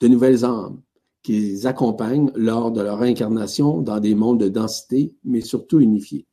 de 0.00 0.08
nouvelles 0.08 0.44
âmes, 0.44 0.80
qui 1.22 1.32
les 1.32 1.66
accompagnent 1.66 2.32
lors 2.34 2.72
de 2.72 2.82
leur 2.82 3.02
incarnation 3.02 3.80
dans 3.80 4.00
des 4.00 4.14
mondes 4.14 4.40
de 4.40 4.48
densité, 4.48 5.14
mais 5.24 5.40
surtout 5.40 5.80
unifiés. 5.80 6.26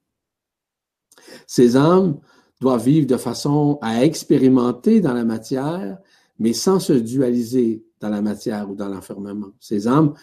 Ces 1.45 1.77
âmes 1.77 2.19
doivent 2.59 2.83
vivre 2.85 3.07
de 3.07 3.17
façon 3.17 3.77
à 3.81 4.03
expérimenter 4.03 5.01
dans 5.01 5.13
la 5.13 5.23
matière, 5.23 5.97
mais 6.39 6.53
sans 6.53 6.79
se 6.79 6.93
dualiser 6.93 7.83
dans 7.99 8.09
la 8.09 8.21
matière 8.21 8.69
ou 8.69 8.75
dans 8.75 8.89
l'enfermement. 8.89 9.51
Ces 9.59 9.87
âmes 9.87 10.13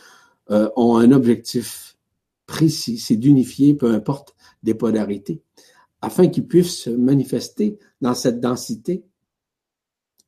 euh, 0.51 0.69
ont 0.77 0.97
un 0.97 1.13
objectif 1.13 1.97
précis, 2.47 2.99
c'est 2.99 3.17
d'unifier, 3.17 3.75
peu 3.75 3.91
importe 3.91 4.35
des 4.63 4.75
polarités, 4.75 5.43
afin 6.01 6.29
qu'ils 6.29 6.47
puissent 6.47 6.83
se 6.83 6.91
manifester 6.91 7.79
dans 8.01 8.15
cette 8.15 8.41
densité 8.41 9.05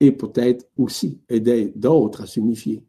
et 0.00 0.12
peut-être 0.12 0.66
aussi 0.76 1.20
aider 1.28 1.72
d'autres 1.76 2.22
à 2.22 2.26
s'unifier. 2.26 2.84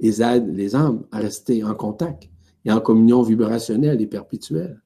Ils 0.00 0.20
aident 0.20 0.54
les 0.54 0.74
âmes 0.74 1.06
à 1.10 1.18
rester 1.18 1.64
en 1.64 1.74
contact 1.74 2.28
et 2.64 2.72
en 2.72 2.80
communion 2.80 3.22
vibrationnelle 3.22 4.00
et 4.00 4.06
perpétuelle 4.06 4.82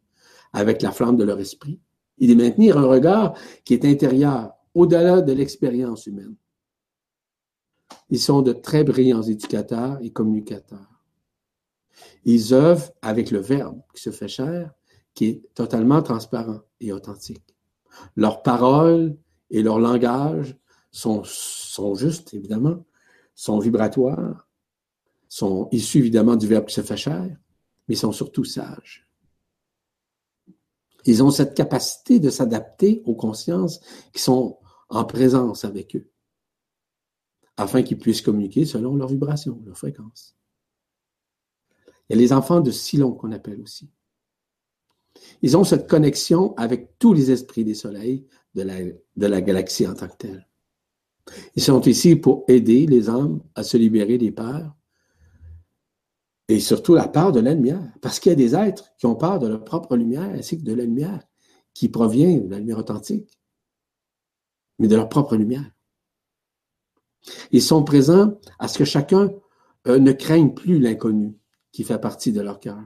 avec 0.52 0.82
la 0.82 0.92
flamme 0.92 1.16
de 1.16 1.24
leur 1.24 1.38
esprit 1.38 1.80
et 2.18 2.26
de 2.26 2.34
maintenir 2.34 2.78
un 2.78 2.86
regard 2.86 3.34
qui 3.64 3.74
est 3.74 3.84
intérieur, 3.84 4.52
au-delà 4.74 5.22
de 5.22 5.32
l'expérience 5.32 6.06
humaine. 6.06 6.36
Ils 8.10 8.20
sont 8.20 8.42
de 8.42 8.52
très 8.52 8.84
brillants 8.84 9.22
éducateurs 9.22 9.98
et 10.02 10.10
communicateurs. 10.10 11.02
Ils 12.24 12.52
œuvrent 12.52 12.92
avec 13.02 13.30
le 13.30 13.38
Verbe 13.38 13.80
qui 13.94 14.02
se 14.02 14.10
fait 14.10 14.28
chair, 14.28 14.72
qui 15.14 15.26
est 15.26 15.42
totalement 15.54 16.02
transparent 16.02 16.60
et 16.80 16.92
authentique. 16.92 17.56
Leurs 18.16 18.42
paroles 18.42 19.16
et 19.50 19.62
leur 19.62 19.78
langage 19.78 20.56
sont, 20.90 21.22
sont 21.24 21.94
justes, 21.94 22.34
évidemment, 22.34 22.84
sont 23.34 23.58
vibratoires, 23.58 24.46
sont 25.28 25.68
issus 25.72 25.98
évidemment 25.98 26.36
du 26.36 26.46
Verbe 26.46 26.66
qui 26.66 26.74
se 26.74 26.82
fait 26.82 26.96
chair, 26.96 27.36
mais 27.88 27.94
sont 27.94 28.12
surtout 28.12 28.44
sages. 28.44 29.05
Ils 31.06 31.22
ont 31.22 31.30
cette 31.30 31.54
capacité 31.54 32.18
de 32.18 32.30
s'adapter 32.30 33.02
aux 33.06 33.14
consciences 33.14 33.80
qui 34.12 34.20
sont 34.20 34.58
en 34.88 35.04
présence 35.04 35.64
avec 35.64 35.96
eux. 35.96 36.10
afin 37.58 37.82
qu'ils 37.82 37.98
puissent 37.98 38.20
communiquer 38.20 38.66
selon 38.66 38.96
leur 38.96 39.08
vibration, 39.08 39.62
leur 39.64 39.78
fréquence. 39.78 40.36
Il 42.08 42.14
y 42.14 42.18
a 42.18 42.20
les 42.20 42.34
enfants 42.34 42.60
de 42.60 42.70
Silon 42.70 43.12
qu'on 43.12 43.32
appelle 43.32 43.62
aussi. 43.62 43.90
Ils 45.40 45.56
ont 45.56 45.64
cette 45.64 45.88
connexion 45.88 46.54
avec 46.56 46.98
tous 46.98 47.14
les 47.14 47.30
esprits 47.30 47.64
des 47.64 47.74
soleils 47.74 48.26
de 48.54 49.26
la, 49.26 49.40
galaxie 49.40 49.86
en 49.86 49.94
tant 49.94 50.08
que 50.08 50.16
telle. 50.16 50.46
Ils 51.54 51.62
sont 51.62 51.80
ici 51.80 52.16
pour 52.16 52.44
aider 52.46 52.86
les 52.86 53.08
âmes 53.08 53.40
à 53.54 53.62
se 53.62 53.78
libérer 53.78 54.18
des 54.18 54.32
peurs 54.32 54.76
et 56.48 56.60
surtout 56.60 56.94
la 56.94 57.08
peur 57.08 57.32
de 57.32 57.40
la 57.40 57.54
lumière. 57.54 57.82
Parce 58.00 58.20
qu'il 58.20 58.30
y 58.30 58.32
a 58.32 58.36
des 58.36 58.54
êtres 58.54 58.92
qui 58.98 59.06
ont 59.06 59.16
peur 59.16 59.38
de 59.38 59.48
leur 59.48 59.64
propre 59.64 59.96
lumière 59.96 60.30
ainsi 60.30 60.58
que 60.58 60.64
de 60.64 60.74
la 60.74 60.84
lumière 60.84 61.22
qui 61.74 61.88
provient 61.88 62.38
de 62.38 62.50
la 62.50 62.58
lumière 62.58 62.78
authentique, 62.78 63.38
mais 64.78 64.88
de 64.88 64.96
leur 64.96 65.08
propre 65.08 65.36
lumière. 65.36 65.70
Ils 67.50 67.62
sont 67.62 67.82
présents 67.84 68.38
à 68.58 68.68
ce 68.68 68.78
que 68.78 68.84
chacun 68.84 69.32
euh, 69.86 69.98
ne 69.98 70.12
craigne 70.12 70.54
plus 70.54 70.78
l'inconnu 70.78 71.34
qui 71.72 71.84
fait 71.84 72.00
partie 72.00 72.32
de 72.32 72.40
leur 72.40 72.60
cœur. 72.60 72.82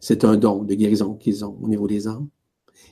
C'est 0.00 0.24
un 0.24 0.36
don 0.36 0.62
de 0.62 0.74
guérison 0.74 1.14
qu'ils 1.14 1.44
ont 1.44 1.58
au 1.60 1.68
niveau 1.68 1.86
des 1.86 2.08
âmes, 2.08 2.28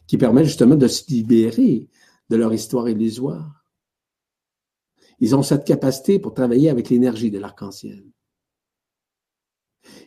qui 0.06 0.18
permet 0.18 0.44
justement 0.44 0.76
de 0.76 0.88
se 0.88 1.08
libérer 1.10 1.88
de 2.28 2.36
leur 2.36 2.52
histoire 2.52 2.88
illusoire. 2.88 3.64
Ils 5.20 5.34
ont 5.34 5.42
cette 5.42 5.64
capacité 5.64 6.18
pour 6.18 6.34
travailler 6.34 6.68
avec 6.68 6.90
l'énergie 6.90 7.30
de 7.30 7.38
l'arc-en-ciel. 7.38 8.04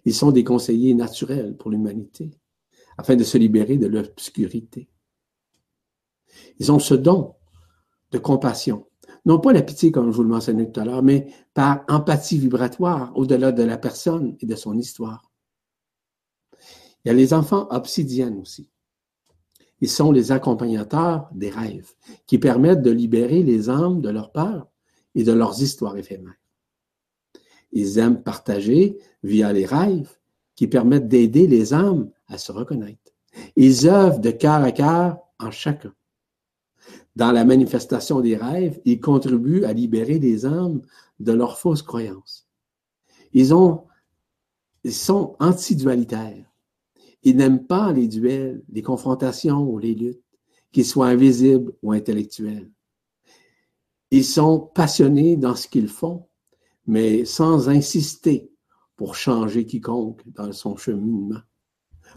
Ils 0.05 0.13
sont 0.13 0.31
des 0.31 0.43
conseillers 0.43 0.93
naturels 0.93 1.55
pour 1.57 1.71
l'humanité, 1.71 2.31
afin 2.97 3.15
de 3.15 3.23
se 3.23 3.37
libérer 3.37 3.77
de 3.77 3.87
l'obscurité. 3.87 4.89
Ils 6.59 6.71
ont 6.71 6.79
ce 6.79 6.93
don 6.93 7.35
de 8.11 8.17
compassion. 8.17 8.87
Non 9.25 9.39
pas 9.39 9.53
la 9.53 9.61
pitié, 9.61 9.91
comme 9.91 10.11
je 10.11 10.15
vous 10.15 10.23
le 10.23 10.29
mentionnais 10.29 10.71
tout 10.71 10.79
à 10.79 10.85
l'heure, 10.85 11.03
mais 11.03 11.33
par 11.53 11.83
empathie 11.87 12.37
vibratoire 12.37 13.11
au-delà 13.15 13.51
de 13.51 13.63
la 13.63 13.77
personne 13.77 14.35
et 14.39 14.45
de 14.45 14.55
son 14.55 14.77
histoire. 14.77 15.29
Il 17.03 17.07
y 17.07 17.11
a 17.11 17.13
les 17.13 17.33
enfants 17.33 17.67
obsidiennes 17.69 18.39
aussi. 18.39 18.69
Ils 19.81 19.89
sont 19.89 20.11
les 20.11 20.31
accompagnateurs 20.31 21.29
des 21.33 21.49
rêves, 21.49 21.93
qui 22.27 22.37
permettent 22.37 22.81
de 22.81 22.91
libérer 22.91 23.43
les 23.43 23.69
âmes 23.69 24.01
de 24.01 24.09
leur 24.09 24.31
peur 24.31 24.67
et 25.15 25.23
de 25.23 25.31
leurs 25.31 25.61
histoires 25.61 25.97
éphémères. 25.97 26.35
Ils 27.71 27.97
aiment 27.99 28.21
partager 28.21 28.97
via 29.23 29.53
les 29.53 29.65
rêves 29.65 30.17
qui 30.55 30.67
permettent 30.67 31.07
d'aider 31.07 31.47
les 31.47 31.73
âmes 31.73 32.09
à 32.27 32.37
se 32.37 32.51
reconnaître. 32.51 33.13
Ils 33.55 33.87
œuvrent 33.87 34.19
de 34.19 34.31
cœur 34.31 34.63
à 34.63 34.71
cœur 34.71 35.19
en 35.39 35.51
chacun. 35.51 35.93
Dans 37.15 37.31
la 37.31 37.45
manifestation 37.45 38.21
des 38.21 38.35
rêves, 38.37 38.79
ils 38.85 38.99
contribuent 38.99 39.65
à 39.65 39.73
libérer 39.73 40.19
les 40.19 40.45
âmes 40.45 40.81
de 41.19 41.31
leurs 41.31 41.59
fausses 41.59 41.81
croyances. 41.81 42.47
Ils, 43.33 43.53
ont, 43.53 43.83
ils 44.83 44.93
sont 44.93 45.35
antidualitaires. 45.39 46.45
Ils 47.23 47.35
n'aiment 47.35 47.65
pas 47.65 47.91
les 47.91 48.07
duels, 48.07 48.63
les 48.69 48.81
confrontations 48.81 49.61
ou 49.61 49.77
les 49.79 49.93
luttes, 49.93 50.23
qu'ils 50.71 50.85
soient 50.85 51.07
invisibles 51.07 51.73
ou 51.83 51.91
intellectuels. 51.91 52.71
Ils 54.11 54.25
sont 54.25 54.59
passionnés 54.59 55.35
dans 55.35 55.55
ce 55.55 55.67
qu'ils 55.67 55.89
font, 55.89 56.28
mais 56.89 57.23
sans 57.23 57.69
insister 57.69 58.51
pour 58.95 59.13
changer 59.13 59.63
quiconque 59.63 60.23
dans 60.25 60.51
son 60.51 60.75
cheminement. 60.75 61.39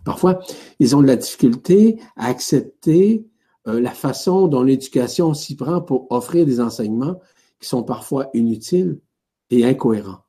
Parfois, 0.02 0.40
ils 0.78 0.96
ont 0.96 1.02
de 1.02 1.08
la 1.08 1.16
difficulté 1.16 2.00
à 2.16 2.28
accepter 2.28 3.28
euh, 3.68 3.82
la 3.82 3.90
façon 3.90 4.48
dont 4.48 4.62
l'éducation 4.62 5.34
s'y 5.34 5.56
prend 5.56 5.82
pour 5.82 6.10
offrir 6.10 6.46
des 6.46 6.58
enseignements 6.58 7.20
qui 7.60 7.68
sont 7.68 7.82
parfois 7.82 8.30
inutiles 8.32 8.98
et 9.50 9.66
incohérents. 9.66 10.24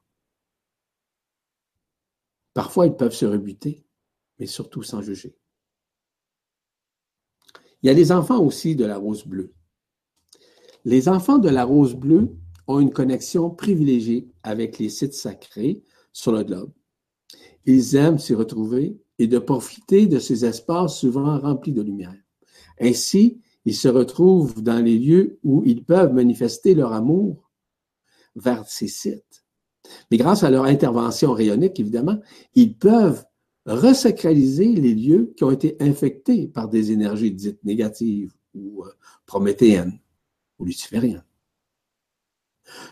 Parfois, 2.53 2.85
ils 2.85 2.97
peuvent 2.97 3.15
se 3.15 3.25
rebuter, 3.25 3.85
mais 4.39 4.45
surtout 4.45 4.83
sans 4.83 5.01
juger. 5.01 5.37
Il 7.81 7.87
y 7.87 7.89
a 7.89 7.93
les 7.93 8.11
enfants 8.11 8.43
aussi 8.43 8.75
de 8.75 8.83
la 8.83 8.97
rose 8.97 9.25
bleue. 9.25 9.53
Les 10.83 11.07
enfants 11.07 11.37
de 11.37 11.49
la 11.49 11.63
rose 11.63 11.95
bleue 11.95 12.35
ont 12.67 12.79
une 12.79 12.91
connexion 12.91 13.49
privilégiée 13.49 14.27
avec 14.43 14.79
les 14.79 14.89
sites 14.89 15.13
sacrés 15.13 15.81
sur 16.11 16.31
le 16.31 16.43
globe. 16.43 16.71
Ils 17.65 17.95
aiment 17.95 18.19
s'y 18.19 18.33
retrouver 18.33 18.97
et 19.19 19.27
de 19.27 19.39
profiter 19.39 20.07
de 20.07 20.19
ces 20.19 20.45
espaces 20.45 20.97
souvent 20.97 21.39
remplis 21.39 21.71
de 21.71 21.81
lumière. 21.81 22.15
Ainsi, 22.79 23.39
ils 23.65 23.75
se 23.75 23.87
retrouvent 23.87 24.61
dans 24.61 24.83
les 24.83 24.97
lieux 24.97 25.39
où 25.43 25.63
ils 25.65 25.83
peuvent 25.83 26.13
manifester 26.13 26.75
leur 26.75 26.93
amour 26.93 27.51
vers 28.35 28.67
ces 28.67 28.87
sites. 28.87 29.45
Mais 30.11 30.17
grâce 30.17 30.43
à 30.43 30.49
leur 30.49 30.65
intervention 30.65 31.33
rayonnique, 31.33 31.79
évidemment, 31.79 32.19
ils 32.55 32.77
peuvent 32.77 33.25
resacraliser 33.65 34.67
les 34.73 34.93
lieux 34.93 35.33
qui 35.37 35.43
ont 35.43 35.51
été 35.51 35.77
infectés 35.79 36.47
par 36.47 36.67
des 36.67 36.91
énergies 36.91 37.31
dites 37.31 37.63
négatives 37.63 38.33
ou 38.53 38.83
euh, 38.83 38.89
prométhéennes 39.25 39.99
ou 40.59 40.65
lucifériennes. 40.65 41.23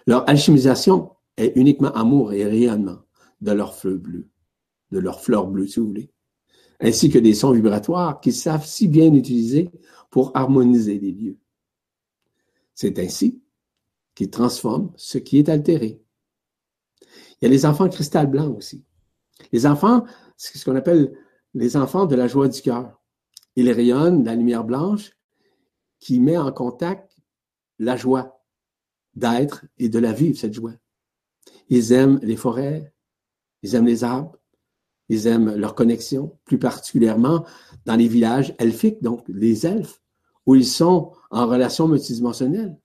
Leur 0.07 0.27
alchimisation 0.29 1.11
est 1.37 1.53
uniquement 1.55 1.91
amour 1.93 2.33
et 2.33 2.45
rayonnement 2.45 2.99
de 3.41 3.51
leurs 3.51 3.75
fleurs 3.75 3.99
bleues, 3.99 4.29
de 4.91 4.99
leurs 4.99 5.21
fleurs 5.21 5.47
bleues, 5.47 5.67
si 5.67 5.79
vous 5.79 5.87
voulez, 5.87 6.11
ainsi 6.79 7.09
que 7.09 7.19
des 7.19 7.33
sons 7.33 7.51
vibratoires 7.51 8.19
qu'ils 8.19 8.33
savent 8.33 8.65
si 8.65 8.87
bien 8.87 9.13
utiliser 9.13 9.71
pour 10.09 10.31
harmoniser 10.35 10.99
les 10.99 11.11
lieux. 11.11 11.37
C'est 12.73 12.99
ainsi 12.99 13.41
qu'ils 14.15 14.29
transforment 14.29 14.91
ce 14.95 15.17
qui 15.17 15.37
est 15.37 15.49
altéré. 15.49 16.01
Il 17.01 17.45
y 17.45 17.47
a 17.47 17.49
les 17.49 17.65
enfants 17.65 17.89
cristal 17.89 18.27
blanc 18.27 18.51
aussi. 18.51 18.83
Les 19.51 19.65
enfants, 19.65 20.05
c'est 20.37 20.57
ce 20.57 20.65
qu'on 20.65 20.75
appelle 20.75 21.17
les 21.53 21.75
enfants 21.75 22.05
de 22.05 22.15
la 22.15 22.27
joie 22.27 22.47
du 22.47 22.61
cœur. 22.61 23.01
Ils 23.55 23.71
rayonnent 23.71 24.23
la 24.23 24.35
lumière 24.35 24.63
blanche 24.63 25.11
qui 25.99 26.19
met 26.19 26.37
en 26.37 26.51
contact 26.51 27.17
la 27.79 27.95
joie 27.95 28.40
d'être 29.15 29.65
et 29.77 29.89
de 29.89 29.99
la 29.99 30.13
vivre, 30.13 30.37
cette 30.37 30.53
joie. 30.53 30.73
Ils 31.69 31.91
aiment 31.91 32.19
les 32.21 32.35
forêts, 32.35 32.93
ils 33.63 33.75
aiment 33.75 33.87
les 33.87 34.03
arbres, 34.03 34.37
ils 35.09 35.27
aiment 35.27 35.55
leur 35.55 35.75
connexion, 35.75 36.37
plus 36.45 36.57
particulièrement 36.57 37.45
dans 37.85 37.95
les 37.95 38.07
villages 38.07 38.55
elfiques, 38.59 39.01
donc 39.01 39.23
les 39.27 39.65
elfes, 39.65 40.01
où 40.45 40.55
ils 40.55 40.65
sont 40.65 41.13
en 41.29 41.47
relation 41.47 41.87
multidimensionnelle, 41.87 42.77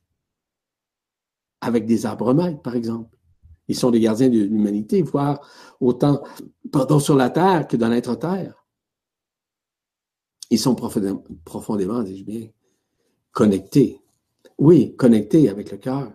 avec 1.61 1.87
des 1.87 2.05
arbres 2.05 2.35
maîtres, 2.35 2.63
par 2.63 2.75
exemple. 2.75 3.17
Ils 3.69 3.77
sont 3.77 3.91
des 3.91 4.01
gardiens 4.01 4.29
de 4.29 4.39
l'humanité, 4.39 5.03
voire 5.03 5.41
autant 5.81 6.23
sur 7.01 7.17
la 7.17 7.31
terre 7.31 7.67
que 7.67 7.77
dans 7.77 7.89
l'être-terre. 7.89 8.65
Ils 10.51 10.59
sont 10.59 10.77
profondément, 10.77 11.25
profondément 11.45 12.03
dis-je 12.03 12.25
bien, 12.25 12.49
connectés. 13.33 14.01
Oui, 14.59 14.97
connectés 14.97 15.49
avec 15.49 15.71
le 15.71 15.79
cœur. 15.79 16.13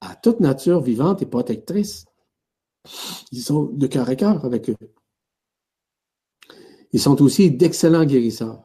À 0.00 0.16
toute 0.16 0.40
nature 0.40 0.80
vivante 0.80 1.22
et 1.22 1.26
protectrice. 1.26 2.06
Ils 3.30 3.42
sont 3.42 3.64
de 3.64 3.86
cœur 3.86 4.08
à 4.08 4.16
cœur 4.16 4.44
avec 4.44 4.70
eux. 4.70 4.76
Ils 6.92 7.00
sont 7.00 7.22
aussi 7.22 7.50
d'excellents 7.50 8.04
guérisseurs 8.04 8.64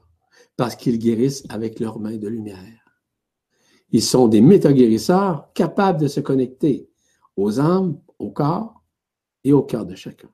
parce 0.55 0.75
qu'ils 0.75 0.97
guérissent 0.97 1.43
avec 1.49 1.79
leurs 1.79 1.99
mains 1.99 2.17
de 2.17 2.27
lumière. 2.27 2.83
Ils 3.91 4.03
sont 4.03 4.27
des 4.27 4.41
méta-guérisseurs 4.41 5.53
capables 5.53 5.99
de 5.99 6.07
se 6.07 6.19
connecter 6.19 6.89
aux 7.35 7.59
âmes, 7.59 8.01
au 8.19 8.31
corps 8.31 8.83
et 9.43 9.53
au 9.53 9.63
cœur 9.63 9.85
de 9.85 9.95
chacun. 9.95 10.29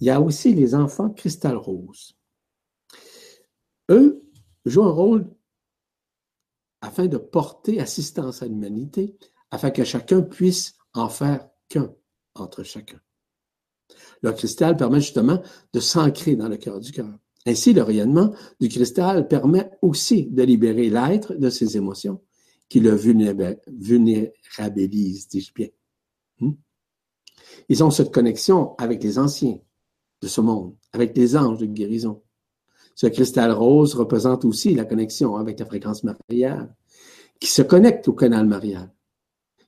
Il 0.00 0.06
y 0.06 0.10
a 0.10 0.20
aussi 0.20 0.54
les 0.54 0.74
enfants 0.74 1.10
cristal 1.10 1.56
rose. 1.56 2.16
Eux 3.90 4.22
jouent 4.64 4.84
un 4.84 4.92
rôle 4.92 5.28
afin 6.80 7.06
de 7.06 7.18
porter 7.18 7.80
assistance 7.80 8.42
à 8.42 8.46
l'humanité, 8.46 9.16
afin 9.50 9.70
que 9.70 9.84
chacun 9.84 10.22
puisse 10.22 10.74
en 10.94 11.08
faire 11.08 11.48
qu'un 11.68 11.92
entre 12.34 12.62
chacun. 12.62 13.00
Le 14.22 14.32
cristal 14.32 14.76
permet 14.76 15.00
justement 15.00 15.42
de 15.72 15.80
s'ancrer 15.80 16.36
dans 16.36 16.48
le 16.48 16.56
cœur 16.56 16.80
du 16.80 16.92
cœur. 16.92 17.10
Ainsi, 17.46 17.72
le 17.72 17.82
rayonnement 17.82 18.34
du 18.60 18.68
cristal 18.68 19.26
permet 19.28 19.70
aussi 19.82 20.26
de 20.26 20.42
libérer 20.42 20.90
l'être 20.90 21.34
de 21.34 21.50
ses 21.50 21.76
émotions 21.76 22.22
qui 22.68 22.80
le 22.80 22.94
vulnérabilisent, 22.94 25.28
dis-je 25.28 25.52
bien. 25.52 25.68
Hmm? 26.38 26.52
Ils 27.68 27.82
ont 27.82 27.90
cette 27.90 28.12
connexion 28.12 28.76
avec 28.76 29.02
les 29.02 29.18
anciens 29.18 29.58
de 30.22 30.28
ce 30.28 30.40
monde, 30.40 30.76
avec 30.92 31.16
les 31.16 31.36
anges 31.36 31.58
de 31.58 31.66
guérison. 31.66 32.22
Ce 33.00 33.06
cristal 33.06 33.50
rose 33.50 33.94
représente 33.94 34.44
aussi 34.44 34.74
la 34.74 34.84
connexion 34.84 35.36
avec 35.36 35.58
la 35.58 35.64
fréquence 35.64 36.04
mariale, 36.04 36.76
qui 37.40 37.48
se 37.48 37.62
connecte 37.62 38.08
au 38.08 38.12
canal 38.12 38.44
marial 38.44 38.92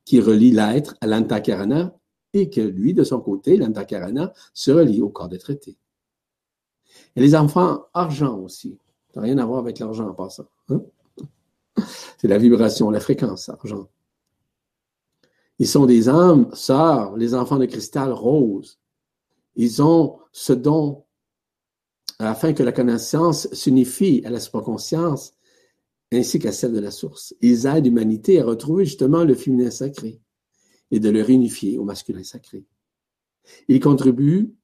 qui 0.04 0.20
relie 0.20 0.50
l'être 0.50 0.96
à 1.00 1.06
l'antakarana 1.06 1.96
et 2.34 2.50
que 2.50 2.60
lui, 2.60 2.92
de 2.92 3.04
son 3.04 3.20
côté, 3.20 3.56
l'antakarana, 3.56 4.34
se 4.52 4.70
relie 4.70 5.00
au 5.00 5.08
corps 5.08 5.30
des 5.30 5.38
traités. 5.38 5.78
Et 7.16 7.22
les 7.22 7.34
enfants 7.34 7.86
argent 7.94 8.36
aussi. 8.36 8.76
Ça 9.14 9.20
n'a 9.20 9.28
rien 9.28 9.38
à 9.38 9.46
voir 9.46 9.60
avec 9.60 9.78
l'argent 9.78 10.10
en 10.10 10.12
passant. 10.12 10.48
Hein? 10.68 10.82
C'est 12.18 12.28
la 12.28 12.36
vibration, 12.36 12.90
la 12.90 13.00
fréquence, 13.00 13.48
argent. 13.48 13.88
Ils 15.58 15.68
sont 15.68 15.86
des 15.86 16.10
âmes, 16.10 16.50
sœurs, 16.52 17.16
les 17.16 17.34
enfants 17.34 17.58
de 17.58 17.64
cristal 17.64 18.12
rose. 18.12 18.78
Ils 19.56 19.82
ont 19.82 20.18
ce 20.32 20.52
don 20.52 21.06
afin 22.30 22.52
que 22.52 22.62
la 22.62 22.72
connaissance 22.72 23.52
s'unifie 23.52 24.22
à 24.24 24.30
la 24.30 24.40
supraconscience 24.40 25.34
ainsi 26.12 26.38
qu'à 26.38 26.52
celle 26.52 26.72
de 26.72 26.80
la 26.80 26.90
source. 26.90 27.34
Ils 27.40 27.66
aident 27.66 27.86
l'humanité 27.86 28.40
à 28.40 28.44
retrouver 28.44 28.84
justement 28.84 29.24
le 29.24 29.34
féminin 29.34 29.70
sacré 29.70 30.20
et 30.90 31.00
de 31.00 31.08
le 31.08 31.22
réunifier 31.22 31.78
au 31.78 31.84
masculin 31.84 32.22
sacré. 32.22 32.64
Ils 33.68 33.80
contribuent 33.80 34.54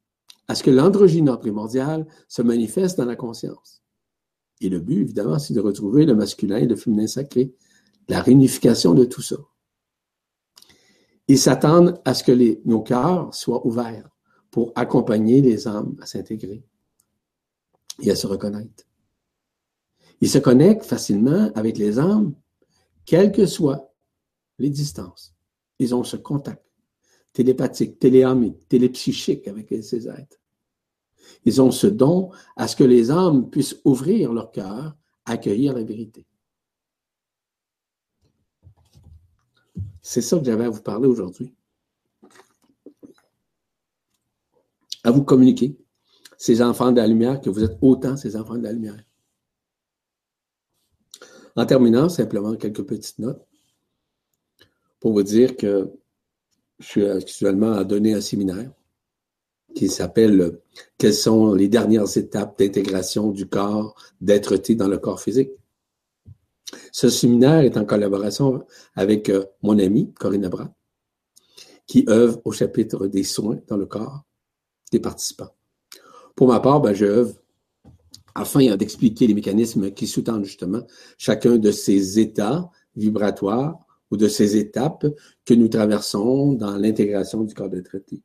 à 0.46 0.54
ce 0.54 0.62
que 0.62 0.70
l'androgyne 0.70 1.34
primordial 1.38 2.06
se 2.28 2.42
manifeste 2.42 2.98
dans 2.98 3.06
la 3.06 3.16
conscience. 3.16 3.82
Et 4.60 4.68
le 4.68 4.80
but, 4.80 5.00
évidemment, 5.00 5.38
c'est 5.38 5.54
de 5.54 5.60
retrouver 5.60 6.04
le 6.04 6.14
masculin 6.14 6.58
et 6.58 6.66
le 6.66 6.76
féminin 6.76 7.06
sacré, 7.06 7.54
la 8.08 8.20
réunification 8.20 8.94
de 8.94 9.04
tout 9.04 9.22
ça. 9.22 9.36
Ils 11.28 11.38
s'attendent 11.38 12.00
à 12.04 12.14
ce 12.14 12.24
que 12.24 12.32
les, 12.32 12.60
nos 12.64 12.82
cœurs 12.82 13.34
soient 13.34 13.66
ouverts 13.66 14.08
pour 14.50 14.72
accompagner 14.74 15.40
les 15.42 15.68
âmes 15.68 15.96
à 16.00 16.06
s'intégrer 16.06 16.64
et 18.00 18.10
à 18.10 18.16
se 18.16 18.26
reconnaître. 18.26 18.84
Ils 20.20 20.30
se 20.30 20.38
connectent 20.38 20.84
facilement 20.84 21.50
avec 21.54 21.78
les 21.78 21.98
âmes, 21.98 22.34
quelles 23.04 23.32
que 23.32 23.46
soient 23.46 23.92
les 24.58 24.70
distances. 24.70 25.34
Ils 25.78 25.94
ont 25.94 26.04
ce 26.04 26.16
contact 26.16 26.64
télépathique, 27.32 28.00
téléamique, 28.00 28.66
télépsychique 28.68 29.46
avec 29.46 29.72
ces 29.82 30.08
êtres. 30.08 30.40
Ils 31.44 31.62
ont 31.62 31.70
ce 31.70 31.86
don 31.86 32.32
à 32.56 32.66
ce 32.66 32.74
que 32.74 32.84
les 32.84 33.10
âmes 33.10 33.48
puissent 33.48 33.80
ouvrir 33.84 34.32
leur 34.32 34.50
cœur, 34.50 34.96
accueillir 35.24 35.72
la 35.72 35.84
vérité. 35.84 36.26
C'est 40.02 40.22
ça 40.22 40.38
que 40.38 40.44
j'avais 40.44 40.64
à 40.64 40.70
vous 40.70 40.82
parler 40.82 41.06
aujourd'hui. 41.06 41.54
À 45.04 45.10
vous 45.10 45.22
communiquer, 45.22 45.78
ces 46.38 46.62
enfants 46.62 46.92
de 46.92 46.96
la 46.96 47.06
lumière, 47.06 47.40
que 47.40 47.50
vous 47.50 47.64
êtes 47.64 47.76
autant 47.82 48.16
ces 48.16 48.36
enfants 48.36 48.56
de 48.56 48.62
la 48.62 48.72
lumière. 48.72 49.02
En 51.56 51.66
terminant, 51.66 52.08
simplement 52.08 52.54
quelques 52.54 52.84
petites 52.84 53.18
notes 53.18 53.44
pour 55.00 55.12
vous 55.12 55.24
dire 55.24 55.56
que 55.56 55.90
je 56.78 56.86
suis 56.86 57.06
actuellement 57.06 57.72
à 57.72 57.82
donner 57.82 58.14
un 58.14 58.20
séminaire 58.20 58.70
qui 59.74 59.88
s'appelle 59.88 60.60
Quelles 60.96 61.14
sont 61.14 61.54
les 61.54 61.68
dernières 61.68 62.16
étapes 62.16 62.58
d'intégration 62.58 63.30
du 63.30 63.48
corps 63.48 63.94
d'être-té 64.20 64.76
dans 64.76 64.88
le 64.88 64.98
corps 64.98 65.20
physique. 65.20 65.50
Ce 66.92 67.08
séminaire 67.08 67.60
est 67.60 67.76
en 67.76 67.84
collaboration 67.84 68.64
avec 68.94 69.28
euh, 69.28 69.44
mon 69.62 69.78
ami 69.78 70.12
Corinne 70.14 70.48
Brat, 70.48 70.72
qui 71.86 72.04
œuvre 72.08 72.40
au 72.44 72.52
chapitre 72.52 73.06
des 73.06 73.24
soins 73.24 73.58
dans 73.66 73.76
le 73.76 73.86
corps 73.86 74.22
des 74.92 75.00
participants. 75.00 75.57
Pour 76.38 76.46
ma 76.46 76.60
part, 76.60 76.80
ben, 76.80 76.94
j'œuvre 76.94 77.34
afin 78.32 78.76
d'expliquer 78.76 79.26
les 79.26 79.34
mécanismes 79.34 79.90
qui 79.90 80.06
sous-tendent 80.06 80.44
justement 80.44 80.82
chacun 81.16 81.58
de 81.58 81.72
ces 81.72 82.20
états 82.20 82.70
vibratoires 82.94 83.80
ou 84.12 84.16
de 84.16 84.28
ces 84.28 84.56
étapes 84.56 85.04
que 85.44 85.54
nous 85.54 85.66
traversons 85.66 86.52
dans 86.52 86.76
l'intégration 86.76 87.42
du 87.42 87.54
corps 87.54 87.68
de 87.68 87.80
traité. 87.80 88.22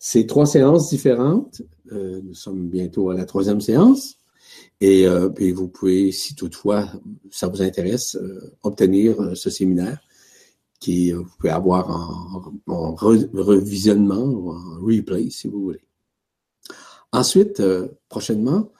Ces 0.00 0.26
trois 0.26 0.46
séances 0.46 0.88
différentes, 0.88 1.60
euh, 1.92 2.22
nous 2.24 2.32
sommes 2.32 2.66
bientôt 2.66 3.10
à 3.10 3.14
la 3.14 3.26
troisième 3.26 3.60
séance, 3.60 4.16
et, 4.80 5.06
euh, 5.06 5.28
vous 5.54 5.68
pouvez, 5.68 6.12
si 6.12 6.34
toutefois 6.34 6.90
ça 7.30 7.48
vous 7.48 7.60
intéresse, 7.60 8.16
euh, 8.16 8.56
obtenir 8.62 9.20
euh, 9.20 9.34
ce 9.34 9.50
séminaire 9.50 9.98
qui 10.80 11.12
vous 11.12 11.26
pouvez 11.38 11.50
avoir 11.52 11.90
en 12.66 12.94
revisionnement 12.94 14.24
ou 14.24 14.52
en 14.52 14.80
replay 14.80 15.28
si 15.28 15.48
vous 15.48 15.60
voulez. 15.60 15.85
Ensuite, 17.16 17.62
prochainement, 18.10 18.70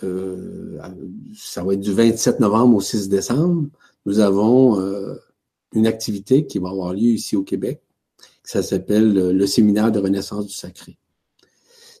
ça 0.00 1.62
va 1.62 1.74
être 1.74 1.80
du 1.80 1.92
27 1.92 2.40
novembre 2.40 2.78
au 2.78 2.80
6 2.80 3.08
décembre, 3.08 3.68
nous 4.06 4.18
avons 4.18 4.76
une 5.72 5.86
activité 5.86 6.46
qui 6.46 6.58
va 6.58 6.70
avoir 6.70 6.94
lieu 6.94 7.12
ici 7.12 7.36
au 7.36 7.44
Québec. 7.44 7.80
Ça 8.42 8.64
s'appelle 8.64 9.12
le 9.12 9.46
séminaire 9.46 9.92
de 9.92 10.00
renaissance 10.00 10.46
du 10.46 10.52
sacré. 10.52 10.98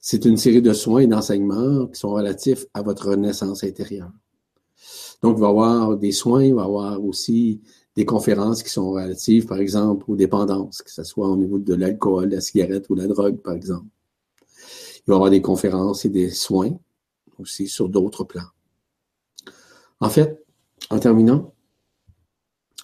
C'est 0.00 0.24
une 0.24 0.36
série 0.36 0.60
de 0.60 0.72
soins 0.72 1.02
et 1.02 1.06
d'enseignements 1.06 1.86
qui 1.86 2.00
sont 2.00 2.10
relatifs 2.10 2.66
à 2.74 2.82
votre 2.82 3.10
renaissance 3.10 3.62
intérieure. 3.62 4.10
Donc, 5.22 5.36
il 5.38 5.40
va 5.40 5.46
y 5.46 5.50
avoir 5.50 5.96
des 5.96 6.10
soins, 6.10 6.42
il 6.42 6.54
va 6.54 6.62
y 6.62 6.64
avoir 6.64 7.04
aussi 7.04 7.60
des 7.94 8.04
conférences 8.04 8.64
qui 8.64 8.70
sont 8.70 8.90
relatives, 8.90 9.46
par 9.46 9.58
exemple, 9.58 10.04
aux 10.08 10.16
dépendances, 10.16 10.82
que 10.82 10.90
ce 10.90 11.04
soit 11.04 11.28
au 11.28 11.36
niveau 11.36 11.60
de 11.60 11.74
l'alcool, 11.74 12.30
la 12.30 12.40
cigarette 12.40 12.90
ou 12.90 12.96
la 12.96 13.06
drogue, 13.06 13.36
par 13.36 13.54
exemple. 13.54 13.86
Il 15.06 15.10
va 15.10 15.14
y 15.14 15.16
avoir 15.16 15.30
des 15.30 15.42
conférences 15.42 16.04
et 16.04 16.08
des 16.08 16.30
soins 16.30 16.76
aussi 17.38 17.68
sur 17.68 17.88
d'autres 17.88 18.24
plans. 18.24 18.48
En 20.00 20.10
fait, 20.10 20.44
en 20.90 20.98
terminant, 20.98 21.54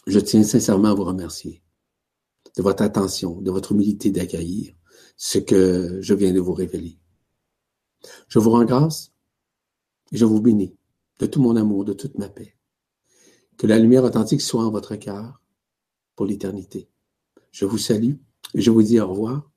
je 0.06 0.18
tiens 0.18 0.44
sincèrement 0.44 0.88
à 0.88 0.94
vous 0.94 1.04
remercier 1.04 1.62
de 2.56 2.62
votre 2.62 2.82
attention, 2.82 3.40
de 3.40 3.50
votre 3.50 3.72
humilité 3.72 4.10
d'accueillir 4.10 4.74
ce 5.16 5.38
que 5.38 5.98
je 6.00 6.14
viens 6.14 6.32
de 6.32 6.40
vous 6.40 6.52
révéler. 6.52 6.98
Je 8.28 8.38
vous 8.38 8.50
rends 8.50 8.64
grâce 8.64 9.12
et 10.12 10.16
je 10.16 10.24
vous 10.24 10.40
bénis 10.40 10.76
de 11.18 11.26
tout 11.26 11.40
mon 11.40 11.56
amour, 11.56 11.84
de 11.84 11.92
toute 11.92 12.18
ma 12.18 12.28
paix. 12.28 12.56
Que 13.56 13.66
la 13.66 13.78
lumière 13.78 14.04
authentique 14.04 14.42
soit 14.42 14.64
en 14.64 14.70
votre 14.70 14.96
cœur 14.96 15.40
pour 16.16 16.26
l'éternité. 16.26 16.88
Je 17.52 17.64
vous 17.64 17.78
salue 17.78 18.14
et 18.54 18.60
je 18.60 18.70
vous 18.70 18.82
dis 18.82 18.98
au 19.00 19.08
revoir 19.08 19.50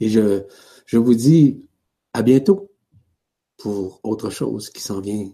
et 0.00 0.08
je, 0.08 0.42
je 0.84 0.98
vous 0.98 1.14
dis 1.14 1.65
à 2.16 2.22
bientôt 2.22 2.72
pour 3.58 4.00
autre 4.02 4.30
chose 4.30 4.70
qui 4.70 4.80
s'en 4.80 5.02
vient 5.02 5.30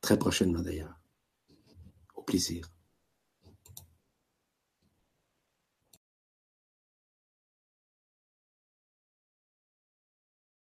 très 0.00 0.16
prochainement 0.16 0.62
d'ailleurs. 0.62 1.00
Au 2.14 2.22
plaisir. 2.22 2.73